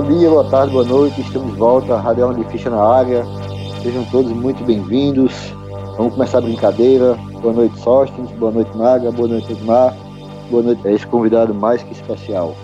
Bom 0.00 0.08
dia, 0.08 0.30
boa 0.30 0.48
tarde, 0.48 0.72
boa 0.72 0.84
noite. 0.86 1.20
Estamos 1.20 1.52
de 1.52 1.58
volta. 1.58 1.94
Rádio 1.98 2.32
de 2.32 2.44
Ficha 2.50 2.70
na 2.70 2.82
área. 2.82 3.22
Sejam 3.82 4.02
todos 4.06 4.32
muito 4.32 4.64
bem-vindos. 4.64 5.30
Vamos 5.98 6.14
começar 6.14 6.38
a 6.38 6.40
brincadeira. 6.40 7.16
Boa 7.42 7.52
noite, 7.52 7.78
Sóstenes. 7.80 8.30
Boa 8.38 8.50
noite, 8.50 8.74
Maga. 8.74 9.12
Boa 9.12 9.28
noite, 9.28 9.52
Edmar. 9.52 9.94
Boa 10.50 10.62
noite 10.62 10.88
a 10.88 10.92
esse 10.92 11.06
convidado 11.06 11.52
mais 11.52 11.82
que 11.82 11.92
especial. 11.92 12.56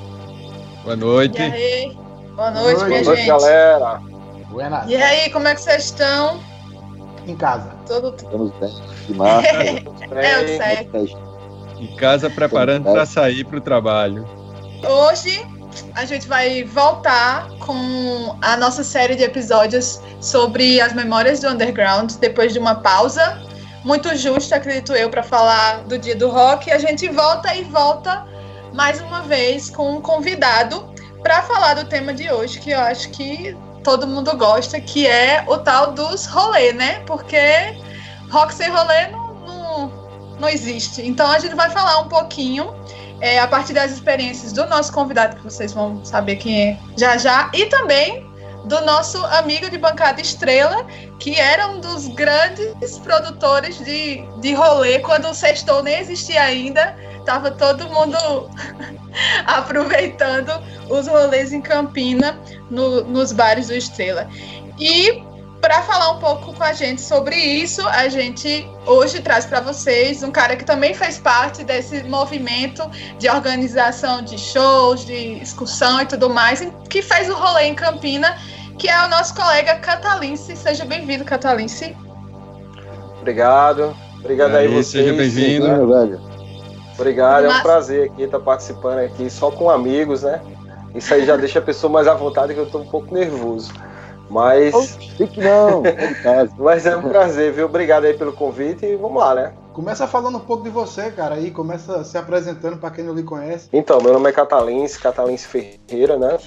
Boa 0.83 0.97
noite. 0.97 1.39
E 1.39 1.43
aí? 1.43 1.99
Boa 2.35 2.51
noite, 2.53 2.85
minha 2.85 2.89
Boa 2.89 3.03
noite, 3.03 3.17
gente. 3.17 3.27
galera. 3.27 4.01
Buenas. 4.49 4.89
E 4.89 4.97
aí, 4.97 5.31
como 5.31 5.47
é 5.47 5.55
que 5.55 5.61
vocês 5.61 5.85
estão? 5.85 6.41
Em 7.27 7.37
casa. 7.37 7.71
Tudo 7.87 8.15
Estamos 8.17 8.51
bem. 8.53 8.73
De 9.09 9.13
é 10.17 10.43
o 10.43 10.57
certo. 10.57 11.19
Em 11.79 11.97
casa 11.97 12.31
preparando 12.31 12.85
para 12.85 13.05
sair 13.05 13.45
para 13.45 13.59
o 13.59 13.61
trabalho. 13.61 14.27
Hoje 14.89 15.56
a 15.95 16.05
gente 16.05 16.27
vai 16.27 16.65
voltar 16.65 17.49
com 17.59 18.37
a 18.43 18.57
nossa 18.57 18.85
série 18.85 19.15
de 19.17 19.23
episódios 19.23 20.01
sobre 20.21 20.81
as 20.81 20.93
memórias 20.93 21.41
do 21.41 21.49
underground 21.49 22.13
depois 22.15 22.53
de 22.53 22.59
uma 22.59 22.77
pausa 22.77 23.43
muito 23.87 24.17
justa, 24.17 24.57
acredito 24.57 24.93
eu, 24.95 25.09
para 25.09 25.23
falar 25.23 25.85
do 25.85 25.97
dia 25.97 26.17
do 26.17 26.29
rock. 26.29 26.73
A 26.73 26.79
gente 26.79 27.09
volta 27.09 27.55
e 27.55 27.63
volta 27.63 28.27
mais 28.75 29.01
uma 29.01 29.23
vez 29.23 29.71
com 29.71 29.99
um 29.99 30.01
convidado 30.01 30.93
para 31.23 31.41
falar 31.43 31.75
do 31.75 31.85
tema 31.85 32.13
de 32.13 32.29
hoje, 32.31 32.59
que 32.59 32.71
eu 32.73 32.81
acho 32.81 33.11
que 33.11 33.57
todo 33.85 34.05
mundo 34.05 34.37
gosta, 34.37 34.81
que 34.81 35.07
é 35.07 35.45
o 35.47 35.59
tal 35.59 35.93
dos 35.93 36.27
rolê, 36.27 36.73
né? 36.73 36.99
Porque 37.07 37.39
rock 38.29 38.53
sem 38.53 38.69
rolê 38.69 39.07
não, 39.07 39.35
não, 39.47 39.93
não 40.41 40.49
existe. 40.49 41.07
Então 41.07 41.31
a 41.31 41.39
gente 41.39 41.55
vai 41.55 41.71
falar 41.71 42.01
um 42.01 42.09
pouquinho 42.09 42.75
é, 43.21 43.39
a 43.39 43.47
partir 43.47 43.73
das 43.73 43.93
experiências 43.93 44.53
do 44.53 44.67
nosso 44.67 44.93
convidado, 44.93 45.37
que 45.37 45.45
vocês 45.45 45.73
vão 45.73 46.05
saber 46.05 46.37
quem 46.37 46.71
é 46.71 46.79
já 46.97 47.17
já, 47.17 47.51
e 47.55 47.67
também 47.67 48.27
do 48.67 48.81
nosso 48.85 49.25
amigo 49.27 49.71
de 49.71 49.79
bancada 49.79 50.21
Estrela, 50.21 50.85
que 51.19 51.39
era 51.39 51.69
um 51.69 51.81
dos 51.81 52.09
grandes 52.09 52.99
produtores 52.99 53.79
de, 53.79 54.27
de 54.41 54.55
rolê 54.55 54.99
quando 54.99 55.29
o 55.29 55.35
Sextou 55.35 55.83
nem 55.83 55.99
existia 56.01 56.43
ainda. 56.43 56.97
Tava 57.25 57.51
todo 57.51 57.89
mundo 57.89 58.17
aproveitando 59.47 60.51
os 60.89 61.07
rolês 61.07 61.53
em 61.53 61.61
Campina, 61.61 62.39
no, 62.71 63.05
nos 63.05 63.33
bares 63.33 63.69
do 63.69 63.75
Estrela. 63.75 64.29
E 64.79 65.23
para 65.67 65.83
falar 65.83 66.13
um 66.13 66.21
pouco 66.21 66.55
com 66.55 66.63
a 66.63 66.73
gente 66.73 67.01
sobre 67.03 67.35
isso, 67.35 67.85
a 67.89 68.07
gente 68.09 68.71
hoje 68.87 69.21
traz 69.21 69.47
para 69.47 69.61
vocês 69.61 70.23
um 70.23 70.31
cara 70.31 70.55
que 70.55 70.65
também 70.65 70.95
fez 70.95 71.19
parte 71.19 71.65
desse 71.65 72.05
movimento 72.05 72.89
de 73.19 73.29
organização 73.29 74.23
de 74.23 74.39
shows, 74.39 75.05
de 75.05 75.43
excursão 75.43 76.01
e 76.03 76.07
tudo 76.07 76.31
mais, 76.31 76.65
que 76.89 77.03
fez 77.03 77.29
o 77.29 77.35
rolê 77.35 77.65
em 77.65 77.75
Campina, 77.75 78.39
que 78.79 78.89
é 78.89 79.05
o 79.05 79.09
nosso 79.09 79.35
colega 79.35 79.75
Catalince. 79.81 80.55
Seja 80.55 80.85
bem-vindo, 80.85 81.25
Catalince. 81.25 81.97
Obrigado. 83.19 83.93
Obrigado 84.21 84.55
aí, 84.55 84.69
Aí, 84.69 84.73
vocês. 84.73 85.05
seja 85.05 85.15
bem-vindo. 85.15 85.67
Meu 85.67 85.89
velho. 85.89 86.21
Obrigado, 86.95 87.47
é 87.47 87.49
um 87.49 87.53
Mas- 87.55 87.63
prazer 87.63 88.09
aqui 88.09 88.23
estar 88.23 88.39
participando 88.39 89.01
aqui 89.01 89.29
só 89.29 89.51
com 89.51 89.69
amigos, 89.69 90.23
né? 90.23 90.41
Isso 90.95 91.13
aí 91.13 91.27
já 91.27 91.37
deixa 91.37 91.59
a 91.59 91.63
pessoa 91.63 91.93
mais 91.93 92.07
à 92.07 92.15
vontade, 92.15 92.55
que 92.55 92.61
eu 92.61 92.67
tô 92.71 92.79
um 92.79 92.87
pouco 92.87 93.13
nervoso. 93.13 93.73
Mas, 94.29 94.97
Fique 95.17 95.41
não, 95.41 95.85
é 95.87 96.49
mas 96.59 96.85
é 96.85 96.97
um 96.97 97.09
prazer, 97.09 97.53
viu? 97.53 97.67
Obrigado 97.67 98.05
aí 98.05 98.15
pelo 98.15 98.33
convite 98.33 98.85
e 98.85 98.97
vamos 98.97 99.21
lá, 99.21 99.35
né? 99.35 99.53
Começa 99.73 100.07
falando 100.07 100.37
um 100.37 100.41
pouco 100.41 100.65
de 100.65 100.71
você, 100.71 101.11
cara, 101.11 101.37
aí 101.37 101.51
começa 101.51 102.03
se 102.03 102.17
apresentando 102.19 102.79
pra 102.79 102.91
quem 102.91 103.05
não 103.05 103.15
lhe 103.15 103.23
conhece. 103.23 103.69
Então, 103.73 104.01
meu 104.01 104.13
nome 104.13 104.29
é 104.29 104.33
Catalince, 104.33 104.99
Catalince 104.99 105.47
Ferreira, 105.47 106.17
né? 106.17 106.39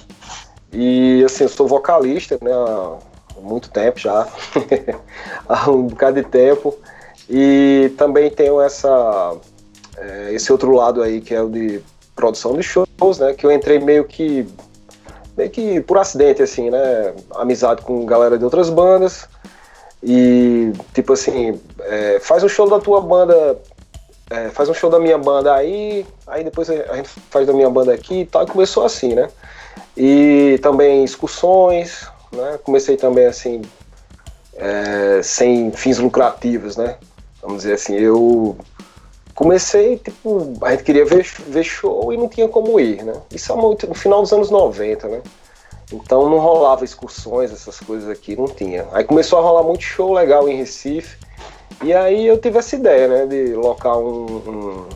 E 0.72 1.22
assim, 1.24 1.44
eu 1.44 1.48
sou 1.48 1.66
vocalista, 1.66 2.38
né? 2.42 2.50
Há 2.52 3.40
muito 3.40 3.70
tempo 3.70 3.98
já. 3.98 4.26
há 5.48 5.70
um 5.70 5.86
bocado 5.86 6.22
de 6.22 6.28
tempo. 6.28 6.76
E 7.28 7.92
também 7.96 8.30
tenho 8.30 8.60
essa, 8.60 9.36
é, 9.96 10.32
esse 10.32 10.50
outro 10.50 10.72
lado 10.74 11.02
aí, 11.02 11.20
que 11.20 11.34
é 11.34 11.40
o 11.40 11.48
de 11.48 11.80
produção 12.14 12.56
de 12.56 12.62
shows, 12.62 13.18
né? 13.18 13.32
Que 13.32 13.46
eu 13.46 13.52
entrei 13.52 13.78
meio 13.78 14.04
que 14.04 14.46
meio 15.36 15.50
que 15.50 15.80
por 15.80 15.98
acidente, 15.98 16.42
assim, 16.42 16.70
né? 16.70 17.14
Amizade 17.34 17.82
com 17.82 18.04
galera 18.04 18.38
de 18.38 18.44
outras 18.44 18.70
bandas. 18.70 19.28
E, 20.02 20.72
tipo 20.94 21.12
assim, 21.12 21.60
é, 21.80 22.18
faz 22.20 22.42
um 22.42 22.48
show 22.48 22.68
da 22.68 22.78
tua 22.78 23.00
banda 23.00 23.58
é, 24.30 24.48
faz 24.48 24.68
um 24.68 24.74
show 24.74 24.88
da 24.88 25.00
minha 25.00 25.18
banda 25.18 25.52
aí, 25.52 26.06
aí 26.26 26.44
depois 26.44 26.70
a 26.70 26.96
gente 26.96 27.08
faz 27.30 27.46
da 27.46 27.52
minha 27.52 27.68
banda 27.68 27.92
aqui 27.92 28.20
e 28.20 28.26
tal, 28.26 28.44
e 28.44 28.46
começou 28.46 28.84
assim, 28.84 29.12
né? 29.12 29.28
E 29.96 30.58
também 30.62 31.02
excursões, 31.02 32.06
né? 32.32 32.58
Comecei 32.62 32.96
também 32.96 33.26
assim, 33.26 33.60
é, 34.54 35.20
sem 35.22 35.72
fins 35.72 35.98
lucrativos, 35.98 36.76
né? 36.76 36.96
Vamos 37.42 37.62
dizer 37.62 37.74
assim, 37.74 37.96
eu 37.96 38.56
comecei, 39.34 39.96
tipo, 39.98 40.52
a 40.62 40.70
gente 40.72 40.82
queria 40.84 41.04
ver, 41.04 41.24
ver 41.46 41.64
show 41.64 42.12
e 42.12 42.16
não 42.16 42.28
tinha 42.28 42.48
como 42.48 42.78
ir, 42.80 43.02
né? 43.02 43.12
Isso 43.30 43.52
é 43.52 43.56
muito, 43.56 43.86
no 43.86 43.94
final 43.94 44.22
dos 44.22 44.32
anos 44.32 44.50
90, 44.50 45.08
né? 45.08 45.22
Então 45.92 46.28
não 46.30 46.38
rolava 46.38 46.84
excursões, 46.84 47.52
essas 47.52 47.80
coisas 47.80 48.08
aqui, 48.08 48.36
não 48.36 48.46
tinha. 48.46 48.86
Aí 48.92 49.02
começou 49.04 49.38
a 49.38 49.42
rolar 49.42 49.62
muito 49.62 49.82
show 49.82 50.12
legal 50.12 50.48
em 50.48 50.56
Recife, 50.56 51.16
e 51.82 51.92
aí 51.92 52.26
eu 52.26 52.38
tive 52.38 52.58
essa 52.58 52.76
ideia, 52.76 53.08
né, 53.08 53.26
de 53.26 53.54
locar 53.54 53.98
um, 53.98 54.26
um- 54.26 54.86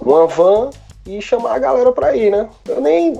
uma 0.00 0.26
van 0.26 0.70
e 1.06 1.20
chamar 1.22 1.54
a 1.54 1.58
galera 1.58 1.92
pra 1.92 2.16
ir, 2.16 2.30
né? 2.30 2.48
Eu 2.68 2.80
nem, 2.80 3.14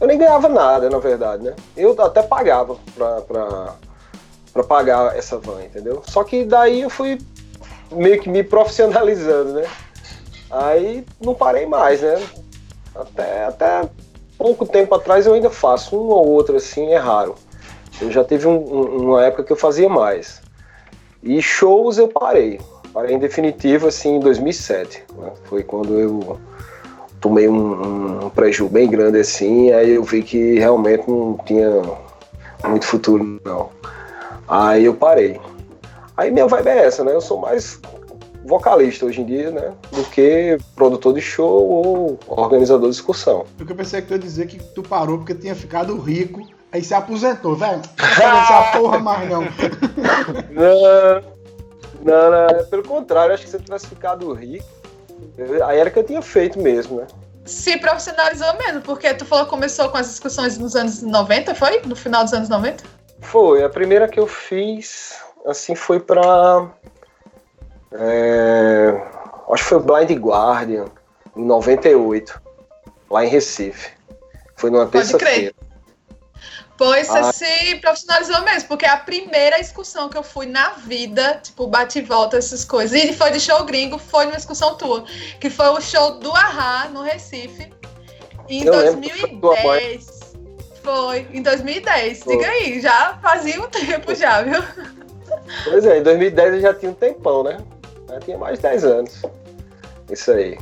eu 0.00 0.06
nem 0.06 0.18
ganhava 0.18 0.48
nada, 0.48 0.88
na 0.90 0.98
verdade, 0.98 1.44
né? 1.44 1.54
Eu 1.76 1.94
até 2.00 2.22
pagava 2.22 2.76
pra, 2.96 3.20
pra, 3.20 3.74
pra 4.52 4.64
pagar 4.64 5.16
essa 5.16 5.38
van, 5.38 5.62
entendeu? 5.62 6.02
Só 6.08 6.24
que 6.24 6.44
daí 6.44 6.80
eu 6.82 6.90
fui 6.90 7.20
meio 7.92 8.20
que 8.20 8.28
me 8.28 8.42
profissionalizando, 8.42 9.52
né? 9.52 9.66
Aí 10.54 11.04
não 11.20 11.34
parei 11.34 11.66
mais, 11.66 12.00
né? 12.00 12.22
Até, 12.94 13.44
até 13.44 13.88
pouco 14.38 14.64
tempo 14.64 14.94
atrás 14.94 15.26
eu 15.26 15.34
ainda 15.34 15.50
faço, 15.50 15.96
um 15.96 16.08
ou 16.08 16.28
outro 16.28 16.56
assim, 16.56 16.90
é 16.92 16.96
raro. 16.96 17.34
Eu 18.00 18.10
já 18.10 18.22
teve 18.22 18.46
um- 18.46 18.56
um- 18.56 19.02
uma 19.10 19.24
época 19.24 19.42
que 19.42 19.52
eu 19.52 19.56
fazia 19.56 19.88
mais. 19.88 20.40
E 21.22 21.42
shows 21.42 21.98
eu 21.98 22.06
parei. 22.06 22.60
Parei 22.92 23.16
em 23.16 23.18
definitivo 23.18 23.88
assim 23.88 24.16
em 24.16 24.20
2007. 24.20 25.02
né? 25.18 25.32
Foi 25.44 25.64
quando 25.64 25.98
eu 25.98 26.38
tomei 27.20 27.48
um, 27.48 28.26
um 28.26 28.30
prejuízo 28.30 28.72
bem 28.72 28.88
grande 28.88 29.18
assim, 29.18 29.72
aí 29.72 29.90
eu 29.90 30.04
vi 30.04 30.22
que 30.22 30.58
realmente 30.58 31.08
não 31.10 31.36
tinha 31.44 31.82
muito 32.64 32.86
futuro 32.86 33.40
não. 33.44 33.70
Aí 34.46 34.84
eu 34.84 34.94
parei. 34.94 35.40
Aí 36.16 36.30
minha 36.30 36.46
vibe 36.46 36.68
é 36.68 36.84
essa, 36.86 37.02
né? 37.02 37.12
Eu 37.12 37.20
sou 37.20 37.40
mais 37.40 37.80
vocalista 38.44 39.06
hoje 39.06 39.20
em 39.20 39.24
dia, 39.24 39.50
né? 39.50 39.72
Do 39.90 40.04
que 40.04 40.58
produtor 40.76 41.14
de 41.14 41.20
show 41.20 41.68
ou 41.68 42.20
organizador 42.26 42.88
de 42.88 42.96
excursão. 42.96 43.46
Porque 43.56 43.72
eu 43.72 43.76
pensei 43.76 44.02
que 44.02 44.08
tu 44.08 44.14
ia 44.14 44.18
dizer 44.18 44.46
que 44.46 44.62
tu 44.74 44.82
parou 44.82 45.18
porque 45.18 45.34
tinha 45.34 45.54
ficado 45.54 45.98
rico, 45.98 46.46
aí 46.70 46.82
se 46.82 46.94
aposentou, 46.94 47.56
velho. 47.56 47.82
Não 47.98 48.14
quero 48.14 48.36
essa 48.36 48.78
porra 48.78 48.98
mais 48.98 49.28
não. 49.28 49.42
Não, 50.50 51.34
não, 52.04 52.30
não, 52.30 52.46
é 52.48 52.62
pelo 52.64 52.82
contrário, 52.82 53.34
acho 53.34 53.44
que 53.44 53.50
se 53.50 53.56
eu 53.56 53.62
tivesse 53.62 53.86
ficado 53.86 54.30
rico, 54.32 54.66
aí 55.66 55.78
era 55.78 55.90
que 55.90 55.98
eu 55.98 56.04
tinha 56.04 56.20
feito 56.20 56.60
mesmo, 56.60 56.98
né? 56.98 57.06
Se 57.44 57.78
profissionalizou 57.78 58.54
mesmo, 58.58 58.80
porque 58.82 59.12
tu 59.14 59.24
falou 59.24 59.44
que 59.44 59.50
começou 59.50 59.88
com 59.88 59.96
as 59.96 60.08
discussões 60.08 60.58
nos 60.58 60.76
anos 60.76 61.02
90, 61.02 61.54
foi? 61.54 61.80
No 61.82 61.96
final 61.96 62.24
dos 62.24 62.32
anos 62.32 62.48
90? 62.48 62.84
Foi, 63.20 63.64
a 63.64 63.68
primeira 63.68 64.06
que 64.08 64.20
eu 64.20 64.26
fiz, 64.26 65.14
assim, 65.46 65.74
foi 65.74 66.00
pra. 66.00 66.70
É, 67.94 69.02
acho 69.50 69.62
que 69.62 69.68
foi 69.68 69.78
o 69.78 69.80
Blind 69.80 70.10
Guardian, 70.18 70.86
em 71.36 71.44
98, 71.44 72.40
lá 73.10 73.24
em 73.24 73.28
Recife. 73.28 73.90
Foi 74.56 74.70
numa 74.70 74.86
Pode 74.86 75.08
terça-feira. 75.12 75.54
Pois 76.76 77.06
você 77.06 77.18
Ah. 77.18 77.32
se 77.32 77.76
profissionalizou 77.76 78.42
mesmo, 78.42 78.68
porque 78.68 78.84
é 78.84 78.88
a 78.90 78.96
primeira 78.96 79.60
excursão 79.60 80.08
que 80.08 80.18
eu 80.18 80.24
fui 80.24 80.46
na 80.46 80.70
vida, 80.70 81.38
tipo, 81.40 81.68
bate 81.68 82.00
e 82.00 82.02
volta, 82.02 82.36
essas 82.36 82.64
coisas. 82.64 83.00
E 83.00 83.12
foi 83.12 83.30
de 83.30 83.38
show 83.38 83.64
gringo, 83.64 83.96
foi 83.96 84.24
numa 84.24 84.36
excursão 84.36 84.76
tua, 84.76 85.04
que 85.40 85.48
foi 85.48 85.68
o 85.68 85.80
show 85.80 86.18
do 86.18 86.32
Ahá, 86.32 86.88
no 86.88 87.02
Recife, 87.02 87.72
em 88.48 88.64
Eu 88.64 88.72
lembro 88.76 89.00
que 89.02 89.10
foi 89.20 89.30
tua 89.30 89.54
mãe. 89.62 89.80
2010. 89.80 90.34
Foi, 90.82 91.28
em 91.32 91.42
2010. 91.42 92.24
Foi. 92.24 92.36
Diga 92.36 92.50
aí, 92.50 92.80
já 92.80 93.18
fazia 93.22 93.60
um 93.62 93.68
tempo 93.70 94.12
já, 94.14 94.42
viu? 94.42 94.60
Pois 95.62 95.86
é, 95.86 95.98
em 95.98 96.02
2010 96.02 96.54
eu 96.54 96.60
já 96.60 96.74
tinha 96.74 96.90
um 96.90 96.94
tempão, 96.94 97.44
né? 97.44 97.58
Tinha 98.20 98.38
mais 98.38 98.58
de 98.58 98.62
10 98.62 98.84
anos. 98.84 99.22
Isso 100.10 100.30
aí. 100.32 100.58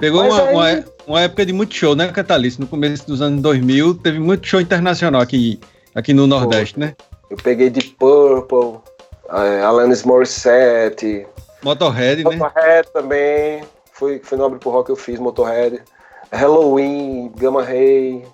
Pegou 0.00 0.22
uma, 0.24 0.42
aí- 0.42 0.54
uma, 0.54 0.84
uma 1.06 1.20
época 1.22 1.46
de 1.46 1.52
muito 1.52 1.74
show, 1.74 1.94
né, 1.94 2.08
Catalice? 2.08 2.60
No 2.60 2.66
começo 2.66 3.06
dos 3.06 3.20
anos 3.22 3.40
2000, 3.42 3.94
teve 3.96 4.18
muito 4.18 4.46
show 4.46 4.60
internacional 4.60 5.20
aqui, 5.20 5.60
aqui 5.94 6.12
no 6.12 6.26
Nordeste, 6.26 6.78
né? 6.78 6.94
Eu 7.30 7.36
peguei 7.36 7.70
Deep 7.70 7.90
Purple, 7.98 8.80
é, 9.30 9.62
Alanis 9.62 10.02
Morissette, 10.02 11.26
Motorhead, 11.62 12.24
né? 12.24 12.36
Motorhead 12.36 12.88
também. 12.92 13.62
Foi, 13.92 14.20
foi 14.22 14.36
no 14.36 14.44
Abre 14.46 14.58
pro 14.58 14.70
Rock 14.70 14.90
eu 14.90 14.96
fiz, 14.96 15.18
Motorhead. 15.18 15.80
Halloween, 16.32 17.30
Gamma 17.36 17.62
Ray. 17.62 18.24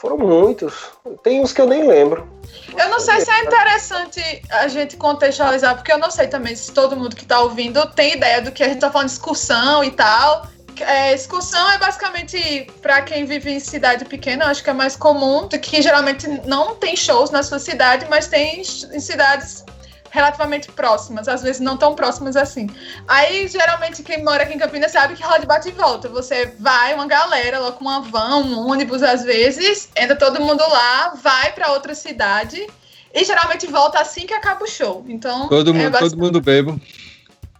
Foram 0.00 0.18
muitos. 0.18 0.90
Tem 1.22 1.40
uns 1.40 1.52
que 1.52 1.60
eu 1.60 1.66
nem 1.66 1.86
lembro. 1.86 2.28
Eu 2.76 2.88
não 2.88 3.00
sei 3.00 3.20
se 3.20 3.30
é 3.30 3.44
interessante 3.44 4.42
a 4.50 4.68
gente 4.68 4.96
contextualizar, 4.96 5.74
porque 5.74 5.92
eu 5.92 5.98
não 5.98 6.10
sei 6.10 6.28
também 6.28 6.54
se 6.54 6.72
todo 6.72 6.96
mundo 6.96 7.16
que 7.16 7.26
tá 7.26 7.40
ouvindo 7.40 7.84
tem 7.90 8.14
ideia 8.14 8.40
do 8.40 8.52
que 8.52 8.62
a 8.62 8.68
gente 8.68 8.80
tá 8.80 8.90
falando 8.90 9.08
de 9.08 9.14
excursão 9.14 9.82
e 9.82 9.90
tal. 9.90 10.46
É, 10.80 11.12
excursão 11.12 11.70
é 11.72 11.78
basicamente 11.78 12.70
para 12.80 13.02
quem 13.02 13.24
vive 13.24 13.50
em 13.50 13.58
cidade 13.58 14.04
pequena, 14.04 14.46
acho 14.46 14.62
que 14.62 14.70
é 14.70 14.72
mais 14.72 14.94
comum, 14.94 15.48
que 15.48 15.82
geralmente 15.82 16.28
não 16.46 16.76
tem 16.76 16.94
shows 16.94 17.30
na 17.30 17.42
sua 17.42 17.58
cidade, 17.58 18.06
mas 18.08 18.28
tem 18.28 18.60
em 18.60 19.00
cidades 19.00 19.64
relativamente 20.10 20.70
próximas, 20.72 21.28
às 21.28 21.42
vezes 21.42 21.60
não 21.60 21.76
tão 21.76 21.94
próximas 21.94 22.36
assim. 22.36 22.68
Aí, 23.06 23.46
geralmente, 23.48 24.02
quem 24.02 24.24
mora 24.24 24.42
aqui 24.44 24.54
em 24.54 24.58
Campinas 24.58 24.92
sabe 24.92 25.14
que 25.14 25.22
rola 25.22 25.38
de 25.38 25.46
bate 25.46 25.68
e 25.68 25.72
volta. 25.72 26.08
Você 26.08 26.54
vai, 26.58 26.94
uma 26.94 27.06
galera, 27.06 27.58
lá 27.58 27.72
com 27.72 27.84
uma 27.84 28.00
van, 28.00 28.36
um 28.36 28.68
ônibus 28.70 29.02
às 29.02 29.22
vezes, 29.22 29.88
entra 29.96 30.16
todo 30.16 30.40
mundo 30.40 30.62
lá, 30.68 31.14
vai 31.22 31.52
para 31.52 31.72
outra 31.72 31.94
cidade 31.94 32.66
e 33.14 33.24
geralmente 33.24 33.66
volta 33.66 34.00
assim 34.00 34.26
que 34.26 34.34
acaba 34.34 34.64
o 34.64 34.68
show. 34.68 35.04
Então, 35.08 35.48
Todo 35.48 35.70
é 35.70 35.72
mundo, 35.72 35.90
basic- 35.90 36.10
todo 36.10 36.20
mundo 36.20 36.40
bebo. 36.40 36.80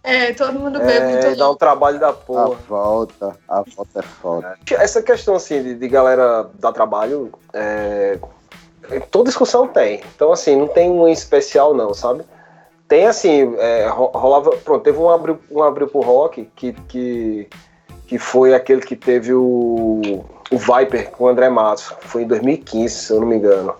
É, 0.01 0.31
todo 0.33 0.53
mundo 0.57 0.79
bebe 0.79 1.13
É, 1.27 1.35
dá 1.35 1.51
um 1.51 1.55
trabalho 1.55 1.99
da 1.99 2.09
A 2.09 2.13
porra. 2.13 2.55
volta, 2.69 3.35
a 3.49 3.61
volta 3.63 3.99
é 3.99 4.01
foda. 4.01 4.57
Essa 4.71 5.03
questão 5.03 5.35
assim 5.35 5.61
de, 5.61 5.75
de 5.75 5.87
galera 5.89 6.49
dar 6.57 6.71
trabalho, 6.71 7.31
é, 7.53 8.17
toda 9.11 9.27
discussão 9.29 9.67
tem. 9.67 10.01
Então 10.15 10.31
assim, 10.31 10.55
não 10.55 10.69
tem 10.69 10.89
um 10.89 11.05
em 11.05 11.11
especial 11.11 11.73
não, 11.73 11.93
sabe? 11.93 12.23
Tem 12.89 13.05
assim, 13.05 13.55
é, 13.59 13.87
ro- 13.87 14.11
rolava, 14.13 14.49
pronto, 14.57 14.83
teve 14.83 14.97
um 14.97 15.09
abril, 15.09 15.37
um 15.51 15.61
abril 15.61 15.87
pro 15.87 16.01
rock 16.01 16.49
que, 16.55 16.73
que, 16.73 17.47
que 18.07 18.17
foi 18.17 18.55
aquele 18.55 18.81
que 18.81 18.95
teve 18.95 19.31
o, 19.31 20.25
o 20.51 20.57
Viper 20.57 21.11
com 21.11 21.25
o 21.25 21.27
André 21.27 21.49
Matos, 21.49 21.93
foi 22.01 22.23
em 22.23 22.27
2015, 22.27 22.89
se 22.95 23.13
eu 23.13 23.19
não 23.21 23.27
me 23.27 23.35
engano. 23.35 23.75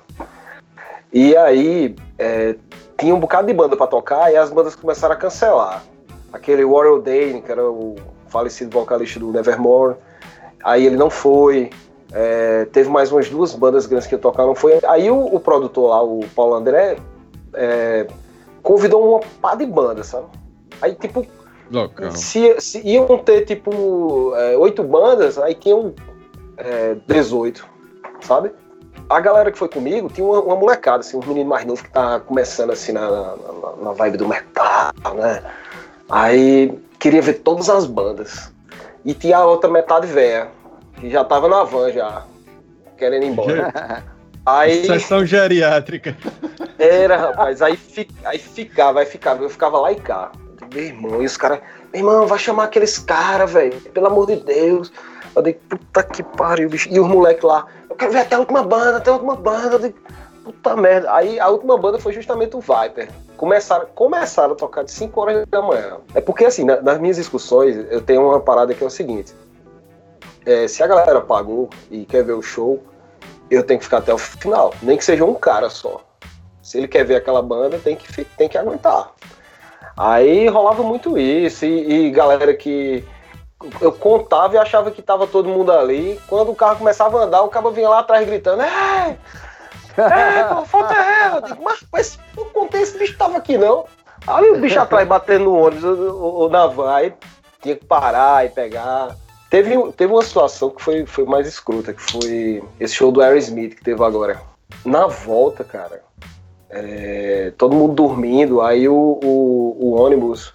E 1.12 1.36
aí 1.36 1.96
é, 2.20 2.56
tinha 3.00 3.16
um 3.16 3.20
bocado 3.20 3.48
de 3.48 3.54
banda 3.54 3.76
pra 3.76 3.88
tocar 3.88 4.32
e 4.32 4.38
as 4.38 4.52
bandas 4.52 4.76
começaram 4.76 5.16
a 5.16 5.18
cancelar. 5.18 5.84
Aquele 6.32 6.64
Warren 6.64 7.02
Dane, 7.02 7.42
que 7.42 7.52
era 7.52 7.68
o 7.68 7.96
falecido 8.28 8.70
vocalista 8.80 9.20
do 9.20 9.32
Nevermore, 9.32 9.96
aí 10.64 10.86
ele 10.86 10.98
não 10.98 11.10
foi. 11.10 11.72
É, 12.12 12.66
teve 12.66 12.90
mais 12.90 13.12
umas 13.12 13.28
duas 13.28 13.56
bandas 13.56 13.88
grandes 13.88 14.08
que 14.08 14.16
tocaram, 14.18 14.54
foi. 14.54 14.80
Aí 14.88 15.10
o, 15.10 15.34
o 15.34 15.40
produtor 15.40 15.90
lá, 15.90 16.04
o 16.04 16.20
Paulo 16.36 16.54
André, 16.54 16.98
é, 17.56 18.06
convidou 18.69 19.10
uma 19.10 19.19
pá 19.42 19.56
de 19.56 19.66
banda, 19.66 20.04
sabe? 20.04 20.27
Aí, 20.80 20.94
tipo, 20.94 21.25
Local. 21.71 22.12
se, 22.12 22.62
se 22.62 22.80
iam 22.88 23.18
ter, 23.18 23.44
tipo, 23.44 24.31
é, 24.36 24.56
oito 24.57 24.83
bandas, 24.83 25.39
aí 25.39 25.56
tinham 25.56 25.95
é, 26.56 26.95
18, 27.07 27.66
sabe? 28.21 28.51
A 29.10 29.19
galera 29.19 29.51
que 29.51 29.57
foi 29.57 29.68
comigo 29.68 30.07
tinha 30.13 30.24
uma, 30.24 30.39
uma 30.39 30.56
molecada, 30.56 31.00
assim, 31.00 31.18
um 31.18 31.25
menino 31.25 31.50
mais 31.50 31.66
novo 31.66 31.83
que 31.83 31.89
tá 31.89 32.19
começando, 32.19 32.69
assim, 32.69 32.92
na, 32.92 33.10
na, 33.10 33.36
na 33.81 33.92
vibe 33.94 34.18
do 34.18 34.27
metal, 34.27 34.94
né? 35.16 35.42
Aí 36.07 36.71
queria 37.00 37.24
ver 37.24 37.39
todas 37.39 37.71
as 37.71 37.88
bandas. 37.88 38.54
E 39.04 39.16
tinha 39.16 39.38
a 39.38 39.45
outra 39.48 39.68
metade 39.68 40.06
velha, 40.06 40.48
que 41.00 41.10
já 41.10 41.24
tava 41.24 41.48
na 41.48 41.63
van 41.63 41.92
já, 41.92 42.24
querendo 43.00 43.24
ir 43.24 43.30
embora. 43.30 44.04
Aí 44.45 44.86
Sessão 44.86 45.25
geriátrica. 45.25 46.16
Era, 46.80 47.18
rapaz, 47.18 47.62
aí, 47.62 47.76
fi- 47.78 48.10
aí 48.26 48.40
ficava, 48.40 49.00
aí 49.02 49.06
ficava, 49.06 49.44
eu 49.44 49.50
ficava 49.50 49.80
lá 49.80 49.92
e 49.92 49.96
cá. 49.96 50.31
Meu 50.74 50.84
irmão, 50.84 51.22
e 51.22 51.26
os 51.26 51.36
caras, 51.38 51.60
meu 51.94 52.02
irmão, 52.02 52.28
vai 52.28 52.40
chamar 52.40 52.66
aqueles 52.66 52.98
caras, 53.00 53.52
velho, 53.52 53.80
pelo 53.92 54.08
amor 54.08 54.28
de 54.28 54.38
Deus. 54.38 54.92
Eu 55.36 55.42
digo, 55.42 55.60
puta 55.70 56.04
que 56.04 56.24
pariu, 56.24 56.70
bicho. 56.70 56.90
E 56.92 57.00
os 57.00 57.08
moleques 57.08 57.44
lá, 57.44 57.66
eu 57.90 57.96
quero 57.96 58.12
ver 58.12 58.20
até 58.20 58.36
a 58.36 58.40
última 58.40 58.64
banda, 58.64 58.98
até 58.98 59.10
a 59.10 59.14
última 59.14 59.36
banda. 59.36 59.76
Eu 59.88 59.94
puta 60.44 60.76
merda. 60.76 61.14
Aí 61.14 61.40
a 61.40 61.48
última 61.50 61.78
banda 61.78 62.00
foi 62.00 62.14
justamente 62.14 62.56
o 62.56 62.60
Viper. 62.60 63.10
Começaram, 63.38 63.86
começaram 63.96 64.54
a 64.54 64.56
tocar 64.56 64.84
de 64.84 64.92
5 64.92 65.22
horas 65.22 65.46
da 65.48 65.62
manhã. 65.62 65.98
É 66.16 66.22
porque, 66.22 66.46
assim, 66.46 66.64
na- 66.64 66.81
nas 66.81 67.00
minhas 67.00 67.18
discussões, 67.18 67.76
eu 67.90 68.02
tenho 68.02 68.28
uma 68.28 68.40
parada 68.40 68.74
que 68.74 68.84
é 68.84 68.88
o 68.88 68.90
seguinte. 68.90 69.34
É, 70.46 70.68
se 70.68 70.81
a 70.84 70.88
galera 70.88 71.22
pagou 71.22 71.70
e 71.92 72.06
quer 72.06 72.24
ver 72.24 72.34
o 72.34 72.42
show, 72.42 72.81
eu 73.52 73.64
tenho 73.64 73.80
que 73.80 73.86
ficar 73.86 73.98
até 74.00 74.14
o 74.14 74.18
final. 74.18 74.74
Nem 74.81 74.98
que 74.98 75.06
seja 75.06 75.24
um 75.24 75.36
cara 75.36 75.70
só. 75.70 76.02
Se 76.69 76.77
ele 76.77 76.88
quer 76.88 77.04
ver 77.04 77.16
aquela 77.16 77.42
banda, 77.42 77.80
tem 77.80 77.95
que, 77.95 78.24
tem 78.24 78.48
que 78.48 78.56
aguentar. 78.56 79.12
Aí 79.98 80.48
rolava 80.48 80.83
muito 80.83 81.18
isso, 81.18 81.66
e, 81.66 82.06
e 82.06 82.12
galera 82.12 82.54
que 82.54 83.04
eu 83.81 83.92
contava 83.92 84.54
e 84.54 84.57
achava 84.60 84.92
que 84.92 85.01
tava 85.01 85.25
todo 85.25 85.50
mundo 85.50 85.71
ali. 85.71 86.21
Quando 86.27 86.51
o 86.51 86.56
carro 86.56 86.77
começava 86.77 87.19
a 87.19 87.24
andar, 87.24 87.42
o 87.42 87.50
cara 87.50 87.71
vinha 87.71 87.89
lá 87.89 88.00
atrás 88.00 88.24
gritando: 88.24 88.62
É! 88.62 89.18
É, 89.98 90.66
falta 90.66 90.94
ela! 90.94 91.38
Eu 91.38 91.42
digo, 91.42 91.63
mas, 91.63 91.83
mas 91.92 92.19
eu 92.38 92.45
contei, 92.45 92.83
esse 92.83 93.00
bicho 93.00 93.18
tava 93.18 93.38
aqui 93.38 93.57
não. 93.57 93.86
Aí 94.27 94.51
o 94.51 94.60
bicho 94.60 94.80
atrás 94.80 95.07
batendo 95.07 95.45
no 95.45 95.56
ônibus 95.56 95.83
ou, 95.83 96.51
na 96.51 96.68
van, 96.68 96.94
aí 96.94 97.12
tinha 97.63 97.75
que 97.75 97.83
parar 97.83 98.45
e 98.45 98.50
pegar. 98.50 99.16
Teve, 99.50 99.92
teve 99.94 100.13
uma 100.13 100.21
situação 100.21 100.69
que 100.69 100.83
foi, 100.83 101.04
foi 101.07 101.25
mais 101.25 101.48
escrota, 101.48 101.95
que 101.95 102.12
foi 102.12 102.63
esse 102.80 102.94
show 102.94 103.12
do 103.12 103.24
Aerosmith 103.24 103.74
que 103.74 103.83
teve 103.83 104.04
agora. 104.04 104.39
Na 104.86 105.07
volta, 105.07 105.63
cara, 105.63 106.04
é, 106.69 107.51
todo 107.57 107.75
mundo 107.75 107.94
dormindo, 107.94 108.62
aí 108.62 108.88
o, 108.88 109.19
o, 109.24 109.77
o 109.80 110.01
ônibus. 110.01 110.54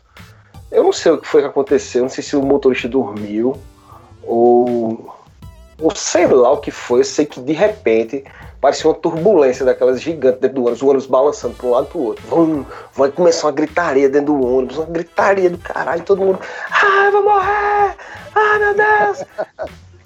Eu 0.71 0.85
não 0.85 0.93
sei 0.93 1.13
o 1.13 1.19
que 1.19 1.27
foi 1.27 1.43
que 1.43 1.49
aconteceu, 1.49 2.03
não 2.03 2.09
sei 2.09 2.23
se 2.23 2.37
o 2.37 2.43
motorista 2.43 2.89
dormiu 2.89 3.57
ou. 4.23 5.15
ou 5.81 5.95
sei 5.95 6.27
lá 6.27 6.53
o 6.53 6.59
que 6.59 6.71
foi, 6.71 7.01
eu 7.01 7.05
sei 7.05 7.27
que 7.27 7.41
de 7.41 7.53
repente 7.53 8.25
parecia 8.61 8.89
uma 8.89 8.97
turbulência 8.97 9.65
daquelas 9.65 10.01
gigantes 10.01 10.41
dentro 10.41 10.57
do 10.57 10.63
ônibus, 10.63 10.83
o 10.83 10.87
ônibus 10.87 11.07
balançando 11.07 11.55
para 11.55 11.67
um 11.67 11.71
lado 11.71 11.87
para 11.87 11.99
o 11.99 12.03
outro. 12.03 12.27
Vum, 12.27 12.65
vai 12.95 13.11
começar 13.11 13.47
uma 13.47 13.53
gritaria 13.53 14.09
dentro 14.09 14.33
do 14.33 14.47
ônibus, 14.47 14.79
uma 14.79 14.87
gritaria 14.87 15.51
do 15.51 15.59
caralho, 15.59 16.03
todo 16.03 16.23
mundo. 16.23 16.39
Ai, 16.71 17.11
vou 17.11 17.23
morrer! 17.23 17.97
Ai, 18.35 18.59
meu 18.59 18.75
Deus! 18.75 19.25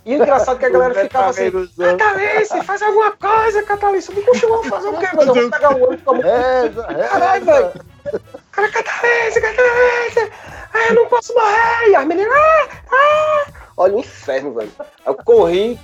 E 0.09 0.13
o 0.13 0.23
engraçado 0.23 0.57
é 0.57 0.59
que 0.61 0.65
a 0.65 0.71
galera 0.71 0.95
ficava 0.95 1.29
assim. 1.29 1.51
Catalice, 1.99 2.63
faz 2.65 2.81
alguma 2.81 3.11
coisa, 3.13 3.63
Catalice. 3.63 4.11
"Poxa, 4.11 4.47
eu 4.47 4.49
vou 4.49 4.65
fazer 4.65 4.89
o 4.89 4.99
quê, 4.99 5.07
mano? 5.15 5.37
Eu 5.37 5.43
vou 5.43 5.51
pegar 5.51 5.77
o 5.77 5.85
ônibus 5.85 6.03
como. 6.03 6.23
Reza, 6.23 6.87
reza. 6.87 7.09
Caralho, 7.09 7.45
velho. 7.45 7.73
Cara, 8.53 8.69
Catalice, 8.71 9.39
Catalice. 9.43 10.33
Ah, 10.73 10.87
eu 10.89 10.95
não 10.95 11.07
posso 11.09 11.35
morrer. 11.35 11.91
E 11.91 11.95
as 11.95 12.07
meninas. 12.07 12.33
Ah, 12.35 12.69
ah. 12.91 13.47
Olha 13.77 13.97
o 13.97 14.01
inferno, 14.01 14.55
velho. 14.55 14.73
Eu 15.05 15.15
corri 15.15 15.79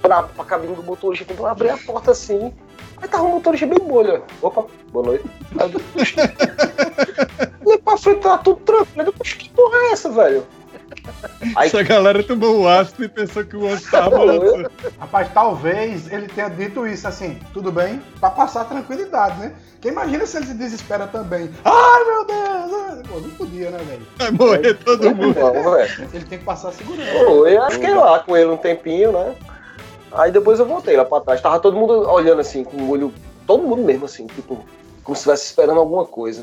pra, 0.00 0.22
pra 0.22 0.44
cabine 0.46 0.74
do 0.74 0.82
motorista, 0.82 1.30
eu 1.38 1.46
abri 1.46 1.68
a 1.68 1.76
porta 1.76 2.12
assim. 2.12 2.54
Aí 3.02 3.08
tava 3.10 3.24
o 3.24 3.28
motorista 3.28 3.66
bem 3.66 3.78
bolha. 3.78 4.22
Opa, 4.40 4.64
boa 4.88 5.04
noite. 5.04 5.24
Aí 5.60 5.70
"Puxa." 5.92 6.22
Olhei 7.62 7.76
pra 7.84 7.98
frente, 7.98 8.20
tá 8.22 8.38
tudo 8.38 8.58
tranquilo. 8.60 9.08
Eu, 9.08 9.12
que 9.12 9.50
porra 9.50 9.76
é 9.76 9.92
essa, 9.92 10.08
velho? 10.08 10.46
Aí 11.54 11.68
Essa 11.68 11.82
galera 11.82 12.22
tomou 12.22 12.60
o 12.60 12.68
ácido 12.68 13.04
e 13.04 13.08
pensou 13.08 13.44
que 13.44 13.56
o 13.56 13.64
ônibus 13.64 13.84
tava 13.90 14.10
balançando. 14.10 14.70
Rapaz, 14.98 15.28
talvez 15.32 16.10
ele 16.12 16.26
tenha 16.28 16.48
dito 16.48 16.86
isso 16.86 17.06
assim, 17.06 17.38
tudo 17.52 17.70
bem, 17.70 18.02
pra 18.20 18.30
passar 18.30 18.64
tranquilidade, 18.64 19.38
né? 19.38 19.54
Porque 19.72 19.88
imagina 19.88 20.26
se 20.26 20.36
ele 20.36 20.46
se 20.46 20.54
desespera 20.54 21.06
também. 21.06 21.50
Ai, 21.64 22.04
meu 22.04 22.24
Deus! 22.26 23.08
Pô, 23.08 23.20
não 23.20 23.30
podia, 23.30 23.70
né, 23.70 23.78
velho? 23.78 24.06
Vai 24.16 24.30
morrer 24.30 24.74
todo 24.74 25.14
mundo. 25.14 25.36
Ele 26.12 26.24
tem 26.24 26.38
que 26.38 26.44
passar 26.44 26.72
segurança. 26.72 27.24
Pô, 27.24 27.46
eu 27.46 27.70
fiquei 27.70 27.94
lá 27.94 28.18
com 28.20 28.36
ele 28.36 28.50
um 28.50 28.56
tempinho, 28.56 29.12
né? 29.12 29.34
Aí 30.12 30.32
depois 30.32 30.58
eu 30.58 30.66
voltei 30.66 30.96
lá 30.96 31.04
pra 31.04 31.20
trás. 31.20 31.40
Tava 31.40 31.60
todo 31.60 31.76
mundo 31.76 32.08
olhando 32.10 32.40
assim, 32.40 32.64
com 32.64 32.76
o 32.78 32.90
olho. 32.90 33.12
Todo 33.46 33.62
mundo 33.62 33.82
mesmo, 33.82 34.06
assim, 34.06 34.26
tipo, 34.26 34.64
como 35.04 35.14
se 35.14 35.20
estivesse 35.20 35.44
esperando 35.46 35.78
alguma 35.78 36.04
coisa. 36.04 36.42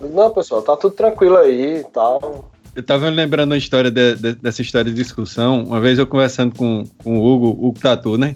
Eu, 0.00 0.08
Não, 0.10 0.30
pessoal, 0.30 0.62
tá 0.62 0.76
tudo 0.76 0.94
tranquilo 0.94 1.36
aí 1.36 1.78
e 1.78 1.84
tal. 1.84 2.44
Eu 2.76 2.82
tava 2.82 3.08
lembrando 3.08 3.50
uma 3.52 3.56
história 3.56 3.90
de- 3.90 4.14
de- 4.16 4.34
dessa 4.34 4.60
história 4.62 4.90
de 4.90 4.96
discussão. 4.96 5.64
Uma 5.64 5.80
vez 5.80 5.98
eu 5.98 6.06
conversando 6.06 6.54
com, 6.54 6.84
com 6.98 7.18
o 7.18 7.24
Hugo, 7.26 7.68
o 7.68 7.72
Tatu, 7.72 8.18
né? 8.18 8.34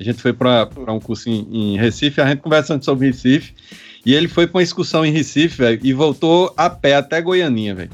A 0.00 0.02
gente 0.02 0.20
foi 0.20 0.32
para 0.32 0.66
um 0.88 0.98
curso 0.98 1.28
em, 1.28 1.46
em 1.52 1.76
Recife, 1.78 2.20
a 2.20 2.26
gente 2.28 2.40
conversando 2.40 2.82
sobre 2.84 3.06
Recife. 3.08 3.52
E 4.04 4.14
ele 4.14 4.26
foi 4.26 4.46
pra 4.48 4.58
uma 4.58 4.62
excursão 4.62 5.04
em 5.04 5.12
Recife, 5.12 5.58
velho, 5.58 5.78
e 5.82 5.92
voltou 5.92 6.52
a 6.56 6.68
pé 6.68 6.96
até 6.96 7.20
Goianinha, 7.20 7.74
velho. 7.74 7.90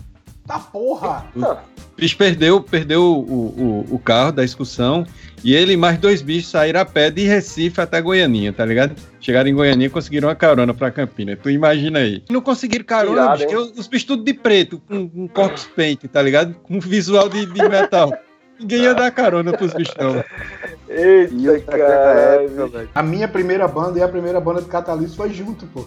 Tá 0.48 0.58
porra! 0.58 1.26
O 1.36 2.00
bicho 2.00 2.16
perdeu, 2.16 2.58
perdeu 2.62 3.02
o, 3.02 3.84
o, 3.90 3.94
o 3.96 3.98
carro 3.98 4.32
da 4.32 4.42
excursão 4.42 5.06
e 5.44 5.54
ele 5.54 5.74
e 5.74 5.76
mais 5.76 5.98
dois 5.98 6.22
bichos 6.22 6.50
saíram 6.50 6.80
a 6.80 6.84
pé 6.86 7.10
de 7.10 7.22
Recife 7.24 7.78
até 7.80 8.00
Goianinha, 8.00 8.50
tá 8.52 8.64
ligado? 8.64 8.94
Chegaram 9.20 9.48
em 9.48 9.54
Goianinha 9.54 9.88
e 9.88 9.90
conseguiram 9.90 10.28
uma 10.28 10.34
carona 10.34 10.72
pra 10.72 10.90
Campina. 10.90 11.36
Tu 11.36 11.50
imagina 11.50 11.98
aí. 11.98 12.24
Não 12.30 12.40
conseguiram 12.40 12.84
carona, 12.84 13.22
Irado, 13.22 13.44
bicho, 13.44 13.72
os 13.76 13.86
bichos 13.86 14.06
tudo 14.06 14.24
de 14.24 14.32
preto, 14.32 14.80
com, 14.88 15.06
com 15.06 15.28
corpus 15.28 15.64
paint, 15.76 16.04
tá 16.10 16.22
ligado? 16.22 16.54
Com 16.62 16.80
visual 16.80 17.28
de, 17.28 17.44
de 17.44 17.68
metal. 17.68 18.10
Ninguém 18.58 18.82
ia 18.84 18.94
dar 18.94 19.10
carona 19.10 19.52
pros 19.52 19.74
bichos, 19.74 19.94
não. 20.00 20.24
Eita, 20.88 21.34
naquela 21.66 21.88
cara. 21.88 22.42
época. 22.42 22.88
A 22.94 23.02
minha 23.02 23.28
primeira 23.28 23.68
banda 23.68 23.98
e 23.98 24.02
a 24.02 24.08
primeira 24.08 24.40
banda 24.40 24.62
de 24.62 24.68
Catalyst 24.68 25.14
foi 25.14 25.30
junto, 25.30 25.66
pô. 25.66 25.84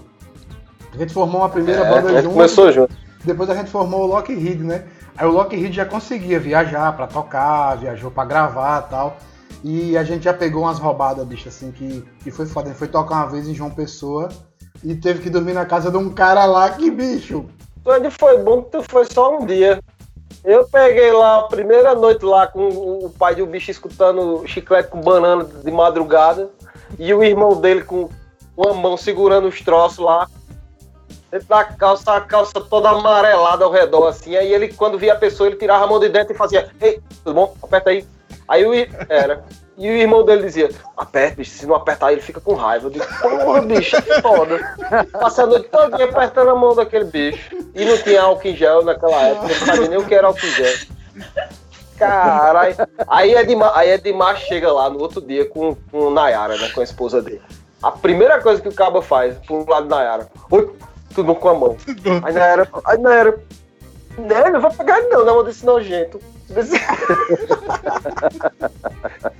A 0.94 0.98
gente 0.98 1.14
formou 1.14 1.42
uma 1.42 1.50
primeira 1.50 1.82
É, 1.82 1.90
banda 1.90 2.10
gente 2.10 2.24
junto. 2.24 2.34
começou 2.34 2.72
junto. 2.72 2.94
Depois 3.24 3.50
a 3.50 3.56
gente 3.56 3.70
formou 3.70 4.02
o 4.02 4.08
Lockheed, 4.08 4.64
né? 4.64 4.86
Aí 5.16 5.28
o 5.28 5.32
Lockheed 5.32 5.76
já 5.76 5.86
conseguia 5.86 6.40
viajar 6.40 6.96
pra 6.96 7.08
tocar, 7.08 7.76
viajou 7.76 8.10
pra 8.10 8.26
gravar 8.26 8.82
tal. 8.84 9.18
E 9.64 9.96
a 9.96 10.04
gente 10.04 10.24
já 10.24 10.34
pegou 10.34 10.64
umas 10.64 10.80
roubadas, 10.80 11.26
bicho, 11.28 11.48
assim, 11.48 11.72
que, 11.72 12.04
que 12.24 12.32
foi 12.32 12.46
foda. 12.46 12.68
A 12.68 12.70
gente 12.70 12.80
foi 12.80 12.88
tocar 12.88 13.16
uma 13.16 13.30
vez 13.30 13.48
em 13.48 13.54
João 13.54 13.70
Pessoa 13.70 14.30
e 14.84 14.96
teve 14.96 15.22
que 15.22 15.30
dormir 15.30 15.54
na 15.54 15.66
casa 15.66 15.92
de 15.92 15.98
um 15.98 16.10
cara 16.10 16.46
lá, 16.46 16.70
que 16.72 16.90
bicho. 16.90 17.46
Onde 17.86 18.10
foi 18.10 18.38
bom 18.40 18.64
que 18.64 18.72
tu 18.72 18.84
foi 18.90 19.06
só 19.06 19.38
um 19.38 19.46
dia. 19.46 19.80
Eu 20.44 20.68
peguei 20.68 21.12
lá 21.12 21.40
a 21.40 21.44
primeira 21.44 21.94
noite 21.94 22.26
lá 22.26 22.48
com 22.48 22.68
o 22.68 23.10
pai 23.10 23.36
do 23.36 23.46
bicho 23.46 23.70
escutando 23.70 24.44
chiclete 24.48 24.90
com 24.90 25.00
banana 25.00 25.44
de 25.44 25.72
madrugada 25.72 26.50
e 26.98 27.14
o 27.14 27.24
irmão 27.24 27.60
dele 27.62 27.84
com 27.84 28.10
uma 28.58 28.74
mão 28.74 28.98
segurando 28.98 29.48
os 29.48 29.62
troços 29.62 30.00
lá. 30.00 30.28
Dentro 31.32 31.48
da 31.48 31.64
calça, 31.64 32.14
a 32.14 32.22
calça 32.22 32.60
toda 32.60 32.90
amarelada 32.90 33.64
ao 33.64 33.72
redor, 33.72 34.08
assim. 34.08 34.36
Aí 34.36 34.54
ele, 34.54 34.74
quando 34.74 35.00
via 35.00 35.14
a 35.14 35.18
pessoa, 35.18 35.48
ele 35.48 35.56
tirava 35.56 35.86
a 35.86 35.88
mão 35.88 35.98
de 35.98 36.10
dentro 36.10 36.34
e 36.34 36.38
fazia: 36.38 36.70
Ei, 36.82 37.00
tudo 37.24 37.34
bom? 37.34 37.56
Aperta 37.64 37.90
aí. 37.90 38.06
Aí 38.48 38.66
o. 38.66 38.74
Era. 39.08 39.44
E 39.78 39.90
o 39.90 39.94
irmão 39.94 40.26
dele 40.26 40.44
dizia: 40.44 40.70
Aperta, 40.98 41.38
bicho, 41.38 41.52
se 41.52 41.66
não 41.66 41.76
apertar, 41.76 42.12
ele 42.12 42.20
fica 42.20 42.42
com 42.42 42.54
raiva. 42.54 42.88
Eu 42.88 42.92
digo: 42.92 43.06
Porra, 43.22 43.62
bicho, 43.62 44.02
que 44.02 44.22
foda. 44.22 44.60
Passei 45.14 45.46
a 45.46 45.48
noite 45.48 45.70
toda 45.70 46.04
apertando 46.04 46.50
a 46.50 46.56
mão 46.56 46.76
daquele 46.76 47.06
bicho. 47.06 47.56
E 47.74 47.86
não 47.86 47.98
tinha 47.98 48.24
álcool 48.24 48.48
em 48.50 48.56
gel 48.56 48.84
naquela 48.84 49.22
época, 49.22 49.48
não 49.48 49.56
sabia 49.56 49.88
nem 49.88 49.98
o 49.98 50.06
que 50.06 50.14
era 50.14 50.28
álcool 50.28 50.46
em 50.46 50.52
gel. 50.52 50.78
Caralho. 51.98 52.76
Aí 53.08 53.34
Edmar, 53.36 53.72
aí 53.74 53.92
Edmar 53.92 54.36
chega 54.38 54.72
lá 54.72 54.90
no 54.90 55.00
outro 55.00 55.22
dia 55.22 55.48
com, 55.48 55.76
com 55.90 56.10
Nayara, 56.10 56.58
né? 56.58 56.70
Com 56.74 56.82
a 56.82 56.84
esposa 56.84 57.22
dele. 57.22 57.42
A 57.82 57.92
primeira 57.92 58.42
coisa 58.42 58.62
que 58.62 58.68
o 58.68 58.74
cabo 58.74 59.02
faz, 59.02 59.38
pro 59.46 59.68
lado 59.70 59.88
da 59.88 59.96
Nayara, 59.96 60.28
oi, 60.52 60.76
tudo 61.12 61.28
bom 61.28 61.36
com 61.36 61.50
a 61.50 61.54
mão. 61.54 61.78
Aí 62.24 62.34
Nayara, 62.34 62.68
aí 62.86 62.98
Nayara, 62.98 63.40
né, 64.18 64.50
não 64.50 64.60
vai 64.62 64.72
pegar 64.74 65.02
não, 65.10 65.24
na 65.26 65.34
mão 65.34 65.44
desse 65.44 65.66
nojento. 65.66 66.20
Desse... 66.50 66.74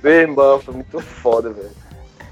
Meu 0.02 0.12
irmão, 0.12 0.60
foi 0.60 0.74
muito 0.74 0.98
foda, 1.00 1.50
velho. 1.50 1.70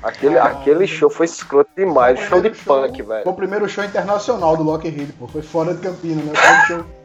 Aquele, 0.02 0.38
aquele 0.38 0.86
show 0.86 1.10
foi 1.10 1.26
escroto 1.26 1.70
demais, 1.76 2.18
show 2.20 2.40
de 2.40 2.54
show- 2.54 2.80
punk, 2.80 3.02
velho. 3.02 3.22
Foi 3.22 3.32
o 3.32 3.36
primeiro 3.36 3.68
show 3.68 3.84
internacional 3.84 4.56
do 4.56 4.62
Lockheed, 4.62 5.12
pô. 5.18 5.28
Foi 5.28 5.42
fora 5.42 5.74
de 5.74 5.82
Campinas, 5.82 6.24
né? 6.24 6.32
Foi 6.34 6.56
um 6.56 6.62
show 6.62 6.86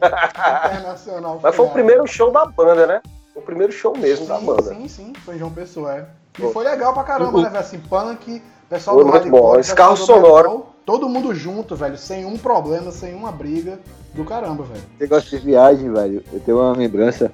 internacional. 0.70 1.40
Mas 1.42 1.54
foi 1.54 1.66
o 1.66 1.70
primeiro 1.70 2.06
show 2.06 2.30
da 2.32 2.46
banda, 2.46 2.86
né? 2.86 3.02
O 3.34 3.42
primeiro 3.42 3.70
show 3.70 3.94
mesmo 3.96 4.24
da 4.26 4.38
Sim, 4.38 4.46
banda. 4.46 4.62
sim, 4.74 4.88
sim. 4.88 5.12
Foi 5.26 5.38
João 5.38 5.50
Pessoa, 5.50 5.94
é. 5.94 6.06
E 6.38 6.52
foi 6.52 6.64
legal 6.64 6.94
pra 6.94 7.02
caramba, 7.04 7.42
né, 7.42 7.48
velho? 7.50 7.60
Assim, 7.60 7.78
punk, 7.78 8.42
pessoal 8.70 8.96
Foi 8.96 9.04
do 9.04 9.10
muito 9.10 9.22
hardcore, 9.24 9.42
bom. 9.42 9.60
Esse 9.60 9.70
pessoal 9.74 9.88
carro 9.88 9.96
sonoro. 10.06 10.48
metal, 10.48 10.75
Todo 10.86 11.08
mundo 11.08 11.34
junto, 11.34 11.74
velho, 11.74 11.98
sem 11.98 12.24
um 12.24 12.38
problema, 12.38 12.92
sem 12.92 13.12
uma 13.12 13.32
briga 13.32 13.80
do 14.14 14.24
caramba, 14.24 14.62
velho. 14.62 14.80
Você 14.96 15.06
gosta 15.08 15.36
de 15.36 15.44
viagem, 15.44 15.92
velho? 15.92 16.22
Eu 16.32 16.38
tenho 16.38 16.58
uma 16.60 16.72
lembrança 16.76 17.32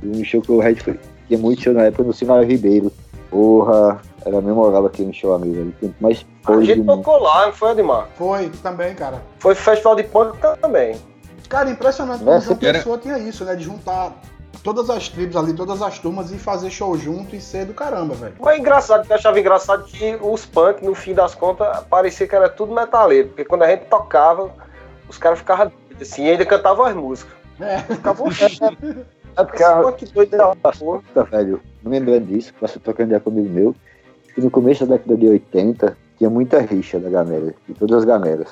de 0.00 0.08
um 0.08 0.24
show 0.24 0.40
que 0.40 0.50
o 0.50 0.58
Red 0.58 0.76
foi. 0.76 0.98
Tinha 1.28 1.38
muito 1.38 1.60
show 1.62 1.74
na 1.74 1.82
época 1.82 2.02
no 2.04 2.12
Sinal 2.14 2.42
Ribeiro. 2.42 2.90
Porra, 3.30 4.00
era 4.24 4.40
memorável 4.40 4.86
aquele 4.86 5.12
show 5.12 5.34
ali, 5.34 5.50
velho. 5.50 5.74
Quanto 5.78 5.94
mais 6.00 6.26
A 6.46 6.60
gente 6.62 6.84
tocou 6.84 7.18
lá, 7.20 7.46
não 7.46 7.52
foi, 7.52 7.70
Admar? 7.72 8.08
Foi 8.16 8.48
também, 8.62 8.94
cara. 8.94 9.22
Foi 9.38 9.54
festival 9.54 9.96
de 9.96 10.04
punk 10.04 10.38
também. 10.62 10.96
Cara, 11.50 11.70
impressionante 11.70 12.22
É, 12.22 12.24
como 12.24 12.40
João 12.40 12.58
era- 12.62 12.78
Pessoa 12.78 12.96
tinha 12.98 13.18
isso, 13.18 13.44
né? 13.44 13.54
De 13.54 13.64
juntar 13.64 14.14
todas 14.64 14.88
as 14.90 15.08
tribos 15.08 15.36
ali, 15.36 15.52
todas 15.52 15.80
as 15.82 15.98
turmas 15.98 16.32
e 16.32 16.38
fazer 16.38 16.70
show 16.70 16.96
junto 16.96 17.36
e 17.36 17.40
ser 17.40 17.66
do 17.66 17.74
caramba, 17.74 18.14
velho. 18.14 18.34
Mas 18.40 18.58
engraçado, 18.58 19.06
eu 19.08 19.14
achava 19.14 19.38
engraçado 19.38 19.84
que 19.84 20.18
os 20.22 20.44
punk, 20.46 20.82
no 20.82 20.94
fim 20.94 21.14
das 21.14 21.34
contas, 21.34 21.84
parecia 21.84 22.26
que 22.26 22.34
era 22.34 22.48
tudo 22.48 22.74
metaleiro. 22.74 23.28
Porque 23.28 23.44
quando 23.44 23.62
a 23.62 23.68
gente 23.70 23.84
tocava, 23.84 24.50
os 25.08 25.18
caras 25.18 25.38
ficavam 25.38 25.70
doidos, 25.88 26.10
assim, 26.10 26.24
e 26.24 26.30
ainda 26.30 26.46
cantavam 26.46 26.86
as 26.86 26.94
músicas. 26.96 27.32
É. 27.60 27.78
Ficavam 27.78 28.26
É 29.36 29.42
porque 29.44 29.62
esse 29.62 29.64
a- 29.72 29.82
punk 29.82 30.06
doido 30.12 30.36
da. 30.36 30.54
Puta, 30.54 31.24
velho, 31.24 31.60
lembrando 31.84 32.26
disso, 32.26 32.54
passou 32.58 32.80
trocando 32.80 33.08
ideia 33.08 33.20
comigo 33.20 33.48
meu, 33.48 33.74
que 34.34 34.40
no 34.40 34.50
começo 34.50 34.86
da 34.86 34.96
década 34.96 35.16
de 35.16 35.26
80 35.26 35.96
tinha 36.16 36.30
muita 36.30 36.60
rixa 36.60 36.98
da 37.00 37.10
galera, 37.10 37.52
de 37.68 37.74
todas 37.74 37.98
as 37.98 38.04
galeras. 38.04 38.48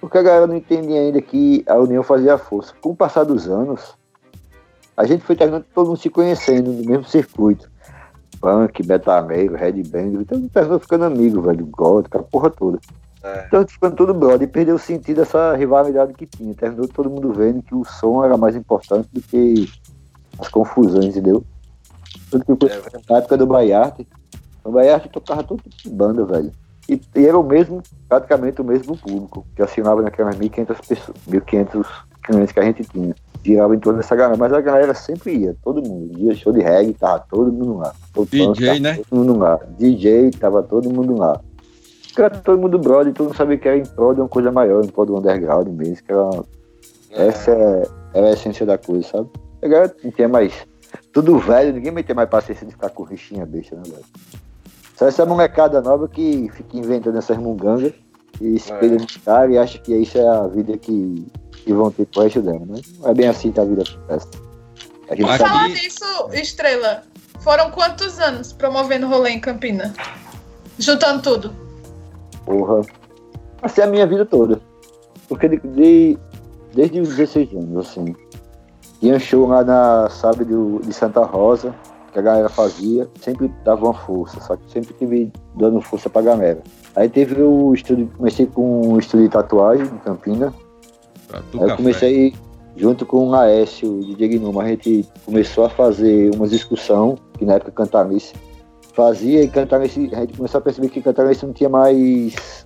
Porque 0.00 0.18
a 0.18 0.22
galera 0.22 0.46
não 0.46 0.56
entendia 0.56 0.98
ainda 0.98 1.20
que 1.22 1.62
a 1.68 1.76
união 1.76 2.02
fazia 2.02 2.36
força. 2.38 2.72
Com 2.80 2.90
o 2.90 2.96
passar 2.96 3.24
dos 3.24 3.48
anos, 3.48 3.94
a 4.96 5.04
gente 5.06 5.24
foi 5.24 5.36
terminando 5.36 5.64
todo 5.74 5.88
mundo 5.88 5.98
se 5.98 6.10
conhecendo 6.10 6.72
no 6.72 6.84
mesmo 6.84 7.04
circuito. 7.04 7.70
Punk, 8.40 8.84
metaleiro, 8.84 9.54
Red 9.54 9.82
Bang, 9.84 10.16
então 10.16 10.48
terminou 10.48 10.80
ficando 10.80 11.04
amigo, 11.04 11.40
velho, 11.42 11.64
gótico, 11.66 12.18
a 12.18 12.22
porra 12.22 12.50
toda. 12.50 12.80
É. 13.22 13.44
Então 13.46 13.66
ficando 13.66 13.94
tudo 13.94 14.12
brother 14.12 14.42
e 14.42 14.50
perdeu 14.50 14.74
o 14.74 14.78
sentido 14.78 15.18
dessa 15.18 15.54
rivalidade 15.54 16.12
que 16.12 16.26
tinha. 16.26 16.52
Terminou 16.54 16.88
todo 16.88 17.08
mundo 17.08 17.32
vendo 17.32 17.62
que 17.62 17.74
o 17.74 17.84
som 17.84 18.24
era 18.24 18.36
mais 18.36 18.56
importante 18.56 19.08
do 19.12 19.22
que 19.22 19.70
as 20.38 20.48
confusões, 20.48 21.16
entendeu? 21.16 21.44
Tudo 22.30 22.44
que 22.44 22.66
É, 22.66 22.82
na 23.08 23.18
época 23.18 23.36
do 23.36 23.46
Baiarte, 23.46 24.08
o 24.64 24.72
Baiarte 24.72 25.08
tocava 25.08 25.44
todo 25.44 25.62
tipo 25.62 25.88
de 25.88 25.90
banda, 25.90 26.24
velho. 26.24 26.50
E, 26.88 27.00
e 27.14 27.26
era 27.26 27.38
o 27.38 27.44
mesmo, 27.44 27.80
praticamente 28.08 28.60
o 28.60 28.64
mesmo 28.64 28.96
público, 28.96 29.46
que 29.54 29.62
assinava 29.62 30.02
naquelas 30.02 30.36
1.500 30.36 30.86
pessoas, 30.86 31.16
1.500 31.28 31.86
clientes 32.22 32.52
que 32.52 32.60
a 32.60 32.64
gente 32.64 32.84
tinha. 32.84 33.14
Girava 33.44 33.74
em 33.74 33.80
toda 33.80 34.00
essa 34.00 34.14
galera, 34.14 34.36
mas 34.36 34.52
a 34.52 34.60
galera 34.60 34.94
sempre 34.94 35.34
ia, 35.36 35.56
todo 35.64 35.82
mundo. 35.82 36.14
Dia 36.14 36.34
show 36.34 36.52
de 36.52 36.60
reggae, 36.60 36.94
tava 36.94 37.24
todo 37.28 37.52
mundo 37.52 37.78
lá. 37.78 37.92
Punk, 38.12 38.30
DJ, 38.30 38.66
tava 38.66 38.78
né? 38.80 39.00
Todo 39.08 39.18
mundo 39.18 39.38
lá. 39.38 39.60
DJ, 39.78 40.30
tava 40.30 40.62
todo 40.62 40.90
mundo 40.90 41.16
lá. 41.16 41.40
Era 42.16 42.30
todo 42.30 42.60
mundo 42.60 42.78
brother, 42.78 43.12
todo 43.12 43.26
mundo 43.28 43.36
sabia 43.36 43.56
que 43.56 43.66
era 43.66 43.78
em 43.78 43.86
prol 43.86 44.14
de 44.14 44.20
uma 44.20 44.28
coisa 44.28 44.52
maior, 44.52 44.84
em 44.84 44.88
prol 44.88 45.06
do 45.06 45.16
underground 45.16 45.68
mesmo, 45.68 46.04
que 46.04 46.12
era 46.12 46.44
essa 47.10 47.50
é, 47.50 47.88
era 48.14 48.28
a 48.28 48.32
essência 48.32 48.64
da 48.66 48.78
coisa, 48.78 49.08
sabe? 49.08 49.28
Agora 49.62 49.94
não 50.02 50.10
tinha 50.10 50.28
mais. 50.28 50.52
Tudo 51.12 51.38
velho, 51.38 51.72
ninguém 51.72 51.92
vai 51.92 52.02
ter 52.02 52.14
mais 52.14 52.28
paciência 52.28 52.66
de 52.66 52.72
ficar 52.72 52.90
com 52.90 53.02
rixinha 53.02 53.46
besta, 53.46 53.76
né, 53.76 53.82
velho? 53.86 54.04
Só 54.96 55.06
essa 55.06 55.24
molecada 55.24 55.80
nova 55.80 56.06
que 56.06 56.50
fica 56.52 56.76
inventando 56.76 57.16
essas 57.16 57.36
mungangas 57.36 57.92
e 58.40 58.58
se 58.58 58.72
É. 58.72 58.86
no 58.86 59.06
cara 59.24 59.50
e 59.50 59.58
acha 59.58 59.78
que 59.78 59.94
isso 59.94 60.18
é 60.18 60.28
a 60.28 60.46
vida 60.46 60.76
que, 60.76 61.26
que 61.52 61.72
vão 61.72 61.90
ter 61.90 62.06
pro 62.06 62.22
resto 62.22 62.40
dela, 62.42 62.60
né? 62.66 62.80
Não 62.98 63.08
é 63.10 63.14
bem 63.14 63.28
assim 63.28 63.52
que 63.52 63.60
a 63.60 63.64
vida 63.64 63.82
acontece. 63.82 64.28
A 65.08 65.14
gente 65.14 65.24
Aqui- 65.28 65.38
sabe 65.38 65.50
Falar 65.50 65.68
nisso, 65.68 66.04
Estrela, 66.32 67.02
foram 67.40 67.70
quantos 67.70 68.18
anos 68.18 68.52
promovendo 68.52 69.06
rolê 69.06 69.30
em 69.30 69.40
Campina? 69.40 69.92
Juntando 70.78 71.22
tudo. 71.22 71.52
porra. 72.44 72.80
Assim 73.62 73.80
é 73.82 73.84
a 73.84 73.86
minha 73.86 74.06
vida 74.06 74.24
toda. 74.26 74.60
Porque 75.28 75.48
de, 75.48 75.58
de- 75.58 76.18
desde 76.74 77.00
os 77.00 77.10
16 77.10 77.52
anos, 77.54 77.86
assim. 77.88 78.14
Tinha 78.98 79.18
show 79.18 79.46
lá 79.46 79.62
na 79.64 80.08
sabe 80.10 80.44
do, 80.44 80.80
de 80.80 80.92
Santa 80.92 81.24
Rosa, 81.24 81.74
que 82.12 82.18
a 82.18 82.22
galera 82.22 82.48
fazia, 82.48 83.08
sempre 83.20 83.48
dava 83.64 83.84
uma 83.86 83.94
força, 83.94 84.40
só 84.40 84.56
que 84.56 84.70
sempre 84.70 84.94
tive 84.94 85.32
dando 85.56 85.80
força 85.80 86.08
pra 86.10 86.22
galera. 86.22 86.60
Aí 86.94 87.08
teve 87.08 87.40
o 87.42 87.72
estúdio, 87.74 88.10
comecei 88.16 88.46
com 88.46 88.92
o 88.92 88.98
estúdio 88.98 89.26
de 89.26 89.32
tatuagem 89.32 89.86
em 89.86 89.98
Campina. 89.98 90.52
Eu 91.52 91.60
café. 91.60 91.76
comecei 91.76 92.34
junto 92.76 93.04
com 93.06 93.28
o 93.28 93.34
Aécio, 93.34 93.98
o 93.98 94.00
DJ 94.04 94.28
Gnuma, 94.38 94.62
a 94.62 94.68
gente 94.68 95.06
começou 95.26 95.64
a 95.64 95.70
fazer 95.70 96.34
uma 96.34 96.46
discussão, 96.48 97.16
que 97.38 97.44
na 97.44 97.54
época 97.54 97.70
Cantanice 97.72 98.32
fazia, 98.94 99.42
e 99.42 99.48
Cantanice, 99.48 100.10
a 100.12 100.20
gente 100.20 100.36
começou 100.36 100.58
a 100.58 100.62
perceber 100.62 100.88
que 100.88 101.00
Cantanice 101.02 101.44
não 101.46 101.52
tinha 101.52 101.68
mais 101.68 102.64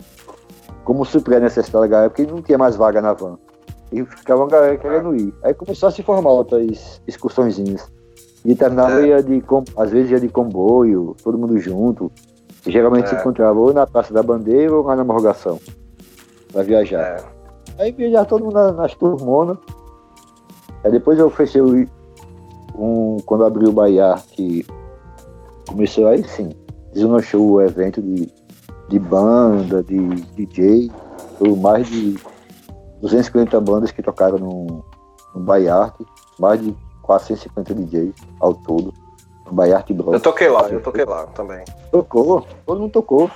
como 0.84 1.04
suprir 1.04 1.38
a 1.38 1.40
necessidade 1.40 1.82
da 1.82 1.86
galera, 1.88 2.10
porque 2.10 2.24
não 2.30 2.40
tinha 2.42 2.56
mais 2.58 2.76
vaga 2.76 3.00
na 3.00 3.12
van. 3.12 3.36
E 3.92 4.04
ficava 4.04 4.42
uma 4.42 4.48
galera 4.48 4.76
querendo 4.76 5.14
ir. 5.16 5.32
Aí 5.42 5.52
começou 5.54 5.88
a 5.88 5.92
se 5.92 6.02
formar 6.02 6.30
outras 6.30 7.00
excursõezinhas. 7.06 7.86
E 8.44 8.54
terminava 8.54 9.00
É. 9.02 9.06
ia 9.08 9.22
de, 9.22 9.40
com- 9.40 9.64
às 9.76 9.90
vezes 9.90 10.10
ia 10.12 10.20
de 10.20 10.28
comboio, 10.28 11.16
todo 11.22 11.36
mundo 11.38 11.58
junto. 11.58 12.10
E 12.64 12.70
geralmente 12.70 13.08
se 13.08 13.14
É. 13.16 13.18
encontrava 13.20 13.58
ou 13.58 13.72
na 13.72 13.86
Praça 13.86 14.12
da 14.14 14.22
Bandeira 14.22 14.74
ou 14.74 14.84
lá 14.84 14.94
na 14.96 15.02
Morgação, 15.04 15.58
pra 16.52 16.62
viajar. 16.62 17.00
É. 17.18 17.35
Aí 17.78 17.92
viajava 17.92 18.24
todo 18.26 18.44
mundo 18.44 18.54
na- 18.54 18.72
nas 18.72 18.94
turmonas. 18.94 19.58
Aí 20.84 20.90
depois 20.90 21.18
eu 21.18 21.28
fechei 21.30 21.60
o, 21.60 21.86
um, 22.78 23.16
quando 23.26 23.44
abriu 23.44 23.68
o 23.68 23.72
Bahia, 23.72 24.14
que 24.32 24.64
começou 25.68 26.06
aí 26.06 26.22
sim. 26.28 26.50
Deslanchou 26.92 27.50
o 27.52 27.60
evento 27.60 28.00
de, 28.00 28.32
de 28.88 28.98
banda, 28.98 29.82
de 29.82 29.98
DJ. 30.36 30.90
Foi 31.38 31.54
mais 31.56 31.86
de 31.88 32.18
250 33.02 33.60
bandas 33.60 33.90
que 33.90 34.02
tocaram 34.02 34.38
no, 34.38 34.84
no 35.34 35.40
Baiarte, 35.42 36.04
mais 36.38 36.60
de 36.62 36.74
450 37.02 37.74
DJs 37.74 38.14
ao 38.40 38.54
todo. 38.54 38.92
No 39.44 39.52
Baiarte 39.52 39.92
Bros. 39.92 40.14
Eu 40.14 40.20
toquei 40.20 40.48
lá, 40.48 40.68
eu 40.68 40.82
toquei 40.82 41.04
lá 41.04 41.26
também. 41.28 41.62
Tocou, 41.92 42.44
todo 42.64 42.80
mundo 42.80 42.90
tocou. 42.92 43.30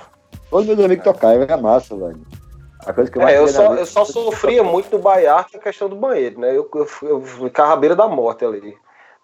Todos 0.49 0.67
meus 0.67 0.79
amigos 0.79 1.03
tocaram, 1.05 1.41
era 1.41 1.55
massa, 1.57 1.95
velho. 1.95 2.19
A 2.85 2.93
coisa 2.93 3.11
que 3.11 3.17
eu 3.17 3.27
É, 3.27 3.37
eu 3.37 3.47
só, 3.47 3.63
na 3.63 3.69
vida- 3.69 3.81
eu 3.81 3.85
só 3.85 4.05
sofria 4.05 4.63
muito 4.63 4.91
no 4.95 5.01
Baiar 5.01 5.47
que 5.47 5.57
a 5.57 5.59
questão 5.59 5.87
do 5.87 5.95
banheiro, 5.95 6.39
né? 6.39 6.55
Eu, 6.55 6.69
eu, 6.73 6.85
fui- 6.85 7.09
eu 7.11 7.21
ficava 7.21 7.73
à 7.73 7.75
beira 7.75 7.95
da 7.95 8.07
morte 8.07 8.43
ali. 8.43 8.77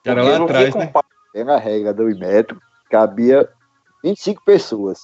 Era 0.06 0.22
Porque 0.22 0.32
lá 0.32 0.40
não 0.40 0.46
atrás, 0.46 0.74
tinha 0.74 0.86
né? 0.86 0.92
como 0.92 1.04
Era 1.34 1.56
a 1.56 1.60
regra 1.60 1.94
do 1.94 2.04
metro, 2.04 2.62
cabia 2.90 3.50
25 4.04 4.42
pessoas. 4.44 5.00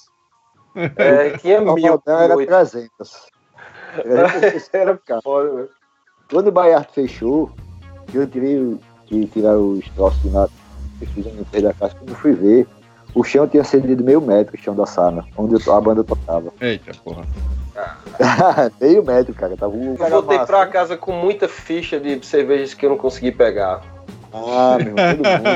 É, 0.97 1.31
tinha 1.37 1.61
O 1.61 1.73
mil. 1.73 2.01
era 2.05 2.35
oito. 2.35 2.47
300. 2.49 3.27
300 4.01 4.41
pessoas 4.41 4.69
Era 4.73 4.99
foda, 5.23 5.49
velho. 5.55 5.69
Quando 6.29 6.47
o 6.47 6.51
Baiarte 6.51 6.93
fechou, 6.93 7.51
eu 8.13 8.27
tirei 8.27 8.59
o- 8.59 8.79
que 9.07 9.27
tirar 9.27 9.57
os 9.57 9.87
troços 9.89 10.21
de 10.21 10.29
nada, 10.29 10.49
eu 11.01 11.07
fiz 11.07 11.25
limpeza 11.25 11.67
da 11.67 11.73
casa, 11.73 11.93
quando 11.97 12.11
eu 12.11 12.15
fui 12.15 12.33
ver, 12.33 12.67
o 13.13 13.23
chão 13.23 13.47
tinha 13.47 13.63
cedido 13.63 14.03
meio 14.03 14.21
metro, 14.21 14.55
o 14.55 14.57
chão 14.59 14.73
da 14.75 14.85
sala, 14.85 15.25
onde 15.37 15.55
a 15.69 15.81
banda 15.81 16.03
tocava. 16.03 16.51
Eita, 16.61 16.91
porra. 17.03 17.27
meio 18.79 19.03
metro, 19.03 19.33
cara. 19.33 19.55
Tava 19.57 19.73
um 19.75 19.95
Eu 19.95 20.09
voltei 20.09 20.39
pra 20.39 20.67
casa 20.67 20.95
com 20.97 21.11
muita 21.11 21.47
ficha 21.47 21.99
de 21.99 22.25
cervejas 22.25 22.73
que 22.73 22.85
eu 22.85 22.91
não 22.91 22.97
consegui 22.97 23.31
pegar. 23.31 23.81
Ah, 24.35 24.77
meu. 24.83 24.95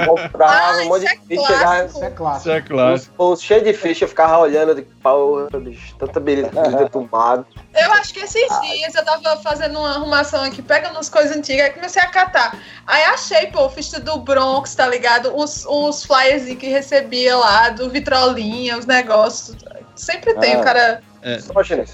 Comprava 0.06 0.54
Ah, 0.54 0.82
um 0.84 0.86
monte 0.86 1.04
isso 1.04 1.16
de 1.28 1.34
é 1.36 1.42
ficha, 1.42 1.86
Isso 1.86 2.04
é 2.04 2.08
Isso 2.08 2.16
clássico. 2.16 2.50
é 2.52 2.62
clássico. 2.62 3.24
os 3.32 3.42
cheio 3.42 3.64
de 3.64 3.74
ficha, 3.74 4.06
eu 4.06 4.08
ficava 4.08 4.38
olhando 4.38 4.76
de 4.76 4.84
porra, 4.84 5.48
bicho, 5.60 5.96
tanta 5.98 6.20
beleza 6.22 6.88
tomada. 6.92 7.44
Eu 7.76 7.92
acho 7.94 8.14
que 8.14 8.20
esses 8.20 8.62
dias 8.62 8.94
eu 8.94 9.04
tava 9.04 9.38
fazendo 9.42 9.80
uma 9.80 9.96
arrumação 9.96 10.44
aqui, 10.44 10.62
pegando 10.62 11.00
as 11.00 11.10
coisas 11.10 11.36
antigas, 11.36 11.66
aí 11.66 11.72
comecei 11.74 12.04
a 12.04 12.08
catar. 12.08 12.56
Aí 12.86 13.04
achei, 13.06 13.48
pô, 13.48 13.68
ficha 13.68 14.00
do 14.00 14.18
Bronx, 14.20 14.76
tá 14.76 14.88
ligado? 14.88 15.36
Os, 15.36 15.66
os 15.66 16.06
flyers 16.06 16.44
que 16.56 16.68
recebia 16.68 17.36
lá, 17.36 17.70
do 17.70 17.90
Vitrolinha, 17.90 18.78
os 18.78 18.86
negócios. 18.86 19.56
Sempre 19.98 20.34
tem, 20.36 20.56
Ah. 20.56 20.60
o 20.60 20.64
cara. 20.64 21.02
Só, 21.42 21.62
gente, 21.64 21.92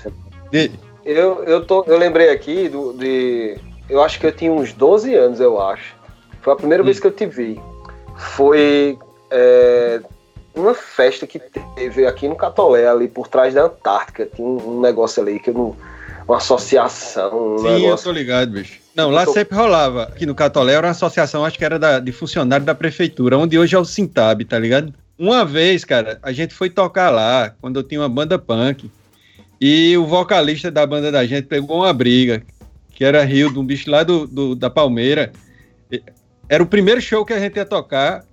De- 0.52 0.72
eu, 1.04 1.44
eu, 1.46 1.66
tô, 1.66 1.84
eu 1.88 1.98
lembrei 1.98 2.30
aqui 2.30 2.70
do, 2.70 2.94
de. 2.94 3.58
Eu 3.90 4.02
acho 4.04 4.20
que 4.20 4.26
eu 4.28 4.32
tinha 4.32 4.52
uns 4.52 4.72
12 4.74 5.14
anos, 5.16 5.40
eu 5.40 5.60
acho. 5.62 5.96
Foi 6.42 6.54
a 6.54 6.56
primeira 6.56 6.84
Hum. 6.84 6.86
vez 6.86 7.00
que 7.00 7.08
eu 7.08 7.12
te 7.12 7.26
vi. 7.26 7.60
Foi 8.18 8.98
é, 9.32 10.00
uma 10.56 10.74
festa 10.74 11.26
que 11.26 11.40
teve 11.76 12.06
aqui 12.06 12.28
no 12.28 12.36
Catolé, 12.36 12.88
ali 12.88 13.08
por 13.08 13.28
trás 13.28 13.54
da 13.54 13.64
Antártica. 13.64 14.28
Tinha 14.34 14.48
um, 14.48 14.78
um 14.78 14.82
negócio 14.82 15.22
ali 15.22 15.40
que 15.40 15.50
eu 15.50 15.54
não. 15.54 15.76
Uma 16.26 16.38
associação, 16.38 17.56
um 17.56 17.58
Sim, 17.58 17.68
eu 17.68 17.80
negócio. 17.80 18.06
tô 18.06 18.12
ligado, 18.14 18.52
bicho. 18.52 18.80
Não, 18.96 19.10
lá 19.10 19.24
Eu 19.24 19.26
tô- 19.26 19.34
sempre 19.34 19.58
rolava. 19.58 20.04
Aqui 20.04 20.26
no 20.26 20.34
Catolé 20.34 20.72
era 20.74 20.88
uma 20.88 20.92
associação, 20.92 21.44
acho 21.44 21.58
que 21.58 21.66
era 21.66 21.78
da, 21.78 22.00
de 22.00 22.14
funcionário 22.14 22.66
da 22.66 22.74
prefeitura, 22.74 23.38
onde 23.38 23.60
hoje 23.60 23.76
é 23.76 23.80
o 23.80 23.84
Sintab, 23.84 24.46
tá 24.46 24.58
ligado? 24.58 24.94
Uma 25.18 25.46
vez, 25.46 25.86
cara, 25.86 26.20
a 26.24 26.32
gente 26.32 26.54
foi 26.54 26.70
tocar 26.70 27.10
lá, 27.10 27.54
quando 27.62 27.80
eu 27.80 27.84
tinha 27.84 28.02
uma 28.02 28.10
banda 28.10 28.38
punk, 28.40 28.90
e 29.62 29.96
o 29.98 30.06
vocalista 30.06 30.70
da 30.72 30.86
banda 30.86 31.12
da 31.12 31.26
gente 31.26 31.46
pegou 31.46 31.78
uma 31.78 31.94
briga, 31.94 32.44
que 32.92 33.06
era 33.06 33.24
Rio, 33.24 33.52
de 33.52 33.60
um 33.60 33.66
bicho 33.66 33.90
lá 33.90 34.04
do, 34.04 34.28
do- 34.28 34.56
da 34.56 34.70
Palmeira. 34.70 35.32
Era 36.50 36.62
o 36.62 36.68
primeiro 36.68 37.00
show 37.02 37.24
que 37.26 37.34
a 37.34 37.40
gente 37.40 37.56
ia 37.56 37.66
tocar, 37.66 38.26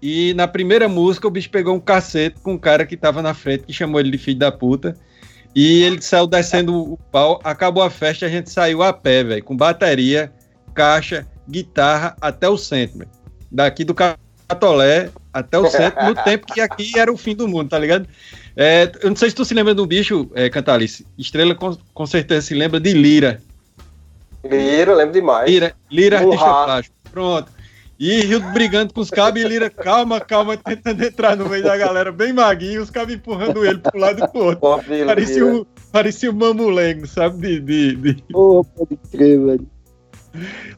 e 0.00 0.32
na 0.34 0.46
primeira 0.46 0.88
música 0.88 1.26
o 1.26 1.30
bicho 1.30 1.50
pegou 1.50 1.74
um 1.74 1.80
cacete 1.80 2.36
com 2.40 2.52
um 2.52 2.58
cara 2.58 2.86
que 2.86 2.96
tava 2.96 3.20
na 3.20 3.34
frente, 3.34 3.64
que 3.64 3.72
chamou 3.72 3.98
ele 3.98 4.10
de 4.10 4.18
filho 4.18 4.38
da 4.38 4.52
puta. 4.52 4.94
E 5.54 5.82
ele 5.82 6.00
saiu 6.00 6.26
descendo 6.26 6.92
o 6.92 6.96
pau, 7.10 7.40
acabou 7.42 7.82
a 7.82 7.90
festa, 7.90 8.26
a 8.26 8.28
gente 8.28 8.48
saiu 8.50 8.82
a 8.82 8.92
pé, 8.92 9.24
velho, 9.24 9.42
com 9.42 9.56
bateria, 9.56 10.30
caixa, 10.74 11.26
guitarra 11.50 12.14
até 12.20 12.48
o 12.48 12.56
centro, 12.56 12.98
velho. 12.98 13.10
Daqui 13.50 13.82
do 13.82 13.94
Catolé 13.94 15.10
até 15.38 15.58
o 15.58 15.66
centro, 15.70 16.04
no 16.04 16.14
tempo 16.24 16.46
que 16.52 16.60
aqui 16.60 16.98
era 16.98 17.12
o 17.12 17.16
fim 17.16 17.34
do 17.34 17.46
mundo, 17.48 17.68
tá 17.70 17.78
ligado? 17.78 18.06
É, 18.56 18.90
eu 19.02 19.10
não 19.10 19.16
sei 19.16 19.30
se 19.30 19.36
tu 19.36 19.44
se 19.44 19.54
lembra 19.54 19.74
de 19.74 19.80
um 19.80 19.86
bicho, 19.86 20.30
é, 20.34 20.48
Cantalice. 20.50 21.06
Estrela 21.16 21.54
com, 21.54 21.76
com 21.94 22.06
certeza 22.06 22.46
se 22.46 22.54
lembra 22.54 22.78
de 22.80 22.92
Lira. 22.92 23.40
Lira, 24.44 24.92
eu 24.92 24.96
lembro 24.96 25.12
demais. 25.12 25.50
Lira, 25.50 25.74
Lira 25.90 26.18
artista 26.18 26.44
plástico. 26.44 26.96
Pronto. 27.10 27.52
E 28.00 28.20
Rio 28.20 28.40
brigando 28.52 28.94
com 28.94 29.00
os 29.00 29.10
cabos 29.10 29.40
e 29.42 29.44
Lira, 29.48 29.68
calma, 29.68 30.20
calma, 30.20 30.56
tentando 30.56 31.02
entrar 31.04 31.36
no 31.36 31.48
meio 31.48 31.64
da 31.64 31.76
galera, 31.76 32.12
bem 32.12 32.32
maguinho, 32.32 32.80
os 32.80 32.90
cabos 32.90 33.12
empurrando 33.12 33.64
ele 33.64 33.78
pro 33.78 33.98
lado 33.98 34.22
e 34.24 34.28
pro 34.28 34.40
outro. 34.44 34.60
Pobre 34.60 35.04
Parecia 35.04 35.34
Lira. 35.42 35.46
um, 35.46 35.66
parecia 35.90 36.30
um 36.30 36.34
mamulengo, 36.34 37.06
sabe? 37.08 37.58
De, 37.58 37.60
de, 37.60 37.94
de- 37.96 38.22
Pô, 38.30 38.64
pode 38.64 38.96
crer, 39.10 39.40
velho. 39.44 39.66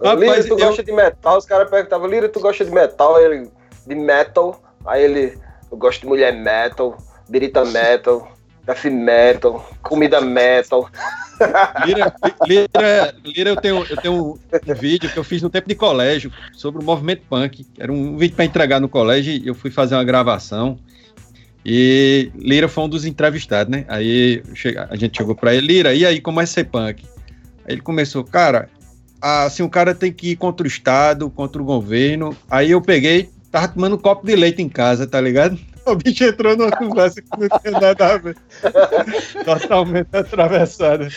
Rapaz, 0.03 0.21
Lira, 0.21 0.43
tu 0.45 0.49
eu- 0.63 0.67
gosta 0.69 0.83
de 0.83 0.93
metal? 0.93 1.37
Os 1.39 1.45
caras 1.45 1.69
perguntavam, 1.69 2.07
Lira, 2.09 2.29
tu 2.29 2.41
gosta 2.41 2.65
de 2.65 2.71
metal? 2.71 3.17
Aí 3.17 3.25
ele, 3.27 3.51
de 3.87 3.95
metal. 3.95 4.61
Aí 4.87 5.05
ele, 5.05 5.39
eu 5.71 5.77
gosto 5.77 6.01
de 6.01 6.07
mulher 6.07 6.33
metal, 6.33 6.97
birita 7.29 7.65
metal, 7.65 8.31
death 8.65 8.85
metal, 8.85 9.69
comida 9.83 10.21
metal. 10.21 10.89
Lira, 11.87 12.15
Lira, 12.47 13.15
Lira, 13.25 13.51
eu 13.51 13.57
tenho, 13.57 13.85
eu 13.89 13.97
tenho 13.97 14.15
um, 14.15 14.75
vídeo 14.75 15.11
que 15.11 15.19
eu 15.19 15.25
fiz 15.25 15.41
no 15.43 15.49
tempo 15.49 15.69
de 15.69 15.75
colégio 15.75 16.31
sobre 16.53 16.83
o 16.83 16.85
movimento 16.85 17.23
punk. 17.29 17.67
Era 17.79 17.91
um 17.91 18.17
vídeo 18.17 18.37
para 18.37 18.45
entregar 18.45 18.81
no 18.81 18.89
colégio 18.89 19.33
e 19.33 19.47
eu 19.47 19.55
fui 19.55 19.71
fazer 19.71 19.95
uma 19.95 20.05
gravação. 20.05 20.79
E 21.65 22.31
Lira 22.35 22.69
foi 22.69 22.85
um 22.85 22.89
dos 22.89 23.05
entrevistados, 23.05 23.71
né? 23.71 23.85
Aí 23.89 24.43
a 24.89 24.97
gente 24.97 25.17
chegou 25.17 25.35
para 25.35 25.55
ele, 25.55 25.67
Lira, 25.67 25.95
e 25.95 26.07
aí 26.07 26.21
como 26.21 26.41
é 26.41 26.47
ser 26.47 26.65
punk? 26.65 27.05
Aí 27.67 27.75
ele 27.75 27.83
começou, 27.83 28.25
cara, 28.25 28.69
assim, 29.21 29.63
o 29.63 29.69
cara 29.69 29.95
tem 29.95 30.13
que 30.13 30.31
ir 30.31 30.37
contra 30.37 30.65
o 30.65 30.69
Estado, 30.69 31.29
contra 31.31 31.61
o 31.61 31.65
governo. 31.65 32.37
Aí 32.51 32.71
eu 32.71 32.81
peguei, 32.81 33.31
tava 33.51 33.69
tomando 33.69 33.97
um 33.97 33.99
copo 33.99 34.27
de 34.27 34.35
leite 34.37 34.63
em 34.63 34.69
casa, 34.69 35.07
tá 35.07 35.21
ligado? 35.21 35.59
O 35.87 35.97
bicho 35.97 36.23
entrou 36.25 36.55
numa 36.55 36.71
conversa 36.71 37.23
que 37.23 37.29
não 37.39 37.49
tinha 37.59 37.81
nada 37.81 38.15
a 38.15 38.19
ver. 38.19 38.37
Totalmente 39.45 40.09
atravessada. 40.13 41.09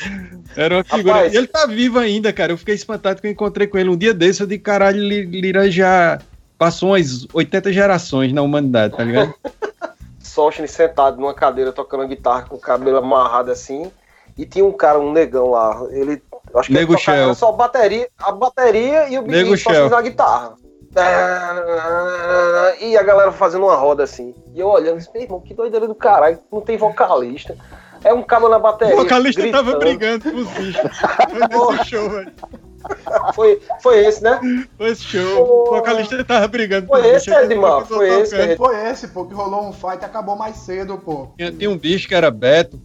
Era 0.56 0.78
uma 0.78 0.84
figura. 0.86 1.14
Rapaz. 1.16 1.34
E 1.34 1.38
ele 1.38 1.48
tá 1.48 1.66
vivo 1.66 2.00
ainda, 2.00 2.32
cara. 2.32 2.54
Eu 2.54 2.58
fiquei 2.58 2.74
espantado 2.74 3.22
que 3.22 3.28
eu 3.28 3.32
encontrei 3.32 3.68
com 3.68 3.78
ele 3.78 3.90
um 3.90 3.98
dia 3.98 4.14
desse. 4.14 4.42
Eu 4.42 4.48
de 4.48 4.58
caralho, 4.58 5.00
Li- 5.00 5.26
Lira 5.26 5.70
já 5.70 6.20
passou 6.58 6.90
umas 6.92 7.28
80 7.34 7.74
gerações 7.74 8.32
na 8.32 8.42
humanidade, 8.42 8.96
tá 8.96 9.04
ligado? 9.04 9.34
Sóstenes 10.20 10.72
sentado 10.72 11.20
numa 11.20 11.34
cadeira 11.34 11.74
tocando 11.74 12.08
guitarra 12.08 12.44
com 12.44 12.56
o 12.56 12.60
cabelo 12.60 12.98
amarrado 12.98 13.52
assim. 13.52 13.92
E 14.38 14.46
tinha 14.46 14.66
um 14.66 14.72
cara, 14.72 14.98
um 14.98 15.12
negão 15.12 15.52
lá. 15.52 15.86
Ele. 15.92 16.24
Acho 16.56 16.68
que 16.68 16.74
Nego 16.74 16.94
ele 16.94 17.36
só 17.36 17.52
bateria, 17.52 18.08
a 18.18 18.32
bateria 18.32 19.10
e 19.10 19.18
o 19.18 19.22
Nego 19.24 19.58
Shell. 19.58 19.90
na 19.90 20.02
guitarra. 20.02 20.54
E 22.82 22.98
a 22.98 23.04
galera 23.04 23.32
fazendo 23.32 23.66
uma 23.66 23.76
roda 23.76 24.04
assim. 24.04 24.34
E 24.54 24.60
eu 24.60 24.68
olhando, 24.68 24.98
disse, 24.98 25.10
meu 25.14 25.24
irmão, 25.24 25.42
que 25.42 25.54
doideira 25.54 25.88
do 25.88 25.96
caralho, 25.96 26.40
não 26.52 26.62
tem 26.62 26.78
vocalista. 26.78 27.56
É 28.04 28.14
um 28.14 28.22
cabo 28.22 28.50
na 28.50 28.60
bateria. 28.60 28.96
O 28.96 28.98
vocalista 28.98 29.42
tava 29.50 29.80
gritando. 29.80 30.20
brigando 30.20 30.32
com 30.32 30.38
os 30.38 30.48
bichos. 30.50 30.92
Foi 31.52 31.78
nesse 31.78 31.90
show, 31.90 32.10
velho. 32.10 32.32
Foi, 33.34 33.62
foi 33.82 34.06
esse, 34.06 34.22
né? 34.22 34.40
Foi 34.78 34.90
esse 34.90 35.04
show. 35.04 35.68
O 35.70 35.76
vocalista 35.76 36.22
tava 36.26 36.48
brigando 36.50 36.88
com 36.88 36.98
Foi 36.98 37.02
os 37.02 37.16
esse, 37.16 37.30
bichos. 37.30 37.44
Edmar, 37.50 37.86
foi 37.86 38.22
esse 38.22 38.58
Foi 38.58 38.90
esse, 38.90 39.08
pô, 39.08 39.26
que 39.26 39.34
rolou 39.34 39.70
um 39.70 39.72
fight 39.72 40.02
e 40.02 40.06
acabou 40.06 40.36
mais 40.36 40.58
cedo, 40.58 40.98
pô. 40.98 41.30
Tinha, 41.38 41.52
tinha 41.52 41.70
um 41.70 41.78
bicho 41.78 42.08
que 42.10 42.14
era 42.14 42.30
Beto, 42.30 42.78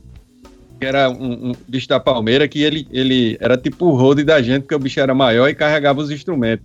que 0.79 0.87
era 0.87 1.11
um, 1.11 1.51
um 1.51 1.53
bicho 1.67 1.89
da 1.89 1.99
Palmeira, 1.99 2.47
que 2.47 2.63
ele, 2.63 2.87
ele 2.93 3.37
era 3.41 3.57
tipo 3.57 3.87
o 3.87 3.97
road 3.97 4.23
da 4.23 4.41
gente, 4.41 4.63
porque 4.63 4.75
o 4.77 4.79
bicho 4.79 5.01
era 5.01 5.15
maior 5.15 5.49
e 5.49 5.55
carregava 5.55 6.01
os 6.01 6.13
instrumentos. 6.13 6.65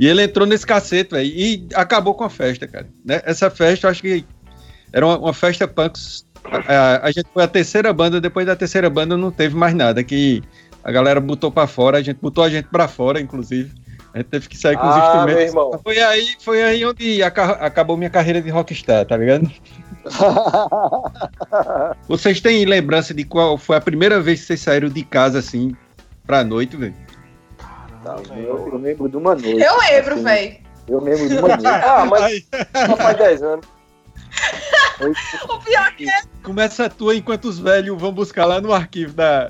E 0.00 0.06
ele 0.08 0.22
entrou 0.22 0.46
nesse 0.46 0.66
cacete, 0.66 1.10
velho, 1.10 1.28
e 1.28 1.68
acabou 1.74 2.14
com 2.14 2.24
a 2.24 2.30
festa, 2.30 2.66
cara. 2.66 2.86
Né? 3.04 3.20
Essa 3.24 3.50
festa, 3.50 3.86
eu 3.86 3.90
acho 3.90 4.00
que 4.00 4.24
era 4.92 5.04
uma, 5.06 5.18
uma 5.18 5.34
festa 5.34 5.68
punk. 5.68 5.98
A, 6.66 7.06
a- 7.06 7.12
gente 7.12 7.26
foi 7.34 7.44
a 7.44 7.48
terceira 7.48 7.92
banda, 7.92 8.18
depois 8.18 8.46
da 8.46 8.56
terceira 8.56 8.88
banda 8.88 9.14
não 9.16 9.30
teve 9.30 9.54
mais 9.54 9.74
nada, 9.74 10.02
que 10.02 10.42
a 10.82 10.90
galera 10.90 11.20
botou 11.20 11.52
pra 11.52 11.66
fora, 11.66 11.98
a 11.98 12.02
gente 12.02 12.16
botou 12.18 12.42
a 12.42 12.48
gente 12.48 12.66
pra 12.68 12.88
fora, 12.88 13.20
inclusive. 13.20 13.70
A 14.14 14.18
gente 14.18 14.28
teve 14.28 14.48
que 14.48 14.56
sair 14.56 14.76
com 14.78 14.88
os 14.88 14.96
Ah, 14.96 14.98
instrumentos. 14.98 15.34
meu 15.34 15.42
irmão. 15.46 15.80
Foi 15.84 15.98
aí, 16.00 16.28
foi 16.40 16.62
aí 16.62 16.84
onde 16.84 17.22
aca- 17.22 17.52
acabou 17.60 17.94
minha 17.96 18.10
carreira 18.10 18.40
de 18.40 18.48
rockstar, 18.50 19.04
tá 19.04 19.16
ligado? 19.18 19.48
Vocês 22.08 22.40
têm 22.40 22.64
lembrança 22.64 23.14
de 23.14 23.24
qual 23.24 23.56
foi 23.58 23.76
a 23.76 23.80
primeira 23.80 24.20
vez 24.20 24.40
que 24.40 24.46
vocês 24.46 24.60
saíram 24.60 24.88
de 24.88 25.02
casa 25.04 25.38
assim 25.38 25.74
pra 26.26 26.42
noite, 26.42 26.76
velho? 26.76 26.94
Tá, 28.02 28.16
Eu, 28.36 28.68
eu 28.68 28.78
lembro 28.78 29.08
de 29.08 29.16
uma 29.16 29.34
noite. 29.34 29.62
Eu 29.62 29.78
lembro, 29.78 30.14
assim, 30.14 30.24
velho. 30.24 30.56
Eu 30.88 31.00
lembro 31.00 31.28
de 31.28 31.36
uma 31.38 31.48
noite. 31.56 31.84
Ah, 31.84 32.04
mas 32.06 32.48
só 32.86 32.96
faz 32.96 33.16
10 33.18 33.42
anos. 33.42 33.66
Foi- 34.98 35.12
O 35.48 35.58
pior 35.60 35.92
que 35.96 36.06
começa 36.42 36.84
a 36.86 36.88
tua 36.90 37.14
enquanto 37.16 37.46
os 37.46 37.58
velhos 37.58 38.00
vão 38.00 38.12
buscar 38.12 38.44
lá 38.46 38.60
no 38.60 38.72
arquivo 38.72 39.14
da. 39.14 39.48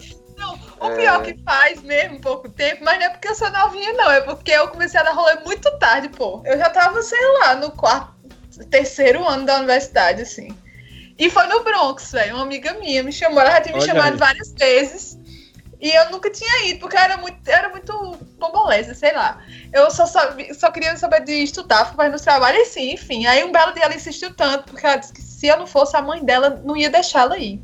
O 0.81 0.91
pior 0.97 1.23
que 1.23 1.37
faz 1.45 1.83
mesmo 1.83 2.21
pouco 2.23 2.49
tempo, 2.49 2.83
mas 2.83 2.99
não 2.99 3.05
é 3.07 3.11
porque 3.11 3.29
eu 3.29 3.35
sou 3.35 3.51
novinha, 3.51 3.93
não. 3.93 4.11
É 4.11 4.23
porque 4.23 4.51
eu 4.51 4.69
comecei 4.69 4.99
a 4.99 5.03
dar 5.03 5.13
rolê 5.13 5.35
muito 5.45 5.71
tarde, 5.79 6.09
pô. 6.09 6.43
Eu 6.47 6.57
já 6.57 6.71
tava, 6.71 7.03
sei 7.03 7.19
lá, 7.41 7.55
no 7.57 7.71
quarto, 7.73 8.15
terceiro 8.71 9.27
ano 9.29 9.45
da 9.45 9.57
universidade, 9.57 10.23
assim. 10.23 10.57
E 11.19 11.29
foi 11.29 11.47
no 11.49 11.63
Bronx, 11.63 12.13
velho. 12.13 12.37
Uma 12.37 12.45
amiga 12.45 12.73
minha 12.75 13.03
me 13.03 13.13
chamou, 13.13 13.41
ela 13.43 13.51
já 13.51 13.61
tinha 13.61 13.75
me 13.75 13.83
Olha 13.83 13.87
chamado 13.93 14.13
aí. 14.15 14.19
várias 14.19 14.53
vezes. 14.59 15.19
E 15.81 15.91
eu 15.91 16.11
nunca 16.11 16.31
tinha 16.31 16.67
ido, 16.67 16.81
porque 16.81 16.97
eu 16.97 17.01
era 17.01 17.17
muito, 17.17 17.49
era 17.49 17.71
muito 17.71 18.19
bomboleza, 18.39 18.95
sei 18.95 19.13
lá. 19.15 19.43
Eu 19.73 19.91
só, 19.91 20.05
sabia, 20.05 20.53
só 20.53 20.71
queria 20.71 20.95
saber 20.97 21.25
de 21.25 21.33
estudar, 21.33 21.87
fui 21.87 21.97
fazer 21.97 22.11
nos 22.11 22.23
trabalhos, 22.23 22.61
e 22.61 22.65
sim, 22.67 22.93
enfim. 22.93 23.27
Aí 23.27 23.43
um 23.43 23.51
belo 23.51 23.73
dia 23.73 23.85
ela 23.85 23.95
insistiu 23.95 24.35
tanto, 24.35 24.65
porque 24.65 24.85
ela 24.85 24.97
disse 24.97 25.13
que 25.13 25.23
se 25.23 25.47
eu 25.47 25.57
não 25.57 25.67
fosse, 25.67 25.97
a 25.97 26.03
mãe 26.03 26.23
dela 26.23 26.61
não 26.65 26.77
ia 26.77 26.91
deixá-la 26.91 27.39
ir. 27.39 27.63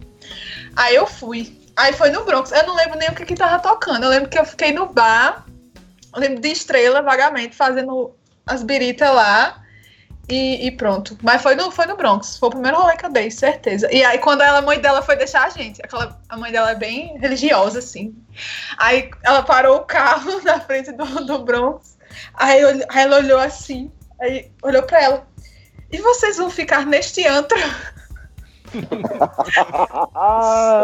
Aí 0.74 0.94
eu 0.94 1.07
fui. 1.07 1.61
Aí 1.76 1.92
foi 1.92 2.11
no 2.11 2.24
Bronx. 2.24 2.50
Eu 2.52 2.66
não 2.66 2.74
lembro 2.74 2.98
nem 2.98 3.11
o 3.11 3.14
que 3.14 3.26
que 3.26 3.35
tava 3.35 3.59
tocando. 3.59 4.05
Eu 4.05 4.11
lembro 4.11 4.31
que 4.31 4.38
eu 4.38 4.46
fiquei 4.46 4.72
no 4.72 4.87
bar. 4.87 5.44
Eu 6.14 6.20
lembro 6.20 6.40
de 6.40 6.48
estrela, 6.48 7.02
vagamente, 7.02 7.55
fazendo 7.55 8.14
as 8.46 8.62
biritas 8.62 9.14
lá. 9.14 9.62
E, 10.29 10.67
e 10.67 10.71
pronto. 10.73 11.17
Mas 11.23 11.41
foi 11.41 11.55
no, 11.55 11.71
foi 11.71 11.87
no 11.87 11.97
Bronx. 11.97 12.37
Foi 12.37 12.49
o 12.49 12.53
primeiro 12.53 12.79
rolê 12.79 12.97
que 12.97 13.07
eu 13.07 13.12
dei, 13.12 13.31
certeza. 13.31 13.89
E 13.93 14.05
aí, 14.05 14.19
quando 14.19 14.43
ela, 14.43 14.59
a 14.59 14.62
mãe 14.62 14.81
dela 14.81 15.01
foi 15.01 15.17
deixar 15.17 15.45
a 15.45 15.51
gente, 15.51 15.81
aquela, 15.83 16.19
a 16.29 16.37
mãe 16.37 16.51
dela 16.51 16.73
é 16.73 16.75
bem 16.75 17.17
religiosa, 17.19 17.79
assim. 17.79 18.15
Aí 18.77 19.11
ela 19.23 19.43
parou 19.43 19.77
o 19.79 19.85
carro 19.85 20.41
na 20.43 20.61
frente 20.61 20.91
do, 20.93 21.05
do 21.25 21.39
Bronx. 21.45 21.97
Aí, 22.35 22.61
aí 22.65 23.03
ela 23.05 23.19
olhou 23.19 23.39
assim. 23.39 23.91
Aí 24.21 24.51
olhou 24.62 24.83
pra 24.83 25.03
ela. 25.03 25.27
E 25.93 25.99
vocês 25.99 26.37
vão 26.37 26.51
ficar 26.51 26.85
neste 26.85 27.25
antro? 27.27 27.59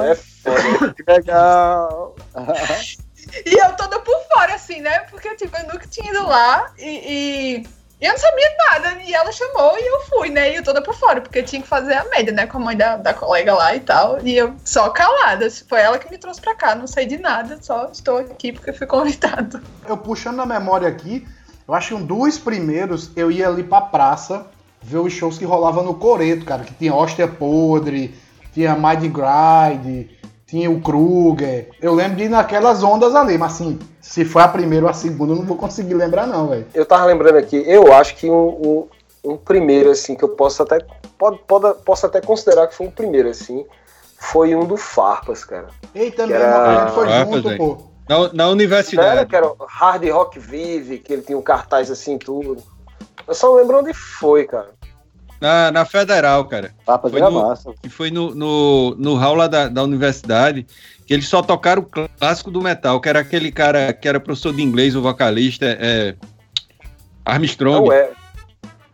é 0.05 0.15
foda. 0.15 0.95
Que 0.95 1.03
legal. 1.11 2.15
E 3.47 3.55
eu 3.55 3.77
toda 3.77 4.01
por 4.01 4.21
fora, 4.25 4.55
assim, 4.55 4.81
né? 4.81 4.99
Porque, 5.11 5.35
tipo, 5.37 5.57
eu 5.57 5.63
nunca 5.69 5.87
tinha 5.87 6.11
ido 6.11 6.27
lá 6.27 6.73
e, 6.77 7.61
e 7.61 7.67
eu 8.07 8.13
não 8.13 8.19
sabia 8.19 8.51
nada. 8.71 9.03
E 9.03 9.15
ela 9.15 9.31
chamou 9.31 9.79
e 9.79 9.87
eu 9.87 10.01
fui, 10.01 10.29
né? 10.29 10.53
E 10.53 10.57
eu 10.57 10.65
toda 10.65 10.83
por 10.83 10.95
fora, 10.95 11.21
porque 11.21 11.39
eu 11.39 11.45
tinha 11.45 11.63
que 11.63 11.69
fazer 11.69 11.95
a 11.95 12.05
média, 12.05 12.33
né? 12.33 12.47
Com 12.47 12.59
a 12.59 12.61
mãe 12.61 12.77
da, 12.77 12.97
da 12.97 13.15
colega 13.15 13.55
lá 13.55 13.75
e 13.75 13.81
tal. 13.81 14.19
E 14.25 14.37
eu 14.37 14.55
só 14.65 14.91
calada. 14.91 15.49
Foi 15.69 15.81
ela 15.81 15.99
que 15.99 16.11
me 16.11 16.19
trouxe 16.19 16.41
pra 16.41 16.55
cá, 16.55 16.75
não 16.75 16.87
sei 16.87 17.07
de 17.07 17.19
nada, 17.19 17.59
só 17.61 17.89
estou 17.93 18.19
aqui 18.19 18.53
porque 18.53 18.73
fui 18.73 18.87
convidado. 18.89 19.63
Eu 19.89 19.97
puxando 19.97 20.41
a 20.41 20.47
memória 20.47 20.89
aqui, 20.89 21.27
eu 21.67 21.75
acho 21.75 21.89
que 21.89 21.95
um 21.95 22.05
dos 22.05 22.39
primeiros 22.39 23.11
eu 23.17 23.31
ia 23.31 23.49
ali 23.49 23.63
pra 23.63 23.81
praça 23.81 24.47
ver 24.83 24.99
os 24.99 25.13
shows 25.13 25.39
que 25.39 25.45
rolavam 25.45 25.85
no 25.85 25.95
Coreto, 25.95 26.45
cara, 26.45 26.65
que 26.65 26.75
tinha 26.75 26.95
Hóstia 26.95 27.29
Podre, 27.29 28.15
tinha 28.53 28.75
Mind 28.75 29.13
Grind, 29.13 30.09
tinha 30.53 30.71
o 30.71 30.83
Kruger. 30.83 31.71
Eu 31.81 31.95
lembro 31.95 32.17
de 32.19 32.25
ir 32.25 32.29
naquelas 32.29 32.83
ondas 32.83 33.15
ali, 33.15 33.39
mas 33.39 33.55
assim, 33.55 33.79
se 34.03 34.23
foi 34.23 34.43
a 34.43 34.49
primeira 34.49 34.85
ou 34.85 34.91
a 34.91 34.93
segunda, 34.93 35.33
eu 35.33 35.37
não 35.37 35.47
vou 35.47 35.57
conseguir 35.57 35.95
lembrar, 35.95 36.27
não, 36.27 36.49
velho. 36.49 36.67
Eu 36.75 36.85
tava 36.85 37.07
lembrando 37.07 37.39
aqui, 37.39 37.65
eu 37.67 37.91
acho 37.91 38.17
que 38.17 38.29
um, 38.29 38.49
um, 39.25 39.31
um, 39.33 39.37
primeiro, 39.39 39.91
assim, 39.91 40.15
que 40.15 40.23
eu 40.23 40.29
posso 40.29 40.63
até. 40.63 40.85
Pode, 41.17 41.39
pode, 41.47 41.81
posso 41.85 42.05
até 42.05 42.21
considerar 42.21 42.67
que 42.67 42.75
foi 42.75 42.87
um 42.87 42.91
primeiro, 42.91 43.31
assim, 43.31 43.65
foi 44.19 44.55
um 44.55 44.67
do 44.67 44.77
Farpas, 44.77 45.43
cara. 45.43 45.69
Eita, 45.95 46.27
mesmo, 46.27 46.43
era... 46.43 46.83
a 46.83 46.85
gente 46.85 46.95
foi 46.95 47.07
Farpas, 47.07 47.43
junto, 47.43 47.57
pô. 47.57 47.79
Na, 48.07 48.33
na 48.35 48.49
universidade. 48.49 49.09
Era, 49.09 49.25
que 49.25 49.35
era 49.35 49.51
Hard 49.67 50.05
Rock 50.11 50.39
Vive, 50.39 50.99
que 50.99 51.15
ele 51.15 51.23
tinha 51.23 51.39
um 51.39 51.43
cartaz 51.43 51.91
assim, 51.91 52.19
tudo. 52.19 52.63
Eu 53.27 53.35
só 53.35 53.47
não 53.47 53.55
lembro 53.55 53.79
onde 53.79 53.95
foi, 53.95 54.45
cara. 54.45 54.69
Na, 55.43 55.73
na 55.73 55.85
Federal, 55.85 56.45
cara. 56.45 56.73
Papas 56.87 57.11
foi 57.11 57.21
era 57.21 57.29
no, 57.29 57.43
massa. 57.43 57.75
Que 57.83 57.89
foi 57.89 58.13
no, 58.13 58.33
no, 58.33 58.95
no 58.97 59.17
hall 59.17 59.35
lá 59.35 59.49
da, 59.49 59.67
da 59.67 59.83
universidade, 59.83 60.65
que 61.05 61.13
eles 61.13 61.27
só 61.27 61.43
tocaram 61.43 61.83
o 61.83 61.85
clássico 61.85 62.49
do 62.49 62.63
metal, 62.63 63.01
que 63.01 63.09
era 63.09 63.19
aquele 63.19 63.51
cara 63.51 63.93
que 63.93 64.07
era 64.07 64.21
professor 64.21 64.55
de 64.55 64.63
inglês, 64.63 64.95
o 64.95 65.03
vocalista, 65.03 65.67
é. 65.67 66.15
Armstrong. 67.25 67.89
Não 67.89 67.93
é. 67.93 68.11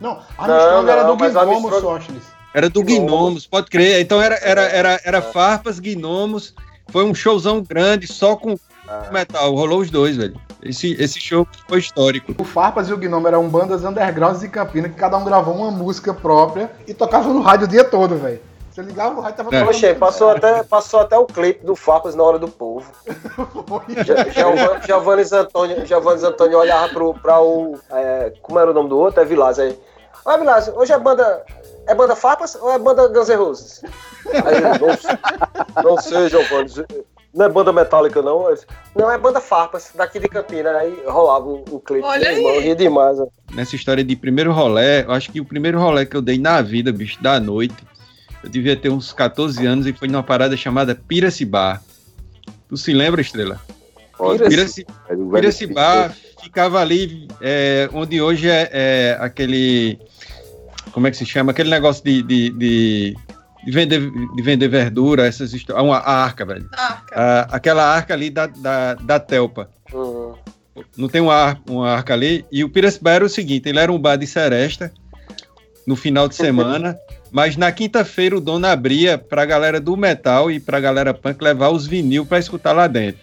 Não, 0.00 0.22
Armstrong 0.38 0.86
Não, 0.86 0.90
era 0.90 1.02
do 1.02 1.16
Gnomos, 1.16 1.36
Armstrong-. 1.36 2.20
Era 2.54 2.70
do 2.70 2.82
Gnomos. 2.82 3.02
Gnomos, 3.02 3.46
pode 3.46 3.66
crer. 3.66 4.00
Então 4.00 4.18
era, 4.18 4.36
era, 4.36 4.62
era, 4.62 5.00
era 5.04 5.20
Farpas, 5.20 5.78
Gnomos. 5.78 6.54
Foi 6.86 7.04
um 7.04 7.14
showzão 7.14 7.62
grande, 7.62 8.06
só 8.06 8.36
com 8.36 8.58
Ah, 8.88 9.08
metal. 9.12 9.54
Rolou 9.54 9.80
os 9.80 9.90
dois, 9.90 10.16
velho. 10.16 10.34
Esse, 10.62 10.94
esse 11.00 11.20
show 11.20 11.46
foi 11.68 11.78
histórico. 11.78 12.34
O 12.38 12.44
Farpas 12.44 12.88
e 12.88 12.92
o 12.92 12.96
Gnome 12.96 13.26
eram 13.26 13.48
bandas 13.48 13.84
undergrounds 13.84 14.40
de 14.40 14.48
Campina 14.48 14.88
que 14.88 14.94
cada 14.96 15.16
um 15.16 15.24
gravou 15.24 15.54
uma 15.54 15.70
música 15.70 16.12
própria 16.12 16.70
e 16.86 16.92
tocava 16.94 17.28
no 17.32 17.40
rádio 17.40 17.66
o 17.66 17.68
dia 17.68 17.84
todo, 17.84 18.16
velho. 18.16 18.40
Você 18.70 18.82
ligava 18.82 19.18
o 19.18 19.20
rádio 19.20 19.36
tava 19.36 19.54
É. 19.56 19.64
Poxa, 19.64 19.94
passou 19.94 20.30
até, 20.30 20.62
passou 20.62 21.00
até 21.00 21.18
o 21.18 21.26
clipe 21.26 21.64
do 21.66 21.74
Farpas 21.76 22.14
na 22.14 22.22
hora 22.22 22.38
do 22.38 22.48
povo. 22.48 22.90
Giovanni- 24.84 25.28
Antônio, 25.32 25.86
Giovannis 25.86 26.22
Antônio 26.24 26.58
olhava 26.58 26.88
pro, 26.88 27.14
pra 27.14 27.40
o. 27.40 27.78
é, 27.90 28.32
como 28.42 28.58
era 28.58 28.70
o 28.70 28.74
nome 28.74 28.88
do 28.88 28.98
outro? 28.98 29.20
É 29.20 29.24
Vilaz 29.24 29.58
aí. 29.58 29.78
Olha, 30.24 30.38
Vilaz, 30.38 30.68
hoje 30.74 30.92
é 30.92 30.98
banda. 30.98 31.44
É 31.86 31.94
banda 31.94 32.14
Farpas 32.14 32.54
ou 32.56 32.70
é 32.70 32.78
banda 32.78 33.08
Guns 33.08 33.28
N' 33.28 33.36
Roses? 33.36 33.82
Aí 34.44 34.60
não, 34.60 35.82
não 35.82 36.00
sei, 36.00 36.28
Giovanni. 36.28 36.70
Não 37.34 37.44
é 37.44 37.48
banda 37.48 37.72
metálica, 37.72 38.22
não. 38.22 38.52
Disse, 38.52 38.66
Não, 38.96 39.10
é 39.10 39.18
banda 39.18 39.40
Farpas, 39.40 39.90
daqui 39.94 40.18
de 40.18 40.28
Campina. 40.28 40.70
Aí 40.70 41.02
rolava 41.06 41.46
o, 41.46 41.64
o 41.70 41.80
clipe. 41.80 42.04
Olha 42.04 42.32
irmão, 42.32 42.52
aí. 42.52 42.60
ria 42.60 42.76
demais. 42.76 43.20
ó. 43.20 43.26
Nessa 43.52 43.76
história 43.76 44.02
de 44.02 44.16
primeiro 44.16 44.52
rolé, 44.52 45.04
eu 45.04 45.12
acho 45.12 45.30
que 45.30 45.40
o 45.40 45.44
primeiro 45.44 45.78
rolé 45.78 46.06
que 46.06 46.16
eu 46.16 46.22
dei 46.22 46.38
na 46.38 46.62
vida, 46.62 46.92
bicho, 46.92 47.22
da 47.22 47.38
noite, 47.38 47.76
eu 48.42 48.48
devia 48.48 48.76
ter 48.76 48.88
uns 48.88 49.12
14 49.12 49.64
anos 49.66 49.86
e 49.86 49.92
foi 49.92 50.08
numa 50.08 50.22
parada 50.22 50.56
chamada 50.56 50.94
Piracibar. 50.94 51.82
Tu 52.68 52.76
se 52.76 52.92
lembra, 52.92 53.20
Estrela? 53.20 53.60
Piraci, 54.48 54.84
velho 55.08 55.30
Piracibar 55.30 56.12
ficava 56.42 56.80
ali 56.80 57.28
é, 57.40 57.88
onde 57.92 58.20
hoje 58.20 58.48
é, 58.48 58.68
é 58.72 59.16
aquele. 59.20 59.98
Como 60.92 61.06
é 61.06 61.10
que 61.10 61.16
se 61.16 61.26
chama? 61.26 61.52
Aquele 61.52 61.70
negócio 61.70 62.02
de, 62.02 62.22
de, 62.22 62.50
de, 62.50 63.16
de 63.68 63.74
vender, 63.74 64.10
de 64.10 64.42
vender 64.42 64.68
verdura, 64.68 65.26
essas 65.26 65.52
histórias. 65.52 65.84
Uma 65.84 65.98
arca, 65.98 66.44
velho. 66.46 66.68
Ah. 66.76 67.02
Ah, 67.12 67.48
aquela 67.50 67.84
arca 67.84 68.14
ali 68.14 68.30
da, 68.30 68.46
da, 68.46 68.94
da 68.94 69.20
Telpa. 69.20 69.68
Uhum. 69.92 70.34
Não 70.96 71.08
tem 71.08 71.20
uma, 71.20 71.34
ar- 71.34 71.60
uma 71.68 71.90
arca 71.90 72.14
ali. 72.14 72.44
E 72.50 72.64
o 72.64 72.68
Piracibá 72.70 73.10
era 73.12 73.24
o 73.24 73.28
seguinte: 73.28 73.68
ele 73.68 73.78
era 73.78 73.92
um 73.92 73.98
bar 73.98 74.16
de 74.16 74.26
seresta 74.26 74.90
no 75.86 75.96
final 75.96 76.28
de 76.28 76.34
semana. 76.34 76.96
Mas 77.30 77.56
na 77.58 77.70
quinta-feira 77.70 78.36
o 78.38 78.40
dono 78.40 78.66
abria 78.66 79.18
pra 79.18 79.44
galera 79.44 79.78
do 79.78 79.94
metal 79.98 80.50
e 80.50 80.58
pra 80.58 80.80
galera 80.80 81.12
punk 81.12 81.42
levar 81.44 81.68
os 81.68 81.86
vinil 81.86 82.24
pra 82.24 82.38
escutar 82.38 82.72
lá 82.72 82.86
dentro. 82.86 83.20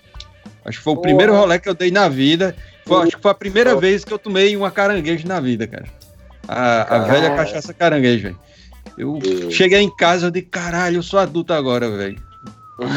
Acho 0.63 0.77
que 0.77 0.83
foi 0.83 0.93
o 0.93 0.97
primeiro 0.97 1.33
rolê 1.35 1.57
que 1.59 1.67
eu 1.67 1.73
dei 1.73 1.89
na 1.89 2.07
vida. 2.07 2.55
Foi- 2.85 3.07
acho 3.07 3.15
que 3.15 3.21
foi 3.21 3.31
a 3.31 3.35
primeira 3.35 3.75
vez 3.75 4.03
que 4.05 4.13
eu 4.13 4.19
tomei 4.19 4.55
uma 4.55 4.69
caranguejo 4.69 5.27
na 5.27 5.39
vida, 5.39 5.65
cara. 5.65 5.85
A, 6.47 6.95
a 6.97 6.99
velha 6.99 7.35
cachaça 7.35 7.73
caranguejo, 7.73 8.23
velho. 8.25 8.39
Eu 8.97 9.19
Deus. 9.19 9.53
cheguei 9.53 9.81
em 9.81 9.95
casa, 9.95 10.27
eu 10.27 10.31
disse, 10.31 10.45
caralho, 10.45 10.97
eu 10.97 11.03
sou 11.03 11.19
adulto 11.19 11.53
agora, 11.53 11.89
velho. 11.89 12.21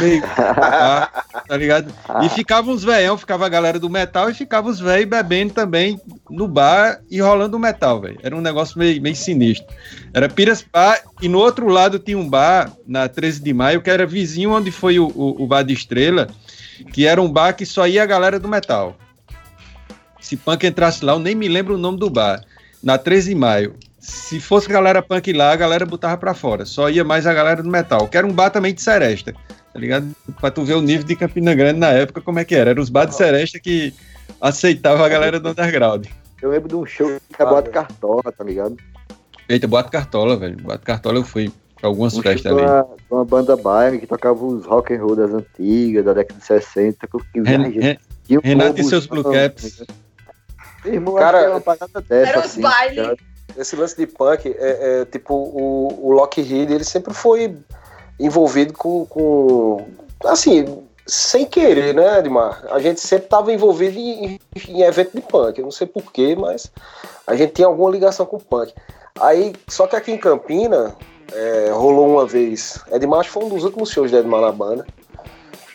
Meio, 0.01 0.23
tá, 0.23 1.25
tá 1.47 1.57
ligado? 1.57 1.93
E 2.25 2.29
ficava 2.29 2.69
uns 2.69 2.83
velhão, 2.83 3.17
ficava 3.17 3.47
a 3.47 3.49
galera 3.49 3.79
do 3.79 3.89
metal 3.89 4.29
e 4.29 4.35
ficava 4.35 4.69
os 4.69 4.81
velhos 4.81 5.09
bebendo 5.09 5.55
também 5.55 6.01
no 6.29 6.49
bar 6.49 7.01
e 7.09 7.21
rolando 7.21 7.57
o 7.57 7.61
metal, 7.61 8.01
velho. 8.01 8.19
Era 8.23 8.35
um 8.35 8.41
negócio 8.41 8.77
meio, 8.77 9.01
meio 9.01 9.15
sinistro. 9.15 9.73
Era 10.13 10.29
Piracicaba 10.29 10.99
e 11.23 11.29
no 11.29 11.39
outro 11.39 11.69
lado 11.69 11.99
tinha 11.99 12.19
um 12.19 12.29
bar, 12.29 12.73
na 12.87 13.09
13 13.09 13.41
de 13.41 13.53
maio, 13.55 13.81
que 13.81 13.89
era 13.89 14.05
vizinho 14.05 14.51
onde 14.51 14.73
foi 14.73 14.99
o, 14.99 15.07
o, 15.15 15.45
o 15.45 15.47
bar 15.47 15.63
de 15.63 15.75
Estrela, 15.75 16.29
que 16.93 17.07
era 17.07 17.23
um 17.23 17.31
bar 17.31 17.53
que 17.53 17.65
só 17.65 17.87
ia 17.87 18.03
a 18.03 18.07
galera 18.07 18.41
do 18.41 18.49
metal. 18.49 18.97
Se 20.21 20.37
punk 20.37 20.67
entrasse 20.67 21.05
lá, 21.05 21.13
eu 21.13 21.21
nem 21.21 21.37
me 21.37 21.47
lembro 21.47 21.75
o 21.75 21.79
nome 21.79 21.99
do 21.99 22.11
bar. 22.11 22.43
Na 22.83 22.99
13 22.99 23.31
de 23.31 23.35
maio. 23.37 23.77
Se 23.99 24.39
fosse 24.41 24.69
galera 24.69 25.03
punk 25.03 25.33
lá, 25.33 25.53
a 25.53 25.57
galera 25.57 25.85
botava 25.85 26.17
pra 26.17 26.33
fora. 26.35 26.65
Só 26.65 26.89
ia 26.89 27.05
mais 27.05 27.27
a 27.27 27.35
galera 27.35 27.63
do 27.63 27.69
metal. 27.69 28.07
Que 28.09 28.17
era 28.17 28.27
um 28.27 28.33
bar 28.33 28.51
também 28.51 28.73
de 28.73 28.81
seresta. 28.81 29.33
Tá 29.73 29.79
ligado? 29.79 30.09
Pra 30.41 30.51
tu 30.51 30.65
ver 30.65 30.75
o 30.75 30.81
nível 30.81 31.05
de 31.05 31.17
Campina 31.17 31.55
Grande 31.55 31.79
na 31.81 31.89
época, 31.89 32.21
como 32.21 32.39
é 32.39 32.45
que 32.45 32.55
era. 32.55 32.71
Era 32.71 32.81
os 32.81 32.89
bar 32.89 33.07
de 33.07 33.15
seresta 33.15 33.59
que 33.59 33.93
aceitavam 34.41 35.05
a 35.05 35.09
galera 35.09 35.41
do 35.41 35.49
underground. 35.51 36.07
Eu 36.41 36.51
lembro 36.51 36.69
de 36.69 36.77
um 36.77 36.87
show 36.87 37.09
que 37.35 37.43
era 37.43 37.51
Boate 37.51 37.71
Cartola, 37.71 38.23
tá 38.37 38.45
ligado? 38.45 38.77
Eita, 39.49 39.67
Boate 39.67 39.91
Cartola, 39.91 40.37
velho. 40.37 40.57
Boate 40.59 40.85
Cartola 40.85 41.19
eu 41.19 41.25
fui 41.25 41.51
pra 41.81 41.89
algumas 41.89 42.15
Um 42.15 42.23
festas 42.23 42.53
ali. 42.53 42.61
uma, 42.63 42.87
uma 43.11 43.25
banda 43.25 43.57
baile 43.57 43.99
que 43.99 44.07
tocava 44.07 44.45
os 44.45 44.65
rock 44.65 44.95
and 44.95 45.03
roll 45.03 45.17
das 45.17 45.33
antigas, 45.33 46.05
da 46.05 46.13
década 46.15 46.39
de 46.39 46.47
60. 46.47 47.07
Que 47.07 47.41
Ren- 47.41 47.43
viajando. 47.71 47.81
Ren- 47.81 47.99
um 48.31 48.41
Renato 48.43 48.81
e 48.81 48.85
seus 48.85 49.07
Blue 49.07 49.25
Caps. 49.25 49.83
Meu 50.85 50.95
irmão, 50.95 51.15
Cara, 51.17 51.39
era 51.41 51.51
uma 51.51 51.61
parada 51.61 52.01
dessa. 52.01 52.31
Era 52.31 52.39
os 52.41 52.45
assim, 52.45 52.61
baile. 52.61 52.97
cara. 52.97 53.17
Esse 53.57 53.75
lance 53.77 53.97
de 53.97 54.07
punk, 54.07 54.49
é, 54.49 55.01
é, 55.01 55.05
tipo, 55.05 55.35
o, 55.35 56.09
o 56.09 56.13
Lockheed, 56.13 56.73
ele 56.73 56.85
sempre 56.85 57.15
foi 57.15 57.57
envolvido 58.19 58.73
com, 58.73 59.07
com. 59.07 59.87
Assim, 60.25 60.85
sem 61.07 61.47
querer, 61.47 61.95
né, 61.95 62.19
Edmar? 62.19 62.65
A 62.71 62.79
gente 62.79 63.01
sempre 63.01 63.25
estava 63.25 63.53
envolvido 63.53 63.99
em, 63.99 64.39
em 64.69 64.83
evento 64.83 65.13
de 65.15 65.23
punk. 65.23 65.59
Eu 65.59 65.65
não 65.65 65.71
sei 65.71 65.87
porquê, 65.87 66.37
mas 66.37 66.71
a 67.27 67.35
gente 67.35 67.55
tinha 67.55 67.67
alguma 67.67 67.91
ligação 67.91 68.27
com 68.27 68.39
punk. 68.39 68.75
Aí, 69.19 69.55
só 69.67 69.87
que 69.87 69.97
aqui 69.97 70.13
em 70.13 70.19
Campina, 70.19 70.95
é, 71.33 71.71
rolou 71.73 72.09
uma 72.09 72.27
vez. 72.27 72.81
Edmar 72.93 73.25
foi 73.25 73.45
um 73.45 73.49
dos 73.49 73.65
últimos 73.65 73.91
shows 73.91 74.11
de 74.11 74.17
Edmar 74.17 74.41
na 74.41 74.53
banda. 74.53 74.87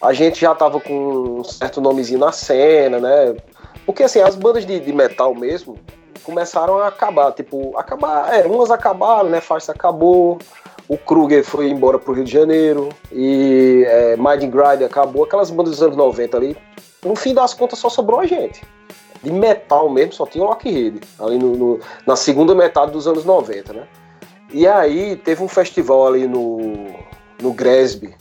A 0.01 0.13
gente 0.13 0.39
já 0.41 0.53
tava 0.53 0.79
com 0.79 1.39
um 1.39 1.43
certo 1.43 1.81
nomezinho 1.81 2.19
na 2.19 2.31
cena, 2.31 2.99
né? 2.99 3.35
Porque 3.85 4.03
assim, 4.03 4.19
as 4.19 4.35
bandas 4.35 4.65
de, 4.65 4.79
de 4.79 4.93
metal 4.93 5.33
mesmo 5.33 5.77
começaram 6.23 6.77
a 6.79 6.87
acabar. 6.87 7.31
Tipo, 7.33 7.77
acabar. 7.77 8.33
É, 8.33 8.45
umas 8.47 8.71
acabaram, 8.71 9.29
né? 9.29 9.41
Faixa 9.41 9.71
acabou. 9.71 10.39
O 10.87 10.97
Kruger 10.97 11.43
foi 11.43 11.69
embora 11.69 11.97
pro 11.99 12.13
Rio 12.13 12.23
de 12.25 12.31
Janeiro. 12.31 12.89
E 13.11 13.83
é, 13.87 14.15
Mind 14.17 14.41
Grind 14.49 14.81
acabou. 14.85 15.23
Aquelas 15.23 15.49
bandas 15.49 15.71
dos 15.73 15.83
anos 15.83 15.95
90 15.95 16.37
ali. 16.37 16.57
No 17.05 17.15
fim 17.15 17.33
das 17.33 17.53
contas, 17.53 17.79
só 17.79 17.89
sobrou 17.89 18.19
a 18.19 18.25
gente. 18.25 18.63
De 19.21 19.31
metal 19.31 19.89
mesmo, 19.89 20.13
só 20.13 20.25
tinha 20.25 20.43
o 20.43 20.47
Lockheed. 20.47 20.99
Ali 21.19 21.37
no, 21.37 21.55
no- 21.55 21.79
na 22.05 22.15
segunda 22.15 22.53
metade 22.53 22.91
dos 22.91 23.07
anos 23.07 23.23
90, 23.25 23.71
né? 23.73 23.87
E 24.51 24.67
aí 24.67 25.15
teve 25.15 25.41
um 25.43 25.47
festival 25.47 26.05
ali 26.07 26.27
no, 26.27 26.57
no 27.41 27.53
Gresby, 27.53 28.13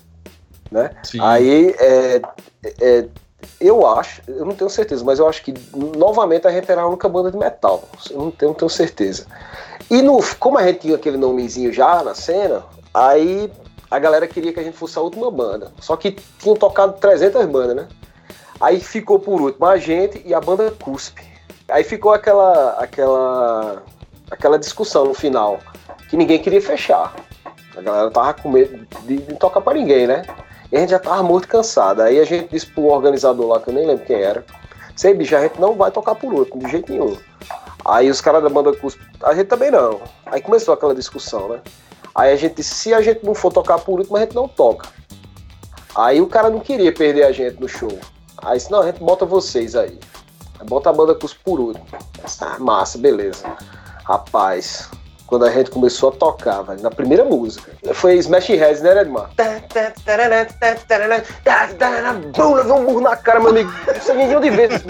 né? 0.70 0.90
Sim. 1.02 1.18
Aí 1.20 1.74
é, 1.78 2.22
é, 2.80 3.04
eu 3.60 3.86
acho, 3.86 4.22
eu 4.26 4.44
não 4.44 4.54
tenho 4.54 4.70
certeza, 4.70 5.04
mas 5.04 5.18
eu 5.18 5.28
acho 5.28 5.42
que 5.42 5.54
novamente 5.96 6.46
a 6.46 6.50
gente 6.50 6.70
era 6.70 6.82
a 6.82 6.86
única 6.86 7.08
banda 7.08 7.30
de 7.30 7.36
metal. 7.36 7.84
Eu 8.10 8.18
não 8.18 8.30
tenho, 8.30 8.54
tenho 8.54 8.68
certeza. 8.68 9.26
E 9.90 10.02
no, 10.02 10.20
como 10.38 10.58
a 10.58 10.66
gente 10.66 10.80
tinha 10.80 10.96
aquele 10.96 11.16
nomezinho 11.16 11.72
já 11.72 12.02
na 12.02 12.14
cena, 12.14 12.64
aí 12.92 13.50
a 13.90 13.98
galera 13.98 14.26
queria 14.26 14.52
que 14.52 14.60
a 14.60 14.62
gente 14.62 14.76
fosse 14.76 14.98
a 14.98 15.02
última 15.02 15.30
banda. 15.30 15.70
Só 15.80 15.96
que 15.96 16.16
tinham 16.38 16.56
tocado 16.56 16.94
300 16.94 17.44
bandas, 17.46 17.76
né? 17.76 17.88
Aí 18.60 18.80
ficou 18.80 19.18
por 19.18 19.40
último 19.40 19.66
a 19.66 19.76
gente 19.76 20.22
e 20.24 20.32
a 20.32 20.40
banda 20.40 20.70
Cuspe. 20.82 21.22
Aí 21.68 21.84
ficou 21.84 22.12
aquela 22.12 22.70
aquela 22.78 23.82
aquela 24.30 24.58
discussão 24.58 25.04
no 25.04 25.14
final. 25.14 25.58
que 26.08 26.16
ninguém 26.16 26.40
queria 26.40 26.62
fechar. 26.62 27.14
A 27.76 27.80
galera 27.80 28.10
tava 28.10 28.34
com 28.34 28.50
medo 28.50 28.86
de, 29.02 29.18
de 29.18 29.34
tocar 29.34 29.60
pra 29.60 29.74
ninguém, 29.74 30.06
né? 30.06 30.22
E 30.72 30.76
a 30.76 30.80
gente 30.80 30.90
já 30.90 30.98
tava 30.98 31.22
muito 31.22 31.46
cansado. 31.46 32.00
Aí 32.00 32.18
a 32.18 32.24
gente 32.24 32.48
disse 32.50 32.66
pro 32.66 32.86
organizador 32.86 33.46
lá, 33.46 33.60
que 33.60 33.68
eu 33.68 33.74
nem 33.74 33.86
lembro 33.86 34.06
quem 34.06 34.16
era, 34.16 34.42
sei, 34.96 35.12
bicho, 35.12 35.36
a 35.36 35.42
gente 35.42 35.60
não 35.60 35.74
vai 35.74 35.90
tocar 35.90 36.14
por 36.14 36.32
último, 36.32 36.60
de 36.64 36.70
jeito 36.70 36.90
nenhum. 36.90 37.14
Aí 37.84 38.08
os 38.08 38.22
caras 38.22 38.42
da 38.42 38.48
banda 38.48 38.74
Cuspe, 38.74 39.04
a 39.22 39.34
gente 39.34 39.48
também 39.48 39.70
não. 39.70 40.00
Aí 40.24 40.40
começou 40.40 40.72
aquela 40.72 40.94
discussão, 40.94 41.48
né? 41.48 41.60
Aí 42.14 42.32
a 42.32 42.36
gente 42.36 42.56
disse, 42.56 42.74
se 42.74 42.94
a 42.94 43.02
gente 43.02 43.24
não 43.24 43.34
for 43.34 43.52
tocar 43.52 43.78
por 43.80 43.98
último, 43.98 44.16
a 44.16 44.20
gente 44.20 44.34
não 44.34 44.48
toca. 44.48 44.88
Aí 45.94 46.20
o 46.22 46.26
cara 46.26 46.48
não 46.48 46.60
queria 46.60 46.92
perder 46.92 47.24
a 47.24 47.32
gente 47.32 47.60
no 47.60 47.68
show. 47.68 47.98
Aí 48.38 48.56
disse, 48.56 48.70
não, 48.70 48.80
a 48.80 48.86
gente 48.86 48.98
bota 48.98 49.26
vocês 49.26 49.76
aí. 49.76 49.98
Bota 50.64 50.88
a 50.88 50.92
banda 50.92 51.14
Cuspe 51.14 51.40
por 51.44 51.60
último. 51.60 51.84
Ah, 52.40 52.58
massa, 52.58 52.96
beleza. 52.96 53.44
Rapaz, 54.04 54.88
quando 55.32 55.46
a 55.46 55.50
gente 55.50 55.70
começou 55.70 56.10
a 56.10 56.12
tocar, 56.12 56.60
velho, 56.60 56.82
na 56.82 56.90
primeira 56.90 57.24
música. 57.24 57.72
Foi 57.94 58.16
Smash 58.16 58.48
Heads, 58.48 58.82
né, 58.82 59.00
Edmar? 59.00 59.30
Bum, 62.36 62.52
levou 62.52 62.80
um 62.80 62.84
burro 62.84 63.00
na 63.00 63.16
cara, 63.16 63.40
meu 63.40 63.48
amigo. 63.48 63.72
Isso 63.96 64.12
ninguém 64.12 64.38
de 64.38 64.50
vez. 64.50 64.84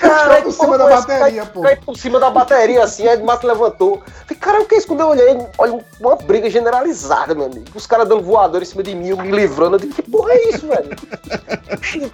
Cara, 0.00 0.40
por 0.40 0.50
cima 0.50 0.78
da 0.78 0.86
bateria, 0.86 1.44
pô. 1.44 1.60
Cai 1.60 1.76
por 1.76 1.94
cima 1.94 2.18
da 2.18 2.30
bateria, 2.30 2.82
assim, 2.82 3.06
aí 3.06 3.16
Edmar 3.16 3.38
se 3.38 3.44
levantou. 3.44 4.02
Falei, 4.26 4.40
cara, 4.40 4.62
o 4.62 4.64
que 4.64 4.76
é 4.76 4.78
isso? 4.78 4.86
Quando 4.86 5.00
eu 5.00 5.08
olhei, 5.08 5.46
olha, 5.58 5.78
uma 6.00 6.16
briga 6.16 6.48
generalizada, 6.48 7.34
meu 7.34 7.44
amigo. 7.44 7.66
Os 7.74 7.86
caras 7.86 8.08
dando 8.08 8.22
voador 8.22 8.62
em 8.62 8.64
cima 8.64 8.82
de 8.82 8.94
mim, 8.94 9.08
eu 9.08 9.18
me 9.18 9.30
livrando. 9.30 9.76
Eu 9.76 9.80
digo, 9.80 9.92
que 9.92 10.10
porra 10.10 10.32
é 10.32 10.48
isso, 10.48 10.66
velho? 10.68 10.88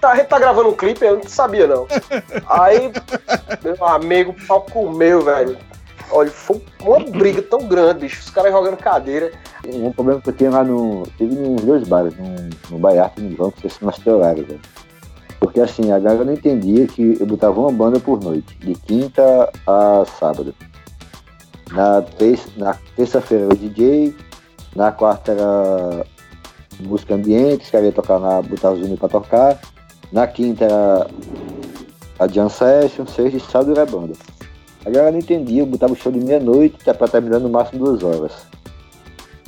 Tá, 0.01 0.11
a 0.11 0.17
gente 0.17 0.27
tá 0.27 0.39
gravando 0.41 0.71
um 0.71 0.75
clipe, 0.75 1.05
eu 1.05 1.19
não 1.19 1.29
sabia, 1.29 1.69
não. 1.69 1.87
Aí, 2.49 2.91
meu 3.63 3.85
amigo, 3.87 4.33
o 4.33 4.47
pau 4.49 4.63
comeu, 4.63 5.23
velho. 5.23 5.57
Olha, 6.11 6.31
foi 6.31 6.63
uma 6.81 7.01
briga 7.01 7.43
tão 7.43 7.67
grande, 7.67 8.01
bicho. 8.01 8.21
Os 8.21 8.31
caras 8.31 8.53
jogando 8.53 8.77
cadeira. 8.77 9.33
Um 9.67 9.93
problema 9.93 10.21
que 10.21 10.29
eu 10.29 10.33
tinha 10.33 10.51
lá 10.51 10.65
no. 10.65 11.03
Teve 11.19 11.35
nos 11.35 11.63
dois 11.63 11.89
bares, 11.89 12.15
no, 12.17 12.51
no 12.71 12.79
Baiarte 12.79 13.21
e 13.21 13.25
no 13.25 13.37
João, 13.37 13.51
que 13.51 13.69
foi 13.69 14.13
horário, 14.13 14.47
velho. 14.47 14.61
Porque 15.41 15.61
assim, 15.61 15.93
a 15.93 15.99
galera 15.99 16.25
não 16.25 16.33
entendia 16.33 16.87
que 16.87 17.19
eu 17.21 17.27
botava 17.27 17.61
uma 17.61 17.73
banda 17.73 18.01
por 18.01 18.23
noite, 18.23 18.57
de 18.59 18.75
quinta 18.75 19.51
a 19.67 20.05
sábado. 20.19 20.55
Na, 21.73 22.01
terça, 22.01 22.49
na 22.57 22.75
terça-feira 22.95 23.45
era 23.45 23.55
o 23.55 23.57
DJ, 23.57 24.15
na 24.75 24.93
quarta 24.93 25.33
era 25.33 26.07
música 26.81 27.15
ambiente, 27.15 27.65
os 27.65 27.71
caras 27.71 27.87
iam 27.87 27.93
tocar 27.93 28.19
na, 28.21 28.41
botar 28.43 28.71
os 28.71 28.99
pra 28.99 29.09
tocar. 29.09 29.61
Na 30.13 30.27
quinta 30.27 30.65
era 30.65 31.07
a 32.19 32.29
Jam 32.29 32.49
Session, 32.49 33.07
sexta 33.07 33.37
e 33.37 33.41
sábado 33.41 33.73
era 33.73 33.85
banda. 33.85 34.15
A 34.87 34.91
galera 34.91 35.11
não 35.11 35.19
entendia, 35.19 35.63
eu 35.63 35.67
botava 35.67 35.93
o 35.93 35.97
show 35.97 36.13
de 36.13 36.21
meia-noite 36.21 36.79
tá 36.85 36.95
pra 36.95 37.09
terminar 37.09 37.41
no 37.41 37.49
máximo 37.49 37.85
duas 37.85 38.05
horas. 38.05 38.47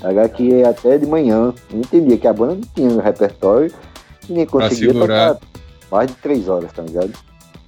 A 0.01 0.09
galera 0.09 0.29
que 0.29 0.43
ia 0.43 0.69
até 0.69 0.99
de 0.99 1.07
manhã, 1.07 1.55
não 1.73 1.79
entendia 1.79 2.19
que 2.19 2.27
a 2.27 2.33
banda 2.33 2.57
não 2.57 2.63
tinha 2.75 3.01
repertório 3.01 3.73
e 4.29 4.33
nem 4.33 4.45
conseguia 4.45 4.93
tocar 4.93 5.39
mais 5.93 6.09
de 6.09 6.15
três 6.15 6.49
horas, 6.49 6.73
tá 6.73 6.83
ligado? 6.83 7.13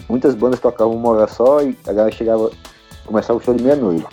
Muitas 0.09 0.35
bandas 0.35 0.59
tocavam 0.59 0.96
uma 0.96 1.11
hora 1.11 1.28
só 1.28 1.62
e 1.62 1.78
a 1.87 1.92
galera 1.92 2.12
chegava, 2.12 2.50
começava 3.06 3.38
o 3.38 3.42
show 3.42 3.54
de 3.54 3.62
meia-noite. 3.62 4.06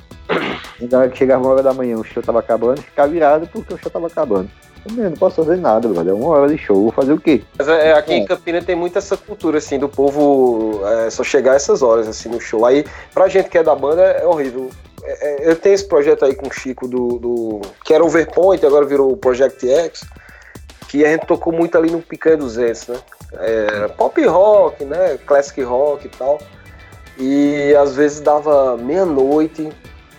E 0.79 0.85
a 0.85 0.87
galera 0.87 1.09
que 1.09 1.17
chegava 1.17 1.41
uma 1.43 1.53
hora 1.53 1.63
da 1.63 1.73
manhã, 1.73 1.97
o 1.97 2.03
show 2.03 2.21
tava 2.21 2.39
acabando, 2.39 2.79
ficava 2.79 3.11
virado 3.11 3.47
porque 3.47 3.73
o 3.73 3.77
show 3.79 3.89
tava 3.89 4.05
acabando. 4.05 4.51
Eu 4.85 5.09
não 5.09 5.17
posso 5.17 5.43
fazer 5.43 5.57
nada, 5.57 5.87
velho. 5.87 6.09
É 6.09 6.13
uma 6.13 6.29
hora 6.29 6.47
de 6.47 6.57
show, 6.57 6.83
vou 6.83 6.91
fazer 6.91 7.13
o 7.13 7.19
quê? 7.19 7.43
Mas 7.57 7.67
é, 7.67 7.93
aqui 7.93 8.13
é. 8.13 8.17
em 8.17 8.25
Campina 8.25 8.61
tem 8.61 8.75
muita 8.75 8.99
essa 8.99 9.17
cultura, 9.17 9.57
assim, 9.57 9.77
do 9.79 9.89
povo 9.89 10.81
é, 10.85 11.09
só 11.09 11.23
chegar 11.23 11.55
essas 11.55 11.81
horas, 11.81 12.07
assim, 12.07 12.29
no 12.29 12.39
show. 12.39 12.65
Aí, 12.65 12.85
pra 13.13 13.27
gente 13.27 13.49
que 13.49 13.57
é 13.57 13.63
da 13.63 13.75
banda, 13.75 14.01
é 14.01 14.25
horrível. 14.25 14.69
É, 15.03 15.45
é 15.45 15.51
eu 15.51 15.55
tenho 15.55 15.75
esse 15.75 15.87
projeto 15.87 16.25
aí 16.25 16.35
com 16.35 16.47
o 16.47 16.53
Chico 16.53 16.87
do, 16.87 17.19
do. 17.19 17.61
que 17.83 17.93
era 17.93 18.03
Overpoint, 18.03 18.65
agora 18.65 18.85
virou 18.85 19.11
o 19.11 19.17
Project 19.17 19.69
X. 19.69 20.03
Que 20.87 21.03
a 21.03 21.09
gente 21.09 21.25
tocou 21.25 21.51
muito 21.51 21.77
ali 21.77 21.91
no 21.91 22.01
Picanha 22.01 22.37
200, 22.37 22.87
né? 22.87 22.97
É, 23.33 23.87
pop 23.89 24.25
rock, 24.25 24.85
né? 24.85 25.17
Classic 25.25 25.61
rock 25.61 26.07
e 26.07 26.09
tal. 26.09 26.39
E 27.19 27.75
às 27.75 27.95
vezes 27.95 28.21
dava 28.21 28.77
meia-noite 28.77 29.69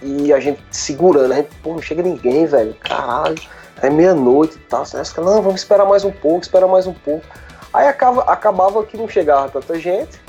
e 0.03 0.33
a 0.33 0.39
gente 0.39 0.61
segurando, 0.71 1.33
a 1.33 1.37
gente, 1.37 1.49
pô, 1.63 1.73
não 1.73 1.81
chega 1.81 2.03
ninguém, 2.03 2.45
velho. 2.45 2.75
Caralho 2.81 3.41
é 3.83 3.91
meia-noite 3.91 4.57
e 4.57 4.61
tal. 4.61 4.85
Você 4.85 5.05
fica, 5.05 5.21
não, 5.21 5.43
vamos 5.43 5.61
esperar 5.61 5.87
mais 5.87 6.05
um 6.05 6.11
pouco, 6.11 6.43
espera 6.43 6.67
mais 6.67 6.87
um 6.87 6.95
pouco. 6.95 7.25
Aí 7.73 7.87
acaba, 7.87 8.23
acabava 8.23 8.83
que 8.85 8.97
não 8.97 9.09
chegava 9.09 9.49
tanta 9.49 9.79
gente 9.79 10.21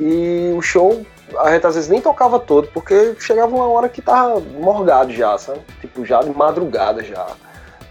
e 0.00 0.52
o 0.56 0.62
show 0.62 1.04
a 1.38 1.50
gente 1.52 1.66
às 1.66 1.74
vezes 1.74 1.88
nem 1.88 2.00
tocava 2.00 2.38
todo, 2.38 2.68
porque 2.68 3.14
chegava 3.18 3.54
uma 3.54 3.66
hora 3.66 3.88
que 3.88 4.02
tava 4.02 4.40
morgado 4.40 5.12
já, 5.12 5.36
sabe? 5.38 5.60
Tipo, 5.80 6.04
já 6.04 6.20
de 6.20 6.30
madrugada 6.30 7.02
já. 7.02 7.26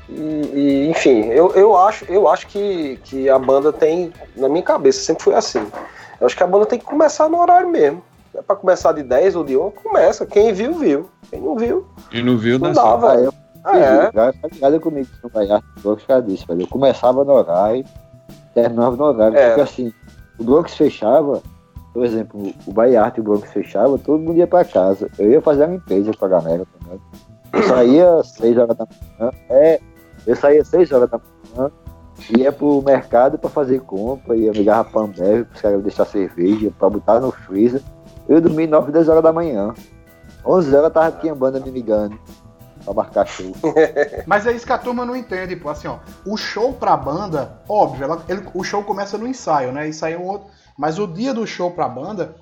E, 0.10 0.52
e, 0.54 0.90
enfim, 0.90 1.28
eu, 1.28 1.52
eu 1.52 1.76
acho, 1.78 2.06
eu 2.06 2.28
acho 2.28 2.48
que, 2.48 3.00
que 3.04 3.30
a 3.30 3.40
banda 3.40 3.72
tem, 3.72 4.14
na 4.36 4.50
minha 4.50 4.64
cabeça, 4.64 5.00
sempre 5.00 5.24
foi 5.24 5.36
assim. 5.36 5.66
Eu 6.20 6.28
acho 6.28 6.36
que 6.36 6.44
a 6.44 6.48
banda 6.48 6.66
tem 6.66 6.78
que 6.78 6.86
começar 6.86 7.30
no 7.30 7.40
horário 7.40 7.70
mesmo. 7.70 8.04
É 8.36 8.42
pra 8.42 8.56
começar 8.56 8.92
de 8.94 9.04
10 9.04 9.36
ou 9.36 9.44
de 9.44 9.58
11, 9.58 9.76
começa. 9.76 10.26
Quem 10.26 10.54
viu, 10.54 10.74
viu. 10.74 11.10
Quem 11.30 11.42
não 11.42 11.56
viu. 11.56 11.86
E 12.12 12.22
não 12.22 12.38
viu, 12.38 12.60
não 12.60 12.72
dá, 12.72 12.96
velho. 12.96 13.34
Ah, 13.64 13.78
é? 13.78 14.12
Já 14.12 14.34
tá 14.34 14.48
ligado 14.52 14.80
comigo 14.80 15.10
no 15.24 15.30
Baiarte 15.30 15.66
Bronx 15.82 16.04
por 16.04 16.22
disso, 16.24 16.48
velho. 16.48 16.62
Eu 16.62 16.68
começava 16.68 17.24
no 17.24 17.34
horário, 17.34 17.86
terminava 18.54 18.96
no 18.96 19.04
horário. 19.04 19.38
É. 19.38 19.48
Porque 19.48 19.62
assim, 19.62 19.94
o 20.40 20.44
Bronx 20.44 20.74
fechava, 20.74 21.42
por 21.94 22.04
exemplo, 22.04 22.54
o 22.66 22.72
Baiarte 22.72 23.20
e 23.20 23.22
o 23.22 23.24
Bronx 23.24 23.52
fechava, 23.52 23.98
todo 23.98 24.20
mundo 24.20 24.38
ia 24.38 24.48
pra 24.48 24.66
casa. 24.66 25.10
Eu 25.20 25.32
ia 25.32 25.42
fazer 25.42 25.64
a 25.64 25.68
limpeza 25.68 26.12
com 26.14 26.26
a 26.26 26.30
galera 26.30 26.66
também. 26.80 27.00
Eu 27.54 27.64
saía 27.64 28.16
às 28.16 28.28
6 28.30 28.58
horas 28.58 28.78
da 28.78 28.88
manhã, 29.20 29.32
é, 29.50 29.80
eu 30.26 30.36
saía 30.36 30.62
às 30.62 30.68
6 30.70 30.92
horas 30.92 31.10
da 31.10 31.20
manhã, 31.56 31.72
ia 32.38 32.52
pro 32.52 32.82
mercado 32.82 33.38
pra 33.38 33.50
fazer 33.50 33.82
compra, 33.82 34.36
ia 34.36 34.52
me 34.52 34.64
pra 34.64 35.02
Ambev, 35.02 35.46
pros 35.46 35.62
caras 35.62 35.84
deixar 35.84 36.06
cerveja, 36.06 36.72
pra 36.80 36.90
botar 36.90 37.20
no 37.20 37.32
freezer. 37.32 37.82
Eu 38.30 38.40
dormi 38.40 38.66
9, 38.66 38.92
10 38.92 39.10
horas 39.10 39.24
da 39.24 39.34
manhã. 39.34 39.74
11 40.46 40.76
horas 40.76 40.94
tava 40.94 41.08
aqui 41.08 41.28
em 41.28 41.34
banda 41.34 41.60
me 41.60 41.70
ligando 41.70 42.18
pra 42.84 42.94
marcar 42.94 43.28
show. 43.28 43.54
Mas 44.26 44.46
é 44.46 44.52
isso 44.52 44.66
que 44.66 44.74
a 44.74 44.78
turma 44.78 45.06
não 45.06 45.16
entende, 45.16 45.56
pô. 45.56 45.70
Assim, 45.70 45.88
ó, 45.88 46.00
o 46.26 46.38
show 46.38 46.74
pra 46.74 46.98
banda, 46.98 47.62
óbvio, 47.68 48.04
ela, 48.04 48.24
ele, 48.28 48.48
o 48.54 48.64
show 48.64 48.84
começa 48.84 49.18
no 49.18 49.28
ensaio, 49.28 49.72
né? 49.72 49.88
Isso 49.88 50.06
aí 50.06 50.14
é 50.14 50.18
um 50.18 50.28
outro. 50.28 50.50
Mas 50.78 51.00
o 51.00 51.08
dia 51.08 51.34
do 51.34 51.46
show 51.46 51.72
pra 51.72 51.88
banda, 51.88 52.36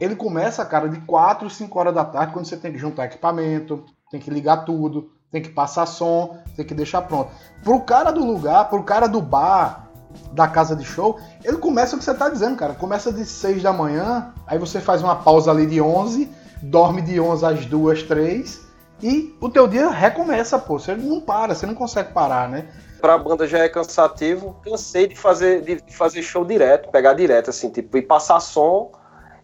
ele 0.00 0.16
começa, 0.16 0.64
cara, 0.64 0.88
de 0.88 1.00
4, 1.00 1.48
5 1.48 1.78
horas 1.78 1.94
da 1.94 2.04
tarde, 2.04 2.32
quando 2.32 2.46
você 2.46 2.56
tem 2.56 2.72
que 2.72 2.78
juntar 2.78 3.04
equipamento, 3.04 3.84
tem 4.10 4.20
que 4.20 4.30
ligar 4.30 4.64
tudo, 4.64 5.10
tem 5.30 5.42
que 5.42 5.48
passar 5.48 5.86
som, 5.86 6.38
tem 6.56 6.64
que 6.64 6.74
deixar 6.74 7.02
pronto. 7.02 7.30
Pro 7.62 7.80
cara 7.80 8.10
do 8.10 8.24
lugar, 8.24 8.68
pro 8.68 8.82
cara 8.82 9.06
do 9.06 9.20
bar, 9.20 9.88
da 10.32 10.46
casa 10.46 10.76
de 10.76 10.84
show, 10.84 11.18
ele 11.42 11.56
começa 11.56 11.96
o 11.96 11.98
que 11.98 12.04
você 12.04 12.14
tá 12.14 12.28
dizendo, 12.28 12.56
cara. 12.56 12.74
Começa 12.74 13.12
de 13.12 13.24
6 13.24 13.62
da 13.62 13.72
manhã, 13.72 14.32
aí 14.46 14.58
você 14.58 14.80
faz 14.80 15.02
uma 15.02 15.16
pausa 15.16 15.50
ali 15.50 15.66
de 15.66 15.80
11, 15.80 16.30
dorme 16.62 17.02
de 17.02 17.20
11 17.20 17.44
às 17.44 17.66
2, 17.66 18.02
3, 18.04 18.60
e 19.02 19.36
o 19.40 19.48
teu 19.48 19.66
dia 19.66 19.90
recomeça, 19.90 20.58
pô. 20.58 20.78
Você 20.78 20.94
não 20.94 21.20
para, 21.20 21.54
você 21.54 21.66
não 21.66 21.74
consegue 21.74 22.12
parar, 22.12 22.48
né? 22.48 22.66
Pra 23.00 23.18
banda 23.18 23.46
já 23.46 23.58
é 23.58 23.68
cansativo. 23.68 24.56
Cansei 24.64 25.06
de 25.06 25.16
fazer, 25.16 25.62
de 25.62 25.80
fazer 25.92 26.22
show 26.22 26.44
direto, 26.44 26.90
pegar 26.90 27.14
direto, 27.14 27.50
assim, 27.50 27.70
tipo, 27.70 27.96
e 27.98 28.02
passar 28.02 28.40
som. 28.40 28.92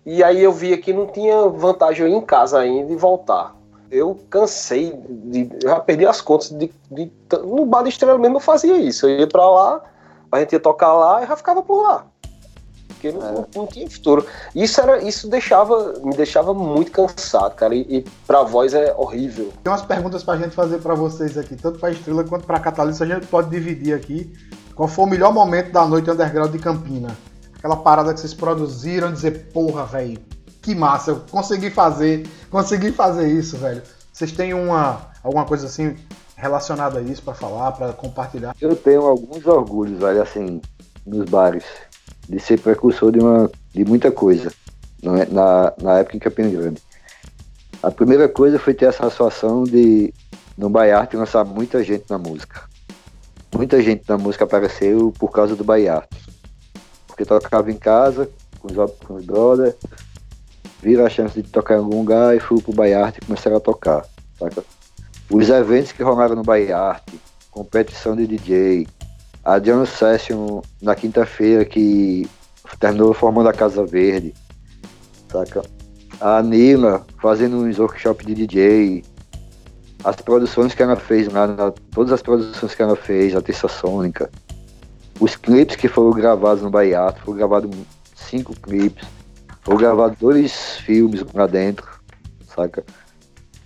E 0.07 0.25
aí 0.25 0.43
eu 0.43 0.53
via 0.53 0.79
que 0.79 0.93
não 0.93 1.07
tinha 1.07 1.49
vantagem 1.49 2.07
eu 2.07 2.13
ir 2.13 2.17
em 2.17 2.21
casa 2.23 2.59
ainda 2.59 2.93
e 2.93 2.97
voltar. 2.97 3.55
Eu 3.91 4.19
cansei, 4.31 4.95
de, 5.09 5.51
eu 5.63 5.69
já 5.69 5.81
perdi 5.81 6.07
as 6.07 6.21
contas 6.21 6.51
de, 6.51 6.73
de, 6.91 7.13
no 7.45 7.67
bar 7.67 7.83
de 7.83 7.89
estrela 7.89 8.19
mesmo 8.19 8.37
eu 8.37 8.41
fazia 8.41 8.79
isso. 8.79 9.07
Eu 9.07 9.21
ia 9.21 9.27
pra 9.27 9.51
lá, 9.51 9.83
a 10.31 10.39
gente 10.39 10.53
ia 10.53 10.61
tocar 10.61 10.95
lá 10.95 11.23
e 11.23 11.27
já 11.27 11.37
ficava 11.37 11.61
por 11.61 11.83
lá 11.83 12.07
porque 13.01 13.13
não, 13.13 13.27
é. 13.27 13.45
não, 13.57 13.67
tinha 13.67 13.89
futuro. 13.89 14.27
Isso 14.55 14.79
era, 14.81 15.03
isso 15.03 15.29
deixava, 15.29 15.95
me 16.05 16.15
deixava 16.15 16.53
muito 16.53 16.93
cansado, 16.93 17.55
cara. 17.55 17.75
E, 17.75 17.81
e 17.89 18.05
pra 18.27 18.43
voz 18.43 18.75
é 18.75 18.95
horrível. 18.95 19.51
Tem 19.65 19.73
umas 19.73 19.83
perguntas 19.83 20.23
pra 20.23 20.37
gente 20.37 20.55
fazer 20.55 20.79
para 20.79 20.95
vocês 20.95 21.39
aqui, 21.39 21.57
tanto 21.57 21.79
pra 21.79 21.91
Estrela 21.91 22.23
quanto 22.25 22.47
pra 22.47 22.61
Catalista. 22.61 23.05
A 23.05 23.07
gente 23.07 23.27
pode 23.27 23.49
dividir 23.49 23.95
aqui. 23.95 24.31
Qual 24.75 24.87
foi 24.87 25.07
o 25.07 25.09
melhor 25.09 25.33
momento 25.33 25.73
da 25.73 25.87
noite 25.87 26.11
underground 26.11 26.53
de 26.53 26.59
Campina? 26.59 27.17
Aquela 27.57 27.77
parada 27.77 28.13
que 28.13 28.21
vocês 28.21 28.35
produziram, 28.35 29.13
dizer, 29.13 29.51
porra, 29.53 29.85
velho, 29.85 30.19
que 30.63 30.75
massa, 30.75 31.11
eu 31.11 31.23
consegui 31.31 31.71
fazer, 31.71 32.27
consegui 32.51 32.93
fazer 32.93 33.29
isso, 33.29 33.57
velho. 33.57 33.83
Vocês 34.13 34.33
têm 34.33 34.55
uma 34.55 35.11
alguma 35.23 35.45
coisa 35.45 35.67
assim 35.67 35.97
relacionada 36.37 36.99
a 36.99 37.03
isso 37.03 37.23
para 37.23 37.35
falar, 37.35 37.73
para 37.73 37.93
compartilhar? 37.93 38.55
Eu 38.61 38.75
tenho 38.75 39.03
alguns 39.03 39.47
orgulhos, 39.47 39.99
velho, 39.99 40.23
assim, 40.23 40.63
nos 41.07 41.29
bares 41.29 41.65
de 42.31 42.39
ser 42.39 42.61
precursor 42.61 43.11
de, 43.11 43.19
uma, 43.19 43.51
de 43.75 43.85
muita 43.85 44.11
coisa 44.13 44.53
é? 45.03 45.27
na, 45.27 45.73
na 45.83 45.99
época 45.99 46.17
em 46.17 46.21
Campina 46.21 46.49
Grande. 46.49 46.81
A 47.83 47.91
primeira 47.91 48.29
coisa 48.29 48.59
foi 48.59 48.73
ter 48.73 48.87
a 48.87 48.93
satisfação 48.93 49.65
de, 49.65 50.15
no 50.57 50.71
Baiarte, 50.71 51.17
lançar 51.17 51.45
muita 51.45 51.83
gente 51.83 52.05
na 52.09 52.19
música. 52.19 52.63
Muita 53.53 53.83
gente 53.83 54.05
na 54.09 54.17
música 54.17 54.45
apareceu 54.45 55.13
por 55.19 55.33
causa 55.33 55.57
do 55.57 55.65
Baiarte. 55.65 56.17
Porque 57.09 57.25
tocava 57.25 57.71
em 57.71 57.77
casa, 57.77 58.31
com 58.61 58.69
os, 58.69 58.93
com 59.05 59.15
os 59.15 59.25
brothers, 59.25 59.75
viram 60.81 61.05
a 61.05 61.11
chance 61.11 61.43
de 61.43 61.49
tocar 61.51 61.75
em 61.75 61.79
algum 61.79 61.99
lugar 61.99 62.37
e 62.37 62.41
fui 62.41 62.63
pro 62.63 62.73
Baiarte 62.73 63.19
e 63.21 63.27
começaram 63.27 63.57
a 63.57 63.61
tocar. 63.61 64.07
Saca? 64.39 64.63
os 65.31 65.49
eventos 65.49 65.93
que 65.93 66.03
rolaram 66.03 66.35
no 66.35 66.43
Bahia 66.43 66.77
Arte, 66.77 67.19
competição 67.51 68.17
de 68.17 68.27
DJ, 68.27 68.87
a 69.45 69.59
Jam 69.59 69.87
Session 69.87 70.61
na 70.83 70.95
quinta-feira 70.95 71.65
que 71.65 72.29
terminou 72.79 73.13
formando 73.13 73.49
a 73.49 73.53
Casa 73.53 73.85
Verde, 73.85 74.35
saca? 75.31 75.63
A 76.21 76.43
Nila 76.43 77.05
fazendo 77.21 77.57
uns 77.57 77.79
workshops 77.79 78.27
de 78.27 78.35
DJ, 78.35 79.05
as 80.05 80.17
produções 80.17 80.75
que 80.75 80.83
ela 80.83 80.97
fez 80.97 81.33
lá, 81.33 81.47
na, 81.47 81.71
todas 81.93 82.13
as 82.13 82.23
produções 82.23 82.75
que 82.75 82.83
ela 82.83 82.97
fez, 82.97 83.35
a 83.35 83.41
Terça 83.41 83.69
Sônica, 83.69 84.31
os 85.19 85.37
clipes 85.37 85.77
que 85.77 85.89
foram 85.89 86.11
gravados 86.11 86.63
no 86.63 86.71
Bahia 86.71 87.01
Arte, 87.01 87.21
foram 87.21 87.39
gravados 87.39 87.71
cinco 88.15 88.55
clipes, 88.55 89.07
foram 89.63 89.79
gravados 89.79 90.19
dois 90.19 90.77
filmes 90.79 91.25
lá 91.35 91.47
dentro, 91.47 91.87
saca? 92.47 92.85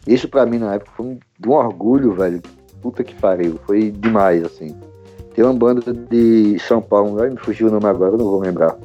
Isso 0.06 0.28
pra 0.28 0.44
mim 0.44 0.58
na 0.58 0.74
época 0.74 0.92
foi 0.96 1.06
um, 1.06 1.18
um 1.46 1.50
orgulho, 1.52 2.14
velho. 2.14 2.42
Puta 2.82 3.02
que 3.02 3.14
pariu. 3.14 3.58
Foi 3.66 3.90
demais, 3.90 4.44
assim. 4.44 4.76
Tem 5.35 5.44
uma 5.44 5.53
banda 5.53 5.92
de 5.92 6.59
São 6.61 6.81
Paulo, 6.81 7.20
me 7.29 7.37
fugiu 7.37 7.66
o 7.66 7.70
nome 7.70 7.87
agora, 7.87 8.12
eu 8.12 8.18
não 8.18 8.27
vou 8.27 8.40
lembrar. 8.40 8.77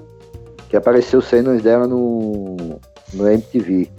Que 0.67 0.75
apareceu 0.75 1.21
cenas 1.21 1.61
dela 1.61 1.87
no, 1.87 2.57
no 3.13 3.29
MTV. 3.29 3.89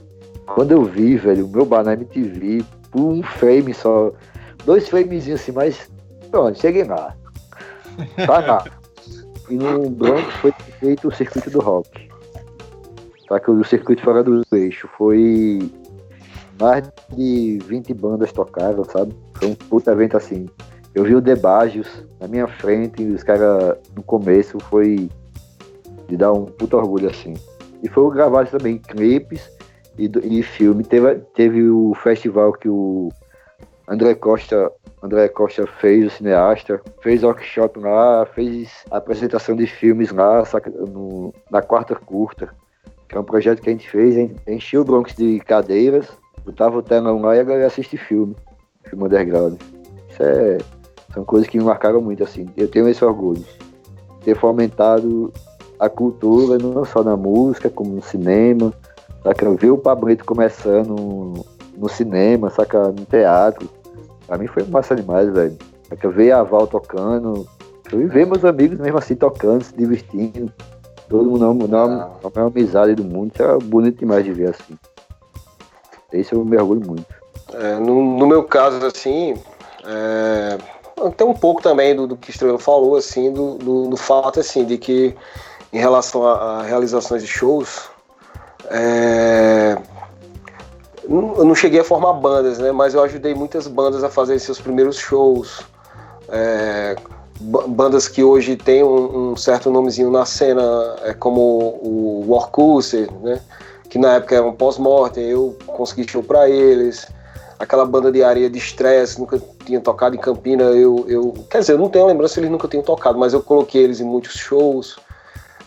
Quando 0.46 0.72
eu 0.72 0.84
vi, 0.84 1.16
velho, 1.16 1.46
o 1.46 1.48
meu 1.48 1.64
bar 1.64 1.84
na 1.84 1.92
MTV, 1.92 2.64
por 2.90 3.02
um 3.02 3.22
frame 3.22 3.72
só, 3.72 4.12
dois 4.64 4.88
framezinhos 4.88 5.40
assim, 5.40 5.52
mas 5.52 5.88
pronto, 6.30 6.58
cheguei 6.58 6.84
lá. 6.84 7.14
Tá 8.26 8.40
lá. 8.40 8.64
E 9.48 9.54
no 9.54 9.90
Bronx 9.90 10.24
foi 10.40 10.52
feito 10.80 11.08
o 11.08 11.12
circuito 11.14 11.50
do 11.50 11.60
rock. 11.60 12.08
Tá 13.28 13.38
que 13.38 13.50
o 13.50 13.64
circuito 13.64 14.02
fora 14.02 14.24
do 14.24 14.42
eixo 14.52 14.88
foi 14.98 15.70
mais 16.60 16.90
de 17.16 17.58
20 17.64 17.94
bandas 17.94 18.32
tocaram, 18.32 18.84
sabe? 18.84 19.14
Foi 19.34 19.48
um 19.48 19.54
puta 19.54 19.92
evento 19.92 20.16
assim. 20.16 20.48
Eu 20.94 21.04
vi 21.04 21.14
o 21.14 21.20
Debagios 21.20 22.04
na 22.20 22.26
minha 22.26 22.46
frente 22.46 23.02
e 23.02 23.12
os 23.12 23.22
caras 23.22 23.76
no 23.94 24.02
começo 24.02 24.58
foi 24.60 25.08
de 26.08 26.16
dar 26.16 26.32
um 26.32 26.46
puta 26.46 26.76
orgulho 26.76 27.08
assim. 27.08 27.34
E 27.82 27.88
foram 27.88 28.10
gravados 28.10 28.50
também 28.50 28.78
clipes 28.78 29.50
e, 29.98 30.10
e 30.22 30.42
filme. 30.42 30.82
Teve, 30.82 31.14
teve 31.34 31.68
o 31.68 31.94
festival 31.94 32.52
que 32.52 32.68
o 32.68 33.08
André 33.88 34.14
Costa, 34.14 34.70
André 35.02 35.28
Costa 35.28 35.66
fez, 35.66 36.06
o 36.06 36.10
cineasta, 36.10 36.80
fez 37.00 37.22
workshop 37.22 37.78
lá, 37.78 38.26
fez 38.26 38.84
apresentação 38.90 39.56
de 39.56 39.66
filmes 39.66 40.10
lá, 40.10 40.42
no, 40.88 41.32
na 41.50 41.62
quarta 41.62 41.94
curta, 41.94 42.50
que 43.08 43.16
é 43.16 43.20
um 43.20 43.24
projeto 43.24 43.62
que 43.62 43.70
a 43.70 43.72
gente 43.72 43.88
fez, 43.88 44.30
encheu 44.46 44.82
o 44.82 44.84
Bronx 44.84 45.14
de 45.14 45.40
cadeiras 45.40 46.08
botava 46.44 46.78
o 46.78 46.82
telão 46.82 47.20
lá 47.20 47.36
e 47.36 47.40
a 47.40 47.44
galera 47.44 47.66
assiste 47.66 47.96
filme, 47.96 48.34
filme 48.84 49.04
underground. 49.04 49.60
Isso 50.08 50.22
é, 50.22 50.58
são 51.12 51.24
coisas 51.24 51.48
que 51.48 51.58
me 51.58 51.64
marcaram 51.64 52.00
muito, 52.00 52.22
assim. 52.22 52.48
Eu 52.56 52.68
tenho 52.68 52.88
esse 52.88 53.04
orgulho. 53.04 53.44
Ter 54.24 54.36
fomentado 54.36 55.32
a 55.78 55.88
cultura, 55.88 56.58
não 56.58 56.84
só 56.84 57.02
na 57.02 57.16
música, 57.16 57.70
como 57.70 57.94
no 57.94 58.02
cinema. 58.02 58.72
Saca? 59.22 59.50
Ver 59.54 59.70
o 59.70 59.78
Pablito 59.78 60.24
começando 60.24 61.44
no 61.76 61.88
cinema, 61.88 62.50
saca? 62.50 62.88
No 62.88 63.04
teatro. 63.04 63.68
Pra 64.26 64.38
mim 64.38 64.46
foi 64.46 64.64
massa 64.64 64.94
demais, 64.94 65.30
velho. 65.32 65.56
Saca? 65.88 66.08
Ver 66.08 66.32
a 66.32 66.42
Val 66.42 66.66
tocando. 66.66 67.46
Eu 67.92 68.08
ver 68.08 68.26
meus 68.26 68.44
amigos 68.44 68.78
mesmo 68.78 68.98
assim 68.98 69.16
tocando, 69.16 69.64
se 69.64 69.74
divertindo. 69.74 70.52
Todo 71.08 71.28
mundo 71.28 71.66
dá 71.66 71.84
uma, 71.84 72.06
uma, 72.06 72.32
uma 72.36 72.46
amizade 72.46 72.94
do 72.94 73.02
mundo. 73.02 73.32
Isso 73.34 73.42
é 73.42 73.58
bonito 73.58 73.98
demais 73.98 74.24
de 74.24 74.32
ver 74.32 74.50
assim. 74.50 74.78
Isso 76.12 76.36
eu 76.36 76.44
me 76.44 76.56
orgulho 76.56 76.86
muito. 76.86 77.06
É, 77.52 77.74
no, 77.80 78.16
no, 78.16 78.26
meu 78.26 78.44
caso, 78.44 78.84
assim, 78.86 79.34
é, 79.84 80.56
tem 81.16 81.26
um 81.26 81.34
pouco 81.34 81.62
também 81.62 81.94
do, 81.94 82.06
do 82.06 82.16
que 82.16 82.30
o 82.30 82.32
Estrela 82.32 82.58
falou, 82.58 82.96
assim, 82.96 83.32
do, 83.32 83.54
do, 83.54 83.88
do, 83.88 83.96
fato, 83.96 84.40
assim, 84.40 84.64
de 84.64 84.76
que 84.76 85.14
em 85.72 85.78
relação 85.78 86.26
a, 86.26 86.32
a 86.32 86.62
realizações 86.62 87.22
de 87.22 87.28
shows, 87.28 87.88
é, 88.68 89.78
eu 91.08 91.44
não 91.44 91.54
cheguei 91.54 91.80
a 91.80 91.84
formar 91.84 92.12
bandas, 92.14 92.58
né? 92.58 92.70
Mas 92.70 92.94
eu 92.94 93.02
ajudei 93.02 93.34
muitas 93.34 93.66
bandas 93.66 94.04
a 94.04 94.10
fazer 94.10 94.38
seus 94.38 94.60
primeiros 94.60 94.96
shows. 94.96 95.62
É, 96.28 96.96
bandas 97.40 98.06
que 98.06 98.22
hoje 98.22 98.56
têm 98.56 98.84
um, 98.84 99.32
um, 99.32 99.36
certo 99.36 99.70
nomezinho 99.70 100.10
na 100.10 100.26
cena, 100.26 100.62
é 101.02 101.14
como 101.14 101.40
o 101.40 102.24
Warcuse, 102.28 103.08
né? 103.22 103.40
que 103.88 103.98
na 103.98 104.14
época 104.14 104.36
era 104.36 104.46
um 104.46 104.52
pós-mortem, 104.52 105.24
eu 105.24 105.56
consegui 105.66 106.08
show 106.08 106.22
para 106.22 106.48
eles. 106.48 107.08
Aquela 107.60 107.84
banda 107.84 108.10
de 108.10 108.24
areia 108.24 108.48
de 108.48 108.58
estresse, 108.58 109.20
nunca 109.20 109.40
tinha 109.66 109.80
tocado 109.80 110.16
em 110.16 110.18
Campina, 110.18 110.64
eu, 110.64 111.04
eu. 111.06 111.34
Quer 111.50 111.58
dizer, 111.58 111.74
eu 111.74 111.78
não 111.78 111.90
tenho 111.90 112.06
lembrança 112.06 112.40
eles 112.40 112.50
nunca 112.50 112.66
tinham 112.66 112.82
tocado, 112.82 113.18
mas 113.18 113.34
eu 113.34 113.42
coloquei 113.42 113.84
eles 113.84 114.00
em 114.00 114.04
muitos 114.04 114.32
shows. 114.32 114.98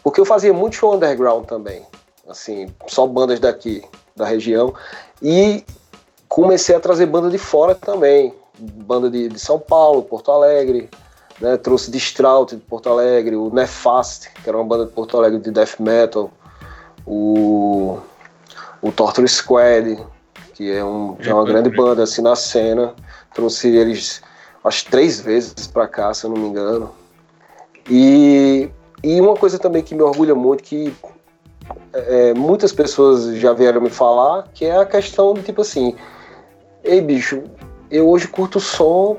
Porque 0.04 0.20
eu 0.20 0.26
fazia 0.26 0.52
muito 0.52 0.76
show 0.76 0.96
underground 0.96 1.46
também. 1.46 1.84
Assim, 2.28 2.74
só 2.88 3.06
bandas 3.06 3.40
daqui, 3.40 3.84
da 4.16 4.26
região. 4.26 4.74
E 5.22 5.64
comecei 6.28 6.76
a 6.76 6.80
trazer 6.80 7.06
banda 7.06 7.30
de 7.30 7.38
fora 7.38 7.76
também. 7.76 8.34
Banda 8.58 9.10
de, 9.10 9.30
de 9.30 9.40
São 9.40 9.60
Paulo, 9.60 10.02
Porto 10.02 10.32
Alegre. 10.32 10.90
Né? 11.40 11.58
Trouxe 11.58 11.96
Strout 11.98 12.56
de 12.56 12.62
Porto 12.62 12.90
Alegre, 12.90 13.36
o 13.36 13.54
Nefast, 13.54 14.32
que 14.32 14.50
era 14.50 14.58
uma 14.58 14.66
banda 14.66 14.88
de 14.88 14.92
Porto 14.92 15.16
Alegre 15.16 15.40
de 15.40 15.52
death 15.52 15.80
metal. 15.80 16.32
O 17.06 18.00
o 18.84 18.92
Torture 18.92 19.28
Squad, 19.28 19.98
que 20.64 20.72
é, 20.72 20.84
um, 20.84 21.18
é 21.20 21.34
uma 21.34 21.44
grande 21.44 21.70
banda 21.70 22.04
assim 22.04 22.22
na 22.22 22.36
cena. 22.36 22.94
Trouxe 23.34 23.68
eles 23.76 24.22
acho 24.64 24.86
três 24.90 25.20
vezes 25.20 25.68
para 25.68 25.88
cá, 25.88 26.14
se 26.14 26.26
eu 26.26 26.30
não 26.30 26.38
me 26.38 26.48
engano. 26.48 26.92
E, 27.90 28.70
e 29.04 29.20
uma 29.20 29.36
coisa 29.36 29.60
também 29.60 29.84
que 29.84 29.94
me 29.94 30.02
orgulha 30.02 30.34
muito, 30.34 30.64
que 30.64 30.94
é, 31.92 32.34
muitas 32.34 32.72
pessoas 32.72 33.36
já 33.36 33.52
vieram 33.52 33.82
me 33.82 33.90
falar, 33.90 34.48
que 34.54 34.66
é 34.66 34.78
a 34.78 34.86
questão 34.86 35.34
de 35.34 35.42
tipo 35.42 35.62
assim, 35.62 35.96
ei 36.82 37.02
bicho, 37.02 37.44
eu 37.92 38.08
hoje 38.08 38.28
curto 38.30 38.62
som 38.62 39.18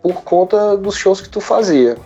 por 0.00 0.22
conta 0.22 0.76
dos 0.76 0.94
shows 0.96 1.20
que 1.20 1.28
tu 1.28 1.40
fazia. 1.40 1.96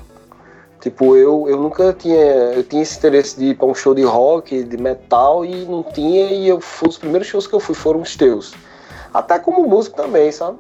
Tipo, 0.81 1.15
eu, 1.15 1.47
eu 1.47 1.59
nunca 1.59 1.93
tinha. 1.93 2.17
Eu 2.17 2.65
tinha 2.65 2.83
esse 2.83 2.97
interesse 2.97 3.39
de 3.39 3.47
ir 3.49 3.55
pra 3.55 3.67
um 3.67 3.75
show 3.75 3.95
de 3.95 4.03
rock, 4.03 4.63
de 4.65 4.79
metal, 4.79 5.45
e 5.45 5.67
não 5.67 5.83
tinha, 5.83 6.31
e 6.33 6.49
eu 6.49 6.59
os 6.89 6.97
primeiros 6.97 7.29
shows 7.29 7.47
que 7.47 7.53
eu 7.53 7.61
fui 7.61 7.75
foram 7.75 8.01
os 8.01 8.17
teus. 8.17 8.55
Até 9.13 9.39
como 9.39 9.67
músico 9.67 9.97
também, 9.97 10.31
sabe? 10.31 10.59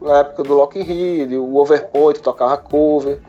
Na 0.00 0.18
época 0.18 0.42
do 0.42 0.54
Lock 0.54 0.78
in 0.78 1.36
o 1.36 1.56
Overpoint 1.56 2.20
tocava 2.20 2.56
cover. 2.56 3.20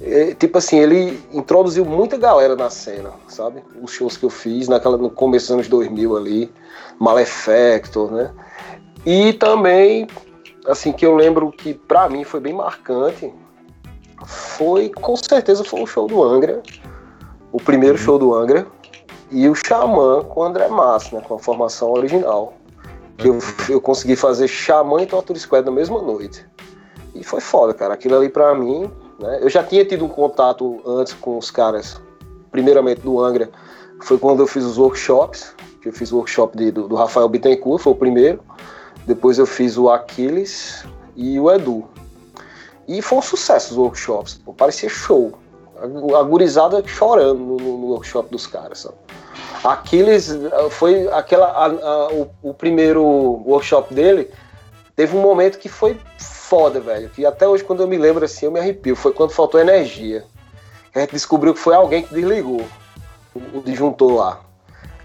E, 0.00 0.34
tipo 0.34 0.58
assim, 0.58 0.78
ele 0.78 1.20
introduziu 1.32 1.84
muita 1.84 2.16
galera 2.16 2.54
na 2.54 2.68
cena, 2.68 3.10
sabe? 3.28 3.62
Os 3.82 3.92
shows 3.92 4.16
que 4.16 4.24
eu 4.24 4.30
fiz 4.30 4.68
naquela, 4.68 4.96
no 4.96 5.10
começo 5.10 5.46
dos 5.46 5.54
anos 5.54 5.68
2000 5.68 6.16
ali, 6.16 6.52
Malefactor, 6.98 8.10
né? 8.10 8.30
E 9.04 9.32
também, 9.34 10.06
assim, 10.66 10.92
que 10.92 11.06
eu 11.06 11.14
lembro 11.14 11.50
que 11.50 11.72
pra 11.72 12.08
mim 12.08 12.24
foi 12.24 12.40
bem 12.40 12.52
marcante, 12.52 13.32
foi, 14.24 14.88
com 14.88 15.16
certeza, 15.16 15.64
foi 15.64 15.80
um 15.80 15.86
show 15.86 16.06
do 16.06 16.22
Angra. 16.22 16.62
O 17.52 17.58
primeiro 17.58 17.96
uhum. 17.96 18.04
show 18.04 18.18
do 18.18 18.34
Angra. 18.34 18.66
E 19.30 19.48
o 19.48 19.54
Xamã 19.54 20.22
com 20.22 20.40
o 20.40 20.44
André 20.44 20.68
Massa, 20.68 21.16
né? 21.16 21.22
Com 21.26 21.34
a 21.34 21.38
formação 21.38 21.92
original. 21.92 22.54
Que 23.16 23.28
eu, 23.28 23.38
eu 23.68 23.80
consegui 23.80 24.16
fazer 24.16 24.48
Xamã 24.48 25.02
e 25.02 25.06
Torture 25.06 25.38
Squad 25.38 25.64
na 25.64 25.72
mesma 25.72 26.00
noite. 26.02 26.46
E 27.14 27.24
foi 27.24 27.40
foda, 27.40 27.72
cara. 27.72 27.94
Aquilo 27.94 28.16
ali 28.16 28.28
pra 28.28 28.54
mim, 28.54 28.90
né? 29.18 29.38
Eu 29.40 29.48
já 29.48 29.62
tinha 29.62 29.84
tido 29.84 30.04
um 30.04 30.08
contato 30.08 30.80
antes 30.86 31.12
com 31.14 31.38
os 31.38 31.50
caras, 31.50 32.00
primeiramente 32.50 33.00
do 33.00 33.18
Angra. 33.20 33.50
Foi 34.02 34.18
quando 34.18 34.40
eu 34.40 34.46
fiz 34.46 34.64
os 34.64 34.78
workshops. 34.78 35.54
Que 35.80 35.88
eu 35.88 35.92
fiz 35.92 36.12
o 36.12 36.16
workshop 36.16 36.56
de, 36.56 36.70
do, 36.70 36.88
do 36.88 36.96
Rafael 36.96 37.28
Bittencourt, 37.28 37.82
foi 37.82 37.92
o 37.92 37.96
primeiro. 37.96 38.40
Depois 39.06 39.38
eu 39.38 39.46
fiz 39.46 39.78
o 39.78 39.88
Aquiles 39.88 40.84
e 41.14 41.38
o 41.38 41.50
Edu. 41.50 41.84
E 42.88 43.02
foi 43.02 43.18
um 43.18 43.22
sucesso 43.22 43.72
os 43.72 43.78
workshops, 43.78 44.34
pô, 44.34 44.52
parecia 44.52 44.88
show. 44.88 45.32
A, 45.78 46.22
gurizada 46.22 46.82
chorando 46.86 47.38
no, 47.38 47.56
no, 47.56 47.86
workshop 47.88 48.30
dos 48.30 48.46
caras, 48.46 48.80
sabe? 48.80 48.94
Aquiles 49.68 50.30
foi 50.70 51.08
aquela. 51.12 51.46
A, 51.46 51.66
a, 51.66 52.12
o, 52.12 52.30
o, 52.42 52.54
primeiro 52.54 53.02
workshop 53.02 53.92
dele 53.92 54.30
teve 54.94 55.16
um 55.16 55.20
momento 55.20 55.58
que 55.58 55.68
foi 55.68 55.98
foda, 56.18 56.80
velho. 56.80 57.08
Que 57.10 57.26
até 57.26 57.46
hoje, 57.48 57.64
quando 57.64 57.82
eu 57.82 57.88
me 57.88 57.96
lembro 57.96 58.24
assim, 58.24 58.46
eu 58.46 58.52
me 58.52 58.60
arrepio. 58.60 58.96
Foi 58.96 59.12
quando 59.12 59.30
faltou 59.30 59.60
energia. 59.60 60.24
A 60.94 61.00
gente 61.00 61.12
descobriu 61.12 61.52
que 61.52 61.60
foi 61.60 61.74
alguém 61.74 62.02
que 62.02 62.14
desligou 62.14 62.64
o, 63.34 63.58
o 63.58 63.62
disjuntor 63.62 64.14
lá. 64.14 64.40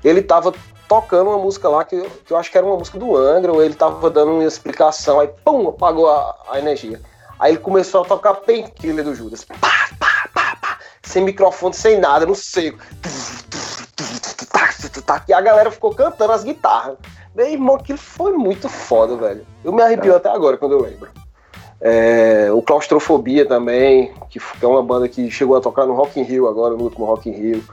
Ele 0.04 0.22
tava 0.22 0.54
tocando 0.88 1.30
uma 1.30 1.38
música 1.38 1.70
lá 1.70 1.84
que, 1.84 2.02
que 2.26 2.34
eu 2.34 2.38
acho 2.38 2.52
que 2.52 2.58
era 2.58 2.68
uma 2.68 2.78
música 2.78 2.98
do 2.98 3.16
Angra, 3.16 3.52
ou 3.52 3.64
ele 3.64 3.74
tava 3.74 4.10
dando 4.10 4.34
uma 4.34 4.44
explicação, 4.44 5.20
aí 5.20 5.30
pum, 5.46 5.70
apagou 5.70 6.10
a, 6.10 6.36
a 6.50 6.60
energia. 6.60 7.00
Aí 7.40 7.54
ele 7.54 7.60
começou 7.60 8.02
a 8.02 8.06
tocar 8.06 8.36
Painkiller 8.36 9.04
do 9.04 9.16
Judas. 9.16 9.44
Pá, 9.44 9.56
pá, 10.00 10.30
pá, 10.34 10.52
sem 11.02 11.24
microfone, 11.24 11.74
sem 11.74 12.00
nada, 12.00 12.26
no 12.26 12.36
seco. 12.36 12.80
E 15.28 15.34
a 15.34 15.42
galera 15.42 15.72
ficou 15.72 15.94
cantando 15.94 16.32
as 16.32 16.44
guitarras. 16.44 16.98
Meu 17.36 17.48
irmão, 17.48 17.76
aquilo 17.76 17.98
foi 17.98 18.34
muito 18.34 18.68
foda, 18.68 19.16
velho. 19.16 19.46
Eu 19.64 19.72
me 19.72 19.82
arrepio 19.82 20.14
é. 20.14 20.16
até 20.18 20.30
agora 20.30 20.58
quando 20.58 20.74
eu 20.74 20.82
lembro. 20.82 21.10
É, 21.80 22.50
o 22.52 22.62
Claustrofobia 22.62 23.46
também, 23.46 24.14
que 24.30 24.40
é 24.62 24.68
uma 24.68 24.84
banda 24.84 25.10
que 25.10 25.32
chegou 25.32 25.58
a 25.58 25.62
tocar 25.62 25.86
no 25.86 25.96
Rock 25.96 26.20
in 26.20 26.24
Rio 26.24 26.48
agora, 26.48 26.76
no 26.76 26.84
último 26.84 27.06
Rock 27.06 27.30
in 27.30 27.34
Rio. 27.34 27.64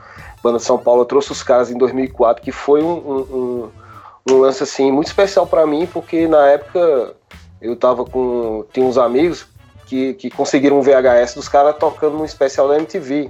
Banda 0.42 0.58
de 0.58 0.64
São 0.64 0.78
Paulo, 0.78 1.02
eu 1.02 1.06
trouxe 1.06 1.32
os 1.32 1.42
caras 1.42 1.70
em 1.70 1.76
2004, 1.76 2.42
que 2.42 2.52
foi 2.52 2.82
um, 2.82 2.96
um, 2.96 3.18
um, 3.18 3.70
um 4.30 4.38
lance 4.40 4.62
assim 4.62 4.90
muito 4.90 5.08
especial 5.08 5.46
para 5.46 5.66
mim, 5.66 5.86
porque 5.86 6.26
na 6.26 6.46
época 6.48 7.14
eu 7.60 7.76
tava 7.76 8.04
com. 8.04 8.64
Tinha 8.72 8.86
uns 8.86 8.96
amigos 8.96 9.46
que, 9.86 10.14
que 10.14 10.30
conseguiram 10.30 10.78
um 10.78 10.82
VHS 10.82 11.34
dos 11.34 11.48
caras 11.48 11.76
tocando 11.76 12.16
num 12.16 12.24
especial 12.24 12.68
da 12.68 12.76
MTV. 12.76 13.28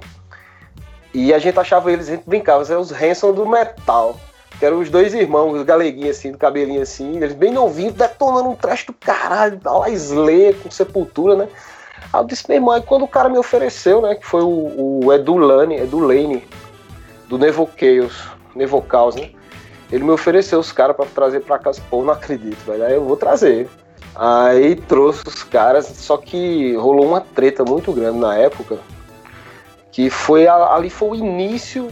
E 1.13 1.33
a 1.33 1.39
gente 1.39 1.59
achava 1.59 1.91
eles, 1.91 2.07
a 2.07 2.11
gente 2.11 2.23
brincava, 2.27 2.63
eram 2.63 2.81
os 2.81 2.91
Hanson 2.91 3.33
do 3.33 3.45
metal 3.45 4.15
que 4.59 4.65
eram 4.65 4.79
os 4.79 4.89
dois 4.89 5.13
irmãos, 5.13 5.53
os 5.53 5.63
galeguinhos 5.63 6.17
assim, 6.17 6.33
do 6.33 6.37
cabelinho 6.37 6.81
assim, 6.81 7.15
eles 7.15 7.33
bem 7.33 7.51
novinhos, 7.51 7.93
detonando 7.93 8.49
um 8.49 8.55
trash 8.55 8.83
do 8.83 8.91
caralho, 8.91 9.57
tá 9.57 9.71
lá 9.71 9.89
Slayer 9.89 10.53
com 10.57 10.69
sepultura, 10.69 11.35
né? 11.37 11.47
Aí 12.11 12.19
eu 12.19 12.25
disse, 12.25 12.43
meu 12.49 12.57
irmão, 12.57 12.73
aí 12.73 12.81
quando 12.81 13.03
o 13.03 13.07
cara 13.07 13.29
me 13.29 13.37
ofereceu, 13.37 14.01
né, 14.01 14.15
que 14.15 14.25
foi 14.25 14.41
o, 14.41 15.05
o 15.05 15.13
Edu 15.13 15.37
Lane, 15.37 15.77
Edu 15.77 15.99
Lane, 15.99 16.43
do 17.29 17.37
Nevo 17.37 17.69
Chaos, 17.77 18.27
Nevo 18.53 18.83
Chaos, 18.91 19.15
né? 19.15 19.29
Ele 19.89 20.03
me 20.03 20.11
ofereceu 20.11 20.59
os 20.59 20.71
caras 20.71 20.95
para 20.95 21.05
trazer 21.05 21.39
pra 21.39 21.57
casa. 21.57 21.81
Pô, 21.89 22.03
não 22.03 22.13
acredito, 22.13 22.63
velho. 22.63 22.83
Aí 22.83 22.93
eu 22.93 23.03
vou 23.03 23.17
trazer. 23.17 23.67
Aí 24.13 24.75
trouxe 24.75 25.27
os 25.27 25.43
caras, 25.43 25.87
só 25.87 26.15
que 26.17 26.75
rolou 26.75 27.07
uma 27.07 27.21
treta 27.21 27.63
muito 27.63 27.91
grande 27.91 28.19
na 28.19 28.35
época. 28.35 28.77
Que 29.91 30.09
foi 30.09 30.47
ali 30.47 30.89
foi 30.89 31.09
o 31.09 31.15
início 31.15 31.91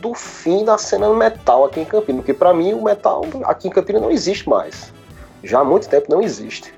do 0.00 0.14
fim 0.14 0.64
da 0.64 0.78
cena 0.78 1.12
metal 1.12 1.64
aqui 1.64 1.80
em 1.80 1.84
Campinas, 1.84 2.20
porque 2.20 2.34
para 2.34 2.54
mim 2.54 2.72
o 2.72 2.82
metal 2.82 3.22
aqui 3.44 3.68
em 3.68 3.70
Campinas 3.70 4.02
não 4.02 4.10
existe 4.10 4.48
mais. 4.48 4.92
Já 5.42 5.60
há 5.60 5.64
muito 5.64 5.88
tempo 5.88 6.06
não 6.08 6.22
existe. 6.22 6.72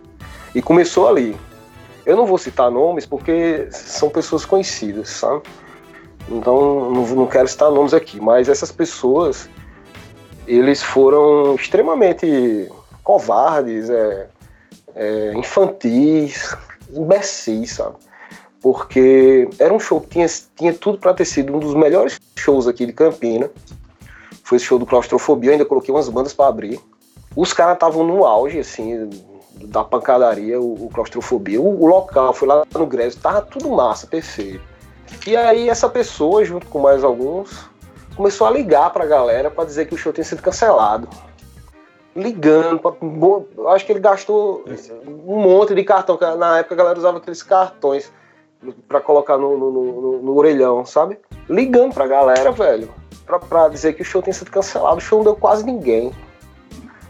E 0.54 0.60
começou 0.60 1.08
ali. 1.08 1.36
Eu 2.04 2.16
não 2.16 2.26
vou 2.26 2.36
citar 2.36 2.70
nomes 2.70 3.06
porque 3.06 3.68
são 3.70 4.10
pessoas 4.10 4.44
conhecidas, 4.44 5.08
sabe? 5.08 5.42
Então 6.28 6.90
não, 6.90 7.06
não 7.06 7.26
quero 7.26 7.46
citar 7.46 7.70
nomes 7.70 7.94
aqui, 7.94 8.20
mas 8.20 8.48
essas 8.48 8.72
pessoas 8.72 9.48
eles 10.46 10.82
foram 10.82 11.54
extremamente 11.54 12.68
covardes, 13.04 13.88
é, 13.88 14.28
é, 14.94 15.32
infantis, 15.34 16.56
imbecis, 16.92 17.72
sabe? 17.72 17.96
Porque 18.62 19.48
era 19.58 19.74
um 19.74 19.80
show 19.80 20.00
que 20.00 20.08
tinha, 20.08 20.26
tinha 20.56 20.72
tudo 20.72 20.96
para 20.96 21.12
ter 21.12 21.24
sido 21.24 21.54
um 21.54 21.58
dos 21.58 21.74
melhores 21.74 22.20
shows 22.38 22.68
aqui 22.68 22.86
de 22.86 22.92
Campina. 22.92 23.50
Foi 24.44 24.56
esse 24.56 24.66
show 24.66 24.78
do 24.78 24.86
Claustrofobia, 24.86 25.50
eu 25.50 25.52
ainda 25.54 25.64
coloquei 25.64 25.92
umas 25.92 26.08
bandas 26.08 26.32
para 26.32 26.46
abrir. 26.46 26.80
Os 27.34 27.52
caras 27.52 27.74
estavam 27.74 28.06
no 28.06 28.24
auge, 28.24 28.60
assim, 28.60 29.10
da 29.64 29.82
pancadaria, 29.82 30.60
o, 30.60 30.86
o 30.86 30.90
Claustrofobia. 30.90 31.60
O, 31.60 31.82
o, 31.82 31.86
local 31.86 32.32
foi 32.32 32.46
lá 32.46 32.62
no 32.72 32.86
Grésio, 32.86 33.20
tava 33.20 33.42
tudo 33.42 33.68
massa, 33.70 34.06
perfeito. 34.06 34.60
E 35.26 35.36
aí 35.36 35.68
essa 35.68 35.88
pessoa, 35.88 36.44
junto 36.44 36.66
com 36.68 36.78
mais 36.78 37.02
alguns, 37.02 37.68
começou 38.14 38.46
a 38.46 38.50
ligar 38.50 38.90
pra 38.90 39.06
galera 39.06 39.50
para 39.50 39.64
dizer 39.64 39.86
que 39.86 39.94
o 39.94 39.98
show 39.98 40.12
tinha 40.12 40.24
sido 40.24 40.40
cancelado. 40.40 41.08
Ligando, 42.14 42.78
pra, 42.78 42.92
acho 43.72 43.86
que 43.86 43.92
ele 43.92 44.00
gastou 44.00 44.64
um 45.26 45.40
monte 45.40 45.74
de 45.74 45.82
cartão, 45.82 46.18
na 46.36 46.58
época 46.58 46.74
a 46.74 46.78
galera 46.78 46.98
usava 46.98 47.18
aqueles 47.18 47.42
cartões 47.42 48.12
para 48.88 49.00
colocar 49.00 49.36
no, 49.36 49.56
no, 49.58 49.70
no, 49.70 50.22
no, 50.22 50.36
orelhão, 50.36 50.84
sabe? 50.84 51.18
Ligando 51.48 51.94
pra 51.94 52.06
galera, 52.06 52.52
velho, 52.52 52.88
pra, 53.26 53.38
pra 53.38 53.68
dizer 53.68 53.94
que 53.94 54.02
o 54.02 54.04
show 54.04 54.22
tem 54.22 54.32
sido 54.32 54.50
cancelado. 54.50 54.96
O 54.96 55.00
show 55.00 55.18
não 55.18 55.24
deu 55.24 55.36
quase 55.36 55.64
ninguém. 55.64 56.12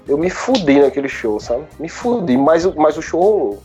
Eu 0.06 0.18
me 0.18 0.30
fudi 0.30 0.80
naquele 0.80 1.08
show, 1.08 1.38
sabe? 1.38 1.64
Me 1.78 1.88
fudi, 1.88 2.36
mas, 2.36 2.64
mas 2.74 2.96
o 2.96 3.02
show 3.02 3.20
rolou. 3.20 3.62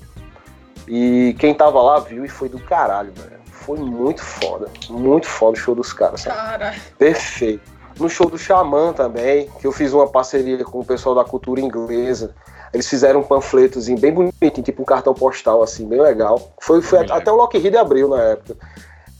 E 0.88 1.36
quem 1.40 1.54
tava 1.54 1.82
lá 1.82 2.00
viu 2.00 2.24
e 2.24 2.30
foi 2.30 2.48
do 2.48 2.60
caralho, 2.60 3.12
velho. 3.14 3.38
Foi 3.52 3.78
muito 3.80 4.24
foda. 4.24 4.70
Muito 4.90 5.28
foda 5.28 5.58
o 5.58 5.60
show 5.60 5.76
dos 5.76 5.92
caras, 5.92 6.22
sabe? 6.22 6.36
Caralho. 6.36 6.82
Perfeito. 6.98 7.78
No 8.00 8.08
show 8.08 8.30
do 8.30 8.38
Xamã 8.38 8.94
também, 8.94 9.50
que 9.60 9.66
eu 9.66 9.72
fiz 9.72 9.92
uma 9.92 10.08
parceria 10.08 10.64
com 10.64 10.80
o 10.80 10.86
pessoal 10.86 11.16
da 11.16 11.26
cultura 11.26 11.60
inglesa. 11.60 12.36
Eles 12.74 12.88
fizeram 12.88 13.22
um 13.22 13.24
panfletozinho 13.24 14.00
bem 14.00 14.14
bonitinho, 14.14 14.64
tipo 14.64 14.82
um 14.82 14.86
cartão 14.86 15.14
postal, 15.14 15.64
assim, 15.64 15.88
bem 15.88 16.02
legal. 16.02 16.52
Foi, 16.60 16.82
foi 16.82 17.00
até 17.10 17.32
o 17.32 17.36
Lockheed 17.36 17.76
abriu 17.78 18.10
na 18.10 18.22
época. 18.22 18.56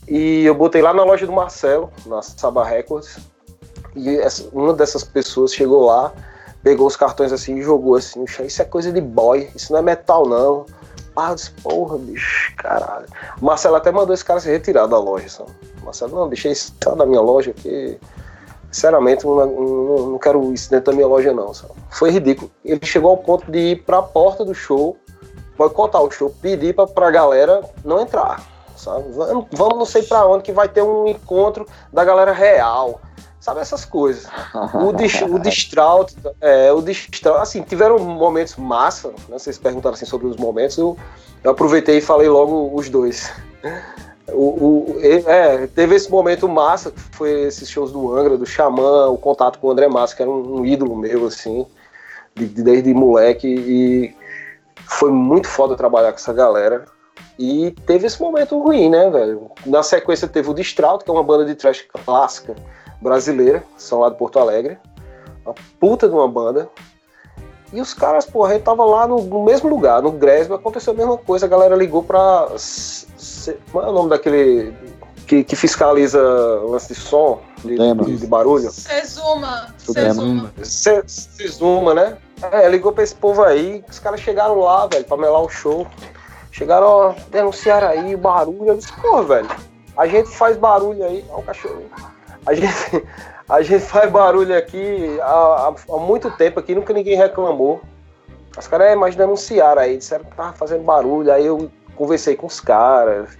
E 0.06 0.44
eu 0.44 0.54
botei 0.54 0.80
lá 0.80 0.94
na 0.94 1.04
loja 1.04 1.26
do 1.26 1.32
Marcelo, 1.32 1.90
na 2.06 2.22
Saba 2.22 2.64
Records. 2.64 3.18
E 3.94 4.16
essa, 4.18 4.48
uma 4.52 4.72
dessas 4.72 5.04
pessoas 5.04 5.52
chegou 5.52 5.86
lá, 5.86 6.12
pegou 6.62 6.86
os 6.86 6.96
cartões 6.96 7.32
assim 7.32 7.56
e 7.56 7.62
jogou 7.62 7.96
assim 7.96 8.24
Isso 8.24 8.62
é 8.62 8.64
coisa 8.64 8.92
de 8.92 9.00
boy, 9.00 9.50
isso 9.54 9.72
não 9.72 9.80
é 9.80 9.82
metal, 9.82 10.26
não. 10.26 10.66
Ah, 11.16 11.30
eu 11.30 11.34
disse, 11.34 11.50
porra, 11.50 11.98
bicho, 11.98 12.54
caralho. 12.56 13.06
O 13.40 13.44
Marcelo 13.44 13.74
até 13.74 13.90
mandou 13.90 14.14
esse 14.14 14.24
cara 14.24 14.38
se 14.38 14.48
retirar 14.48 14.86
da 14.86 14.98
loja, 14.98 15.28
sabe? 15.28 15.50
Marcelo, 15.82 16.14
não, 16.14 16.28
deixei 16.28 16.52
esse 16.52 16.70
cara 16.72 16.94
na 16.94 17.06
minha 17.06 17.20
loja 17.20 17.50
aqui 17.50 17.98
Sinceramente, 18.70 19.24
não, 19.24 19.34
não, 19.34 20.10
não, 20.10 20.18
quero 20.18 20.52
isso 20.52 20.70
dentro 20.70 20.92
da 20.92 20.96
minha 20.96 21.06
loja, 21.06 21.32
não. 21.32 21.54
Sabe? 21.54 21.72
Foi 21.90 22.10
ridículo. 22.10 22.50
Ele 22.64 22.84
chegou 22.84 23.10
ao 23.10 23.16
ponto 23.16 23.50
de 23.50 23.58
ir 23.58 23.82
para 23.84 23.98
a 23.98 24.02
porta 24.02 24.44
do 24.44 24.54
show, 24.54 24.96
boicotar 25.56 26.02
o 26.02 26.10
show, 26.10 26.30
pedir 26.42 26.74
para 26.74 27.08
a 27.08 27.10
galera 27.10 27.62
não 27.84 28.00
entrar. 28.00 28.42
Sabe? 28.76 29.10
Vamos, 29.12 29.46
vamos 29.52 29.78
não 29.78 29.86
sei 29.86 30.02
para 30.02 30.26
onde, 30.26 30.44
que 30.44 30.52
vai 30.52 30.68
ter 30.68 30.82
um 30.82 31.08
encontro 31.08 31.66
da 31.92 32.04
galera 32.04 32.32
real. 32.32 33.00
Sabe 33.40 33.60
essas 33.60 33.84
coisas. 33.84 34.26
O, 34.74 34.92
dist, 34.92 35.22
o 35.22 35.38
Distraut, 35.38 36.14
é, 36.40 36.72
o 36.72 36.82
Distraut, 36.82 37.40
assim, 37.40 37.62
tiveram 37.62 37.98
momentos 37.98 38.56
massa, 38.56 39.08
né? 39.28 39.38
Vocês 39.38 39.56
perguntaram 39.56 39.94
assim 39.94 40.04
sobre 40.04 40.26
os 40.26 40.36
momentos, 40.36 40.76
eu, 40.76 40.96
eu 41.42 41.52
aproveitei 41.52 41.98
e 41.98 42.00
falei 42.00 42.28
logo 42.28 42.70
os 42.74 42.88
dois. 42.88 43.32
O, 44.32 44.94
o, 44.94 45.00
é, 45.00 45.66
teve 45.68 45.94
esse 45.94 46.10
momento 46.10 46.48
massa, 46.48 46.90
que 46.90 47.00
foi 47.12 47.42
esses 47.42 47.68
shows 47.68 47.92
do 47.92 48.14
Angra, 48.16 48.36
do 48.36 48.46
Xamã, 48.46 49.08
o 49.08 49.16
contato 49.16 49.58
com 49.58 49.68
o 49.68 49.70
André 49.70 49.88
Massa, 49.88 50.14
que 50.14 50.22
era 50.22 50.30
um, 50.30 50.60
um 50.60 50.66
ídolo 50.66 50.96
meu, 50.96 51.26
assim, 51.26 51.66
de, 52.34 52.46
desde 52.46 52.92
moleque, 52.92 53.48
e 53.48 54.14
foi 54.86 55.10
muito 55.10 55.48
foda 55.48 55.76
trabalhar 55.76 56.12
com 56.12 56.18
essa 56.18 56.32
galera. 56.32 56.84
E 57.38 57.70
teve 57.86 58.06
esse 58.06 58.20
momento 58.20 58.58
ruim, 58.60 58.90
né, 58.90 59.08
velho? 59.10 59.50
Na 59.64 59.82
sequência 59.82 60.26
teve 60.26 60.50
o 60.50 60.54
Distrauto, 60.54 61.04
que 61.04 61.10
é 61.10 61.14
uma 61.14 61.22
banda 61.22 61.44
de 61.44 61.54
trash 61.54 61.84
clássica 62.04 62.54
brasileira, 63.00 63.62
são 63.76 64.00
lá 64.00 64.10
de 64.10 64.16
Porto 64.16 64.38
Alegre. 64.38 64.76
Uma 65.44 65.54
puta 65.78 66.08
de 66.08 66.14
uma 66.14 66.28
banda. 66.28 66.68
E 67.72 67.80
os 67.80 67.92
caras, 67.92 68.24
porra, 68.24 68.54
eu 68.54 68.60
tava 68.60 68.84
lá 68.84 69.06
no, 69.06 69.22
no 69.22 69.44
mesmo 69.44 69.68
lugar, 69.68 70.02
no 70.02 70.10
Gresby, 70.10 70.54
aconteceu 70.54 70.94
a 70.94 70.96
mesma 70.96 71.18
coisa, 71.18 71.46
a 71.46 71.48
galera 71.48 71.76
ligou 71.76 72.02
pra 72.02 72.48
qual 73.70 73.84
é 73.84 73.88
o 73.88 73.92
nome 73.92 74.10
daquele 74.10 74.74
que, 75.26 75.44
que 75.44 75.54
fiscaliza 75.54 76.20
lance 76.66 76.94
de 76.94 76.98
som, 76.98 77.40
de, 77.62 77.76
de, 77.76 78.16
de 78.16 78.26
barulho? 78.26 78.70
Sezuma. 78.70 79.74
Sezuma. 79.76 80.52
Sezuma, 80.62 81.94
né? 81.94 82.16
É, 82.50 82.68
ligou 82.68 82.92
pra 82.92 83.04
esse 83.04 83.14
povo 83.14 83.42
aí, 83.44 83.84
os 83.88 83.98
caras 83.98 84.20
chegaram 84.20 84.58
lá, 84.58 84.86
velho, 84.86 85.04
pra 85.04 85.16
melar 85.16 85.42
o 85.42 85.48
show. 85.48 85.86
Chegaram, 86.50 86.86
ó, 86.86 87.14
denunciaram 87.30 87.88
aí 87.88 88.16
barulho. 88.16 88.68
Eu 88.68 88.76
disse, 88.76 88.92
pô, 89.00 89.22
velho, 89.22 89.48
a 89.96 90.06
gente 90.06 90.30
faz 90.30 90.56
barulho 90.56 91.04
aí. 91.04 91.24
Ó, 91.30 91.40
o 91.40 91.42
cachorro. 91.42 91.84
A 92.46 92.54
gente, 92.54 93.04
a 93.48 93.62
gente 93.62 93.84
faz 93.86 94.10
barulho 94.10 94.56
aqui 94.56 95.18
há, 95.20 95.74
há 95.88 95.96
muito 95.96 96.30
tempo 96.36 96.60
aqui, 96.60 96.74
nunca 96.74 96.92
ninguém 96.92 97.16
reclamou. 97.16 97.80
Os 98.56 98.66
caras, 98.66 98.88
é, 98.88 98.96
mas 98.96 99.14
denunciaram 99.14 99.80
aí, 99.80 99.96
disseram 99.96 100.24
que 100.24 100.34
tava 100.34 100.52
fazendo 100.52 100.82
barulho. 100.82 101.32
Aí 101.32 101.46
eu 101.46 101.70
conversei 101.94 102.34
com 102.34 102.46
os 102.46 102.60
caras. 102.60 103.38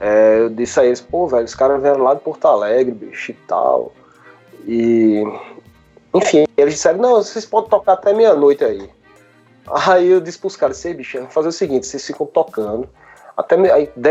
É, 0.00 0.38
eu 0.40 0.48
disse 0.48 0.80
a 0.80 0.84
eles, 0.84 1.00
pô, 1.00 1.26
velho, 1.26 1.44
os 1.44 1.54
caras 1.54 1.80
vieram 1.82 2.02
lá 2.02 2.14
de 2.14 2.20
Porto 2.20 2.46
Alegre, 2.46 2.92
bicho 2.92 3.32
e 3.32 3.34
tal. 3.46 3.92
E. 4.66 5.22
Enfim, 6.14 6.46
eles 6.56 6.74
disseram, 6.74 6.98
não, 6.98 7.14
vocês 7.16 7.44
podem 7.44 7.68
tocar 7.68 7.94
até 7.94 8.12
meia-noite 8.12 8.64
aí. 8.64 8.88
Aí 9.66 10.08
eu 10.08 10.20
disse 10.20 10.38
pros 10.38 10.56
caras, 10.56 10.76
sei, 10.76 10.94
bicho, 10.94 11.18
vamos 11.18 11.34
fazer 11.34 11.48
o 11.48 11.52
seguinte, 11.52 11.86
vocês 11.86 12.06
ficam 12.06 12.26
tocando. 12.26 12.88
Até 13.36 13.56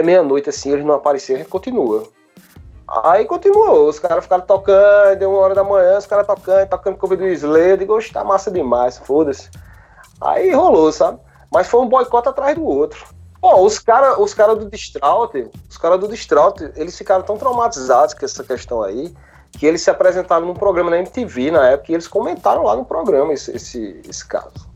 meia-noite, 0.02 0.50
assim, 0.50 0.72
eles 0.72 0.86
não 0.86 0.96
apareceram, 0.96 1.40
a 1.40 1.44
gente 1.44 1.52
continua. 1.52 2.04
Aí 2.88 3.26
continuou, 3.26 3.88
os 3.88 3.98
caras 3.98 4.24
ficaram 4.24 4.44
tocando, 4.46 5.18
deu 5.18 5.32
uma 5.32 5.40
hora 5.40 5.56
da 5.56 5.64
manhã, 5.64 5.98
os 5.98 6.06
caras 6.06 6.28
tocando, 6.28 6.68
tocando 6.68 6.98
cover 6.98 7.18
do 7.18 7.28
Slayer, 7.28 7.72
eu 7.72 7.78
digo, 7.78 8.12
tá 8.12 8.24
massa 8.24 8.52
demais, 8.52 8.98
foda-se. 8.98 9.50
Aí 10.20 10.52
rolou, 10.54 10.92
sabe? 10.92 11.20
Mas 11.52 11.68
foi 11.68 11.82
um 11.82 11.88
boicote 11.88 12.30
atrás 12.30 12.56
do 12.56 12.66
outro. 12.66 13.06
Pô, 13.40 13.62
os 13.62 13.78
caras 13.80 14.18
os 14.20 14.34
cara 14.34 14.56
do 14.56 14.70
Distraut, 14.70 15.50
os 15.70 15.78
caras 15.78 16.00
do 16.00 16.08
Distraut, 16.08 16.72
eles 16.76 16.98
ficaram 16.98 17.24
tão 17.24 17.38
traumatizados 17.38 18.14
com 18.14 18.26
essa 18.26 18.44
questão 18.44 18.82
aí, 18.82 19.14
que 19.52 19.66
eles 19.66 19.82
se 19.82 19.90
apresentaram 19.90 20.46
num 20.46 20.54
programa 20.54 20.90
na 20.90 20.98
MTV 20.98 21.52
na 21.52 21.70
época 21.70 21.92
e 21.92 21.96
eles 21.96 22.08
comentaram 22.08 22.64
lá 22.64 22.76
no 22.76 22.86
programa 22.86 23.34
esse, 23.34 23.52
esse, 23.56 24.02
esse 24.08 24.26
caso. 24.28 24.74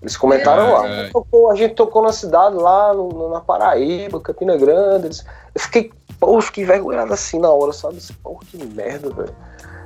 Eles 0.00 0.16
comentaram 0.16 0.68
é, 0.68 0.72
lá. 0.72 0.88
É. 0.88 1.10
Tocou, 1.10 1.50
a 1.50 1.56
gente 1.56 1.74
tocou 1.74 2.02
na 2.02 2.12
cidade 2.12 2.54
lá, 2.54 2.94
no, 2.94 3.30
na 3.30 3.40
Paraíba, 3.40 4.20
Campina 4.20 4.56
Grande. 4.56 5.06
Eles, 5.06 5.24
eu 5.54 5.60
fiquei, 5.60 5.92
pô, 6.18 6.40
fiquei 6.40 6.64
envergonhado 6.64 7.12
assim 7.12 7.38
na 7.38 7.50
hora, 7.50 7.72
sabe? 7.72 7.98
Pô, 8.22 8.38
que 8.38 8.56
merda, 8.64 9.10
velho. 9.10 9.34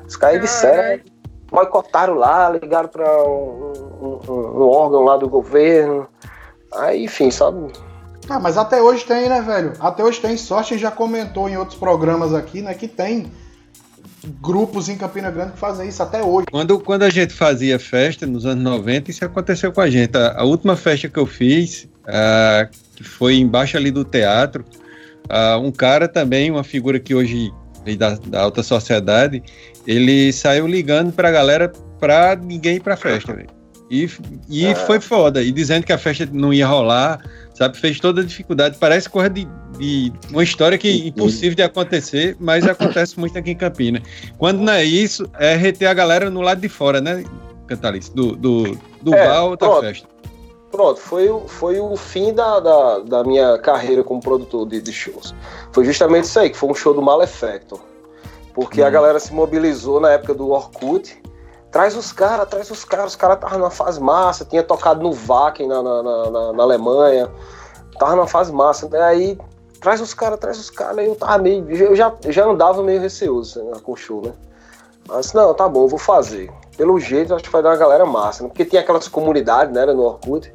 Os 0.06 0.16
caras 0.16 0.40
disseram, 0.40 1.02
boicotaram 1.50 2.14
lá, 2.14 2.50
ligaram 2.50 2.88
para 2.88 3.22
um, 3.24 3.72
um, 4.00 4.32
um, 4.32 4.68
órgão 4.68 5.02
lá 5.04 5.16
do 5.16 5.28
governo 5.28 6.08
Aí, 6.74 7.04
enfim, 7.04 7.30
sabe? 7.30 7.72
Ah, 8.28 8.38
mas 8.38 8.56
até 8.56 8.80
hoje 8.80 9.04
tem, 9.04 9.28
né, 9.28 9.40
velho? 9.42 9.72
Até 9.80 10.02
hoje 10.02 10.20
tem. 10.20 10.36
Sorte 10.36 10.78
já 10.78 10.90
comentou 10.90 11.48
em 11.48 11.56
outros 11.56 11.78
programas 11.78 12.32
aqui, 12.32 12.62
né, 12.62 12.72
que 12.74 12.88
tem 12.88 13.30
grupos 14.40 14.88
em 14.88 14.96
Campina 14.96 15.30
Grande 15.30 15.52
que 15.52 15.58
fazem 15.58 15.88
isso 15.88 16.02
até 16.02 16.22
hoje. 16.22 16.46
Quando, 16.50 16.78
quando 16.78 17.02
a 17.02 17.10
gente 17.10 17.34
fazia 17.34 17.78
festa 17.78 18.24
nos 18.24 18.46
anos 18.46 18.62
90, 18.62 19.10
isso 19.10 19.24
aconteceu 19.24 19.72
com 19.72 19.80
a 19.80 19.90
gente. 19.90 20.16
A, 20.16 20.40
a 20.40 20.44
última 20.44 20.76
festa 20.76 21.08
que 21.08 21.18
eu 21.18 21.26
fiz, 21.26 21.88
uh, 22.04 22.70
que 22.94 23.02
foi 23.02 23.36
embaixo 23.36 23.76
ali 23.76 23.90
do 23.90 24.04
teatro, 24.04 24.64
uh, 25.30 25.58
um 25.58 25.70
cara 25.70 26.08
também, 26.08 26.50
uma 26.50 26.64
figura 26.64 26.98
que 26.98 27.14
hoje 27.14 27.52
da, 27.96 28.14
da 28.14 28.40
alta 28.40 28.62
sociedade, 28.62 29.42
ele 29.86 30.32
saiu 30.32 30.66
ligando 30.66 31.12
pra 31.12 31.30
galera 31.30 31.72
pra 31.98 32.36
ninguém 32.36 32.76
ir 32.76 32.80
pra 32.80 32.96
festa. 32.96 33.44
E, 33.90 34.08
e 34.48 34.66
ah. 34.66 34.74
foi 34.74 35.00
foda. 35.00 35.42
E 35.42 35.52
dizendo 35.52 35.84
que 35.84 35.92
a 35.92 35.98
festa 35.98 36.26
não 36.32 36.52
ia 36.52 36.66
rolar, 36.66 37.20
sabe? 37.54 37.76
Fez 37.76 38.00
toda 38.00 38.22
a 38.22 38.24
dificuldade. 38.24 38.76
Parece 38.78 39.08
coisa 39.08 39.28
de, 39.28 39.46
de 39.78 40.12
uma 40.30 40.42
história 40.42 40.78
que 40.78 40.88
é 40.88 41.08
impossível 41.08 41.54
de 41.54 41.62
acontecer, 41.62 42.36
mas 42.40 42.66
acontece 42.66 43.18
muito 43.18 43.38
aqui 43.38 43.50
em 43.50 43.56
Campina. 43.56 44.00
Quando 44.38 44.60
não 44.60 44.72
é 44.72 44.84
isso, 44.84 45.28
é 45.38 45.56
reter 45.56 45.86
a 45.86 45.94
galera 45.94 46.30
no 46.30 46.40
lado 46.40 46.60
de 46.60 46.68
fora, 46.68 47.00
né, 47.00 47.22
Cantalice? 47.66 48.14
Do, 48.14 48.34
do, 48.34 48.78
do 49.02 49.14
é, 49.14 49.26
bar 49.26 49.56
da 49.56 49.80
festa. 49.80 50.08
Pronto, 50.72 50.98
foi, 50.98 51.28
foi 51.46 51.78
o 51.78 51.94
fim 51.96 52.32
da, 52.32 52.58
da, 52.58 52.98
da 52.98 53.24
minha 53.24 53.58
carreira 53.58 54.02
como 54.02 54.20
produtor 54.20 54.66
de, 54.66 54.80
de, 54.80 54.92
shows. 54.92 55.32
Foi 55.70 55.84
justamente 55.84 56.24
isso 56.24 56.40
aí, 56.40 56.50
que 56.50 56.56
foi 56.56 56.68
um 56.68 56.74
show 56.74 56.92
do 56.92 57.02
Malefactor. 57.02 57.78
Porque 58.52 58.82
hum. 58.82 58.86
a 58.86 58.90
galera 58.90 59.20
se 59.20 59.32
mobilizou 59.32 60.00
na 60.00 60.10
época 60.10 60.34
do 60.34 60.50
Orkut 60.50 61.22
Traz 61.72 61.96
os 61.96 62.12
caras, 62.12 62.46
traz 62.50 62.70
os 62.70 62.84
caras. 62.84 63.12
Os 63.12 63.16
caras 63.16 63.36
estavam 63.36 63.58
numa 63.58 63.70
fase 63.70 63.98
massa, 63.98 64.44
tinha 64.44 64.62
tocado 64.62 65.02
no 65.02 65.10
Wacken 65.10 65.66
na, 65.66 65.82
na, 65.82 66.02
na, 66.02 66.52
na, 66.52 66.62
Alemanha. 66.62 67.30
Tava 67.98 68.14
numa 68.14 68.26
fase 68.26 68.52
massa. 68.52 68.86
Né? 68.90 69.00
Aí, 69.00 69.38
traz 69.80 70.02
os 70.02 70.12
caras, 70.12 70.38
traz 70.38 70.58
os 70.58 70.68
caras. 70.68 70.98
Aí 70.98 71.06
eu 71.06 71.16
tava 71.16 71.38
meio. 71.38 71.68
Eu 71.70 71.96
já, 71.96 72.12
já 72.28 72.44
andava 72.44 72.82
meio 72.82 73.00
receoso 73.00 73.64
né, 73.64 73.72
com 73.82 73.92
o 73.92 73.96
show, 73.96 74.20
né? 74.20 74.32
Mas 75.08 75.32
não, 75.32 75.54
tá 75.54 75.66
bom, 75.66 75.88
vou 75.88 75.98
fazer. 75.98 76.52
Pelo 76.76 77.00
jeito, 77.00 77.34
acho 77.34 77.42
que 77.42 77.50
vai 77.50 77.62
dar 77.62 77.70
uma 77.70 77.76
galera 77.76 78.04
massa, 78.04 78.42
né? 78.42 78.50
Porque 78.50 78.66
tinha 78.66 78.82
aquelas 78.82 79.08
comunidades, 79.08 79.74
né, 79.74 79.86
no 79.86 80.02
Orkut. 80.02 80.52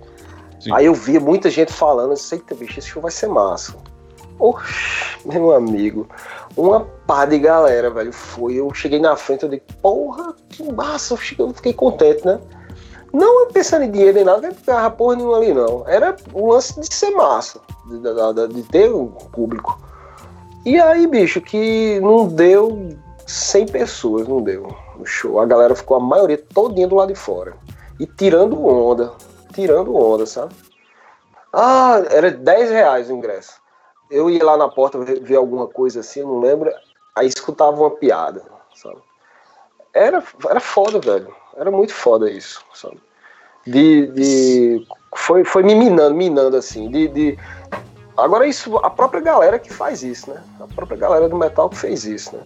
Sim. 0.59 0.73
Aí 0.73 0.85
eu 0.85 0.93
via 0.93 1.19
muita 1.19 1.49
gente 1.49 1.71
falando, 1.71 2.13
eita, 2.31 2.55
bicho, 2.55 2.79
esse 2.79 2.89
show 2.89 3.01
vai 3.01 3.11
ser 3.11 3.27
massa. 3.27 3.75
Oxi, 4.39 5.17
meu 5.25 5.51
amigo 5.51 6.07
uma 6.57 6.81
pá 7.05 7.25
de 7.25 7.37
galera, 7.37 7.89
velho. 7.89 8.11
Foi, 8.11 8.55
eu 8.55 8.73
cheguei 8.73 8.99
na 8.99 9.15
frente, 9.15 9.43
eu 9.43 9.49
disse, 9.49 9.63
porra, 9.81 10.33
que 10.49 10.63
massa, 10.73 11.13
eu 11.37 11.53
fiquei 11.53 11.71
contente, 11.71 12.25
né? 12.25 12.39
Não 13.13 13.47
pensando 13.51 13.83
em 13.83 13.91
dinheiro 13.91 14.15
nem 14.15 14.25
nada, 14.25 14.47
não 14.47 14.53
ficava 14.53 14.89
porra 14.89 15.15
nenhuma 15.15 15.37
ali, 15.37 15.53
não. 15.53 15.87
Era 15.87 16.15
o 16.33 16.51
lance 16.51 16.77
de 16.79 16.93
ser 16.93 17.11
massa, 17.11 17.59
de, 17.85 17.99
de, 17.99 18.53
de 18.53 18.63
ter 18.63 18.93
um 18.93 19.07
público. 19.07 19.79
E 20.65 20.79
aí, 20.79 21.07
bicho, 21.07 21.39
que 21.39 21.99
não 22.01 22.27
deu 22.27 22.89
100 23.25 23.67
pessoas, 23.67 24.27
não 24.27 24.41
deu 24.41 24.75
no 24.97 25.05
show. 25.05 25.39
A 25.39 25.45
galera 25.45 25.73
ficou 25.75 25.95
a 25.95 25.99
maioria 25.99 26.37
todinha 26.53 26.87
do 26.87 26.95
lado 26.95 27.13
de 27.13 27.15
fora. 27.15 27.53
E 27.99 28.05
tirando 28.05 28.65
onda, 28.65 29.13
tirando 29.53 29.95
onda, 29.95 30.25
sabe? 30.25 30.53
Ah, 31.53 32.01
era 32.09 32.31
10 32.31 32.71
reais 32.71 33.09
o 33.09 33.13
ingresso 33.13 33.59
eu 34.09 34.29
ia 34.29 34.43
lá 34.43 34.57
na 34.57 34.69
porta 34.69 34.99
ver, 34.99 35.35
alguma 35.35 35.67
coisa 35.67 35.99
assim, 35.99 36.21
não 36.21 36.39
lembro, 36.39 36.71
aí 37.15 37.27
escutava 37.27 37.77
uma 37.77 37.91
piada, 37.91 38.43
sabe? 38.73 38.97
Era, 39.93 40.23
era 40.49 40.59
foda, 40.59 40.99
velho. 40.99 41.33
Era 41.55 41.71
muito 41.71 41.93
foda 41.93 42.29
isso, 42.29 42.63
sabe? 42.73 42.99
De, 43.65 44.07
de 44.07 44.87
foi, 45.15 45.43
foi 45.43 45.63
me 45.63 45.75
minando, 45.75 46.15
minando 46.15 46.55
assim, 46.55 46.89
de, 46.89 47.07
de 47.07 47.39
agora 48.15 48.47
isso 48.47 48.77
a 48.77 48.89
própria 48.89 49.19
galera 49.19 49.59
que 49.59 49.73
faz 49.73 50.03
isso, 50.03 50.29
né? 50.31 50.41
A 50.59 50.67
própria 50.67 50.97
galera 50.97 51.27
do 51.27 51.35
metal 51.35 51.69
que 51.69 51.77
fez 51.77 52.05
isso, 52.05 52.35
né? 52.35 52.43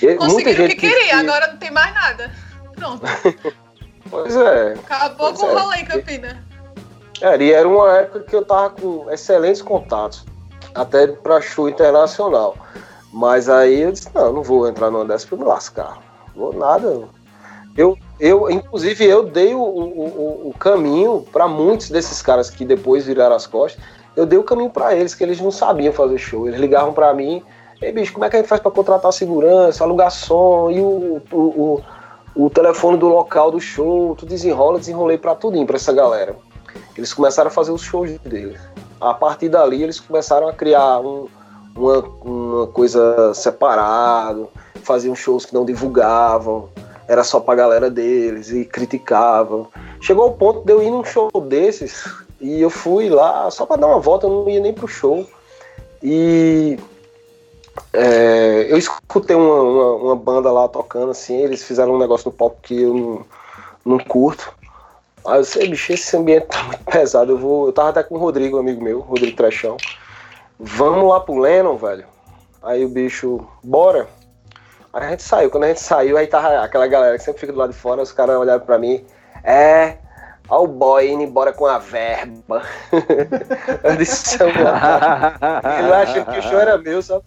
E 0.00 0.14
Conseguiram 0.14 0.64
o 0.64 0.68
que 0.68 0.76
queria, 0.76 1.08
que... 1.08 1.12
agora 1.12 1.48
não 1.48 1.58
tem 1.58 1.70
mais 1.70 1.92
nada. 1.92 2.32
Pronto. 2.74 3.02
pois 4.12 4.36
é. 4.36 4.74
Acabou 4.74 5.28
pois 5.28 5.40
com 5.40 5.46
o 5.46 5.58
é. 5.58 5.60
rolê 5.60 5.76
em 5.78 5.84
Campina. 5.86 6.44
É, 7.20 7.36
e 7.42 7.52
era 7.52 7.68
uma 7.68 7.90
época 7.98 8.20
que 8.20 8.36
eu 8.36 8.44
tava 8.44 8.70
com 8.70 9.10
excelentes 9.10 9.62
contatos 9.62 10.24
até 10.74 11.06
para 11.06 11.40
show 11.40 11.68
internacional. 11.68 12.56
Mas 13.12 13.48
aí 13.48 13.80
eu 13.82 13.92
disse, 13.92 14.08
não, 14.14 14.32
não 14.32 14.42
vou 14.42 14.68
entrar 14.68 14.90
numa 14.90 15.04
dessa 15.04 15.26
para 15.26 15.38
me 15.38 15.44
lascar. 15.44 15.98
Vou 16.34 16.52
nada. 16.52 17.08
Eu, 17.76 17.96
eu, 18.20 18.50
inclusive, 18.50 19.04
eu 19.04 19.22
dei 19.24 19.54
o, 19.54 19.60
o, 19.60 20.48
o 20.48 20.54
caminho 20.58 21.26
para 21.32 21.48
muitos 21.48 21.90
desses 21.90 22.20
caras 22.20 22.50
que 22.50 22.64
depois 22.64 23.06
viraram 23.06 23.34
as 23.34 23.46
costas. 23.46 23.82
Eu 24.14 24.26
dei 24.26 24.38
o 24.38 24.44
caminho 24.44 24.70
para 24.70 24.94
eles, 24.94 25.14
que 25.14 25.24
eles 25.24 25.40
não 25.40 25.50
sabiam 25.50 25.92
fazer 25.92 26.18
show. 26.18 26.46
Eles 26.46 26.60
ligavam 26.60 26.92
para 26.92 27.12
mim, 27.14 27.42
ei 27.80 27.92
bicho, 27.92 28.12
como 28.12 28.24
é 28.24 28.30
que 28.30 28.36
a 28.36 28.38
gente 28.40 28.48
faz 28.48 28.60
para 28.60 28.70
contratar 28.70 29.12
segurança, 29.12 29.84
alugar 29.84 30.10
som 30.10 30.70
e 30.70 30.80
o, 30.80 31.22
o, 31.30 31.36
o, 31.36 31.82
o 32.34 32.50
telefone 32.50 32.98
do 32.98 33.08
local 33.08 33.50
do 33.50 33.60
show? 33.60 34.14
Tu 34.16 34.26
desenrola, 34.26 34.78
desenrolei 34.78 35.18
para 35.18 35.34
tudinho, 35.34 35.66
para 35.66 35.76
essa 35.76 35.92
galera. 35.92 36.36
Eles 36.96 37.12
começaram 37.12 37.48
a 37.48 37.52
fazer 37.52 37.70
os 37.70 37.82
shows 37.82 38.18
deles 38.20 38.60
a 39.02 39.12
partir 39.12 39.48
dali 39.48 39.82
eles 39.82 39.98
começaram 39.98 40.48
a 40.48 40.52
criar 40.52 41.00
um, 41.00 41.26
uma, 41.74 41.98
uma 42.24 42.66
coisa 42.68 43.34
separado, 43.34 44.48
faziam 44.82 45.14
shows 45.14 45.44
que 45.44 45.54
não 45.54 45.64
divulgavam, 45.64 46.68
era 47.08 47.24
só 47.24 47.40
pra 47.40 47.56
galera 47.56 47.90
deles 47.90 48.50
e 48.50 48.64
criticavam. 48.64 49.66
Chegou 50.00 50.24
ao 50.24 50.32
ponto 50.32 50.64
de 50.64 50.72
eu 50.72 50.82
ir 50.82 50.90
num 50.90 51.04
show 51.04 51.30
desses 51.48 52.04
e 52.40 52.60
eu 52.60 52.70
fui 52.70 53.08
lá 53.08 53.50
só 53.50 53.66
para 53.66 53.80
dar 53.80 53.88
uma 53.88 53.98
volta, 53.98 54.26
eu 54.26 54.30
não 54.30 54.48
ia 54.48 54.60
nem 54.60 54.72
pro 54.72 54.86
show. 54.86 55.26
E 56.02 56.78
é, 57.92 58.66
eu 58.68 58.76
escutei 58.76 59.36
uma, 59.36 59.62
uma, 59.62 59.94
uma, 59.94 60.16
banda 60.16 60.50
lá 60.50 60.68
tocando 60.68 61.10
assim, 61.10 61.36
eles 61.36 61.62
fizeram 61.62 61.94
um 61.94 61.98
negócio 61.98 62.30
no 62.30 62.36
palco 62.36 62.58
que 62.62 62.82
eu 62.82 62.94
não, 62.94 63.26
não 63.84 63.98
curto. 63.98 64.52
Aí 65.26 65.38
eu 65.38 65.44
sei, 65.44 65.68
bicho, 65.68 65.92
esse 65.92 66.16
ambiente 66.16 66.46
tá 66.46 66.62
muito 66.64 66.84
pesado. 66.84 67.32
Eu 67.32 67.38
vou. 67.38 67.66
Eu 67.66 67.72
tava 67.72 67.90
até 67.90 68.02
com 68.02 68.16
o 68.16 68.18
Rodrigo, 68.18 68.56
um 68.56 68.60
amigo 68.60 68.82
meu, 68.82 69.00
Rodrigo 69.00 69.36
Trechão. 69.36 69.76
Vamos 70.58 71.08
lá 71.08 71.20
pro 71.20 71.38
Lennon, 71.38 71.76
velho. 71.76 72.04
Aí 72.62 72.84
o 72.84 72.88
bicho, 72.88 73.46
bora. 73.62 74.08
Aí 74.92 75.06
a 75.06 75.10
gente 75.10 75.22
saiu. 75.22 75.50
Quando 75.50 75.64
a 75.64 75.68
gente 75.68 75.80
saiu, 75.80 76.16
aí 76.16 76.26
tava 76.26 76.60
aquela 76.62 76.86
galera 76.86 77.16
que 77.16 77.24
sempre 77.24 77.40
fica 77.40 77.52
do 77.52 77.58
lado 77.58 77.72
de 77.72 77.78
fora, 77.78 78.02
os 78.02 78.12
caras 78.12 78.36
olharam 78.36 78.64
pra 78.64 78.78
mim. 78.78 79.04
É, 79.44 79.96
Ó 80.48 80.64
o 80.64 80.66
boy 80.66 81.08
indo 81.08 81.22
embora 81.22 81.52
com 81.52 81.66
a 81.66 81.78
verba. 81.78 82.62
eu 83.82 83.96
disse, 83.96 84.36
ele 84.42 84.68
acha 85.94 86.24
que 86.24 86.38
o 86.38 86.42
show 86.42 86.60
era 86.60 86.76
meu, 86.76 87.00
só 87.00 87.22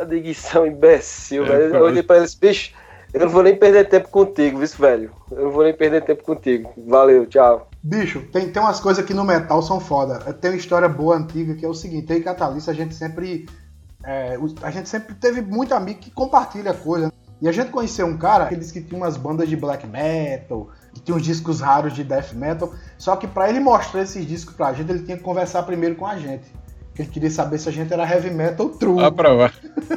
a 0.00 0.04
digição 0.04 0.66
imbecil, 0.66 1.44
é, 1.44 1.48
velho. 1.48 1.76
Eu 1.76 1.84
olhei 1.84 2.02
pra 2.02 2.16
eles, 2.16 2.34
bicho, 2.34 2.72
eu 3.12 3.20
não 3.20 3.28
vou 3.28 3.42
nem 3.42 3.56
perder 3.56 3.88
tempo 3.88 4.08
contigo, 4.08 4.58
viu, 4.58 4.68
velho? 4.78 5.10
Eu 5.30 5.44
não 5.44 5.50
vou 5.50 5.64
nem 5.64 5.74
perder 5.74 6.02
tempo 6.02 6.22
contigo. 6.22 6.72
Valeu, 6.86 7.26
tchau. 7.26 7.68
Bicho, 7.82 8.22
tem, 8.32 8.50
tem 8.50 8.62
umas 8.62 8.80
coisas 8.80 9.04
que 9.04 9.12
no 9.12 9.24
metal 9.24 9.62
são 9.62 9.80
foda. 9.80 10.18
Tem 10.34 10.52
uma 10.52 10.56
história 10.56 10.88
boa 10.88 11.16
antiga 11.16 11.54
que 11.54 11.64
é 11.64 11.68
o 11.68 11.74
seguinte: 11.74 12.10
eu 12.10 12.18
e 12.18 12.22
Catalista, 12.22 12.70
a 12.70 12.74
gente 12.74 12.94
sempre. 12.94 13.46
É, 14.04 14.38
a 14.62 14.70
gente 14.70 14.88
sempre 14.88 15.14
teve 15.14 15.42
muito 15.42 15.74
amigo 15.74 16.00
que 16.00 16.10
compartilha 16.10 16.72
coisa. 16.72 17.12
E 17.42 17.48
a 17.48 17.52
gente 17.52 17.70
conheceu 17.70 18.06
um 18.06 18.18
cara 18.18 18.46
que 18.46 18.56
disse 18.56 18.72
que 18.72 18.82
tinha 18.82 18.98
umas 19.00 19.16
bandas 19.16 19.48
de 19.48 19.56
black 19.56 19.86
metal, 19.86 20.68
que 20.92 21.00
tinha 21.00 21.16
uns 21.16 21.22
discos 21.22 21.60
raros 21.60 21.94
de 21.94 22.04
death 22.04 22.34
metal. 22.34 22.72
Só 22.98 23.16
que 23.16 23.26
para 23.26 23.48
ele 23.48 23.60
mostrar 23.60 24.02
esses 24.02 24.26
discos 24.26 24.54
pra 24.54 24.74
gente, 24.74 24.90
ele 24.90 25.02
tinha 25.02 25.16
que 25.16 25.22
conversar 25.22 25.62
primeiro 25.62 25.96
com 25.96 26.06
a 26.06 26.16
gente. 26.16 26.44
Ele 27.00 27.08
queria 27.08 27.30
saber 27.30 27.58
se 27.58 27.68
a 27.68 27.72
gente 27.72 27.92
era 27.92 28.08
heavy 28.08 28.30
metal 28.30 28.68
true. 28.68 29.02
A 29.02 29.10
prova. 29.10 29.50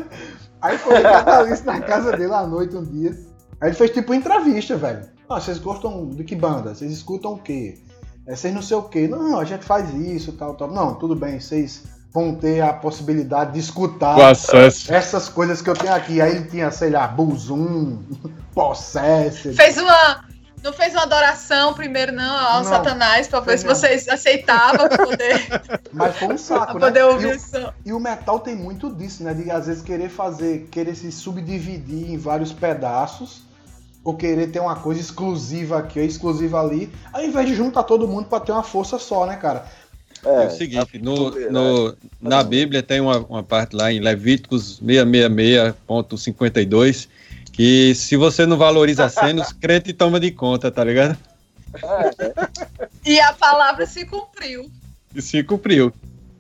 Aí 0.61 0.77
foi 0.77 1.01
Catalista 1.01 1.73
na 1.73 1.81
casa 1.81 2.15
dele 2.15 2.33
à 2.33 2.47
noite 2.47 2.75
um 2.77 2.83
dia. 2.83 3.11
Aí 3.59 3.69
ele 3.69 3.75
fez 3.75 3.91
tipo 3.91 4.13
entrevista, 4.13 4.77
velho. 4.77 5.05
Ah, 5.29 5.39
vocês 5.39 5.57
gostam 5.57 6.09
de 6.11 6.23
que 6.23 6.35
banda? 6.35 6.73
Vocês 6.73 6.91
escutam 6.91 7.33
o 7.33 7.39
quê? 7.39 7.77
É, 8.25 8.35
vocês 8.35 8.53
não 8.53 8.61
sei 8.61 8.77
o 8.77 8.83
quê. 8.83 9.05
Não, 9.05 9.37
a 9.37 9.43
gente 9.43 9.65
faz 9.65 9.93
isso, 9.93 10.31
tal, 10.33 10.55
tal. 10.55 10.71
Não, 10.71 10.95
tudo 10.95 11.13
bem, 11.13 11.41
vocês 11.41 11.83
vão 12.13 12.35
ter 12.35 12.61
a 12.61 12.71
possibilidade 12.71 13.53
de 13.53 13.59
escutar 13.59 14.17
essas 14.31 15.27
coisas 15.27 15.61
que 15.61 15.69
eu 15.69 15.73
tenho 15.73 15.93
aqui. 15.93 16.21
Aí 16.21 16.37
ele 16.37 16.45
tinha, 16.45 16.71
sei 16.71 16.89
lá, 16.89 17.05
Buzum, 17.05 17.97
Possessor. 18.55 19.53
Fez 19.53 19.77
uma 19.77 20.23
não 20.63 20.71
fez 20.71 20.93
uma 20.93 21.03
adoração 21.03 21.73
primeiro, 21.73 22.13
não, 22.13 22.37
ao 22.37 22.63
não, 22.63 22.69
Satanás, 22.69 23.27
pra 23.27 23.41
ver 23.41 23.59
se 23.59 23.65
vocês 23.65 24.07
aceitavam 24.07 24.87
poder. 24.87 25.45
Mas 25.91 26.15
foi 26.15 26.33
um 26.33 26.37
saco, 26.39 26.75
né? 26.75 26.79
Poder 26.79 27.03
ouvir 27.03 27.35
e, 27.35 27.57
o, 27.57 27.73
e 27.87 27.93
o 27.93 27.99
metal 27.99 28.39
tem 28.39 28.55
muito 28.55 28.89
disso, 28.93 29.23
né? 29.23 29.33
De 29.33 29.51
às 29.51 29.67
vezes 29.67 29.83
querer 29.83 30.07
fazer, 30.09 30.69
querer 30.71 30.95
se 30.95 31.11
subdividir 31.11 32.11
em 32.11 32.17
vários 32.17 32.53
pedaços, 32.53 33.43
ou 34.03 34.15
querer 34.15 34.47
ter 34.47 34.59
uma 34.59 34.75
coisa 34.75 35.01
exclusiva 35.01 35.79
aqui 35.79 35.99
ou 35.99 36.05
exclusiva 36.05 36.61
ali, 36.61 36.89
ao 37.11 37.21
invés 37.23 37.47
de 37.47 37.55
juntar 37.55 37.83
todo 37.83 38.07
mundo 38.07 38.27
para 38.27 38.39
ter 38.39 38.53
uma 38.53 38.63
força 38.63 38.97
só, 38.97 39.25
né, 39.25 39.35
cara? 39.35 39.65
É, 40.25 40.43
é 40.43 40.47
o 40.47 40.51
seguinte, 40.51 40.97
no, 40.99 41.31
no, 41.51 41.97
na 42.21 42.41
Bíblia 42.43 42.81
tem 42.81 43.01
uma, 43.01 43.17
uma 43.17 43.43
parte 43.43 43.75
lá 43.75 43.91
em 43.91 43.99
Levíticos 43.99 44.81
666.52 44.81 47.09
que 47.53 47.93
se 47.93 48.17
você 48.17 48.45
não 48.45 48.57
valoriza 48.57 49.05
a 49.05 49.09
cena, 49.09 49.41
os 49.41 49.53
crentes 49.53 49.93
tomam 49.93 50.19
de 50.19 50.31
conta, 50.31 50.71
tá 50.71 50.83
ligado? 50.83 51.17
E 53.05 53.19
a 53.19 53.31
palavra 53.33 53.85
se 53.85 54.05
cumpriu. 54.05 54.69
E 55.15 55.21
se 55.21 55.43
cumpriu. 55.43 55.93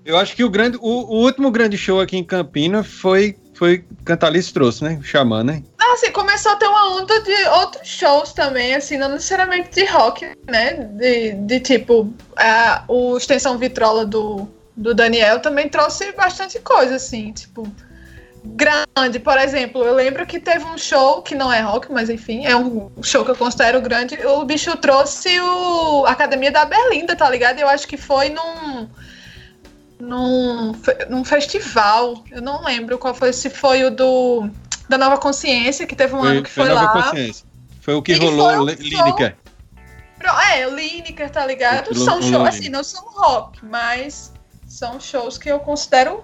Eu 0.03 0.17
acho 0.17 0.35
que 0.35 0.43
o, 0.43 0.49
grande, 0.49 0.77
o, 0.77 0.81
o 0.81 1.23
último 1.23 1.51
grande 1.51 1.77
show 1.77 2.01
aqui 2.01 2.17
em 2.17 2.23
Campina 2.23 2.83
foi, 2.83 3.37
foi 3.53 3.85
Cantalice 4.03 4.51
trouxe, 4.51 4.83
né? 4.83 4.97
O 4.99 5.03
Xamã, 5.03 5.43
né? 5.43 5.63
Ah, 5.79 5.93
assim, 5.93 6.11
começou 6.11 6.51
a 6.51 6.55
ter 6.55 6.65
uma 6.67 6.97
onda 6.97 7.21
de 7.21 7.47
outros 7.49 7.87
shows 7.87 8.33
também, 8.33 8.75
assim, 8.75 8.97
não 8.97 9.09
necessariamente 9.09 9.69
de 9.71 9.85
rock, 9.85 10.25
né? 10.47 10.73
De, 10.95 11.33
de 11.33 11.59
tipo, 11.59 12.11
a, 12.35 12.83
o 12.87 13.15
Extensão 13.15 13.57
Vitrola 13.57 14.05
do, 14.05 14.47
do 14.75 14.93
Daniel 14.93 15.39
também 15.39 15.69
trouxe 15.69 16.11
bastante 16.13 16.59
coisa, 16.59 16.95
assim, 16.95 17.31
tipo, 17.31 17.71
grande. 18.43 19.19
Por 19.19 19.37
exemplo, 19.37 19.83
eu 19.83 19.93
lembro 19.93 20.25
que 20.25 20.39
teve 20.39 20.65
um 20.65 20.77
show 20.77 21.21
que 21.21 21.35
não 21.35 21.51
é 21.51 21.61
rock, 21.61 21.91
mas 21.91 22.09
enfim, 22.09 22.45
é 22.45 22.55
um 22.55 22.91
show 23.01 23.23
que 23.23 23.31
eu 23.31 23.35
considero 23.35 23.81
grande. 23.81 24.17
O 24.25 24.43
bicho 24.43 24.75
trouxe 24.77 25.39
o 25.39 26.05
Academia 26.05 26.51
da 26.51 26.65
Berlinda, 26.65 27.15
tá 27.15 27.29
ligado? 27.29 27.59
Eu 27.59 27.67
acho 27.67 27.87
que 27.87 27.97
foi 27.97 28.29
num 28.29 28.87
num, 29.99 30.73
num 31.09 31.23
festival. 31.23 32.23
Eu 32.29 32.41
não 32.41 32.63
lembro 32.63 32.97
qual 32.97 33.13
foi, 33.13 33.31
se 33.31 33.49
foi 33.49 33.83
o 33.85 33.91
do 33.91 34.49
da 34.89 34.97
Nova 34.97 35.17
Consciência, 35.17 35.87
que 35.87 35.95
teve 35.95 36.13
um 36.13 36.19
foi, 36.19 36.29
ano 36.29 36.43
que 36.43 36.49
foi, 36.49 36.65
foi 36.65 36.73
lá. 36.73 36.87
Consciência. 36.89 37.45
Foi 37.81 37.93
o 37.95 38.01
que 38.01 38.13
e 38.13 38.15
rolou 38.15 38.65
Lineker. 38.65 39.35
É, 40.53 40.65
Lineker, 40.69 41.29
tá 41.29 41.45
ligado? 41.45 41.93
São 41.95 42.21
shows, 42.21 42.47
assim, 42.47 42.69
não 42.69 42.83
são 42.83 43.03
rock, 43.11 43.65
mas 43.65 44.31
são 44.67 44.99
shows 44.99 45.37
que 45.37 45.49
eu 45.49 45.59
considero 45.59 46.23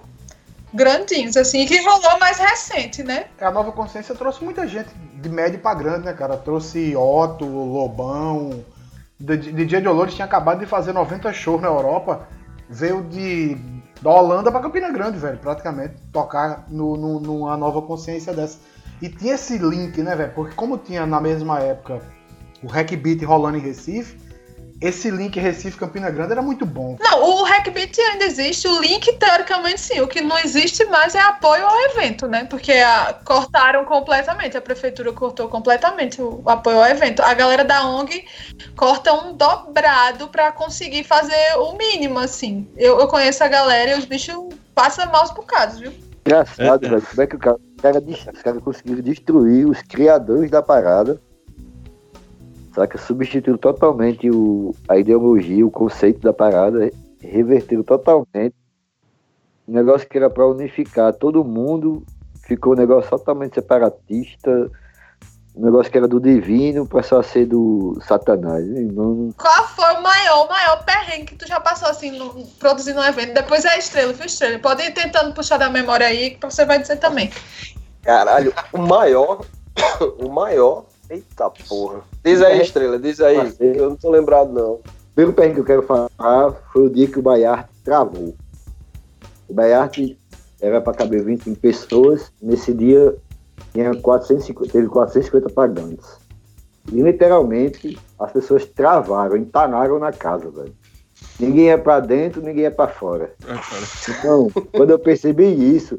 grandinhos, 0.72 1.36
assim, 1.36 1.66
que 1.66 1.80
rolou 1.82 2.18
mais 2.18 2.38
recente, 2.38 3.02
né? 3.02 3.26
A 3.40 3.50
Nova 3.50 3.72
Consciência 3.72 4.14
trouxe 4.14 4.44
muita 4.44 4.66
gente 4.66 4.90
de 5.14 5.28
médio 5.28 5.58
pra 5.58 5.74
grande, 5.74 6.06
né, 6.06 6.12
cara? 6.12 6.36
Trouxe 6.36 6.94
Otto, 6.96 7.44
Lobão. 7.44 8.64
DJ 9.18 9.80
de 9.82 9.88
Olores 9.88 10.14
tinha 10.14 10.24
acabado 10.24 10.60
de 10.60 10.66
fazer 10.66 10.92
90 10.92 11.32
shows 11.32 11.60
na 11.60 11.68
Europa 11.68 12.26
veio 12.70 13.02
de 13.02 13.56
da 14.00 14.10
Holanda 14.10 14.50
para 14.50 14.62
Campina 14.62 14.90
Grande, 14.90 15.18
velho, 15.18 15.36
praticamente, 15.36 15.94
tocar 16.10 16.64
no, 16.68 16.96
no, 16.96 17.20
numa 17.20 17.56
nova 17.56 17.82
consciência 17.82 18.32
dessa. 18.32 18.58
E 19.02 19.08
tinha 19.08 19.34
esse 19.34 19.58
link, 19.58 20.00
né, 20.00 20.16
velho? 20.16 20.32
Porque 20.32 20.54
como 20.54 20.78
tinha 20.78 21.04
na 21.04 21.20
mesma 21.20 21.60
época 21.60 22.00
o 22.62 22.66
Hack 22.66 22.96
Beat 22.96 23.22
rolando 23.22 23.58
em 23.58 23.60
Recife, 23.60 24.16
esse 24.80 25.10
link 25.10 25.38
Recife 25.38 25.76
Campina 25.76 26.10
Grande 26.10 26.32
era 26.32 26.40
muito 26.40 26.64
bom. 26.64 26.96
Não, 26.98 27.22
o 27.22 27.42
Hackbeat 27.44 28.00
ainda 28.00 28.24
existe, 28.24 28.66
o 28.66 28.80
link 28.80 29.12
teoricamente 29.18 29.80
sim. 29.80 30.00
O 30.00 30.08
que 30.08 30.22
não 30.22 30.38
existe 30.38 30.84
mais 30.86 31.14
é 31.14 31.20
apoio 31.20 31.66
ao 31.66 31.80
evento, 31.90 32.26
né? 32.26 32.44
Porque 32.44 32.72
a, 32.72 33.14
cortaram 33.24 33.84
completamente, 33.84 34.56
a 34.56 34.60
prefeitura 34.60 35.12
cortou 35.12 35.48
completamente 35.48 36.22
o, 36.22 36.42
o, 36.42 36.48
apoio 36.50 36.78
ao 36.78 36.86
evento. 36.86 37.20
A 37.20 37.34
galera 37.34 37.62
da 37.62 37.86
ONG 37.86 38.24
corta 38.74 39.12
um 39.12 39.34
dobrado 39.34 40.28
para 40.28 40.50
conseguir 40.50 41.04
fazer 41.04 41.58
o 41.58 41.76
mínimo, 41.76 42.18
assim. 42.18 42.66
Eu, 42.76 42.98
eu 42.98 43.06
conheço 43.06 43.44
a 43.44 43.48
galera 43.48 43.92
e 43.92 43.98
os 43.98 44.06
bichos 44.06 44.34
passam 44.74 45.04
maus 45.12 45.30
bocados, 45.30 45.78
viu? 45.78 45.92
Engraçado, 46.24 46.86
é. 46.86 46.88
velho. 46.88 47.02
Como 47.02 47.22
é 47.22 47.26
que 47.26 47.36
o 47.36 47.38
cara, 47.38 47.56
o 47.56 47.82
cara, 47.82 47.98
os 47.98 48.42
caras 48.42 48.62
conseguiram 48.62 49.02
destruir 49.02 49.66
os 49.66 49.82
criadores 49.82 50.50
da 50.50 50.62
parada 50.62 51.20
Saca? 52.74 52.98
Substituiu 52.98 53.58
totalmente 53.58 54.30
o, 54.30 54.74
a 54.88 54.96
ideologia, 54.96 55.66
o 55.66 55.70
conceito 55.70 56.20
da 56.20 56.32
parada, 56.32 56.90
reverteu 57.20 57.82
totalmente. 57.82 58.54
Um 59.66 59.74
negócio 59.74 60.08
que 60.08 60.16
era 60.16 60.30
para 60.30 60.46
unificar 60.46 61.12
todo 61.12 61.44
mundo, 61.44 62.04
ficou 62.44 62.72
um 62.72 62.76
negócio 62.76 63.10
totalmente 63.10 63.54
separatista. 63.54 64.70
Um 65.54 65.64
negócio 65.64 65.90
que 65.90 65.98
era 65.98 66.06
do 66.06 66.20
divino 66.20 66.86
passou 66.86 67.18
a 67.18 67.22
ser 67.22 67.46
do 67.46 67.98
satanás. 68.06 68.64
Não... 68.92 69.30
Qual 69.36 69.68
foi 69.68 69.94
o 69.94 70.02
maior, 70.02 70.46
o 70.46 70.48
maior 70.48 70.84
perrengue 70.84 71.26
que 71.26 71.36
tu 71.36 71.46
já 71.46 71.58
passou 71.60 71.88
assim, 71.88 72.16
no, 72.16 72.46
produzindo 72.58 73.00
um 73.00 73.04
evento? 73.04 73.34
Depois 73.34 73.64
é 73.64 73.70
a 73.70 73.78
estrela, 73.78 74.14
foi 74.14 74.26
estrela. 74.26 74.58
Pode 74.60 74.82
ir 74.82 74.92
tentando 74.92 75.34
puxar 75.34 75.58
da 75.58 75.68
memória 75.68 76.06
aí, 76.06 76.30
que 76.30 76.46
você 76.46 76.64
vai 76.64 76.78
dizer 76.78 76.96
também. 76.96 77.30
Caralho, 78.02 78.54
o 78.72 78.78
maior, 78.78 79.44
o 80.18 80.28
maior 80.28 80.84
Eita 81.10 81.50
porra. 81.68 82.02
Diz 82.24 82.40
aí, 82.40 82.62
Estrela, 82.62 82.96
diz 82.96 83.20
aí. 83.20 83.52
Eu 83.58 83.90
não 83.90 83.96
tô 83.96 84.10
lembrado, 84.10 84.52
não. 84.52 84.74
O 84.74 84.82
primeiro 85.12 85.34
perrengue 85.34 85.54
que 85.56 85.60
eu 85.60 85.64
quero 85.64 85.82
falar 85.82 86.52
foi 86.72 86.86
o 86.86 86.90
dia 86.90 87.08
que 87.08 87.18
o 87.18 87.22
Baiarte 87.22 87.68
travou. 87.82 88.32
O 89.48 89.52
Baiarte 89.52 90.16
era 90.60 90.80
para 90.80 90.94
caber 90.94 91.24
25 91.24 91.58
pessoas. 91.58 92.30
Nesse 92.40 92.72
dia 92.72 93.16
tinha 93.72 93.92
450, 93.92 94.72
teve 94.72 94.88
450 94.88 95.52
pagantes. 95.52 96.06
E 96.92 97.02
literalmente 97.02 97.98
as 98.18 98.30
pessoas 98.30 98.64
travaram, 98.64 99.36
entanaram 99.36 99.98
na 99.98 100.12
casa, 100.12 100.48
velho. 100.48 100.74
Ninguém 101.40 101.66
ia 101.66 101.78
para 101.78 101.98
dentro, 101.98 102.40
ninguém 102.40 102.62
ia 102.62 102.70
para 102.70 102.88
fora. 102.88 103.34
Então, 104.08 104.48
quando 104.72 104.90
eu 104.90 104.98
percebi 104.98 105.44
isso, 105.74 105.98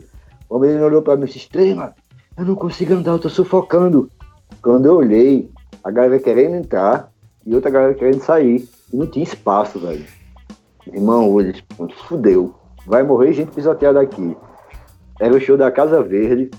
o 0.50 0.58
menino 0.58 0.86
olhou 0.86 1.02
para 1.02 1.18
mim 1.18 1.24
e 1.24 1.26
disse: 1.26 1.40
Estrela, 1.40 1.94
eu 2.38 2.46
não 2.46 2.56
consigo 2.56 2.94
andar, 2.94 3.12
eu 3.12 3.20
tô 3.20 3.30
sufocando. 3.30 4.10
Quando 4.62 4.86
eu 4.86 4.96
olhei, 4.98 5.50
a 5.84 5.92
galera 5.92 6.20
querendo 6.20 6.56
entrar 6.56 7.12
e 7.46 7.56
outra 7.56 7.70
galera 7.70 7.94
querendo 7.94 8.22
sair. 8.22 8.68
Não 8.94 9.08
tinha 9.08 9.24
espaço, 9.24 9.80
velho. 9.80 10.06
Irmão, 10.88 11.36
tipo, 11.52 11.90
fudeu. 12.08 12.56
Vai 12.86 13.04
morrer 13.04 13.34
gente 13.34 13.52
pisoteada 13.52 14.02
aqui. 14.02 14.36
Era 15.20 15.36
o 15.36 15.40
show 15.40 15.58
da 15.58 15.72
Casa 15.72 16.02
Verde. 16.02 16.50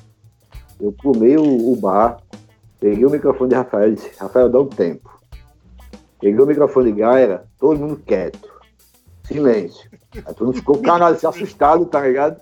Eu 0.81 0.93
pulei 0.93 1.37
o, 1.37 1.73
o 1.73 1.77
bar, 1.77 2.19
peguei 2.81 3.05
o 3.05 3.11
microfone 3.11 3.51
de 3.51 3.57
Rafael 3.57 3.91
e 3.91 3.95
disse, 3.95 4.11
Rafael, 4.19 4.49
dá 4.49 4.61
um 4.61 4.67
tempo. 4.67 5.11
Peguei 6.21 6.41
o 6.41 6.47
microfone 6.47 6.93
de 6.93 7.01
Gaira, 7.01 7.45
todo 7.59 7.79
mundo 7.79 7.97
quieto. 8.05 8.51
Silêncio. 9.25 9.91
Aí 10.15 10.35
todo 10.35 10.47
mundo 10.47 10.57
ficou 10.57 10.81
se 11.19 11.27
assustado, 11.27 11.87
tá 11.87 12.01
ligado? 12.01 12.41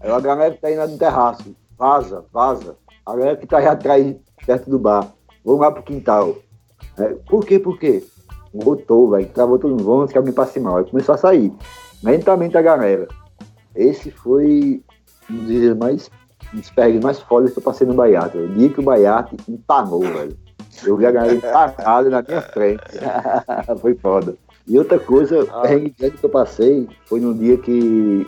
Aí 0.00 0.10
a 0.10 0.20
galera 0.20 0.54
que 0.54 0.60
tá 0.60 0.70
indo 0.70 0.86
no 0.86 0.98
terraço, 0.98 1.54
vaza, 1.76 2.24
vaza. 2.32 2.76
A 3.04 3.16
galera 3.16 3.36
que 3.36 3.46
tá 3.46 3.58
aí 3.58 3.66
atrás 3.66 4.16
perto 4.46 4.70
do 4.70 4.78
bar. 4.78 5.12
Vamos 5.44 5.60
lá 5.60 5.70
pro 5.70 5.82
quintal. 5.82 6.36
É, 6.98 7.14
por 7.28 7.44
quê? 7.44 7.58
Por 7.58 7.78
quê? 7.78 8.04
Botou, 8.52 9.10
velho. 9.10 9.26
Travou 9.28 9.58
todo 9.58 9.70
mundo. 9.70 9.84
Vamos 9.84 10.12
que 10.12 10.18
alguém 10.18 10.32
passe 10.32 10.60
mal. 10.60 10.76
Aí 10.78 10.84
começou 10.84 11.14
a 11.14 11.18
sair. 11.18 11.52
Lentamente 12.02 12.56
a 12.56 12.62
galera. 12.62 13.08
Esse 13.74 14.10
foi 14.10 14.82
um 15.30 15.36
dos 15.36 15.46
dias 15.46 15.76
mais. 15.76 16.10
Um 16.52 16.58
dos 16.58 17.02
mais 17.02 17.20
fodas 17.20 17.52
que 17.52 17.58
eu 17.58 17.62
passei 17.62 17.86
no 17.86 17.94
Baiate. 17.94 18.36
O 18.36 18.48
dia 18.48 18.68
que 18.68 18.80
o 18.80 18.82
Baiate 18.82 19.36
empanou, 19.48 20.00
velho. 20.00 20.36
Eu 20.84 20.96
vi 20.96 21.06
a 21.06 21.10
galera 21.10 21.34
empanada 21.34 22.10
na 22.10 22.22
minha 22.22 22.42
frente. 22.42 22.82
foi 23.80 23.94
foda. 23.94 24.34
E 24.66 24.78
outra 24.78 24.98
coisa, 24.98 25.46
ah. 25.52 25.62
perrengue 25.62 25.90
que 25.90 26.24
eu 26.24 26.30
passei 26.30 26.88
foi 27.06 27.20
no 27.20 27.34
dia 27.34 27.56
que 27.56 28.26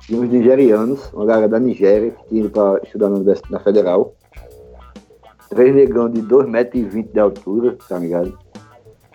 tinha 0.00 0.20
uns 0.20 0.30
nigerianos, 0.30 1.12
uma 1.12 1.24
galera 1.24 1.48
da 1.48 1.58
Nigéria, 1.58 2.10
que 2.10 2.28
tinha 2.28 2.40
ido 2.40 2.50
para 2.50 2.80
estudar 2.82 3.08
na, 3.08 3.18
na 3.50 3.60
Federal 3.60 4.14
três 5.48 5.74
negão 5.74 6.08
de 6.08 6.22
2,20 6.22 6.46
metros 6.46 7.12
de 7.12 7.20
altura, 7.20 7.76
tá 7.88 7.98
ligado? 7.98 8.36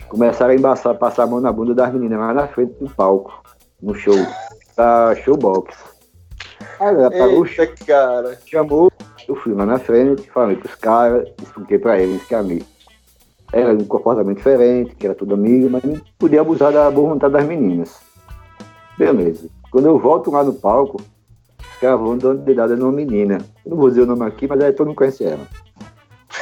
Começaram 0.07 0.51
a 0.53 0.55
embaçar, 0.55 0.95
passar 0.97 1.23
a 1.23 1.27
mão 1.27 1.39
na 1.39 1.51
bunda 1.51 1.73
das 1.73 1.93
meninas 1.93 2.19
lá 2.19 2.33
na 2.33 2.47
frente 2.47 2.73
do 2.73 2.89
palco, 2.89 3.43
no 3.81 3.93
show, 3.93 4.15
da 4.75 5.15
showbox. 5.15 5.75
Aí 6.79 6.87
ela 6.95 7.11
parou, 7.11 7.45
Eita, 7.45 7.67
cara. 7.85 8.37
chamou, 8.45 8.91
eu 9.27 9.35
fui 9.35 9.53
lá 9.53 9.65
na 9.65 9.77
frente, 9.77 10.29
falei 10.31 10.55
com 10.55 10.67
os 10.67 10.75
caras, 10.75 11.27
expliquei 11.41 11.77
pra 11.77 11.99
eles 11.99 12.23
que 12.25 12.33
a 12.33 12.41
mim 12.41 12.61
era 13.51 13.73
um 13.73 13.85
comportamento 13.85 14.37
diferente, 14.37 14.95
que 14.95 15.05
era 15.05 15.15
tudo 15.15 15.33
amigo, 15.33 15.69
mas 15.69 15.83
não 15.83 15.99
podia 16.17 16.41
abusar 16.41 16.71
da 16.71 16.89
boa 16.91 17.09
vontade 17.09 17.33
das 17.33 17.45
meninas. 17.45 17.99
Beleza. 18.97 19.49
Quando 19.71 19.87
eu 19.87 19.97
volto 19.97 20.31
lá 20.31 20.43
no 20.43 20.53
palco, 20.53 21.01
os 21.59 21.79
caras 21.79 21.99
vão 21.99 22.17
dando 22.17 22.41
dedada 22.41 22.75
numa 22.75 22.91
menina. 22.91 23.39
Eu 23.65 23.71
não 23.71 23.77
vou 23.77 23.89
dizer 23.89 24.01
o 24.01 24.05
nome 24.05 24.25
aqui, 24.25 24.47
mas 24.47 24.61
aí 24.61 24.73
todo 24.73 24.87
mundo 24.87 24.97
conhece 24.97 25.23
ela. 25.23 25.47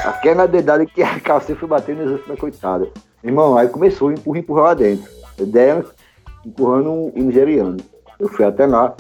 Aquela 0.07 0.47
dedada 0.47 0.85
que 0.85 1.03
a 1.03 1.19
calcinha 1.19 1.57
foi 1.57 1.67
batendo 1.67 2.05
nas 2.05 2.13
últimas 2.13 2.39
coitada. 2.39 2.87
Irmão, 3.21 3.57
aí 3.57 3.67
começou, 3.67 4.09
empurra, 4.09 4.39
empurra 4.39 4.61
lá 4.61 4.73
dentro. 4.73 5.11
Ideia 5.37 5.83
empurrando 6.45 6.89
o 6.89 7.13
um 7.13 7.23
nigeriano. 7.23 7.75
Eu 8.17 8.29
fui 8.29 8.45
até 8.45 8.65
lá, 8.65 8.95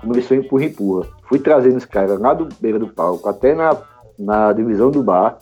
começou 0.00 0.36
a 0.36 0.40
empurra, 0.40 0.64
empurra. 0.64 1.08
Fui 1.28 1.38
trazendo 1.38 1.76
os 1.76 1.84
caras 1.84 2.18
lá 2.18 2.34
do 2.34 2.48
beira 2.60 2.80
do 2.80 2.88
palco, 2.88 3.28
até 3.28 3.54
na, 3.54 3.76
na 4.18 4.52
divisão 4.52 4.90
do 4.90 5.04
bar, 5.04 5.38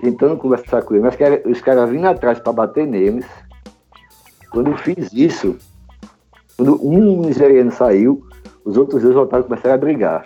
tentando 0.00 0.36
conversar 0.36 0.82
com 0.82 0.94
eles. 0.94 1.04
Mas 1.04 1.44
os 1.46 1.60
caras 1.60 1.88
vindo 1.88 2.06
atrás 2.06 2.40
para 2.40 2.52
bater 2.52 2.88
neles. 2.88 3.26
Quando 4.50 4.72
eu 4.72 4.76
fiz 4.76 5.12
isso, 5.12 5.56
quando 6.56 6.84
um 6.84 7.20
nigeriano 7.20 7.70
saiu, 7.70 8.26
os 8.64 8.76
outros 8.76 9.02
dois 9.02 9.14
voltaram 9.14 9.44
e 9.44 9.46
começaram 9.46 9.74
a 9.76 9.78
brigar. 9.78 10.24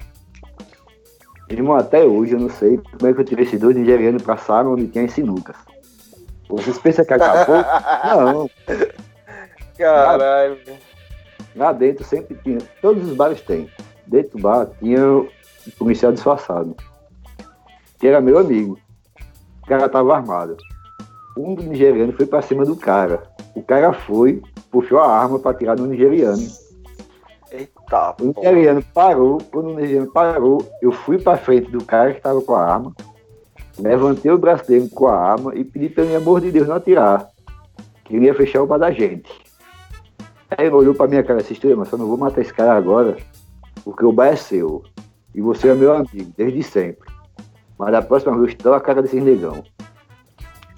Irmão, 1.50 1.76
até 1.76 2.04
hoje 2.04 2.34
eu 2.34 2.40
não 2.40 2.50
sei 2.50 2.78
como 2.78 3.10
é 3.10 3.14
que 3.14 3.20
eu 3.20 3.24
tirei 3.24 3.44
esses 3.44 3.58
dois 3.58 3.74
nigerianos 3.74 4.22
pra 4.22 4.36
sala 4.36 4.68
onde 4.68 4.86
tinha 4.86 5.08
sinucas. 5.08 5.56
Vocês 6.48 6.78
pensam 6.78 7.04
que 7.04 7.14
acabou? 7.14 7.56
não. 8.32 8.50
Caralho. 9.76 10.58
Lá, 11.56 11.66
lá 11.66 11.72
dentro 11.72 12.04
sempre 12.04 12.36
tinha, 12.42 12.58
todos 12.82 13.08
os 13.08 13.16
bares 13.16 13.40
têm. 13.40 13.70
Dentro 14.06 14.38
do 14.38 14.42
bar 14.42 14.68
tinha 14.78 15.06
um 15.06 15.28
policial 15.78 16.12
disfarçado. 16.12 16.76
Que 17.98 18.08
era 18.08 18.20
meu 18.20 18.38
amigo. 18.38 18.78
O 19.62 19.66
cara 19.66 19.88
tava 19.88 20.16
armado. 20.16 20.56
Um 21.36 21.54
do 21.54 21.62
nigeriano 21.62 22.12
foi 22.12 22.26
pra 22.26 22.42
cima 22.42 22.64
do 22.64 22.76
cara. 22.76 23.22
O 23.54 23.62
cara 23.62 23.92
foi, 23.92 24.42
puxou 24.70 24.98
a 24.98 25.08
arma 25.08 25.38
para 25.38 25.56
tirar 25.56 25.76
no 25.76 25.86
nigeriano. 25.86 26.67
Eita, 27.50 28.14
O 28.20 28.24
nigeriano 28.26 28.82
parou, 28.92 29.38
quando 29.50 29.70
o 29.70 29.74
nigeriano 29.74 30.10
parou, 30.12 30.66
eu 30.82 30.92
fui 30.92 31.18
para 31.18 31.38
frente 31.38 31.70
do 31.70 31.82
cara 31.82 32.12
que 32.12 32.18
estava 32.18 32.40
com 32.42 32.54
a 32.54 32.64
arma, 32.64 32.92
levantei 33.78 34.30
o 34.30 34.38
braço 34.38 34.66
dele 34.66 34.88
com 34.90 35.06
a 35.06 35.16
arma 35.16 35.54
e 35.54 35.64
pedi 35.64 35.88
pelo 35.88 36.14
amor 36.14 36.40
de 36.40 36.50
Deus 36.50 36.68
não 36.68 36.76
atirar. 36.76 37.28
Queria 38.04 38.34
fechar 38.34 38.62
o 38.62 38.66
bar 38.66 38.78
da 38.78 38.90
gente. 38.90 39.30
Aí 40.50 40.66
ele 40.66 40.74
olhou 40.74 40.94
para 40.94 41.08
minha 41.08 41.22
cara 41.22 41.40
assim, 41.40 41.54
"Estrela, 41.54 41.76
mas 41.76 41.88
só 41.88 41.96
não 41.96 42.06
vou 42.06 42.16
matar 42.16 42.40
esse 42.40 42.52
cara 42.52 42.74
agora, 42.74 43.16
porque 43.84 44.04
o 44.04 44.12
bar 44.12 44.28
é 44.28 44.36
seu. 44.36 44.82
E 45.34 45.40
você 45.40 45.68
é 45.68 45.74
meu 45.74 45.94
amigo, 45.94 46.32
desde 46.36 46.62
sempre. 46.62 47.08
Mas 47.78 47.92
da 47.92 48.02
próxima 48.02 48.36
vez, 48.38 48.54
dá 48.54 48.76
a 48.76 48.80
cara 48.80 49.02
desses 49.02 49.22
negão. 49.22 49.62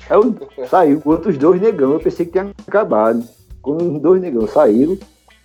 Aí 0.09 0.16
eu 0.16 0.66
saiu 0.66 1.01
com 1.01 1.11
outros 1.11 1.39
dois 1.39 1.61
negão, 1.61 1.93
eu 1.93 2.01
pensei 2.01 2.27
que 2.27 2.33
tinha 2.33 2.53
acabado. 2.66 3.25
Quando 3.62 3.95
os 3.95 4.03
dois 4.03 4.21
negão 4.21 4.47
saíram, 4.47 4.99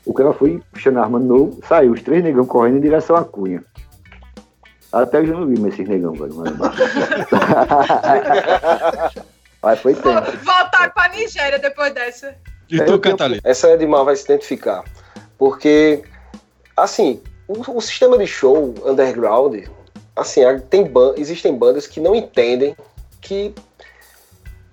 o 0.06 0.14
cara 0.14 0.34
foi 0.34 0.62
puxando 0.72 0.98
a 0.98 1.02
arma 1.02 1.20
de 1.20 1.26
novo, 1.26 1.60
saiu 1.68 1.92
os 1.92 2.02
três 2.02 2.24
negão 2.24 2.46
correndo 2.46 2.78
em 2.78 2.82
direção 2.82 3.16
à 3.16 3.24
cunha. 3.24 3.64
Até 4.92 5.20
hoje 5.20 5.32
eu 5.32 5.40
não 5.40 5.48
vi 5.48 5.60
mais 5.60 5.74
esses 5.74 5.88
negão, 5.88 6.14
velho. 6.14 6.34
Mas, 6.36 6.54
mas 9.62 9.80
foi 9.80 9.94
tempo. 9.94 10.32
Voltar 10.44 10.94
pra 10.94 11.10
Nigéria 11.10 11.60
depois 11.60 11.94
dessa. 11.94 12.36
E 12.70 12.78
tu, 12.78 12.86
tenho- 12.86 13.00
Catalina? 13.00 13.42
Essa 13.44 13.72
Edmar 13.72 14.06
vai 14.06 14.16
se 14.16 14.24
identificar. 14.24 14.84
Porque, 15.38 16.04
assim, 16.78 17.22
o, 17.48 17.78
o 17.78 17.82
sistema 17.82 18.18
de 18.18 18.26
show 18.26 18.74
underground, 18.86 19.66
assim, 20.16 20.42
tem 20.70 20.86
ban 20.86 21.14
existem 21.18 21.58
bandas 21.58 21.88
que 21.88 22.00
não 22.00 22.16
entendem 22.16 22.76
que 23.22 23.54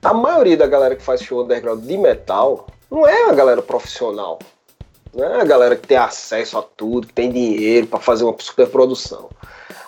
a 0.05 0.15
maioria 0.15 0.57
da 0.57 0.67
galera 0.67 0.95
que 0.95 1.03
faz 1.03 1.23
show 1.23 1.43
underground 1.43 1.85
de 1.85 1.99
metal 1.99 2.67
não 2.91 3.07
é 3.07 3.31
a 3.31 3.35
galera 3.35 3.63
profissional. 3.63 4.39
Não 5.15 5.25
é 5.25 5.41
a 5.41 5.45
galera 5.45 5.77
que 5.77 5.87
tem 5.87 5.97
acesso 5.97 6.59
a 6.59 6.63
tudo, 6.63 7.07
que 7.07 7.13
tem 7.13 7.31
dinheiro 7.31 7.87
pra 7.87 7.99
fazer 8.01 8.25
uma 8.25 8.35
superprodução. 8.39 9.29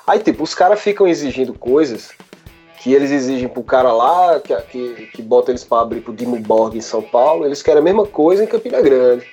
Aí, 0.07 0.18
tipo, 0.18 0.43
os 0.45 0.55
caras 0.55 0.81
ficam 0.81 1.07
exigindo 1.09 1.55
coisas 1.55 2.11
que 2.81 2.93
eles 2.93 3.11
exigem 3.11 3.49
pro 3.49 3.62
cara 3.62 3.91
lá, 3.93 4.39
que, 4.41 4.55
que, 4.62 5.07
que 5.14 5.22
bota 5.22 5.51
eles 5.51 5.64
pra 5.64 5.81
abrir 5.81 6.03
pro 6.03 6.12
Dimo 6.12 6.39
Borg 6.39 6.77
em 6.77 6.83
São 6.83 7.01
Paulo, 7.01 7.47
eles 7.47 7.62
querem 7.62 7.81
a 7.81 7.83
mesma 7.85 8.07
coisa 8.07 8.45
em 8.45 8.47
Campina 8.47 8.83
Grande. 8.83 9.27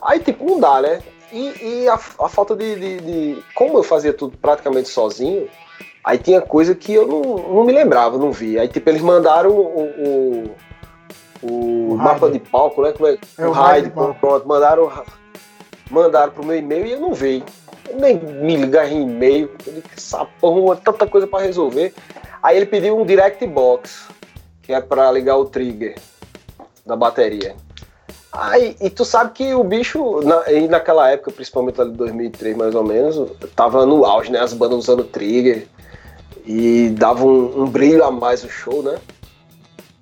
Aí, 0.00 0.18
tipo, 0.20 0.44
não 0.46 0.58
dá, 0.58 0.80
né? 0.80 1.02
E, 1.30 1.82
e 1.82 1.88
a, 1.88 1.94
a 1.94 2.28
falta 2.28 2.56
de, 2.56 2.74
de, 2.76 3.00
de- 3.00 3.44
Como 3.54 3.76
eu 3.76 3.82
fazia 3.82 4.14
tudo 4.14 4.38
praticamente 4.38 4.88
sozinho, 4.88 5.46
aí 6.02 6.16
tinha 6.16 6.40
coisa 6.40 6.74
que 6.74 6.94
eu 6.94 7.06
não, 7.06 7.20
não 7.54 7.64
me 7.64 7.72
lembrava, 7.74 8.16
não 8.16 8.32
vi. 8.32 8.58
Aí, 8.58 8.66
tipo, 8.68 8.88
eles 8.88 9.02
mandaram 9.02 9.50
o, 9.50 9.82
o, 9.82 10.50
o 11.42 11.92
O 11.92 11.96
mapa 11.96 12.30
de 12.30 12.38
palco, 12.38 12.82
né? 12.82 12.92
Como 12.92 13.08
é, 13.08 13.18
É, 13.38 13.46
o 13.46 13.50
o 13.50 13.52
raid 13.52 13.90
pronto, 13.90 14.46
mandaram, 14.46 14.90
mandaram 15.90 16.32
pro 16.32 16.44
meu 16.44 16.56
e-mail 16.56 16.86
e 16.86 16.92
eu 16.92 17.00
não 17.00 17.14
vi. 17.14 17.44
Eu 17.88 17.98
nem 17.98 18.16
me 18.18 18.56
ligar 18.56 18.90
em 18.90 19.02
e-mail, 19.02 19.50
essa 19.96 20.24
porra, 20.40 20.76
tanta 20.76 21.06
coisa 21.06 21.26
pra 21.26 21.40
resolver. 21.40 21.94
Aí 22.42 22.56
ele 22.56 22.66
pediu 22.66 22.98
um 22.98 23.04
direct 23.04 23.44
box, 23.46 24.08
que 24.62 24.72
é 24.72 24.80
pra 24.80 25.10
ligar 25.10 25.36
o 25.36 25.46
trigger 25.46 25.96
da 26.84 26.94
bateria. 26.94 27.56
Aí, 28.30 28.76
e 28.80 28.90
tu 28.90 29.04
sabe 29.04 29.32
que 29.32 29.54
o 29.54 29.64
bicho, 29.64 30.20
na, 30.20 30.52
e 30.52 30.68
naquela 30.68 31.10
época, 31.10 31.32
principalmente 31.32 31.80
ali 31.80 31.90
de 31.90 31.96
2003 31.96 32.56
mais 32.56 32.74
ou 32.74 32.84
menos, 32.84 33.30
tava 33.56 33.86
no 33.86 34.04
auge, 34.04 34.30
né? 34.30 34.38
As 34.38 34.52
bandas 34.52 34.78
usando 34.78 35.02
trigger 35.02 35.66
e 36.46 36.90
dava 36.90 37.24
um, 37.24 37.62
um 37.62 37.66
brilho 37.66 38.04
a 38.04 38.10
mais 38.10 38.44
o 38.44 38.48
show, 38.48 38.82
né? 38.82 38.98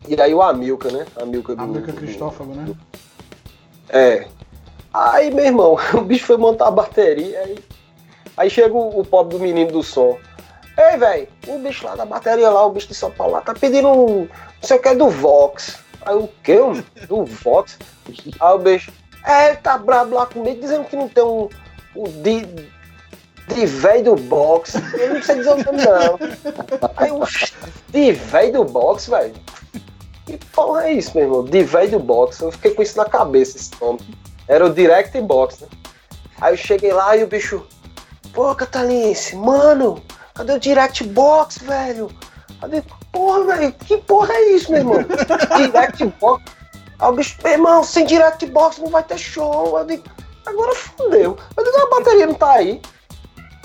E 0.09 0.21
aí 0.21 0.35
o 0.35 0.43
Amilca, 0.43 0.91
né? 0.91 1.07
Amilca 1.21 1.55
do, 1.55 1.67
do- 1.67 1.93
Cristófago, 1.93 2.55
né? 2.55 2.73
é. 3.89 4.27
Aí, 4.93 5.31
meu 5.35 5.45
irmão, 5.45 5.77
o 5.95 6.01
bicho 6.01 6.25
foi 6.27 6.37
montar 6.37 6.69
a 6.69 6.71
bateria, 6.71 7.39
aí, 7.41 7.59
aí 8.37 8.49
chega 8.49 8.73
o, 8.75 9.01
o 9.01 9.05
pobre 9.05 9.37
do 9.37 9.43
menino 9.43 9.71
do 9.73 9.83
som. 9.83 10.17
Ei, 10.79 10.97
velho, 10.97 11.29
o 11.49 11.59
bicho 11.59 11.85
lá 11.87 11.95
da 11.95 12.05
bateria 12.07 12.49
lá, 12.51 12.65
o 12.67 12.71
bicho 12.71 12.89
de 12.89 12.95
São 12.95 13.11
Paulo 13.11 13.35
lá, 13.35 13.41
tá 13.41 13.53
pedindo 13.55 13.89
um, 13.89 14.21
não 14.23 14.29
sei 14.63 14.77
o 14.77 14.81
que, 14.81 14.95
do 14.95 15.09
Vox. 15.09 15.79
Aí 16.03 16.15
o 16.15 16.29
quê? 16.43 16.61
Um- 16.61 16.83
Do 17.09 17.25
Vox? 17.25 17.79
Aí 18.41 18.55
o 18.55 18.59
bicho, 18.59 18.93
é, 19.25 19.49
ele 19.49 19.57
tá 19.57 19.77
brabo 19.77 20.15
lá 20.15 20.25
comigo, 20.27 20.61
dizendo 20.61 20.85
que 20.85 20.95
não 20.97 21.09
tem 21.09 21.25
um, 21.25 21.49
um 21.97 22.05
de, 22.23 22.47
de 23.55 23.67
velho 23.67 24.05
do 24.05 24.17
box. 24.17 24.75
Eu 24.99 25.15
não 25.15 25.23
sei 25.23 25.37
dizer 25.37 25.51
o 25.51 25.57
nome 25.65 25.83
não. 25.85 26.19
Aí 26.97 27.11
o 27.11 27.21
de 27.91 28.13
velho 28.13 28.53
do 28.53 28.65
box, 28.65 29.09
velho. 29.11 29.35
Que 30.27 30.37
porra 30.53 30.89
é 30.89 30.93
isso, 30.95 31.12
meu 31.14 31.24
irmão? 31.24 31.45
De 31.45 31.62
velho 31.62 31.93
do 31.93 31.99
box. 32.01 32.41
Eu 32.41 32.51
fiquei 32.53 32.72
com 32.74 32.83
isso 32.83 32.97
na 32.97 33.05
cabeça, 33.05 33.57
esse 33.57 33.70
nome. 33.81 34.01
Era 34.49 34.66
o 34.66 34.72
Direct 34.74 35.18
Box, 35.22 35.61
né? 35.62 35.68
Aí 36.41 36.53
eu 36.53 36.57
cheguei 36.57 36.93
lá 36.93 37.16
e 37.16 37.22
o 37.22 37.27
bicho. 37.27 37.64
Pô, 38.33 38.55
Catalinice, 38.55 39.35
mano, 39.37 40.03
cadê 40.35 40.53
o 40.53 40.59
Direct 40.61 41.03
Box, 41.05 41.59
velho? 41.62 42.11
Cadê? 42.61 42.83
Porra, 43.12 43.45
velho, 43.57 43.72
que 43.72 43.97
porra 43.99 44.33
é 44.35 44.51
isso, 44.53 44.70
meu 44.70 44.81
irmão? 44.81 44.99
Direct 45.57 46.05
Box. 46.20 46.45
Aí 46.99 47.09
o 47.09 47.12
bicho, 47.12 47.37
meu 47.43 47.53
irmão, 47.53 47.83
sem 47.85 48.05
Direct 48.05 48.45
Box 48.47 48.79
não 48.79 48.89
vai 48.89 49.03
ter 49.05 49.16
show. 49.18 49.79
Eu 49.79 49.85
digo, 49.87 50.05
agora 50.45 50.74
fudeu. 50.74 51.37
Eu 51.57 51.64
digo, 51.64 51.77
a 51.79 51.91
bateria 51.91 52.27
não 52.27 52.35
tá 52.35 52.53
aí. 52.53 52.81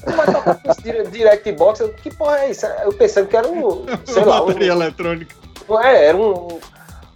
Não 0.05 0.13
vai 0.15 0.25
tocar 0.25 0.55
com 0.55 0.71
esse 0.71 0.81
dire- 0.81 1.07
Direct 1.07 1.51
Box. 1.53 1.79
Eu, 1.81 1.93
que 1.93 2.15
porra 2.15 2.39
é 2.39 2.51
isso? 2.51 2.65
Eu 2.65 2.93
pensando 2.93 3.27
que 3.27 3.35
era 3.35 3.47
um, 3.47 3.85
sei 4.05 4.23
lá, 4.25 4.41
um, 4.43 4.47
Bateria 4.47 4.71
eletrônica. 4.71 5.35
É, 5.81 6.05
era 6.05 6.17
um, 6.17 6.59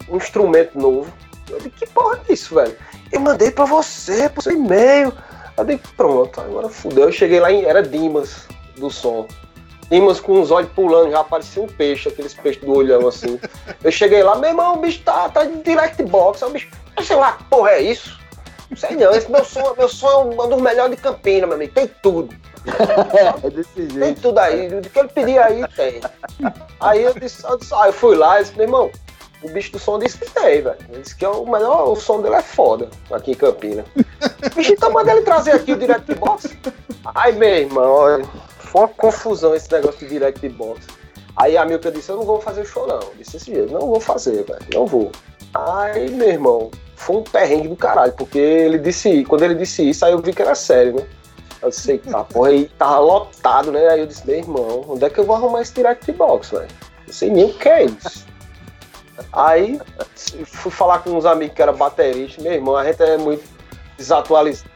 um 0.08 0.16
instrumento 0.16 0.78
novo. 0.78 1.12
Eu 1.48 1.58
digo, 1.60 1.74
que 1.76 1.86
porra 1.86 2.20
é 2.28 2.32
isso, 2.32 2.54
velho? 2.54 2.76
Eu 3.12 3.20
mandei 3.20 3.50
pra 3.50 3.64
você, 3.64 4.28
pro 4.28 4.42
seu 4.42 4.52
e-mail. 4.52 5.12
Eu 5.56 5.64
digo, 5.64 5.82
pronto, 5.96 6.40
agora 6.40 6.68
fudeu. 6.68 7.04
Eu 7.04 7.12
cheguei 7.12 7.40
lá, 7.40 7.52
em, 7.52 7.64
era 7.64 7.82
Dimas 7.82 8.46
do 8.76 8.90
som. 8.90 9.26
Dimas 9.90 10.18
com 10.18 10.40
os 10.40 10.50
olhos 10.50 10.70
pulando, 10.72 11.12
já 11.12 11.22
parecia 11.22 11.62
um 11.62 11.68
peixe, 11.68 12.08
aqueles 12.08 12.34
peixes 12.34 12.62
do 12.62 12.72
olhão 12.72 13.06
assim. 13.06 13.38
Eu 13.82 13.92
cheguei 13.92 14.22
lá, 14.22 14.36
meu 14.36 14.50
irmão, 14.50 14.74
o 14.74 14.78
bicho 14.78 15.00
tá, 15.04 15.28
tá 15.28 15.44
de 15.44 15.62
direct 15.62 16.02
box. 16.02 16.42
Aí 16.42 16.50
o 16.50 16.52
bicho, 16.52 16.68
"Eu 16.96 17.04
sei 17.04 17.16
lá, 17.16 17.32
que 17.32 17.44
porra 17.44 17.70
é 17.70 17.82
isso? 17.82 18.18
Não 18.68 18.76
sei 18.76 18.96
não, 18.96 19.12
esse 19.14 19.30
meu 19.30 19.44
som, 19.44 19.74
meu 19.78 19.88
som 19.88 20.08
é 20.08 20.44
um 20.44 20.48
dos 20.48 20.60
melhores 20.60 20.96
de 20.96 21.00
Campina, 21.00 21.46
meu 21.46 21.54
amigo. 21.54 21.72
Tem 21.72 21.88
tudo. 22.02 22.34
É 23.42 23.50
desse 23.50 23.70
Tem 23.74 23.90
jeito. 23.90 24.20
tudo 24.22 24.38
aí. 24.38 24.66
O 24.68 24.80
que 24.82 24.98
ele 24.98 25.08
pedir 25.08 25.38
aí, 25.38 25.64
tem. 25.68 26.00
Aí 26.80 27.02
eu 27.02 27.14
disse, 27.14 27.44
eu, 27.44 27.56
disse, 27.56 27.74
ah, 27.74 27.86
eu 27.86 27.92
fui 27.92 28.16
lá 28.16 28.40
e 28.40 28.44
disse, 28.44 28.56
meu 28.56 28.64
irmão, 28.64 28.90
o 29.42 29.48
bicho 29.48 29.72
do 29.72 29.78
som 29.78 29.98
disse 29.98 30.18
que 30.18 30.30
tem, 30.30 30.62
velho. 30.62 30.76
Ele 30.90 31.02
disse 31.02 31.16
que 31.16 31.24
é 31.24 31.28
o 31.28 31.44
melhor, 31.44 31.88
o 31.90 31.96
som 31.96 32.20
dele 32.20 32.36
é 32.36 32.42
foda 32.42 32.88
aqui 33.10 33.32
em 33.32 33.34
Campina. 33.34 33.84
Bicho, 34.54 34.72
então 34.72 34.90
manda 34.92 35.12
ele 35.12 35.22
trazer 35.22 35.52
aqui 35.52 35.72
o 35.72 35.76
Direct 35.76 36.14
Box. 36.14 36.56
Aí, 37.14 37.32
meu 37.34 37.48
irmão, 37.48 37.90
olha, 37.90 38.24
foi 38.58 38.80
uma 38.82 38.88
confusão 38.88 39.54
esse 39.54 39.70
negócio 39.70 40.00
de 40.00 40.08
Direct 40.08 40.48
Box. 40.50 40.86
Aí 41.36 41.56
a 41.56 41.64
Milka 41.64 41.90
disse, 41.90 42.10
eu 42.10 42.16
não 42.16 42.24
vou 42.24 42.40
fazer 42.40 42.62
o 42.62 42.66
show 42.66 42.86
não. 42.86 43.00
Eu 43.00 43.12
disse 43.18 43.36
esse 43.36 43.52
jeito, 43.52 43.72
não 43.72 43.80
vou 43.80 44.00
fazer, 44.00 44.42
velho, 44.44 44.66
não 44.72 44.86
vou. 44.86 45.12
Aí, 45.54 46.10
meu 46.10 46.28
irmão, 46.28 46.70
foi 46.96 47.16
um 47.16 47.22
perrengue 47.22 47.68
do 47.68 47.76
caralho, 47.76 48.12
porque 48.12 48.38
ele 48.38 48.78
disse, 48.78 49.24
quando 49.24 49.42
ele 49.42 49.54
disse 49.54 49.88
isso, 49.88 50.04
aí 50.04 50.12
eu 50.12 50.18
vi 50.18 50.32
que 50.32 50.42
era 50.42 50.54
sério, 50.54 50.94
né? 50.94 51.06
Eu 51.62 51.70
disse, 51.70 51.92
eita, 51.92 52.24
porra, 52.24 52.50
aí 52.50 52.68
tava 52.78 52.98
lotado, 52.98 53.72
né? 53.72 53.88
Aí 53.88 54.00
eu 54.00 54.06
disse, 54.06 54.26
meu 54.26 54.36
irmão, 54.36 54.84
onde 54.88 55.04
é 55.04 55.10
que 55.10 55.18
eu 55.18 55.24
vou 55.24 55.36
arrumar 55.36 55.62
esse 55.62 55.72
direct 55.72 56.10
box, 56.12 56.50
velho? 56.50 56.68
Não 57.06 57.14
sei 57.14 57.30
nem 57.30 57.44
o 57.44 57.54
que 57.54 57.68
é 57.68 57.84
isso. 57.84 58.26
Aí 59.32 59.80
fui 60.44 60.70
falar 60.70 60.98
com 61.00 61.10
uns 61.10 61.24
amigos 61.24 61.54
que 61.54 61.62
eram 61.62 61.74
bateristas, 61.74 62.42
meu 62.42 62.52
irmão, 62.52 62.76
a 62.76 62.84
gente 62.84 63.02
é 63.02 63.16
muito 63.16 63.44
desatualizado. 63.96 64.70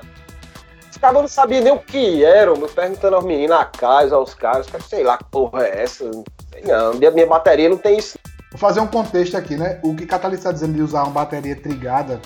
Os 0.90 0.96
caras 0.96 1.20
não 1.20 1.28
sabiam 1.28 1.62
nem 1.62 1.72
o 1.72 1.78
que 1.78 2.24
era, 2.24 2.50
eu 2.50 2.68
perguntando 2.68 3.16
aos 3.16 3.24
meninos, 3.24 3.56
a 3.56 3.64
casa, 3.64 4.16
aos 4.16 4.34
caras, 4.34 4.66
sei 4.88 5.02
lá 5.02 5.18
que 5.18 5.24
porra 5.24 5.64
é 5.64 5.82
essa, 5.82 6.04
não 6.04 6.24
sei 6.52 6.62
não, 6.62 6.94
minha, 6.94 7.10
minha 7.10 7.26
bateria 7.26 7.68
não 7.68 7.76
tem 7.76 7.98
isso. 7.98 8.18
Vou 8.50 8.58
fazer 8.58 8.80
um 8.80 8.86
contexto 8.86 9.36
aqui, 9.36 9.56
né? 9.56 9.80
O 9.84 9.94
que 9.94 10.06
Catalista 10.06 10.48
está 10.48 10.52
dizendo 10.52 10.74
de 10.74 10.82
usar 10.82 11.04
uma 11.04 11.12
bateria 11.12 11.54
trigada 11.54 12.20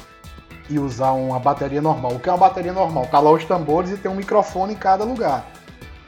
e 0.68 0.78
usar 0.78 1.12
uma 1.12 1.38
bateria 1.38 1.82
normal. 1.82 2.12
O 2.12 2.20
que 2.20 2.28
é 2.28 2.32
uma 2.32 2.38
bateria 2.38 2.72
normal? 2.72 3.08
Lá 3.12 3.30
os 3.30 3.44
tambores 3.44 3.90
e 3.90 3.96
tem 3.96 4.10
um 4.10 4.14
microfone 4.14 4.74
em 4.74 4.76
cada 4.76 5.04
lugar. 5.04 5.46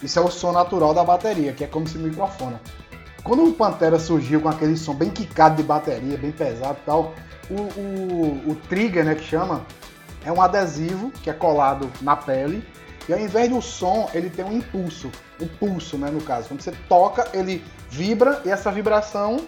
Isso 0.02 0.18
é 0.18 0.22
o 0.22 0.30
som 0.30 0.52
natural 0.52 0.92
da 0.94 1.04
bateria, 1.04 1.52
que 1.52 1.64
é 1.64 1.66
como 1.66 1.86
se 1.86 1.98
microfona. 1.98 2.60
Quando 3.22 3.44
o 3.44 3.52
Pantera 3.52 3.98
surgiu 3.98 4.40
com 4.40 4.48
aquele 4.48 4.76
som 4.76 4.94
bem 4.94 5.10
quicado 5.10 5.56
de 5.56 5.62
bateria, 5.62 6.16
bem 6.16 6.30
pesado 6.30 6.78
e 6.80 6.86
tal, 6.86 7.14
o, 7.50 7.54
o, 7.54 8.50
o 8.50 8.54
trigger, 8.68 9.04
né, 9.04 9.14
que 9.14 9.24
chama, 9.24 9.62
é 10.24 10.30
um 10.30 10.40
adesivo 10.40 11.10
que 11.10 11.30
é 11.30 11.32
colado 11.32 11.90
na 12.00 12.16
pele 12.16 12.64
e 13.08 13.12
ao 13.12 13.20
invés 13.20 13.48
do 13.48 13.62
som, 13.62 14.10
ele 14.12 14.28
tem 14.28 14.44
um 14.44 14.52
impulso, 14.52 15.10
um 15.40 15.46
pulso, 15.46 15.96
né, 15.96 16.10
no 16.10 16.20
caso. 16.20 16.48
Quando 16.48 16.60
você 16.60 16.72
toca, 16.88 17.28
ele 17.32 17.64
vibra 17.88 18.42
e 18.44 18.50
essa 18.50 18.70
vibração 18.70 19.46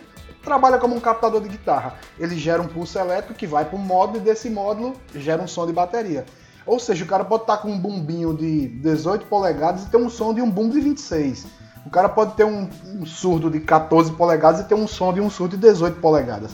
trabalha 0.48 0.78
como 0.78 0.96
um 0.96 1.00
captador 1.00 1.42
de 1.42 1.48
guitarra. 1.50 1.96
Ele 2.18 2.34
gera 2.38 2.62
um 2.62 2.66
pulso 2.66 2.98
elétrico 2.98 3.34
que 3.34 3.46
vai 3.46 3.66
para 3.66 3.78
um 3.78 3.82
módulo 3.82 4.16
e 4.16 4.20
desse 4.20 4.48
módulo 4.48 4.94
gera 5.14 5.42
um 5.42 5.46
som 5.46 5.66
de 5.66 5.72
bateria. 5.74 6.24
Ou 6.66 6.78
seja, 6.78 7.04
o 7.04 7.06
cara 7.06 7.22
pode 7.22 7.42
estar 7.42 7.58
com 7.58 7.68
um 7.68 7.78
bumbinho 7.78 8.34
de 8.34 8.68
18 8.68 9.26
polegadas 9.26 9.84
e 9.84 9.90
ter 9.90 9.98
um 9.98 10.08
som 10.08 10.32
de 10.32 10.40
um 10.40 10.50
bumbo 10.50 10.72
de 10.72 10.80
26. 10.80 11.46
O 11.84 11.90
cara 11.90 12.08
pode 12.08 12.32
ter 12.34 12.44
um, 12.44 12.68
um 12.86 13.04
surdo 13.04 13.50
de 13.50 13.60
14 13.60 14.12
polegadas 14.12 14.60
e 14.60 14.64
ter 14.64 14.74
um 14.74 14.88
som 14.88 15.12
de 15.12 15.20
um 15.20 15.28
surdo 15.28 15.56
de 15.56 15.68
18 15.68 16.00
polegadas. 16.00 16.50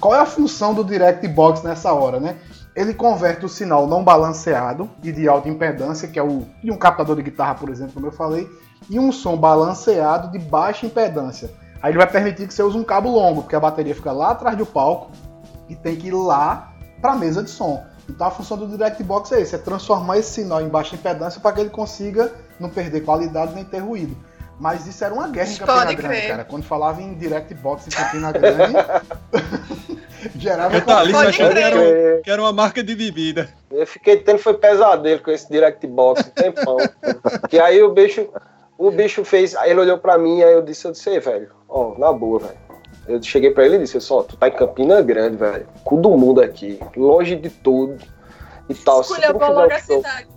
Qual 0.00 0.14
é 0.14 0.18
a 0.18 0.26
função 0.26 0.72
do 0.72 0.82
Direct 0.82 1.26
Box 1.28 1.62
nessa 1.62 1.92
hora, 1.92 2.18
né? 2.18 2.36
ele 2.74 2.92
converte 2.92 3.46
o 3.46 3.48
sinal 3.48 3.86
não 3.86 4.02
balanceado 4.02 4.90
e 5.02 5.12
de 5.12 5.28
alta 5.28 5.48
impedância, 5.48 6.08
que 6.08 6.18
é 6.18 6.22
o 6.22 6.44
de 6.62 6.72
um 6.72 6.76
captador 6.76 7.14
de 7.16 7.22
guitarra, 7.22 7.54
por 7.54 7.68
exemplo, 7.68 7.94
como 7.94 8.06
eu 8.06 8.12
falei, 8.12 8.50
e 8.90 8.98
um 8.98 9.12
som 9.12 9.36
balanceado 9.36 10.30
de 10.32 10.38
baixa 10.38 10.84
impedância. 10.84 11.50
Aí 11.84 11.90
ele 11.90 11.98
vai 11.98 12.06
permitir 12.06 12.48
que 12.48 12.54
você 12.54 12.62
use 12.62 12.78
um 12.78 12.82
cabo 12.82 13.10
longo, 13.10 13.42
porque 13.42 13.54
a 13.54 13.60
bateria 13.60 13.94
fica 13.94 14.10
lá 14.10 14.30
atrás 14.30 14.56
do 14.56 14.64
palco 14.64 15.10
e 15.68 15.76
tem 15.76 15.94
que 15.94 16.06
ir 16.06 16.14
lá 16.14 16.72
para 16.98 17.12
a 17.12 17.14
mesa 17.14 17.42
de 17.42 17.50
som. 17.50 17.84
Então 18.08 18.26
a 18.26 18.30
função 18.30 18.56
do 18.56 18.66
Direct 18.66 19.02
Box 19.02 19.30
é 19.32 19.42
isso, 19.42 19.54
é 19.54 19.58
transformar 19.58 20.16
esse 20.16 20.30
sinal 20.30 20.62
em 20.62 20.68
baixa 20.70 20.94
impedância 20.94 21.42
para 21.42 21.52
que 21.52 21.60
ele 21.60 21.68
consiga 21.68 22.32
não 22.58 22.70
perder 22.70 23.02
qualidade 23.02 23.54
nem 23.54 23.64
ter 23.64 23.80
ruído. 23.80 24.16
Mas 24.58 24.86
isso 24.86 25.04
era 25.04 25.12
uma 25.12 25.28
guerra 25.28 25.50
em 25.50 25.56
Campina 25.56 25.84
Grande, 25.84 26.02
crer. 26.02 26.28
cara. 26.28 26.44
Quando 26.44 26.62
falava 26.62 27.02
em 27.02 27.12
Direct 27.18 27.52
Box 27.52 27.86
em 27.86 27.90
Campina 27.90 28.32
Grande, 28.32 28.72
gerava 30.36 30.76
Eu 30.76 30.86
tá 30.86 31.00
ali 31.00 31.14
achando 31.14 31.52
que 31.52 31.60
era, 31.60 31.76
um- 31.76 32.22
que 32.22 32.30
era 32.30 32.40
uma 32.40 32.52
marca 32.52 32.82
de 32.82 32.96
bebida. 32.96 33.50
Eu 33.70 33.86
fiquei 33.86 34.16
tendo 34.16 34.38
foi 34.38 34.54
pesadelo 34.54 35.20
com 35.20 35.30
esse 35.30 35.50
direct 35.50 35.86
box 35.86 36.22
um 36.22 36.30
tempão. 36.30 36.78
que 37.50 37.58
aí 37.58 37.82
o 37.82 37.92
bicho, 37.92 38.26
o 38.86 38.90
bicho 38.90 39.24
fez, 39.24 39.54
aí 39.56 39.70
ele 39.70 39.80
olhou 39.80 39.98
pra 39.98 40.18
mim, 40.18 40.42
aí 40.42 40.52
eu 40.52 40.62
disse, 40.62 40.86
eu 40.86 40.92
disse, 40.92 41.08
"Ei, 41.10 41.20
velho, 41.20 41.50
ó, 41.68 41.94
na 41.98 42.12
boa, 42.12 42.38
velho. 42.38 42.64
Eu 43.06 43.22
cheguei 43.22 43.50
pra 43.50 43.66
ele 43.66 43.76
e 43.76 43.78
disse, 43.80 44.00
só, 44.00 44.22
tu 44.22 44.36
tá 44.36 44.48
em 44.48 44.52
Campina 44.52 45.02
Grande, 45.02 45.36
velho. 45.36 45.66
Cu 45.84 45.96
do 45.98 46.10
mundo 46.10 46.40
aqui, 46.40 46.80
longe 46.96 47.36
de 47.36 47.50
tudo 47.50 47.98
e 48.68 48.74
tal. 48.74 49.02
Escolha 49.02 49.26
fizer 49.32 49.32
logo 49.48 49.60
a 49.60 49.78
show- 49.78 49.96
cidade. 49.96 50.28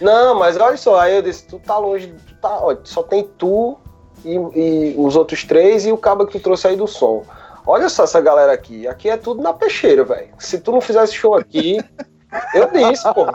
Não, 0.00 0.34
mas 0.38 0.56
olha 0.56 0.76
só, 0.76 0.98
aí 0.98 1.16
eu 1.16 1.22
disse, 1.22 1.46
tu 1.46 1.58
tá 1.60 1.78
longe, 1.78 2.12
tu 2.26 2.34
tá, 2.40 2.58
ó, 2.60 2.76
só 2.84 3.02
tem 3.02 3.24
tu 3.38 3.76
e, 4.24 4.34
e 4.34 4.94
os 4.98 5.14
outros 5.16 5.44
três 5.44 5.86
e 5.86 5.92
o 5.92 5.96
cabo 5.96 6.26
que 6.26 6.32
tu 6.38 6.40
trouxe 6.42 6.66
aí 6.68 6.76
do 6.76 6.86
som. 6.88 7.24
Olha 7.66 7.88
só 7.88 8.04
essa 8.04 8.20
galera 8.20 8.52
aqui, 8.52 8.88
aqui 8.88 9.08
é 9.10 9.16
tudo 9.16 9.42
na 9.42 9.52
peixeira, 9.52 10.02
velho. 10.04 10.28
Se 10.38 10.58
tu 10.58 10.72
não 10.72 10.80
fizesse 10.80 11.14
show 11.14 11.34
aqui, 11.34 11.78
eu 12.54 12.68
disse, 12.72 13.04
pô. 13.12 13.26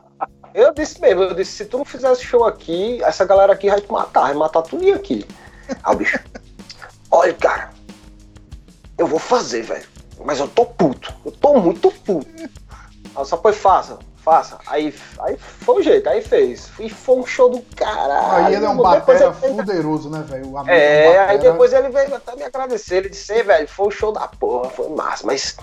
Eu 0.54 0.74
disse 0.74 1.01
mesmo, 1.01 1.24
eu 1.24 1.34
disse, 1.34 1.51
se 1.51 1.66
tu 1.66 1.80
não 1.80 1.86
fizesse 1.86 2.24
show 2.24 2.45
aqui, 2.45 3.01
essa 3.04 3.26
galera 3.26 3.54
aqui 3.54 3.70
vai 3.70 3.82
te 3.82 3.91
matar, 3.91 4.24
vai 4.26 4.34
matar 4.34 4.62
tudo 4.62 4.91
aqui. 4.93 5.26
Aí 5.84 5.95
o 5.95 5.97
bicho, 5.97 6.20
olha, 7.10 7.34
cara, 7.34 7.72
eu 8.97 9.08
vou 9.08 9.20
fazer, 9.20 9.64
velho. 9.64 9.88
Mas 10.24 10.39
eu 10.39 10.47
tô 10.47 10.66
puto, 10.66 11.14
eu 11.26 11.32
tô 11.32 11.56
muito 11.60 11.91
puto. 11.91 12.28
Aí 13.16 13.26
só 13.26 13.36
foi 13.38 13.51
faça, 13.51 13.97
faça. 14.18 14.58
Aí, 14.68 14.93
aí 15.20 15.38
foi 15.38 15.80
o 15.80 15.84
jeito, 15.84 16.08
aí 16.08 16.22
fez. 16.22 16.72
E 16.80 16.89
foi 16.89 17.18
um 17.18 17.26
show 17.26 17.49
do 17.49 17.62
caralho. 17.76 18.45
Aí 18.45 18.56
ele 18.56 18.66
é 18.66 18.70
um 18.70 18.78
batera 18.78 19.36
ele- 19.41 19.56
fuderoso, 19.56 20.10
né, 20.10 20.24
velho? 20.26 20.56
Amigo 20.58 20.72
é, 20.72 21.26
um 21.26 21.30
aí 21.30 21.38
depois 21.39 21.74
ele 21.74 21.89
veio 21.89 22.16
até 22.16 22.36
me 22.36 22.43
agradecer. 22.43 22.97
Ele 22.97 23.10
disse, 23.10 23.34
"Ei, 23.34 23.43
velho, 23.43 23.68
foi 23.68 23.88
um 23.88 23.91
show 23.91 24.12
da 24.12 24.28
porra, 24.28 24.70
foi 24.70 24.88
massa, 24.89 25.26
mas 25.26 25.58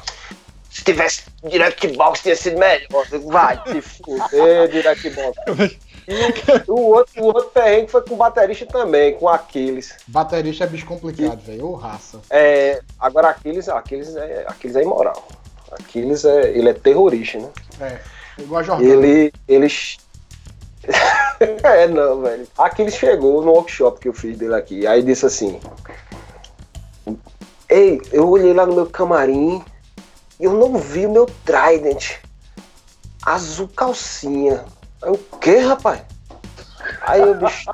se 0.71 0.85
tivesse 0.85 1.25
direct 1.43 1.87
box 1.89 2.23
tinha 2.23 2.37
sido 2.37 2.59
melhor. 2.59 3.07
Vai, 3.27 3.63
te 3.65 3.81
fuder, 3.83 4.69
direct 4.69 5.11
box. 5.11 5.79
E 6.09 6.71
o, 6.71 6.75
o 6.75 6.81
outro, 6.95 7.23
o 7.23 7.27
outro 7.27 7.51
perrengue 7.51 7.91
foi 7.91 8.03
com 8.03 8.15
o 8.15 8.17
baterista 8.17 8.67
também, 8.67 9.15
com 9.15 9.29
Aquiles. 9.29 9.95
Baterista 10.07 10.65
é 10.65 10.67
bicho 10.67 10.87
complicado, 10.87 11.41
velho. 11.41 11.67
Ô 11.67 11.75
raça. 11.75 12.21
É, 12.31 12.81
agora 12.99 13.29
Aquiles, 13.29 13.69
Aquiles 13.69 14.17
é, 14.17 14.45
Aquiles 14.47 14.77
é 14.77 14.83
imoral. 14.83 15.27
Aquiles 15.73 16.25
é, 16.25 16.51
ele 16.51 16.69
é 16.69 16.73
terrorista, 16.73 17.39
né? 17.39 17.51
É. 17.81 18.43
Igual 18.43 18.61
a 18.61 18.63
Jordana. 18.63 18.93
Ele, 18.93 19.33
eles. 19.47 19.99
é, 21.63 21.87
não, 21.89 22.23
velho. 22.23 22.47
Aquiles 22.57 22.95
chegou 22.95 23.43
no 23.43 23.53
workshop 23.53 24.01
que 24.01 24.09
eu 24.09 24.15
fiz 24.15 24.39
dele 24.39 24.55
aqui. 24.55 24.87
Aí 24.87 25.03
disse 25.03 25.27
assim: 25.27 25.61
Ei, 27.69 28.01
eu 28.11 28.29
olhei 28.29 28.53
lá 28.53 28.67
no 28.67 28.75
meu 28.75 28.87
camarim 28.87 29.63
eu 30.45 30.53
não 30.53 30.77
vi 30.77 31.07
o 31.07 31.11
meu 31.11 31.27
Trident 31.45 32.19
azul 33.25 33.69
calcinha. 33.69 34.65
Aí 35.03 35.11
o 35.11 35.19
que, 35.39 35.57
rapaz? 35.59 36.03
Aí 37.03 37.21
eu, 37.21 37.35
bicho. 37.35 37.71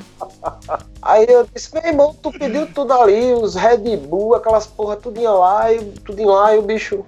Aí 1.03 1.27
eu 1.29 1.47
disse, 1.53 1.73
meu 1.73 1.85
irmão, 1.85 2.17
tu 2.23 2.33
pediu 2.33 2.67
tudo 2.73 2.93
ali, 2.93 3.33
os 3.33 3.55
Red 3.55 3.97
Bull, 3.97 4.35
aquelas 4.35 4.67
porra, 4.67 4.97
tudinho 4.97 5.39
lá, 5.39 5.73
e 5.73 5.81
tudinho 6.01 6.31
lá, 6.31 6.55
e 6.55 6.59
o 6.59 6.63
bicho. 6.63 7.05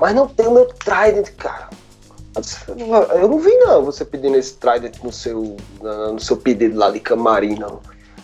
Mas 0.00 0.14
não 0.14 0.28
tem 0.28 0.46
o 0.46 0.52
meu 0.52 0.66
Trident, 0.66 1.30
cara. 1.36 1.70
Eu 2.34 2.40
disse, 2.40 2.58
Eu 2.68 3.28
não 3.28 3.38
vi 3.38 3.54
não 3.58 3.84
você 3.84 4.04
pedindo 4.04 4.36
esse 4.36 4.54
Trident 4.54 5.02
no 5.02 5.12
seu, 5.12 5.56
no 5.80 6.20
seu 6.20 6.36
pedido 6.36 6.78
lá 6.78 6.90
de 6.90 7.00
camarim, 7.00 7.58
não. 7.58 7.80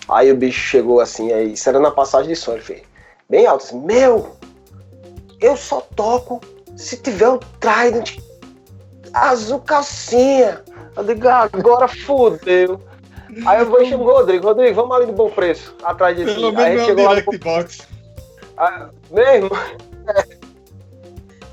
Aí 0.09 0.31
o 0.31 0.37
bicho 0.37 0.61
chegou 0.61 1.01
assim, 1.01 1.33
aí, 1.33 1.53
isso 1.53 1.69
era 1.69 1.81
na 1.81 1.91
passagem 1.91 2.29
de 2.29 2.37
som, 2.37 2.53
ele 2.53 2.63
fez, 2.63 2.83
bem 3.29 3.47
alto, 3.47 3.65
assim, 3.65 3.81
meu, 3.81 4.37
eu 5.43 5.57
só 5.57 5.81
toco 5.95 6.41
se 6.77 6.97
tiver 6.97 7.29
o 7.29 7.39
Trident 7.61 8.19
azul 9.13 9.61
calcinha. 9.61 10.63
Eu 10.97 11.05
digo, 11.05 11.29
"Ah, 11.29 11.49
agora 11.53 11.87
fodeu. 11.89 12.81
Aí 13.47 13.61
eu 13.61 13.67
vou 13.67 13.83
e 13.83 13.89
chamo 13.89 14.05
o 14.05 14.13
Rodrigo, 14.13 14.47
Rodrigo, 14.47 14.75
vamos 14.75 14.95
ali 14.97 15.07
no 15.07 15.13
bom 15.15 15.31
preço, 15.31 15.75
atrás 15.83 16.17
de. 16.17 16.25
Pelo 16.25 16.49
Aí 16.49 16.55
menos 16.55 16.75
não 16.77 16.83
é 16.83 16.85
chegou 16.87 17.05
um 17.05 17.09
lá 17.09 17.15
no 17.15 17.21
direct 17.23 17.39
box. 17.45 17.89
ah, 18.59 18.91
mesmo? 19.11 19.51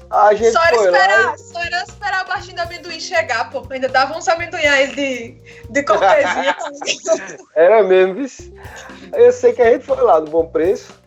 A 0.09 0.33
gente 0.33 0.51
Só 0.51 0.61
era, 0.63 0.75
foi 0.75 0.89
lá. 0.89 0.97
esperar, 0.99 1.37
só 1.37 1.61
era 1.61 1.83
esperar 1.83 2.25
o 2.25 2.27
baixinho 2.27 2.55
do 2.55 2.61
amendoim 2.63 2.99
chegar, 2.99 3.49
pô. 3.51 3.63
Ainda 3.69 3.87
dava 3.87 4.17
uns 4.17 4.27
amendoinhais 4.27 4.95
de, 4.95 5.37
de 5.69 5.83
cortesia. 5.83 6.55
Era 7.55 7.83
mesmo, 7.83 8.15
vice. 8.15 8.51
Eu 9.13 9.31
sei 9.31 9.53
que 9.53 9.61
a 9.61 9.71
gente 9.71 9.85
foi 9.85 10.01
lá 10.01 10.19
no 10.19 10.27
Bom 10.27 10.47
Preço 10.47 10.98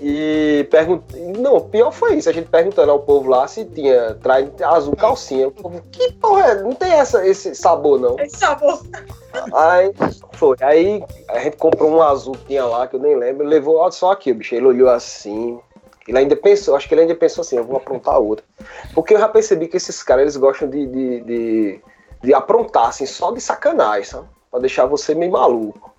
e 0.00 0.66
perguntei. 0.70 1.22
Não, 1.38 1.60
pior 1.60 1.92
foi 1.92 2.16
isso, 2.16 2.28
a 2.28 2.32
gente 2.32 2.48
perguntando 2.48 2.90
ao 2.90 3.00
povo 3.00 3.28
lá 3.28 3.46
se 3.46 3.64
tinha 3.64 4.14
traz 4.14 4.48
azul 4.62 4.96
calcinha. 4.96 5.48
O 5.48 5.52
povo, 5.52 5.82
que 5.92 6.12
porra 6.12 6.48
é? 6.48 6.62
Não 6.62 6.74
tem 6.74 6.92
essa, 6.92 7.26
esse 7.26 7.54
sabor, 7.54 8.00
não. 8.00 8.18
Esse 8.18 8.38
sabor. 8.38 8.80
Aí 9.52 9.92
foi. 10.32 10.56
Aí 10.60 11.04
a 11.28 11.38
gente 11.38 11.56
comprou 11.56 11.90
um 11.90 12.02
azul 12.02 12.34
que 12.34 12.46
tinha 12.46 12.64
lá, 12.64 12.86
que 12.86 12.96
eu 12.96 13.00
nem 13.00 13.16
lembro, 13.16 13.46
levou 13.46 13.90
só 13.92 14.12
aqui, 14.12 14.32
o 14.32 14.34
bicho. 14.34 14.54
Ele 14.54 14.66
olhou 14.66 14.88
assim. 14.88 15.58
Ele 16.06 16.18
ainda 16.18 16.36
pensou, 16.36 16.76
acho 16.76 16.86
que 16.86 16.92
ele 16.92 17.02
ainda 17.02 17.14
pensou 17.14 17.40
assim, 17.40 17.56
eu 17.56 17.64
vou 17.64 17.78
aprontar 17.78 18.18
outra. 18.18 18.44
Porque 18.94 19.14
eu 19.14 19.18
já 19.18 19.28
percebi 19.28 19.68
que 19.68 19.78
esses 19.78 20.02
caras, 20.02 20.22
eles 20.22 20.36
gostam 20.36 20.68
de, 20.68 20.86
de, 20.86 21.20
de, 21.22 21.80
de 22.22 22.34
aprontar, 22.34 22.88
assim, 22.88 23.06
só 23.06 23.30
de 23.30 23.40
sacanagem, 23.40 24.04
sabe? 24.04 24.28
Pra 24.50 24.60
deixar 24.60 24.84
você 24.84 25.14
meio 25.14 25.32
maluco. 25.32 25.93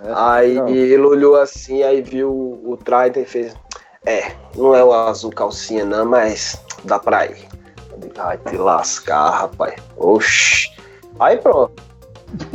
É, 0.00 0.12
Aí 0.14 0.54
não. 0.54 0.68
ele 0.68 1.02
olhou 1.02 1.36
assim, 1.36 1.82
aí 1.82 2.00
viu 2.00 2.30
o 2.30 2.76
Trident 2.76 3.26
e 3.26 3.28
fez. 3.28 3.56
É, 4.06 4.32
não 4.54 4.74
é 4.74 4.82
o 4.82 4.92
azul 4.92 5.30
calcinha, 5.30 5.84
não, 5.84 6.04
mas 6.04 6.60
dá 6.84 6.98
pra 6.98 7.26
ir. 7.26 7.46
Eu 7.92 7.98
digo, 7.98 8.14
ai, 8.18 8.38
te 8.38 8.56
lascar, 8.56 9.30
rapaz. 9.30 9.74
Oxi. 9.96 10.70
Aí 11.18 11.36
pronto. 11.36 11.82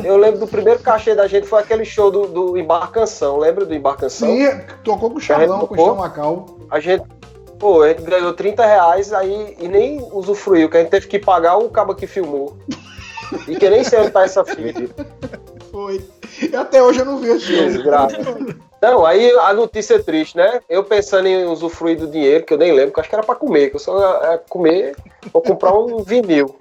Eu 0.03 0.17
lembro 0.17 0.39
do 0.39 0.47
primeiro 0.47 0.79
cachê 0.79 1.15
da 1.15 1.27
gente 1.27 1.47
foi 1.47 1.61
aquele 1.61 1.83
show 1.83 2.11
do, 2.11 2.27
do 2.27 2.57
Embarcação. 2.57 3.37
Lembra 3.37 3.65
do 3.65 3.73
Embarcação? 3.73 4.27
Sim, 4.29 4.61
tocou 4.83 5.09
com 5.09 5.17
o 5.17 5.21
Charlão, 5.21 5.65
com 5.67 5.73
o? 5.73 5.85
Chamacal. 5.85 6.45
A 6.69 6.79
gente. 6.79 7.03
Pô, 7.59 7.81
a 7.81 7.89
gente 7.89 8.03
ganhou 8.03 8.33
30 8.33 8.65
reais 8.65 9.13
aí 9.13 9.55
e 9.59 9.67
nem 9.67 10.01
usufruiu, 10.11 10.69
que 10.69 10.77
a 10.77 10.81
gente 10.81 10.89
teve 10.89 11.07
que 11.07 11.17
pagar 11.17 11.57
o 11.57 11.69
cabo 11.69 11.95
que 11.95 12.05
filmou. 12.05 12.57
E 13.47 13.55
que 13.55 13.69
nem 13.69 13.83
sei 13.83 13.99
onde 13.99 14.11
tá 14.11 14.23
essa 14.23 14.43
fita. 14.45 15.07
Foi. 15.71 16.05
E 16.41 16.55
até 16.55 16.81
hoje 16.81 16.99
eu 16.99 17.05
não 17.05 17.17
vi 17.17 17.29
esse 17.29 17.53
jogo. 17.53 17.89
Não, 18.81 19.05
aí 19.05 19.31
a 19.39 19.53
notícia 19.53 19.95
é 19.95 19.99
triste, 19.99 20.35
né? 20.35 20.59
Eu 20.67 20.83
pensando 20.83 21.27
em 21.27 21.45
usufruir 21.45 21.97
do 21.97 22.07
dinheiro, 22.07 22.43
que 22.43 22.53
eu 22.53 22.57
nem 22.57 22.73
lembro, 22.73 22.91
que 22.91 22.99
eu 22.99 23.01
acho 23.01 23.09
que 23.09 23.15
era 23.15 23.23
pra 23.23 23.35
comer, 23.35 23.69
que 23.69 23.77
eu 23.77 23.79
só 23.79 23.97
ia 24.31 24.37
comer 24.49 24.95
ou 25.31 25.41
comprar 25.41 25.73
um 25.73 26.03
vinil. 26.03 26.57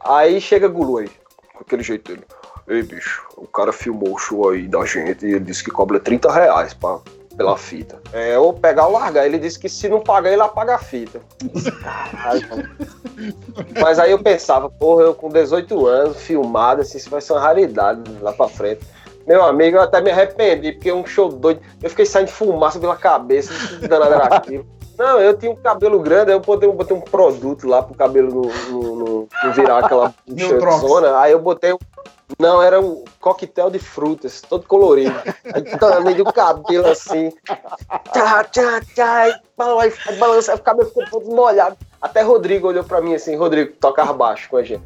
Aí 0.00 0.40
chega 0.40 0.68
Gulu 0.68 0.98
aí, 0.98 1.10
com 1.52 1.62
aquele 1.62 1.82
jeito 1.82 2.12
dele. 2.12 2.24
Ei, 2.68 2.82
bicho, 2.82 3.24
o 3.36 3.46
cara 3.46 3.72
filmou 3.72 4.14
o 4.14 4.18
show 4.18 4.50
aí 4.50 4.68
da 4.68 4.84
gente 4.84 5.26
e 5.26 5.30
ele 5.30 5.44
disse 5.44 5.64
que 5.64 5.70
cobra 5.70 5.98
30 5.98 6.30
reais 6.30 6.74
pra, 6.74 6.98
pela 7.36 7.56
fita. 7.56 8.00
É, 8.12 8.38
ou 8.38 8.52
pegar 8.52 8.86
ou 8.86 8.92
largar. 8.92 9.26
Ele 9.26 9.38
disse 9.38 9.58
que 9.58 9.68
se 9.68 9.88
não 9.88 10.00
pagar, 10.00 10.32
ele 10.32 10.42
apaga 10.42 10.76
a 10.76 10.78
fita. 10.78 11.20
Caralho. 11.82 12.70
Mas 13.80 13.98
aí 13.98 14.10
eu 14.10 14.18
pensava, 14.18 14.68
porra, 14.68 15.02
eu 15.02 15.14
com 15.14 15.28
18 15.28 15.86
anos, 15.86 16.16
filmado, 16.18 16.82
assim, 16.82 16.98
isso 16.98 17.10
vai 17.10 17.20
ser 17.20 17.32
uma 17.32 17.40
raridade 17.40 18.02
lá 18.20 18.32
pra 18.32 18.48
frente. 18.48 18.80
Meu 19.26 19.44
amigo, 19.44 19.76
eu 19.76 19.82
até 19.82 20.00
me 20.00 20.10
arrependi, 20.10 20.72
porque 20.72 20.90
é 20.90 20.94
um 20.94 21.04
show 21.06 21.28
doido. 21.28 21.60
Eu 21.82 21.90
fiquei 21.90 22.06
saindo 22.06 22.28
fumaça 22.30 22.78
pela 22.78 22.94
cabeça, 22.96 23.52
que 23.80 23.88
danado 23.88 24.14
era 24.14 24.24
aquilo. 24.36 24.66
Não, 24.96 25.20
eu 25.20 25.36
tinha 25.36 25.50
um 25.52 25.56
cabelo 25.56 26.00
grande, 26.00 26.30
aí 26.30 26.36
eu 26.36 26.40
botei, 26.40 26.70
botei 26.72 26.96
um 26.96 27.00
produto 27.02 27.68
lá 27.68 27.82
pro 27.82 27.94
cabelo 27.94 28.30
não, 28.70 28.80
não, 28.80 28.94
não- 28.96 29.28
não 29.44 29.52
virar 29.52 29.78
aquela 29.84 30.14
zona. 30.78 31.18
Aí 31.18 31.32
eu 31.32 31.38
botei 31.38 31.72
um. 31.72 31.78
Não, 32.38 32.60
era 32.62 32.80
um 32.80 33.04
coquetel 33.20 33.68
de 33.70 33.78
frutas, 33.78 34.40
todo 34.40 34.66
colorido. 34.66 35.14
Aí 35.54 35.62
também 35.78 36.14
do 36.16 36.24
cabelo 36.32 36.88
assim. 36.88 37.30
Tchá, 38.12 38.44
tchá, 38.44 38.80
tchá. 38.94 39.16
Aí 39.22 39.34
balança, 40.18 40.52
aí 40.52 40.58
o 40.58 40.62
cabelo 40.62 40.88
ficou 40.88 41.04
todo 41.10 41.26
molhado. 41.34 41.76
Até 42.00 42.22
Rodrigo 42.22 42.66
olhou 42.68 42.82
pra 42.84 43.00
mim 43.00 43.14
assim, 43.14 43.36
Rodrigo, 43.36 43.72
tocava 43.78 44.12
baixo 44.12 44.48
com 44.48 44.56
a 44.56 44.62
gente. 44.62 44.82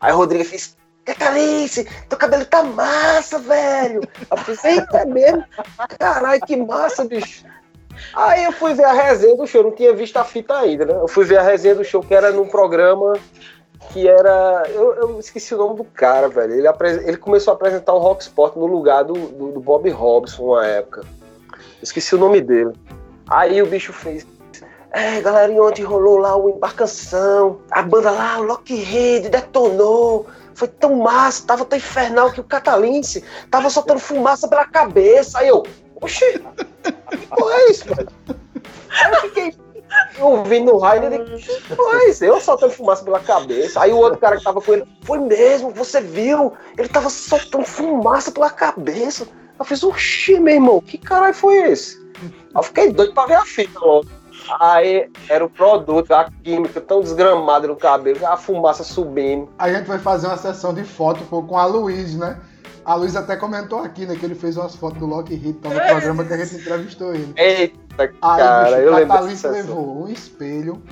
Aí 0.00 0.12
Rodrigo 0.12 0.44
fez. 0.44 0.76
Catalice, 1.04 1.86
teu 2.08 2.18
cabelo 2.18 2.44
tá 2.44 2.62
massa, 2.62 3.38
velho. 3.38 4.02
Eu 4.30 4.36
fiz, 4.38 4.64
eita, 4.64 5.04
mesmo? 5.04 5.44
Caralho, 5.98 6.40
que 6.42 6.56
massa, 6.56 7.04
bicho. 7.04 7.44
Aí 8.14 8.44
eu 8.44 8.52
fui 8.52 8.74
ver 8.74 8.84
a 8.84 8.92
resenha 8.92 9.36
do 9.36 9.46
show, 9.46 9.62
não 9.62 9.72
tinha 9.72 9.92
visto 9.92 10.16
a 10.16 10.24
fita 10.24 10.58
ainda, 10.58 10.84
né? 10.84 10.94
Eu 10.94 11.08
fui 11.08 11.24
ver 11.24 11.38
a 11.38 11.42
resenha 11.42 11.74
do 11.74 11.84
show 11.84 12.02
que 12.02 12.14
era 12.14 12.30
num 12.30 12.46
programa 12.48 13.14
que 13.90 14.08
era. 14.08 14.64
Eu, 14.68 14.94
eu 14.94 15.20
esqueci 15.20 15.54
o 15.54 15.58
nome 15.58 15.76
do 15.76 15.84
cara, 15.84 16.28
velho. 16.28 16.54
Ele, 16.54 16.68
ele 17.04 17.16
começou 17.16 17.52
a 17.52 17.54
apresentar 17.54 17.92
o 17.92 17.98
Rock 17.98 18.22
Sport 18.22 18.56
no 18.56 18.66
lugar 18.66 19.04
do, 19.04 19.14
do, 19.14 19.52
do 19.52 19.60
Bob 19.60 19.88
Robson 19.90 20.44
uma 20.44 20.66
época. 20.66 21.02
Esqueci 21.82 22.14
o 22.14 22.18
nome 22.18 22.40
dele. 22.40 22.72
Aí 23.28 23.60
o 23.60 23.66
bicho 23.66 23.92
fez. 23.92 24.26
É, 24.90 25.20
galera, 25.20 25.52
ontem 25.62 25.82
rolou 25.82 26.18
lá 26.18 26.36
o 26.36 26.50
embarcação. 26.50 27.60
A 27.70 27.82
banda 27.82 28.10
lá, 28.10 28.38
o 28.38 28.42
Lockheed, 28.42 29.28
detonou. 29.28 30.26
Foi 30.54 30.68
tão 30.68 30.96
massa, 30.96 31.46
tava 31.46 31.64
tão 31.64 31.76
infernal 31.76 32.32
que 32.32 32.40
o 32.40 32.44
Catalince 32.44 33.24
tava 33.50 33.70
soltando 33.70 34.00
fumaça 34.00 34.48
pela 34.48 34.64
cabeça. 34.64 35.38
Aí 35.38 35.48
eu, 35.48 35.62
oxi, 36.00 36.24
que 37.10 37.26
porra 37.26 37.54
é 37.54 37.70
isso, 37.70 37.84
velho? 37.86 38.08
Aí 38.90 39.12
eu 39.12 39.20
fiquei 39.22 39.54
ouvindo 40.20 40.72
no 40.72 40.78
raio, 40.78 41.04
ele, 41.04 41.44
pois, 41.74 42.22
eu 42.22 42.40
soltando 42.40 42.72
fumaça 42.72 43.04
pela 43.04 43.20
cabeça. 43.20 43.80
Aí 43.80 43.92
o 43.92 43.98
outro 43.98 44.18
cara 44.18 44.36
que 44.36 44.44
tava 44.44 44.60
com 44.60 44.72
ele, 44.72 44.84
foi 45.02 45.18
mesmo, 45.18 45.70
você 45.70 46.00
viu? 46.00 46.52
Ele 46.78 46.88
tava 46.88 47.08
soltando 47.08 47.64
fumaça 47.64 48.30
pela 48.30 48.50
cabeça. 48.50 49.26
Eu 49.58 49.64
fiz, 49.64 49.82
oxi, 49.82 50.38
meu 50.40 50.54
irmão, 50.54 50.80
que 50.80 50.98
caralho 50.98 51.34
foi 51.34 51.56
esse? 51.70 52.00
Eu 52.54 52.62
fiquei 52.62 52.92
doido 52.92 53.14
pra 53.14 53.26
ver 53.26 53.34
a 53.34 53.44
fita 53.44 53.78
logo. 53.80 54.06
Aí 54.60 55.10
era 55.28 55.44
o 55.44 55.50
produto, 55.50 56.12
a 56.12 56.30
química 56.42 56.80
tão 56.80 57.00
desgramada 57.00 57.66
no 57.66 57.76
cabelo, 57.76 58.26
a 58.26 58.36
fumaça 58.36 58.84
subindo. 58.84 59.48
A 59.58 59.72
gente 59.72 59.86
vai 59.86 59.98
fazer 59.98 60.26
uma 60.26 60.36
sessão 60.36 60.74
de 60.74 60.84
foto 60.84 61.24
com 61.24 61.58
a 61.58 61.66
Luiz, 61.66 62.14
né? 62.16 62.38
A 62.84 62.94
Luiz 62.96 63.14
até 63.14 63.36
comentou 63.36 63.78
aqui, 63.78 64.04
né, 64.06 64.16
que 64.16 64.24
ele 64.24 64.34
fez 64.34 64.56
umas 64.56 64.74
fotos 64.74 64.98
do 64.98 65.06
Lockheed, 65.06 65.52
tá 65.54 65.68
no 65.68 65.80
é. 65.80 65.86
programa 65.88 66.24
que 66.24 66.32
a 66.32 66.36
gente 66.44 66.56
entrevistou 66.56 67.14
ele. 67.14 67.32
Eita, 67.36 67.78
Aí, 67.96 68.08
cara, 68.20 68.64
bicho, 68.64 68.76
eu 68.76 68.94
lembro. 68.94 69.16
A 69.16 69.50
levou 69.50 70.02
um 70.02 70.08
espelho, 70.08 70.82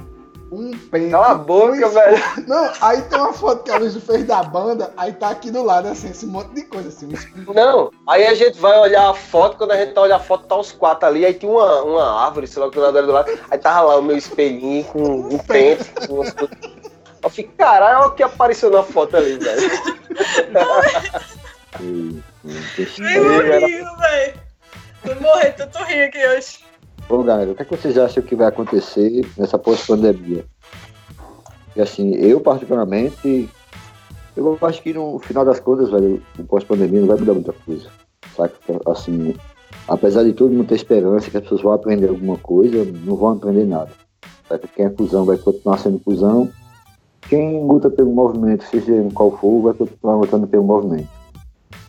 um 0.50 0.76
pente. 0.76 1.10
Cala 1.10 1.30
a 1.30 1.34
boca, 1.34 1.86
um 1.86 1.90
velho. 1.90 2.22
Não, 2.46 2.72
aí 2.80 3.02
tem 3.02 3.18
uma 3.18 3.32
foto 3.32 3.62
que 3.64 3.70
a 3.70 3.78
Luiz 3.78 3.96
fez 4.02 4.24
da 4.24 4.42
banda, 4.42 4.92
aí 4.96 5.12
tá 5.12 5.30
aqui 5.30 5.50
do 5.50 5.62
lado, 5.62 5.88
assim, 5.88 6.10
esse 6.10 6.26
monte 6.26 6.52
de 6.54 6.64
coisa, 6.64 6.88
assim. 6.88 7.06
Um 7.06 7.54
Não, 7.54 7.90
aí 8.08 8.26
a 8.26 8.34
gente 8.34 8.58
vai 8.58 8.78
olhar 8.78 9.08
a 9.08 9.14
foto, 9.14 9.56
quando 9.56 9.72
a 9.72 9.76
gente 9.76 9.92
tá 9.92 10.00
olhando 10.00 10.20
a 10.20 10.24
foto, 10.24 10.46
tá 10.46 10.56
os 10.56 10.72
quatro 10.72 11.08
ali, 11.08 11.24
aí 11.24 11.34
tinha 11.34 11.50
uma, 11.50 11.82
uma 11.82 12.24
árvore, 12.26 12.46
sei 12.46 12.60
lá 12.60 12.68
o 12.68 12.70
que 12.70 12.78
do 12.80 13.12
lado, 13.12 13.38
aí 13.50 13.58
tava 13.58 13.82
lá 13.82 13.96
o 13.96 14.02
meu 14.02 14.16
espelhinho 14.16 14.84
com 14.84 15.02
um 15.02 15.38
pente, 15.38 15.84
com 16.06 16.14
umas 16.14 16.32
coisas. 16.32 16.58
Eu 17.22 17.30
fiquei, 17.30 17.52
caralho, 17.56 17.98
olha 17.98 18.08
o 18.08 18.14
que 18.14 18.22
apareceu 18.22 18.70
na 18.70 18.82
foto 18.82 19.16
ali, 19.16 19.38
velho. 19.38 19.70
Nem 22.98 23.20
morri, 23.20 23.84
velho. 23.84 24.40
Vou 25.04 25.20
morrer, 25.20 25.52
tanto 25.52 25.78
rir 25.84 26.04
aqui 26.04 26.26
hoje. 26.26 26.69
Bom, 27.10 27.24
galera, 27.24 27.50
o 27.50 27.56
que, 27.56 27.62
é 27.62 27.64
que 27.64 27.76
vocês 27.76 27.98
acham 27.98 28.22
que 28.22 28.36
vai 28.36 28.46
acontecer 28.46 29.26
nessa 29.36 29.58
pós-pandemia? 29.58 30.44
E 31.74 31.80
assim, 31.80 32.14
eu 32.14 32.40
particularmente, 32.40 33.50
eu 34.36 34.56
acho 34.62 34.80
que 34.80 34.92
no 34.92 35.18
final 35.18 35.44
das 35.44 35.58
contas, 35.58 35.90
velho, 35.90 36.22
o 36.38 36.44
pós-pandemia 36.44 37.00
não 37.00 37.08
vai 37.08 37.16
mudar 37.16 37.34
muita 37.34 37.52
coisa. 37.52 37.90
Saca? 38.36 38.54
Assim, 38.86 39.34
apesar 39.88 40.22
de 40.22 40.32
todo 40.32 40.52
mundo 40.52 40.68
ter 40.68 40.76
esperança 40.76 41.28
que 41.28 41.36
as 41.36 41.42
pessoas 41.42 41.62
vão 41.62 41.72
aprender 41.72 42.08
alguma 42.08 42.38
coisa, 42.38 42.84
não 43.04 43.16
vão 43.16 43.30
aprender 43.30 43.64
nada. 43.64 43.90
Saca? 44.48 44.68
Quem 44.68 44.86
é 44.86 44.90
cuzão 44.90 45.24
vai 45.24 45.36
continuar 45.36 45.78
sendo 45.78 45.98
cuzão. 45.98 46.48
Quem 47.22 47.60
luta 47.60 47.90
pelo 47.90 48.12
movimento, 48.12 48.62
seja 48.66 48.92
qual 49.14 49.36
for, 49.36 49.62
vai 49.62 49.74
continuar 49.74 50.14
lutando 50.14 50.46
pelo 50.46 50.62
movimento. 50.62 51.08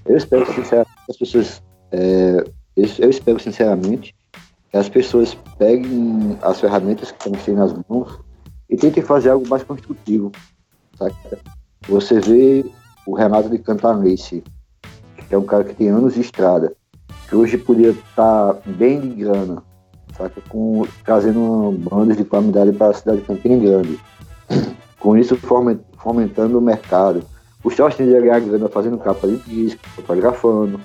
Eu 0.04 0.18
espero 0.18 0.52
sinceramente 0.52 0.96
que 1.06 1.12
as 1.12 1.18
pessoas. 1.18 1.62
É, 1.92 2.44
eu 2.76 3.10
espero 3.12 3.40
sinceramente 3.40 4.16
que 4.72 4.78
as 4.78 4.88
pessoas 4.88 5.38
peguem 5.58 6.38
as 6.42 6.60
ferramentas 6.60 7.12
que 7.12 7.30
estão 7.30 7.56
nas 7.56 7.74
mãos 7.90 8.20
e 8.70 8.78
tentem 8.78 9.04
fazer 9.04 9.30
algo 9.30 9.48
mais 9.48 9.64
construtivo. 9.64 10.32
Saca? 10.98 11.40
Você 11.90 12.22
vê 12.22 12.66
o 13.06 13.14
Renato 13.14 13.50
de 13.50 13.60
Cantanese, 13.60 14.44
que 15.28 15.36
é 15.36 15.38
um 15.38 15.46
cara 15.46 15.66
que 15.66 15.76
tem 15.76 15.90
anos 15.90 16.14
de 16.14 16.22
estrada, 16.22 16.74
que 17.28 17.36
hoje 17.36 17.58
podia 17.58 17.90
estar 17.90 18.54
bem 18.66 19.02
de 19.02 19.10
grana, 19.10 19.62
saca? 20.18 20.42
Com, 20.48 20.84
trazendo 21.04 21.78
bandas 21.80 22.16
de 22.16 22.24
qualidade 22.24 22.72
para 22.72 22.92
a 22.92 22.94
cidade 22.94 23.20
de 23.20 23.26
Campina 23.26 23.58
Grande. 23.58 24.00
Com 25.00 25.18
isso, 25.18 25.36
fomentando 25.36 26.58
o 26.58 26.62
mercado. 26.62 27.24
O 27.64 27.72
Sostens 27.72 28.10
ia 28.10 28.22
ganhar 28.22 28.40
grana 28.40 28.70
fazendo 28.70 28.98
capa 29.00 29.28
de 29.28 29.38
disco, 29.38 29.82
fotografando. 29.90 30.80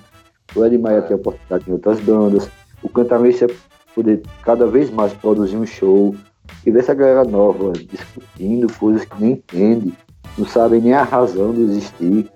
O 0.55 0.65
Ed 0.65 0.77
Maia 0.79 1.03
tem 1.03 1.17
oportunidade 1.17 1.65
em 1.69 1.73
outras 1.73 2.01
bandas. 2.01 2.49
O 2.83 2.89
Cantanese 2.89 3.45
ia 3.45 3.51
poder 3.97 4.23
cada 4.43 4.67
vez 4.67 4.91
mais 4.91 5.15
produzir 5.15 5.57
um 5.57 5.65
show 5.65 6.15
e 6.65 6.71
ver 6.71 6.81
essa 6.81 6.93
galera 6.93 7.25
nova 7.25 7.73
discutindo 7.73 8.71
coisas 8.75 9.07
que 9.07 9.19
nem 9.19 9.33
entende, 9.33 9.95
não 10.37 10.47
sabem 10.47 10.83
nem 10.83 10.93
a 10.93 11.03
razão 11.03 11.55
de 11.55 11.63
existir. 11.63 12.31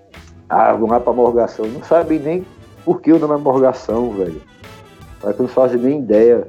Ah, 0.49 0.73
vão 0.73 0.89
lá 0.89 0.99
pra 0.99 1.13
morgação, 1.13 1.65
não 1.67 1.83
sabem 1.83 2.19
nem 2.19 2.45
por 2.83 2.99
que 2.99 3.13
o 3.13 3.19
nome 3.19 3.35
é 3.35 3.37
morgação, 3.37 4.09
velho. 4.09 4.41
Para 5.21 5.33
que 5.33 5.41
não 5.43 5.47
fazem 5.47 5.79
nem 5.79 5.99
ideia 5.99 6.47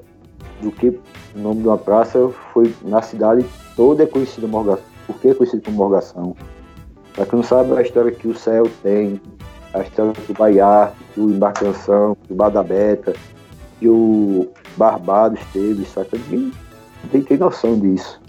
do 0.62 0.72
que 0.72 0.88
o 0.88 1.38
nome 1.38 1.60
de 1.60 1.68
uma 1.68 1.78
praça 1.78 2.30
foi 2.52 2.74
na 2.82 3.02
cidade 3.02 3.44
toda 3.76 4.04
é 4.04 4.06
conhecida 4.06 4.46
morgação. 4.46 4.84
Por 5.06 5.20
que 5.20 5.28
é 5.28 5.34
conhecido 5.34 5.62
como 5.62 5.76
morgação? 5.76 6.34
Para 7.14 7.26
que 7.26 7.36
não 7.36 7.42
sabe 7.42 7.76
a 7.76 7.82
história 7.82 8.10
que 8.10 8.26
o 8.26 8.34
céu 8.34 8.64
tem, 8.82 9.20
a 9.74 9.80
história 9.80 10.12
do 10.12 10.34
Baiar, 10.34 10.94
do 11.14 11.30
Embarcação, 11.30 12.16
do 12.28 12.34
Badabeta, 12.34 13.12
que 13.78 13.88
o 13.88 14.48
Barbados 14.76 15.40
teve, 15.52 15.84
saca? 15.84 16.18
Ninguém 16.28 16.52
tem, 17.10 17.22
tem 17.22 17.38
noção 17.38 17.78
disso. 17.78 18.20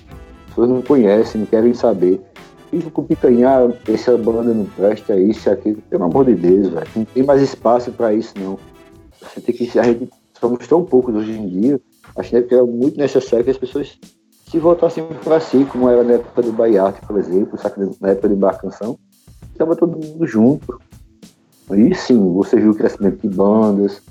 As 0.43 0.49
pessoas 0.49 0.69
não 0.69 0.81
conhecem, 0.81 1.41
não 1.41 1.47
querem 1.47 1.73
saber. 1.73 2.21
Fica 2.69 2.89
com 2.89 3.03
picanhar, 3.03 3.71
essa 3.87 4.17
banda 4.17 4.53
não 4.53 4.65
presta, 4.65 5.15
isso 5.15 5.47
e 5.47 5.51
aquilo. 5.51 5.81
Pelo 5.89 6.05
amor 6.05 6.25
de 6.25 6.35
Deus, 6.35 6.69
velho. 6.69 6.87
Não 6.95 7.05
tem 7.05 7.23
mais 7.23 7.41
espaço 7.41 7.91
para 7.91 8.13
isso, 8.13 8.33
não. 8.39 8.57
Você 9.21 9.41
tem 9.41 9.55
que. 9.55 9.79
A 9.79 9.83
gente 9.83 10.09
somos 10.39 10.67
tão 10.67 10.83
poucos 10.83 11.15
hoje 11.15 11.31
em 11.31 11.47
dia. 11.47 11.81
Acho 12.15 12.29
que 12.29 12.55
é 12.55 12.61
muito 12.61 12.97
necessário 12.97 13.45
que 13.45 13.51
as 13.51 13.57
pessoas 13.57 13.97
se 14.49 14.59
voltassem 14.59 15.03
para 15.23 15.39
si, 15.39 15.65
como 15.71 15.89
era 15.89 16.03
na 16.03 16.13
época 16.13 16.41
do 16.41 16.51
Baiarte, 16.51 17.01
por 17.05 17.17
exemplo, 17.17 17.57
saca? 17.57 17.89
na 17.99 18.09
época 18.09 18.27
da 18.27 18.35
embarcação. 18.35 18.99
Estava 19.51 19.75
todo 19.75 19.97
mundo 19.97 20.27
junto. 20.27 20.79
Aí 21.69 21.95
sim, 21.95 22.33
você 22.33 22.57
viu 22.57 22.71
o 22.71 22.75
crescimento 22.75 23.21
de 23.21 23.35
bandas, 23.35 24.01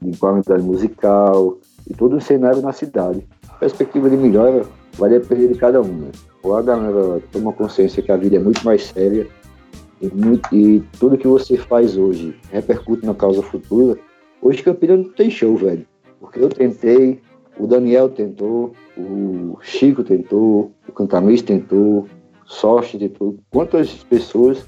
de 0.00 0.16
qualidade 0.16 0.62
musical 0.62 1.58
e 1.88 1.94
todo 1.94 2.16
o 2.16 2.20
cenário 2.20 2.62
na 2.62 2.72
cidade. 2.72 3.26
A 3.48 3.54
perspectiva 3.54 4.08
de 4.08 4.16
melhora 4.16 4.64
vai 4.96 5.10
depender 5.10 5.48
de 5.48 5.58
cada 5.58 5.80
um. 5.80 5.92
Né? 5.92 6.10
Ou 6.42 6.56
a 6.56 6.62
galera 6.62 7.22
toma 7.32 7.52
consciência 7.52 8.02
que 8.02 8.12
a 8.12 8.16
vida 8.16 8.36
é 8.36 8.38
muito 8.38 8.64
mais 8.64 8.84
séria 8.84 9.26
e, 10.00 10.08
muito, 10.08 10.54
e 10.54 10.82
tudo 10.98 11.18
que 11.18 11.26
você 11.26 11.56
faz 11.56 11.96
hoje 11.96 12.36
repercute 12.50 13.06
na 13.06 13.14
causa 13.14 13.42
futura. 13.42 13.98
Hoje 14.42 14.62
Campinas 14.62 14.98
não 14.98 15.12
tem 15.12 15.30
show, 15.30 15.56
velho. 15.56 15.86
Porque 16.20 16.38
eu 16.38 16.48
tentei, 16.48 17.20
o 17.58 17.66
Daniel 17.66 18.08
tentou, 18.08 18.72
o 18.96 19.58
Chico 19.60 20.02
tentou, 20.02 20.72
o 20.88 20.92
Cantamis 20.92 21.42
tentou, 21.42 22.06
Sorte 22.46 22.98
tentou. 22.98 23.36
Quantas 23.50 23.90
pessoas 24.04 24.66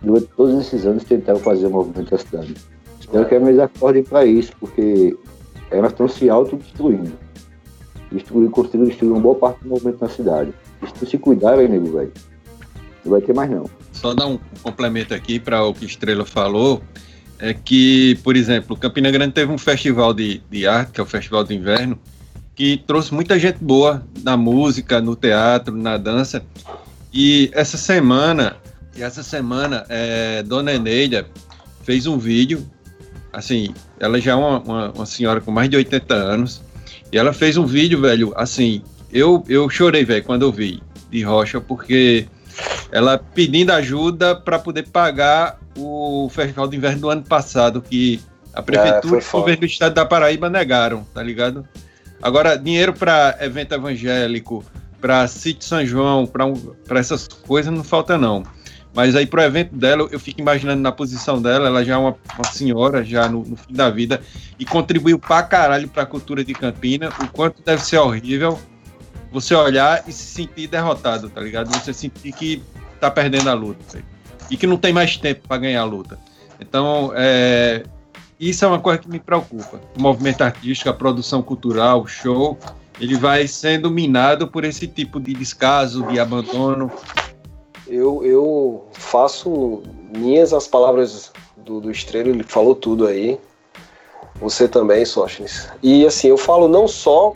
durante 0.00 0.26
todos 0.36 0.60
esses 0.60 0.86
anos 0.86 1.04
tentaram 1.04 1.40
fazer 1.40 1.66
o 1.66 1.70
movimento 1.70 2.10
da 2.10 2.18
cidade? 2.18 2.54
Espero 3.00 3.26
que 3.26 3.34
eles 3.34 3.58
acordem 3.58 4.02
para 4.02 4.24
isso, 4.24 4.52
porque 4.58 5.16
elas 5.70 5.92
estão 5.92 6.08
se 6.08 6.28
autodestruindo. 6.28 7.12
Destruir, 8.10 8.50
conseguiram 8.50 8.86
destruir 8.86 9.12
uma 9.12 9.20
boa 9.20 9.34
parte 9.34 9.62
do 9.62 9.68
movimento 9.68 10.00
na 10.00 10.08
cidade. 10.08 10.52
Tu 10.98 11.06
se 11.06 11.18
cuidar, 11.18 11.60
hein, 11.60 11.68
nego, 11.68 11.92
velho, 11.92 12.12
não 13.04 13.12
vai 13.12 13.20
ter 13.20 13.34
mais 13.34 13.50
não. 13.50 13.68
Só 13.92 14.14
dar 14.14 14.26
um 14.26 14.38
complemento 14.62 15.14
aqui 15.14 15.40
para 15.40 15.64
o 15.64 15.74
que 15.74 15.84
Estrela 15.84 16.24
falou, 16.24 16.82
é 17.38 17.52
que, 17.52 18.18
por 18.22 18.36
exemplo, 18.36 18.76
Campina 18.76 19.10
Grande 19.10 19.32
teve 19.32 19.52
um 19.52 19.58
festival 19.58 20.14
de, 20.14 20.40
de 20.50 20.66
arte, 20.66 20.92
que 20.92 21.00
é 21.00 21.02
o 21.02 21.06
Festival 21.06 21.44
do 21.44 21.52
Inverno, 21.52 21.98
que 22.54 22.78
trouxe 22.86 23.12
muita 23.12 23.38
gente 23.38 23.58
boa 23.62 24.06
na 24.22 24.36
música, 24.36 25.00
no 25.00 25.14
teatro, 25.14 25.76
na 25.76 25.96
dança. 25.96 26.42
E 27.12 27.50
essa 27.52 27.76
semana, 27.76 28.56
e 28.96 29.02
essa 29.02 29.22
semana, 29.22 29.84
é, 29.88 30.42
Dona 30.42 30.72
Eneida 30.72 31.26
fez 31.82 32.06
um 32.06 32.18
vídeo 32.18 32.66
assim, 33.32 33.74
ela 33.98 34.20
já 34.20 34.32
é 34.32 34.34
uma, 34.34 34.58
uma, 34.60 34.90
uma, 34.90 35.06
senhora 35.06 35.40
com 35.40 35.50
mais 35.50 35.68
de 35.68 35.76
80 35.76 36.14
anos, 36.14 36.62
e 37.12 37.18
ela 37.18 37.32
fez 37.32 37.56
um 37.56 37.66
vídeo, 37.66 38.00
velho, 38.00 38.32
assim, 38.36 38.82
eu, 39.12 39.44
eu 39.48 39.68
chorei, 39.70 40.04
velho, 40.04 40.24
quando 40.24 40.42
eu 40.42 40.52
vi 40.52 40.82
de 41.10 41.22
Rocha, 41.22 41.60
porque 41.60 42.26
ela 42.90 43.18
pedindo 43.18 43.70
ajuda 43.72 44.34
para 44.34 44.58
poder 44.58 44.88
pagar 44.88 45.58
o 45.76 46.28
Festival 46.30 46.68
de 46.68 46.76
Inverno 46.76 47.00
do 47.00 47.10
ano 47.10 47.22
passado, 47.22 47.82
que 47.82 48.20
a 48.52 48.62
prefeitura 48.62 49.18
é, 49.18 49.22
e 49.22 49.28
o 49.28 49.32
governo 49.32 49.60
do 49.60 49.66
estado 49.66 49.94
da 49.94 50.04
Paraíba 50.04 50.48
negaram, 50.48 51.04
tá 51.12 51.22
ligado? 51.22 51.66
Agora, 52.22 52.56
dinheiro 52.56 52.94
para 52.94 53.36
evento 53.40 53.74
evangélico, 53.74 54.64
para 55.00 55.26
sítio 55.28 55.68
São 55.68 55.84
João, 55.84 56.26
para 56.26 56.46
um, 56.46 56.74
essas 56.90 57.28
coisas 57.28 57.72
não 57.72 57.84
falta 57.84 58.16
não. 58.16 58.42
Mas 58.96 59.14
aí 59.14 59.26
pro 59.26 59.42
evento 59.42 59.76
dela, 59.76 60.08
eu 60.10 60.18
fico 60.18 60.40
imaginando 60.40 60.80
na 60.80 60.90
posição 60.90 61.40
dela, 61.40 61.66
ela 61.66 61.84
já 61.84 61.92
é 61.92 61.96
uma, 61.98 62.16
uma 62.34 62.44
senhora, 62.50 63.04
já 63.04 63.28
no, 63.28 63.44
no, 63.44 63.54
fim 63.54 63.74
da 63.74 63.90
vida, 63.90 64.22
e 64.58 64.64
contribuiu 64.64 65.18
pra 65.18 65.42
caralho 65.42 65.86
pra 65.86 66.06
cultura 66.06 66.42
de 66.42 66.54
Campina, 66.54 67.10
o 67.22 67.28
quanto 67.28 67.62
deve 67.62 67.84
ser 67.84 67.98
horrível 67.98 68.58
você 69.30 69.54
olhar 69.54 70.02
e 70.08 70.12
se 70.12 70.24
sentir 70.24 70.66
derrotado, 70.66 71.28
tá 71.28 71.42
ligado? 71.42 71.68
Você 71.76 71.92
sentir 71.92 72.32
que 72.32 72.62
tá 72.98 73.10
perdendo 73.10 73.50
a 73.50 73.52
luta. 73.52 74.02
E 74.50 74.56
que 74.56 74.66
não 74.66 74.78
tem 74.78 74.94
mais 74.94 75.18
tempo 75.18 75.46
para 75.46 75.58
ganhar 75.58 75.82
a 75.82 75.84
luta. 75.84 76.18
Então, 76.58 77.12
é, 77.14 77.82
isso 78.40 78.64
é 78.64 78.68
uma 78.68 78.80
coisa 78.80 78.98
que 78.98 79.10
me 79.10 79.20
preocupa. 79.20 79.78
O 79.94 80.00
movimento 80.00 80.40
artístico, 80.40 80.88
a 80.88 80.94
produção 80.94 81.42
cultural, 81.42 82.00
o 82.00 82.06
show, 82.06 82.58
ele 82.98 83.14
vai 83.14 83.46
sendo 83.46 83.90
minado 83.90 84.48
por 84.48 84.64
esse 84.64 84.86
tipo 84.86 85.20
de 85.20 85.34
descaso, 85.34 86.06
de 86.06 86.18
abandono. 86.18 86.90
Eu, 87.86 88.24
eu 88.24 88.84
faço 88.92 89.82
minhas 90.16 90.52
as 90.52 90.66
palavras 90.66 91.32
do, 91.56 91.80
do 91.80 91.90
Estrela, 91.90 92.28
ele 92.28 92.42
falou 92.42 92.74
tudo 92.74 93.06
aí. 93.06 93.38
Você 94.40 94.68
também, 94.68 95.04
Sóstenes. 95.04 95.68
E 95.82 96.06
assim, 96.06 96.28
eu 96.28 96.36
falo 96.36 96.68
não 96.68 96.86
só 96.86 97.32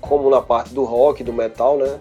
como 0.00 0.30
na 0.30 0.40
parte 0.40 0.72
do 0.72 0.84
rock, 0.84 1.24
do 1.24 1.32
metal, 1.32 1.76
né? 1.76 1.98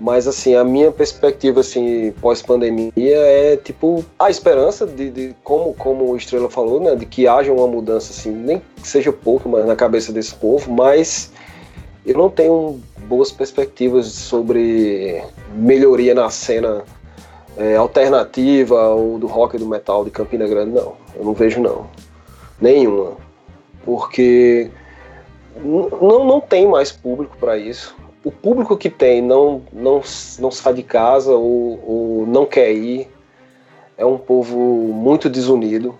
Mas 0.00 0.28
assim, 0.28 0.54
a 0.54 0.62
minha 0.62 0.92
perspectiva 0.92 1.60
assim 1.60 2.12
pós-pandemia 2.20 2.92
é 2.96 3.56
tipo 3.56 4.04
a 4.16 4.30
esperança 4.30 4.86
de, 4.86 5.10
de, 5.10 5.36
como 5.42 5.74
como 5.74 6.12
o 6.12 6.16
Estrela 6.16 6.48
falou, 6.48 6.80
né, 6.80 6.94
de 6.94 7.04
que 7.04 7.26
haja 7.26 7.52
uma 7.52 7.66
mudança 7.66 8.12
assim, 8.12 8.30
nem 8.30 8.62
que 8.76 8.86
seja 8.86 9.12
pouco, 9.12 9.48
mas 9.48 9.66
na 9.66 9.74
cabeça 9.74 10.12
desse 10.12 10.34
povo, 10.36 10.70
mas 10.72 11.32
eu 12.06 12.16
não 12.16 12.30
tenho 12.30 12.80
boas 13.08 13.32
perspectivas 13.32 14.06
sobre 14.06 15.20
melhoria 15.52 16.14
na 16.14 16.30
cena 16.30 16.84
é, 17.58 17.76
alternativa 17.76 18.88
ou 18.88 19.18
do 19.18 19.26
rock 19.26 19.56
e 19.56 19.58
do 19.58 19.66
metal 19.66 20.04
de 20.04 20.10
Campina 20.10 20.46
Grande, 20.46 20.72
não. 20.72 20.94
Eu 21.14 21.24
não 21.24 21.34
vejo 21.34 21.60
não. 21.60 21.86
Nenhuma. 22.60 23.16
Porque 23.84 24.70
não, 25.56 26.24
não 26.24 26.40
tem 26.40 26.66
mais 26.66 26.90
público 26.90 27.36
para 27.38 27.58
isso 27.58 27.94
o 28.24 28.30
público 28.30 28.76
que 28.76 28.90
tem 28.90 29.22
não, 29.22 29.62
não, 29.72 30.02
não 30.38 30.50
sai 30.50 30.74
de 30.74 30.82
casa 30.82 31.32
ou, 31.32 31.80
ou 31.86 32.26
não 32.26 32.44
quer 32.44 32.70
ir. 32.72 33.08
É 33.96 34.04
um 34.04 34.18
povo 34.18 34.58
muito 34.58 35.30
desunido. 35.30 35.94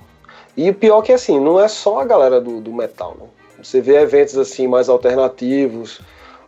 E 0.55 0.69
o 0.69 0.75
pior 0.75 1.01
é 1.01 1.07
que 1.07 1.13
assim, 1.13 1.41
não 1.41 1.59
é 1.59 1.69
só 1.69 2.01
a 2.01 2.05
galera 2.05 2.39
do, 2.39 2.61
do 2.61 2.73
metal, 2.73 3.17
né? 3.19 3.27
Você 3.63 3.81
vê 3.81 3.97
eventos 3.97 4.37
assim 4.37 4.69
mais 4.69 4.91
alternativos, 4.91 6.01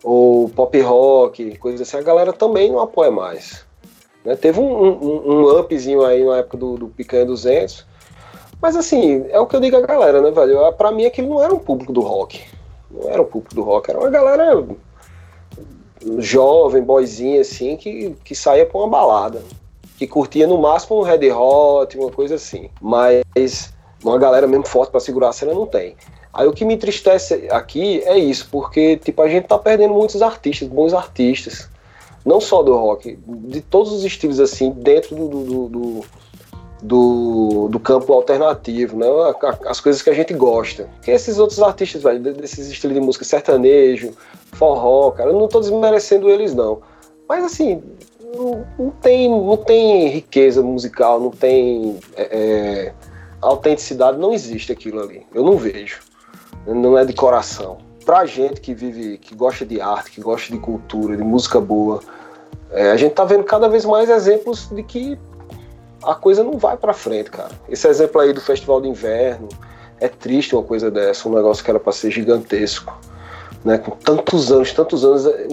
ou 0.03 0.49
pop 0.51 0.79
rock, 0.81 1.57
coisas 1.57 1.81
assim, 1.81 1.97
a 1.97 2.03
galera 2.03 2.33
também 2.33 2.71
não 2.71 2.81
apoia 2.81 3.11
mais. 3.11 3.65
Né? 4.25 4.37
Teve 4.37 4.61
um, 4.61 4.65
um, 4.65 5.31
um, 5.31 5.59
upzinho 5.59 6.05
aí 6.05 6.25
na 6.25 6.39
época 6.39 6.57
do, 6.57 6.77
do 6.77 6.89
Picanha 6.89 7.27
200, 7.27 7.87
mas 8.61 8.77
assim, 8.77 9.27
é 9.31 9.41
o 9.41 9.47
que 9.47 9.57
eu 9.57 9.61
digo 9.61 9.77
a 9.77 9.81
galera, 9.81 10.21
né, 10.21 10.31
velho? 10.31 10.73
Pra 10.75 10.93
mim 10.93 11.07
aquilo 11.07 11.31
não 11.31 11.43
era 11.43 11.55
um 11.55 11.59
público 11.59 11.93
do 11.93 12.01
rock. 12.01 12.43
Não 12.91 13.09
era 13.09 13.23
um 13.23 13.27
público 13.27 13.55
do 13.55 13.63
rock, 13.63 13.91
era 13.91 13.99
uma 13.99 14.11
galera 14.11 14.67
jovem, 16.19 16.83
boizinho 16.83 17.41
assim, 17.41 17.77
que, 17.77 18.15
que 18.25 18.35
saía 18.35 18.67
pra 18.67 18.79
uma 18.79 18.89
balada. 18.89 19.43
Que 19.97 20.07
curtia 20.07 20.47
no 20.47 20.59
máximo 20.59 20.99
um 20.99 21.03
Red 21.03 21.31
Hot, 21.31 21.97
uma 21.99 22.11
coisa 22.11 22.35
assim. 22.35 22.71
Mas 22.81 23.73
uma 24.03 24.19
galera 24.19 24.47
mesmo 24.47 24.67
forte 24.67 24.91
para 24.91 25.01
segurar 25.01 25.29
a 25.29 25.33
cena 25.33 25.55
não 25.55 25.67
tem. 25.67 25.97
Aí 26.33 26.47
o 26.47 26.53
que 26.53 26.65
me 26.65 26.75
entristece 26.75 27.49
aqui 27.51 28.03
é 28.05 28.17
isso, 28.19 28.49
porque 28.51 28.97
tipo, 28.97 29.21
a 29.21 29.29
gente 29.29 29.49
tá 29.49 29.59
perdendo 29.59 29.95
muitos 29.95 30.23
artistas, 30.23 30.69
bons 30.69 30.95
artistas. 30.95 31.69
Não 32.25 32.41
só 32.41 32.63
do 32.63 32.75
rock, 32.75 33.19
de 33.27 33.61
todos 33.61 33.93
os 33.93 34.05
estilos 34.05 34.41
assim, 34.41 34.71
dentro 34.71 35.17
do, 35.17 35.29
do, 35.29 35.69
do, 35.69 36.05
do, 36.83 37.69
do 37.69 37.81
campo 37.81 38.13
alternativo, 38.13 38.97
né? 38.97 39.07
As 39.67 39.81
coisas 39.81 40.03
que 40.03 40.11
a 40.11 40.15
gente 40.15 40.35
gosta. 40.35 40.89
Que 41.03 41.11
esses 41.11 41.39
outros 41.39 41.61
artistas, 41.61 42.03
velho, 42.03 42.21
desses 42.21 42.69
estilos 42.69 42.95
de 42.95 43.01
música 43.01 43.25
sertanejo, 43.25 44.13
forró, 44.53 45.11
cara. 45.13 45.31
Eu 45.31 45.39
não 45.39 45.49
tô 45.49 45.61
desmerecendo 45.61 46.29
eles, 46.29 46.55
não. 46.55 46.83
Mas 47.27 47.45
assim, 47.45 47.83
não, 48.35 48.67
não 48.79 48.91
tem, 48.91 49.29
não 49.29 49.57
tem 49.57 50.09
riqueza 50.09 50.63
musical, 50.63 51.21
não 51.21 51.31
tem 51.31 51.99
é, 52.17 52.23
é, 52.23 52.95
autenticidade, 53.41 54.19
não 54.19 54.33
existe 54.33 54.73
aquilo 54.73 55.01
ali. 55.01 55.27
Eu 55.35 55.43
não 55.43 55.57
vejo. 55.57 56.01
Não 56.67 56.99
é 56.99 57.05
de 57.05 57.13
coração. 57.13 57.79
Pra 58.11 58.27
gente 58.27 58.61
que 58.61 58.75
vive, 58.75 59.19
que 59.19 59.37
gosta 59.37 59.65
de 59.65 59.81
arte, 59.81 60.11
que 60.11 60.21
gosta 60.21 60.53
de 60.53 60.59
cultura, 60.59 61.17
de 61.17 61.23
música 61.23 61.61
boa, 61.61 62.01
é, 62.73 62.91
a 62.91 62.97
gente 62.97 63.15
tá 63.15 63.25
vendo 63.25 63.45
cada 63.45 63.69
vez 63.69 63.85
mais 63.85 64.11
exemplos 64.11 64.69
de 64.69 64.83
que 64.83 65.17
a 66.03 66.17
coisa 66.17 66.43
não 66.43 66.59
vai 66.59 66.77
para 66.77 66.93
frente, 66.93 67.31
cara. 67.31 67.53
Esse 67.69 67.87
exemplo 67.87 68.21
aí 68.21 68.33
do 68.33 68.41
Festival 68.41 68.81
de 68.81 68.89
Inverno, 68.89 69.49
é 70.01 70.09
triste 70.09 70.57
uma 70.57 70.65
coisa 70.65 70.91
dessa, 70.91 71.29
um 71.29 71.35
negócio 71.37 71.63
que 71.63 71.71
era 71.71 71.79
para 71.79 71.93
ser 71.93 72.11
gigantesco 72.11 72.99
né? 73.65 73.79
Com 73.79 73.93
tantos 73.93 74.51
anos, 74.51 74.73
tantos 74.73 75.05
anos, 75.05 75.27
é, 75.27 75.47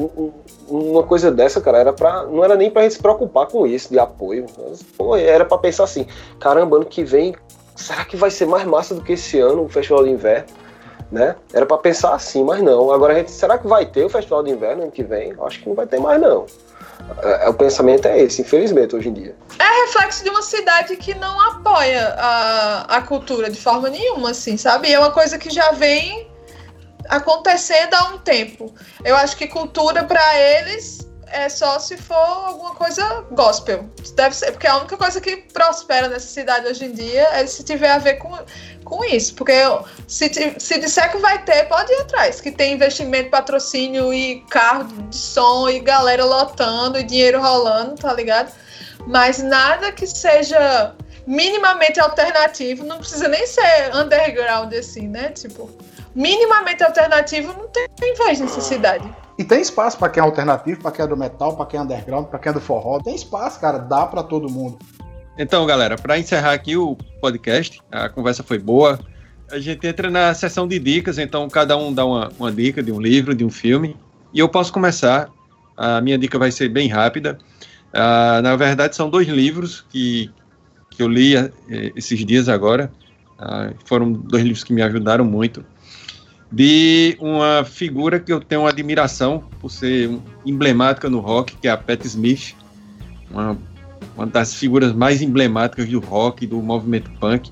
uma 0.68 1.03
coisa 1.03 1.32
dessa, 1.32 1.62
cara, 1.62 1.78
era 1.78 1.93
para 1.93 2.24
não 2.24 2.43
era 2.43 2.55
nem 2.55 2.72
pra 2.72 2.82
gente 2.82 2.95
se 2.95 2.99
preocupar 2.99 3.45
com 3.45 3.68
isso 3.68 3.89
de 3.89 3.99
apoio. 3.99 4.47
Mas, 4.58 4.82
pô, 4.82 5.16
era 5.16 5.45
para 5.45 5.60
pensar 5.60 5.84
assim, 5.84 6.08
caramba, 6.39 6.78
ano 6.78 6.86
que 6.86 7.03
vem, 7.03 7.36
será 7.76 8.03
que 8.03 8.18
vai 8.18 8.32
ser 8.32 8.47
mais 8.47 8.66
massa 8.66 8.95
do 8.95 9.03
que 9.03 9.14
esse 9.14 9.39
ano 9.39 9.66
o 9.66 9.70
Festival 9.70 10.05
de 10.05 10.10
Inverno? 10.10 10.47
Né? 11.12 11.36
Era 11.53 11.66
para 11.66 11.78
pensar 11.78 12.14
assim, 12.14 12.43
mas 12.43 12.62
não. 12.62 12.91
Agora 12.91 13.16
gente, 13.16 13.32
será 13.32 13.58
que 13.58 13.66
vai 13.66 13.86
ter 13.86 14.03
o 14.03 14.10
Festival 14.10 14.43
de 14.43 14.51
Inverno 14.51 14.84
ano 14.84 14.91
que 14.91 15.03
vem? 15.03 15.34
Acho 15.41 15.60
que 15.60 15.70
não 15.70 15.76
vai 15.76 15.88
ter 15.88 15.99
mais 15.99 16.20
não. 16.20 16.45
É, 17.24 17.45
é, 17.45 17.49
o 17.49 17.53
pensamento 17.53 18.08
é 18.08 18.20
esse, 18.20 18.41
infelizmente, 18.41 18.95
hoje 18.95 19.10
em 19.10 19.14
dia. 19.14 19.36
É 19.60 19.86
reflexo 19.86 20.24
de 20.24 20.30
uma 20.30 20.41
cidade 20.41 20.97
que 20.97 21.16
não 21.16 21.39
apoia 21.51 22.14
a, 22.18 22.97
a 22.97 23.01
cultura 23.01 23.49
de 23.49 23.60
forma 23.60 23.89
nenhuma, 23.89 24.32
assim, 24.32 24.58
sabe? 24.58 24.91
É 24.91 24.99
uma 24.99 25.12
coisa 25.12 25.38
que 25.38 25.49
já 25.49 25.72
vem 25.72 26.30
acontecendo 27.08 27.93
há 27.93 28.10
um 28.10 28.18
tempo. 28.18 28.74
Eu 29.03 29.16
acho 29.16 29.38
que 29.38 29.47
cultura 29.47 30.03
para 30.03 30.38
eles 30.38 31.08
é 31.30 31.49
só 31.49 31.78
se 31.80 31.97
for 31.97 32.16
alguma 32.16 32.76
coisa 32.76 33.26
gospel. 33.32 33.86
Deve 34.16 34.36
ser, 34.36 34.51
porque 34.51 34.68
a 34.68 34.78
única 34.78 34.97
coisa 34.97 35.20
que 35.20 35.38
prospera 35.53 36.08
nessa 36.08 36.28
cidade 36.28 36.68
hoje 36.68 36.86
em 36.86 36.91
dia 36.91 37.28
é 37.34 37.45
se 37.45 37.64
tiver 37.64 37.91
a 37.91 37.97
ver 37.97 38.16
com, 38.16 38.38
com 38.88 39.04
isso. 39.04 39.36
Porque 39.36 39.54
se, 40.08 40.30
se 40.58 40.80
disser 40.80 41.12
que 41.12 41.18
vai 41.18 41.44
ter, 41.44 41.66
pode 41.68 41.92
ir 41.92 42.02
atrás. 42.02 42.42
Que 42.42 42.52
tem 42.52 42.74
investimento, 42.74 43.30
patrocínio 43.30 44.14
e 44.14 44.42
carro 44.50 44.86
de 44.86 45.16
som 45.16 45.70
e 45.70 45.80
galera 45.80 46.24
lotando 46.24 46.98
e 46.98 47.03
dinheiro 47.03 47.41
rolando, 47.41 47.95
tá 47.95 48.14
ligado? 48.14 48.52
Mas 49.06 49.41
nada 49.41 49.91
que 49.91 50.07
seja 50.07 50.95
minimamente 51.26 51.99
alternativo, 51.99 52.86
não 52.86 52.99
precisa 52.99 53.28
nem 53.28 53.45
ser 53.45 53.94
underground 53.94 54.74
assim, 54.74 55.07
né? 55.07 55.30
Tipo, 55.30 55.70
minimamente 56.16 56.84
alternativo 56.84 57.53
não 57.53 57.68
tem 57.68 58.16
vez 58.16 58.40
nessa 58.40 58.61
cidade. 58.61 59.14
E 59.38 59.44
tem 59.44 59.61
espaço 59.61 59.98
para 59.98 60.10
quem 60.10 60.22
é 60.22 60.26
alternativo, 60.26 60.82
para 60.82 60.91
quem 60.91 61.06
é 61.06 61.07
do 61.07 61.16
metal, 61.16 61.56
para 61.56 61.66
quem 61.68 61.80
é 61.80 61.84
underground, 61.84 62.28
para 62.28 62.40
quem 62.40 62.49
é 62.49 62.53
do 62.53 62.61
forró. 62.61 62.99
Tem 62.99 63.14
espaço, 63.14 63.60
cara, 63.60 63.78
dá 63.78 64.06
para 64.06 64.24
todo 64.24 64.49
mundo. 64.49 64.80
Então, 65.38 65.65
galera, 65.68 65.95
para 65.95 66.18
encerrar 66.18 66.53
aqui 66.53 66.76
o 66.76 66.95
podcast, 67.22 67.80
a 67.91 68.09
conversa 68.09 68.43
foi 68.43 68.57
boa. 68.57 68.99
A 69.51 69.59
gente 69.59 69.85
entra 69.85 70.09
na 70.09 70.34
sessão 70.34 70.68
de 70.68 70.80
dicas, 70.80 71.19
então 71.19 71.47
cada 71.47 71.77
um 71.77 71.93
dá 71.93 72.03
uma, 72.05 72.31
uma 72.39 72.51
dica 72.51 72.81
de 72.81 72.91
um 72.91 72.99
livro, 72.99 73.35
de 73.35 73.45
um 73.45 73.49
filme. 73.49 73.95
E 74.34 74.39
eu 74.39 74.49
posso 74.49 74.73
começar. 74.73 75.30
A 75.76 76.01
minha 76.01 76.18
dica 76.18 76.39
vai 76.39 76.51
ser 76.51 76.69
bem 76.69 76.88
rápida. 76.88 77.38
Uh, 77.93 78.41
na 78.41 78.55
verdade, 78.55 78.95
são 78.95 79.09
dois 79.09 79.27
livros 79.27 79.85
que, 79.89 80.31
que 80.89 81.03
eu 81.03 81.07
li 81.07 81.38
uh, 81.38 81.51
esses 81.95 82.26
dias 82.26 82.49
agora. 82.49 82.91
Uh, 83.39 83.76
foram 83.85 84.11
dois 84.11 84.43
livros 84.43 84.64
que 84.64 84.73
me 84.73 84.81
ajudaram 84.81 85.23
muito 85.23 85.64
de 86.51 87.15
uma 87.19 87.64
figura 87.64 88.19
que 88.19 88.31
eu 88.31 88.39
tenho 88.39 88.61
uma 88.61 88.69
admiração 88.69 89.43
por 89.59 89.69
ser 89.69 90.09
emblemática 90.45 91.09
no 91.09 91.19
rock, 91.19 91.55
que 91.57 91.68
é 91.68 91.72
a 91.72 91.77
Pat 91.77 92.03
Smith, 92.05 92.55
uma, 93.30 93.57
uma 94.15 94.26
das 94.26 94.53
figuras 94.56 94.94
mais 94.94 95.22
emblemáticas 95.22 95.88
do 95.88 95.99
rock, 95.99 96.48
do 96.48 96.61
movimento 96.61 97.11
punk. 97.19 97.52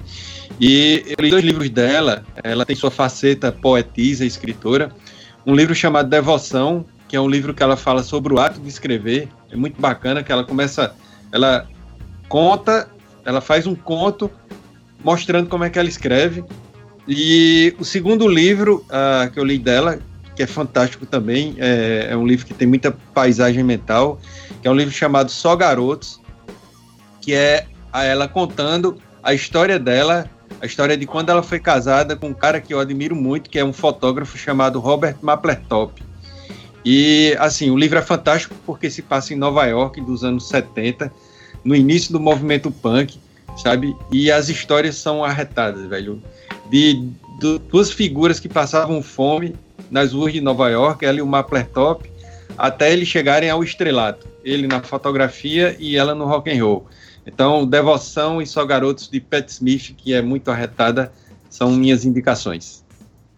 E 0.60 1.04
eu 1.08 1.24
li 1.24 1.30
dois 1.30 1.44
livros 1.44 1.70
dela, 1.70 2.24
ela 2.44 2.66
tem 2.66 2.76
sua 2.76 2.92
faceta 2.92 3.52
poetisa 3.52 4.26
escritora, 4.26 4.92
um 5.46 5.54
livro 5.54 5.76
chamado 5.76 6.10
Devoção, 6.10 6.86
que 7.08 7.16
é 7.16 7.22
um 7.22 7.30
livro 7.30 7.54
que 7.54 7.62
ela 7.62 7.78
fala 7.78 8.02
sobre 8.02 8.34
o 8.34 8.40
ato 8.40 8.60
de 8.60 8.68
escrever, 8.68 9.28
é 9.52 9.56
muito 9.56 9.80
bacana, 9.80 10.24
que 10.24 10.32
ela 10.32 10.44
começa, 10.44 10.96
ela 11.32 11.68
conta, 12.28 12.90
ela 13.24 13.42
faz 13.42 13.68
um 13.68 13.76
conto 13.76 14.32
mostrando 15.04 15.48
como 15.48 15.64
é 15.64 15.70
que 15.70 15.78
ela 15.78 15.88
escreve, 15.88 16.44
e 17.08 17.76
o 17.78 17.86
segundo 17.86 18.28
livro 18.28 18.84
uh, 18.90 19.32
que 19.32 19.40
eu 19.40 19.44
li 19.44 19.60
dela, 19.60 20.00
que 20.36 20.42
é 20.42 20.48
fantástico 20.48 21.06
também, 21.06 21.56
é, 21.60 22.08
é, 22.10 22.18
um 22.18 22.26
livro 22.26 22.46
que 22.46 22.54
tem 22.54 22.68
muita 22.68 22.92
paisagem 22.92 23.64
mental, 23.64 24.20
que 24.62 24.68
é 24.68 24.72
um 24.72 24.74
livro 24.74 24.94
chamado 24.94 25.30
Só 25.30 25.56
Garotos, 25.56 26.20
que 27.26 27.34
é 27.34 27.66
a 27.92 28.04
ela 28.04 28.28
contando 28.28 28.98
a 29.24 29.34
história 29.34 29.80
dela, 29.80 30.30
a 30.62 30.66
história 30.68 30.96
de 30.96 31.08
quando 31.08 31.32
ela 31.32 31.42
foi 31.42 31.60
casada 31.60 32.16
com 32.16 32.28
um 32.28 32.34
cara 32.36 32.62
que 32.62 32.72
eu 32.72 32.80
admiro 32.80 33.16
muito, 33.16 33.50
que 33.50 33.58
é 33.58 33.66
um 33.66 33.74
fotógrafo 33.74 34.38
chamado 34.38 34.80
Robert 34.80 35.18
Mapplethorpe. 35.24 36.04
E, 36.86 37.36
assim, 37.40 37.72
o 37.72 37.76
livro 37.76 37.98
é 37.98 38.02
fantástico 38.04 38.54
porque 38.64 38.92
se 38.92 39.02
passa 39.02 39.34
em 39.34 39.38
Nova 39.38 39.66
York 39.66 40.00
dos 40.02 40.24
anos 40.24 40.48
70, 40.50 41.12
no 41.64 41.76
início 41.76 42.14
do 42.14 42.20
movimento 42.20 42.70
punk, 42.70 43.20
sabe? 43.58 43.98
E 44.12 44.32
as 44.32 44.48
histórias 44.48 44.96
são 44.96 45.24
arretadas, 45.24 45.88
velho. 45.88 46.22
De, 46.70 47.10
de 47.40 47.58
duas 47.72 47.92
figuras 47.92 48.40
que 48.40 48.48
passavam 48.48 49.02
fome 49.02 49.56
nas 49.90 50.14
ruas 50.14 50.32
de 50.32 50.42
Nova 50.42 50.70
York, 50.70 51.04
ela 51.04 51.18
e 51.18 51.22
o 51.24 51.28
Maplertop, 51.28 52.08
até 52.56 52.94
eles 52.94 53.08
chegarem 53.08 53.50
ao 53.50 53.64
estrelato. 53.64 54.28
Ele 54.44 54.68
na 54.68 54.80
fotografia 54.84 55.76
e 55.80 55.98
ela 55.98 56.14
no 56.14 56.26
rock 56.26 56.52
and 56.52 56.64
roll. 56.64 56.86
Então, 57.26 57.66
Devoção 57.66 58.42
e 58.42 58.46
Só 58.46 58.64
Garotos 58.66 59.10
de 59.10 59.20
Pat 59.20 59.48
Smith, 59.50 59.96
que 59.98 60.14
é 60.14 60.22
muito 60.22 60.52
arretada, 60.52 61.12
são 61.50 61.72
minhas 61.72 62.06
indicações. 62.06 62.86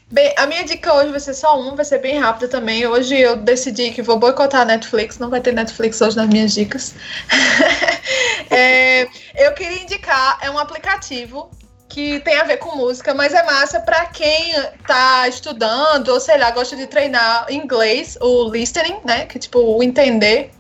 Bem, 0.10 0.34
a 0.38 0.48
minha 0.48 0.64
dica 0.64 0.94
hoje 0.94 1.12
vai 1.12 1.20
ser 1.20 1.34
só 1.34 1.60
uma, 1.60 1.76
vai 1.76 1.84
ser 1.84 2.00
bem 2.00 2.18
rápida 2.18 2.48
também. 2.48 2.88
Hoje 2.88 3.20
eu 3.20 3.36
decidi 3.36 3.92
que 3.92 4.02
vou 4.02 4.18
boicotar 4.18 4.62
a 4.62 4.66
Netflix, 4.66 5.20
não 5.20 5.30
vai 5.30 5.42
ter 5.42 5.54
Netflix 5.54 6.00
hoje 6.00 6.16
nas 6.16 6.28
minhas 6.28 6.54
dicas. 6.54 6.96
é, 8.50 9.04
eu 9.36 9.54
queria 9.54 9.84
indicar, 9.84 10.40
é 10.42 10.50
um 10.50 10.58
aplicativo 10.58 11.52
que 11.90 12.20
tem 12.22 12.38
a 12.38 12.44
ver 12.44 12.58
com 12.58 12.76
música, 12.76 13.14
mas 13.14 13.34
é 13.34 13.44
massa 13.44 13.80
para 13.82 14.06
quem 14.06 14.54
tá 14.86 15.28
estudando, 15.28 16.10
ou 16.10 16.20
sei 16.20 16.38
lá, 16.38 16.52
gosta 16.52 16.76
de 16.76 16.88
treinar 16.88 17.46
inglês, 17.50 18.18
o 18.22 18.50
listening, 18.50 19.00
né? 19.04 19.26
Que 19.26 19.38
tipo, 19.40 19.60
o 19.60 19.84
entender 19.84 20.52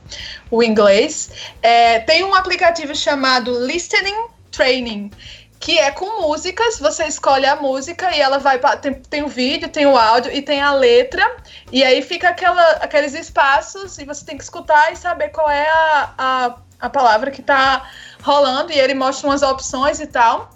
o 0.49 0.63
inglês. 0.63 1.31
É, 1.61 1.99
tem 1.99 2.23
um 2.23 2.33
aplicativo 2.33 2.95
chamado 2.95 3.65
Listening 3.65 4.27
Training 4.51 5.11
que 5.59 5.77
é 5.79 5.91
com 5.91 6.21
músicas, 6.21 6.79
você 6.79 7.05
escolhe 7.05 7.45
a 7.45 7.55
música 7.55 8.15
e 8.15 8.21
ela 8.21 8.37
vai 8.37 8.59
tem, 8.79 8.93
tem 8.93 9.23
o 9.23 9.27
vídeo, 9.27 9.69
tem 9.69 9.85
o 9.85 9.97
áudio 9.97 10.31
e 10.31 10.41
tem 10.41 10.61
a 10.61 10.73
letra, 10.73 11.35
e 11.71 11.83
aí 11.83 12.01
fica 12.01 12.29
aquela, 12.29 12.71
aqueles 12.73 13.13
espaços 13.13 13.97
e 13.97 14.05
você 14.05 14.23
tem 14.23 14.37
que 14.37 14.43
escutar 14.43 14.93
e 14.93 14.95
saber 14.95 15.29
qual 15.29 15.49
é 15.49 15.67
a, 15.67 16.13
a, 16.17 16.55
a 16.79 16.89
palavra 16.89 17.31
que 17.31 17.41
tá 17.41 17.89
rolando, 18.21 18.71
e 18.71 18.79
ele 18.79 18.93
mostra 18.93 19.27
umas 19.27 19.41
opções 19.41 19.99
e 19.99 20.07
tal. 20.07 20.49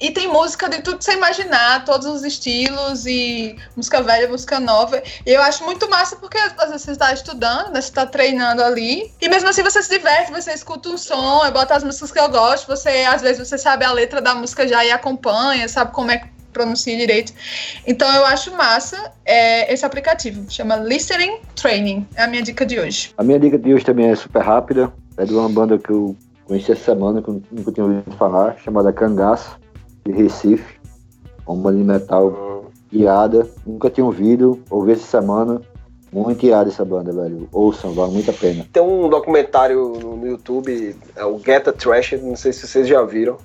E 0.00 0.10
tem 0.10 0.26
música 0.28 0.66
de 0.68 0.80
tudo 0.80 0.96
que 0.96 1.04
você 1.04 1.12
imaginar, 1.12 1.84
todos 1.84 2.06
os 2.06 2.24
estilos, 2.24 3.04
e 3.04 3.54
música 3.76 4.02
velha, 4.02 4.26
música 4.28 4.58
nova. 4.58 5.02
E 5.26 5.30
eu 5.30 5.42
acho 5.42 5.62
muito 5.64 5.90
massa 5.90 6.16
porque 6.16 6.38
às 6.38 6.70
vezes 6.70 6.82
você 6.82 6.92
está 6.92 7.12
estudando, 7.12 7.70
né? 7.72 7.80
Você 7.82 7.88
está 7.88 8.06
treinando 8.06 8.62
ali. 8.62 9.12
E 9.20 9.28
mesmo 9.28 9.48
assim 9.50 9.62
você 9.62 9.82
se 9.82 9.90
diverte, 9.90 10.32
você 10.32 10.52
escuta 10.52 10.88
um 10.88 10.96
som, 10.96 11.44
eu 11.44 11.52
boto 11.52 11.74
as 11.74 11.84
músicas 11.84 12.12
que 12.12 12.18
eu 12.18 12.30
gosto, 12.30 12.66
você, 12.66 13.04
às 13.06 13.20
vezes, 13.20 13.46
você 13.46 13.58
sabe 13.58 13.84
a 13.84 13.92
letra 13.92 14.22
da 14.22 14.34
música 14.34 14.66
já 14.66 14.82
e 14.84 14.90
acompanha, 14.90 15.68
sabe 15.68 15.92
como 15.92 16.10
é 16.10 16.18
que 16.18 16.28
pronuncia 16.50 16.96
direito. 16.96 17.32
Então 17.86 18.12
eu 18.14 18.24
acho 18.24 18.52
massa 18.56 19.12
é, 19.24 19.72
esse 19.72 19.84
aplicativo. 19.84 20.50
Chama 20.50 20.76
Listening 20.76 21.40
Training. 21.54 22.08
É 22.16 22.24
a 22.24 22.26
minha 22.26 22.42
dica 22.42 22.64
de 22.64 22.80
hoje. 22.80 23.12
A 23.18 23.22
minha 23.22 23.38
dica 23.38 23.58
de 23.58 23.74
hoje 23.74 23.84
também 23.84 24.08
é 24.10 24.16
super 24.16 24.42
rápida. 24.42 24.92
É 25.16 25.24
de 25.24 25.34
uma 25.34 25.48
banda 25.48 25.78
que 25.78 25.90
eu 25.90 26.16
conheci 26.46 26.72
essa 26.72 26.86
semana, 26.86 27.22
que 27.22 27.28
eu 27.28 27.42
nunca 27.52 27.70
tinha 27.70 27.84
ouvido 27.84 28.16
falar, 28.16 28.56
chamada 28.64 28.92
Cangaço 28.92 29.60
de 30.04 30.12
Recife, 30.12 30.80
uma 31.46 31.72
de 31.72 31.78
metal 31.78 32.70
irada, 32.92 33.48
nunca 33.66 33.90
tinha 33.90 34.04
ouvido, 34.04 34.62
ouvi 34.70 34.92
essa 34.92 35.06
semana, 35.06 35.60
muito 36.12 36.44
irada 36.44 36.68
essa 36.68 36.84
banda, 36.84 37.12
velho. 37.12 37.48
Ouçam, 37.52 37.92
vale 37.92 38.12
muito 38.12 38.30
a 38.30 38.34
pena. 38.34 38.66
Tem 38.72 38.82
um 38.82 39.08
documentário 39.08 39.92
no 40.00 40.26
YouTube, 40.26 40.96
é 41.14 41.24
o 41.24 41.38
Get 41.38 41.68
a 41.68 41.72
Trash, 41.72 42.12
não 42.20 42.36
sei 42.36 42.52
se 42.52 42.66
vocês 42.66 42.88
já 42.88 43.02
viram, 43.02 43.36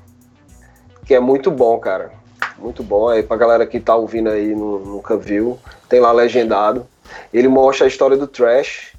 que 1.06 1.14
é 1.14 1.20
muito 1.20 1.52
bom, 1.52 1.78
cara. 1.78 2.12
Muito 2.58 2.82
bom. 2.82 3.10
Aí 3.10 3.22
pra 3.22 3.38
galera 3.38 3.68
que 3.68 3.80
tá 3.80 3.96
ouvindo 3.96 4.30
aí 4.30 4.56
nunca 4.56 5.16
viu, 5.18 5.60
tem 5.88 6.00
lá 6.00 6.12
legendado. 6.12 6.88
Ele 7.34 7.48
mostra 7.48 7.86
a 7.86 7.88
história 7.88 8.18
do 8.18 8.28
trash, 8.28 8.94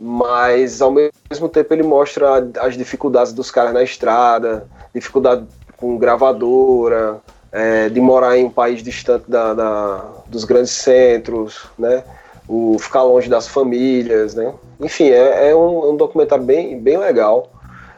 mas 0.00 0.82
ao 0.82 0.90
mesmo 0.90 1.48
tempo 1.48 1.72
ele 1.72 1.82
mostra 1.82 2.48
as 2.60 2.76
dificuldades 2.76 3.32
dos 3.32 3.50
caras 3.50 3.72
na 3.72 3.82
estrada, 3.82 4.66
dificuldade 4.92 5.46
com 5.76 5.96
gravadora, 5.98 7.20
é, 7.52 7.88
de 7.88 8.00
morar 8.00 8.36
em 8.36 8.44
um 8.44 8.50
país 8.50 8.82
distante 8.82 9.30
da, 9.30 9.54
da, 9.54 10.04
dos 10.26 10.44
grandes 10.44 10.72
centros, 10.72 11.64
né? 11.78 12.04
O 12.48 12.78
ficar 12.78 13.02
longe 13.02 13.28
das 13.28 13.48
famílias, 13.48 14.34
né? 14.34 14.52
Enfim, 14.78 15.08
é, 15.08 15.50
é 15.50 15.56
um, 15.56 15.92
um, 15.92 15.96
documentário 15.96 16.44
bem, 16.44 16.78
bem 16.78 16.98
legal. 16.98 17.50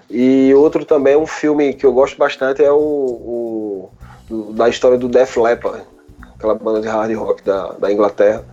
E 0.09 0.55
outro 0.55 0.84
também, 0.84 1.16
um 1.16 1.26
filme 1.26 1.74
que 1.74 1.84
eu 1.84 1.92
gosto 1.92 2.16
bastante 2.16 2.62
é 2.64 2.70
o, 2.70 3.90
o, 4.30 4.52
da 4.52 4.68
história 4.68 4.96
do 4.96 5.09
Def 5.09 5.36
Leppard, 5.36 5.82
aquela 6.36 6.55
banda 6.55 6.80
de 6.80 6.88
hard 6.88 7.12
rock 7.14 7.42
da, 7.42 7.72
da 7.72 7.92
Inglaterra, 7.92 8.44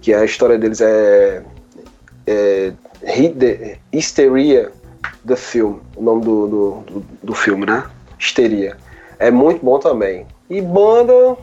que 0.00 0.12
a 0.12 0.24
história 0.24 0.58
deles 0.58 0.80
é, 0.80 1.42
é 2.26 2.72
Hysteria, 3.92 4.72
The 5.26 5.36
Film, 5.36 5.76
o 5.94 6.02
nome 6.02 6.24
do, 6.24 6.48
do, 6.48 6.70
do, 6.80 7.04
do 7.22 7.34
filme, 7.34 7.66
né? 7.66 7.84
Histeria. 8.22 8.76
É 9.18 9.30
muito 9.30 9.64
bom 9.64 9.78
também. 9.78 10.26
E 10.48 10.60
banda, 10.60 11.36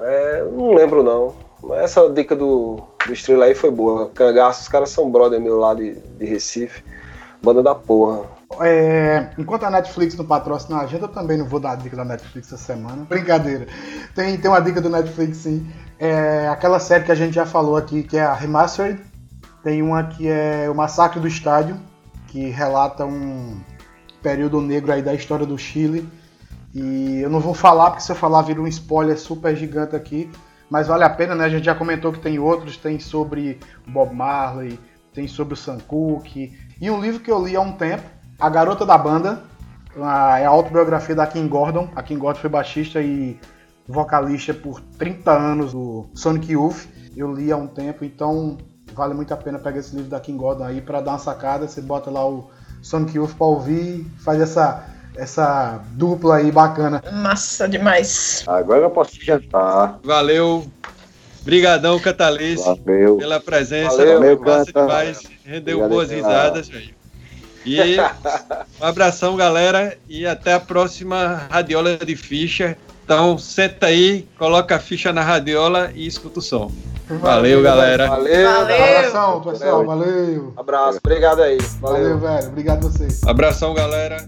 é, 0.00 0.44
não 0.52 0.74
lembro 0.74 1.02
não. 1.02 1.34
Essa 1.76 2.10
dica 2.10 2.34
do, 2.36 2.82
do 3.06 3.12
Estrela 3.12 3.46
aí 3.46 3.54
foi 3.54 3.70
boa. 3.70 4.10
Cangaço, 4.10 4.62
os 4.62 4.68
caras 4.68 4.90
são 4.90 5.10
brother 5.10 5.40
meu 5.40 5.58
lá 5.58 5.74
de, 5.74 5.94
de 5.94 6.26
Recife. 6.26 6.82
Banda 7.42 7.62
da 7.62 7.74
porra. 7.74 8.22
É, 8.60 9.28
enquanto 9.38 9.64
a 9.64 9.70
Netflix 9.70 10.16
não 10.16 10.24
patrocina 10.24 10.78
a 10.78 10.82
agenda, 10.82 11.04
eu 11.04 11.08
também 11.08 11.38
não 11.38 11.46
vou 11.46 11.60
dar 11.60 11.72
a 11.72 11.76
dica 11.76 11.96
da 11.96 12.04
Netflix 12.04 12.52
essa 12.52 12.62
semana. 12.62 13.04
Brincadeira. 13.08 13.66
Tem, 14.14 14.36
tem 14.36 14.50
uma 14.50 14.60
dica 14.60 14.80
do 14.80 14.90
Netflix, 14.90 15.38
sim. 15.38 15.66
É 15.98 16.48
aquela 16.48 16.78
série 16.78 17.04
que 17.04 17.12
a 17.12 17.14
gente 17.14 17.34
já 17.34 17.46
falou 17.46 17.76
aqui, 17.76 18.02
que 18.02 18.16
é 18.16 18.22
a 18.22 18.34
Remastered. 18.34 19.00
Tem 19.62 19.82
uma 19.82 20.04
que 20.04 20.28
é 20.28 20.68
o 20.70 20.74
Massacre 20.74 21.20
do 21.20 21.28
Estádio, 21.28 21.76
que 22.28 22.50
relata 22.50 23.04
um 23.04 23.60
período 24.22 24.60
negro 24.60 24.92
aí 24.92 25.02
da 25.02 25.14
história 25.14 25.46
do 25.46 25.56
Chile 25.56 26.08
e 26.74 27.20
eu 27.20 27.30
não 27.30 27.38
vou 27.38 27.54
falar, 27.54 27.90
porque 27.90 28.02
se 28.02 28.10
eu 28.10 28.16
falar 28.16 28.42
vira 28.42 28.60
um 28.60 28.66
spoiler 28.66 29.18
super 29.18 29.54
gigante 29.54 29.94
aqui. 29.94 30.28
Mas 30.68 30.88
vale 30.88 31.04
a 31.04 31.10
pena, 31.10 31.34
né? 31.34 31.44
A 31.44 31.48
gente 31.48 31.64
já 31.64 31.74
comentou 31.74 32.12
que 32.12 32.18
tem 32.18 32.38
outros, 32.38 32.76
tem 32.76 32.98
sobre 32.98 33.60
Bob 33.86 34.12
Marley, 34.12 34.80
tem 35.12 35.28
sobre 35.28 35.54
o 35.54 35.56
Sam 35.56 35.78
Cooke. 35.86 36.58
E 36.80 36.90
um 36.90 37.00
livro 37.00 37.20
que 37.20 37.30
eu 37.30 37.44
li 37.44 37.54
há 37.54 37.60
um 37.60 37.72
tempo, 37.72 38.02
A 38.40 38.48
Garota 38.48 38.84
da 38.84 38.98
Banda, 38.98 39.44
é 39.96 40.44
a 40.44 40.48
autobiografia 40.48 41.14
da 41.14 41.26
Kim 41.26 41.46
Gordon. 41.46 41.88
A 41.94 42.02
Kim 42.02 42.18
Gordon 42.18 42.40
foi 42.40 42.50
baixista 42.50 43.00
e 43.00 43.38
vocalista 43.86 44.52
por 44.52 44.80
30 44.80 45.30
anos 45.30 45.72
do 45.72 46.06
Sonic 46.14 46.50
Youth. 46.52 46.88
Eu 47.16 47.32
li 47.32 47.52
há 47.52 47.56
um 47.56 47.68
tempo, 47.68 48.04
então 48.04 48.58
vale 48.92 49.14
muito 49.14 49.32
a 49.32 49.36
pena 49.36 49.58
pegar 49.60 49.78
esse 49.78 49.94
livro 49.94 50.10
da 50.10 50.18
Kim 50.18 50.36
Gordon 50.36 50.64
aí 50.64 50.80
para 50.80 51.00
dar 51.00 51.12
uma 51.12 51.18
sacada. 51.18 51.68
Você 51.68 51.80
bota 51.80 52.10
lá 52.10 52.26
o 52.28 52.50
Sonic 52.82 53.16
Youth 53.16 53.34
para 53.34 53.46
ouvir, 53.46 54.04
faz 54.18 54.40
essa 54.40 54.93
essa 55.16 55.80
dupla 55.92 56.36
aí 56.36 56.50
bacana. 56.50 57.02
Massa 57.12 57.68
demais. 57.68 58.44
Agora 58.46 58.82
eu 58.82 58.90
posso 58.90 59.22
jantar. 59.22 59.98
Valeu. 60.02 60.66
Brigadão, 61.42 62.00
Catalice, 62.00 62.64
Valeu. 62.64 63.18
pela 63.18 63.38
presença. 63.38 63.98
Valeu, 63.98 64.40
Massa 64.40 64.72
demais. 64.72 65.22
Rendeu 65.44 65.78
Obrigado, 65.78 65.90
boas 65.90 66.10
risadas, 66.10 66.68
velho. 66.68 66.94
E 67.66 67.96
um 68.80 68.84
abração, 68.84 69.36
galera, 69.36 69.96
e 70.08 70.26
até 70.26 70.54
a 70.54 70.60
próxima 70.60 71.46
Radiola 71.50 71.96
de 71.98 72.16
Ficha. 72.16 72.76
Então, 73.04 73.36
senta 73.36 73.86
aí, 73.86 74.26
coloca 74.38 74.76
a 74.76 74.78
ficha 74.78 75.12
na 75.12 75.20
radiola 75.20 75.90
e 75.94 76.06
escuta 76.06 76.38
o 76.38 76.42
som. 76.42 76.72
Valeu, 77.06 77.20
valeu 77.20 77.62
galera. 77.62 78.08
Valeu. 78.08 78.50
valeu. 78.50 78.82
Abração, 78.82 79.40
pessoal. 79.42 79.84
Valeu. 79.84 80.54
Abraço. 80.56 80.98
Obrigado 81.04 81.42
aí. 81.42 81.58
Valeu, 81.80 82.18
valeu 82.18 82.18
velho. 82.18 82.48
Obrigado 82.48 82.86
a 82.86 82.90
vocês. 82.90 83.22
Abração, 83.26 83.74
galera. 83.74 84.26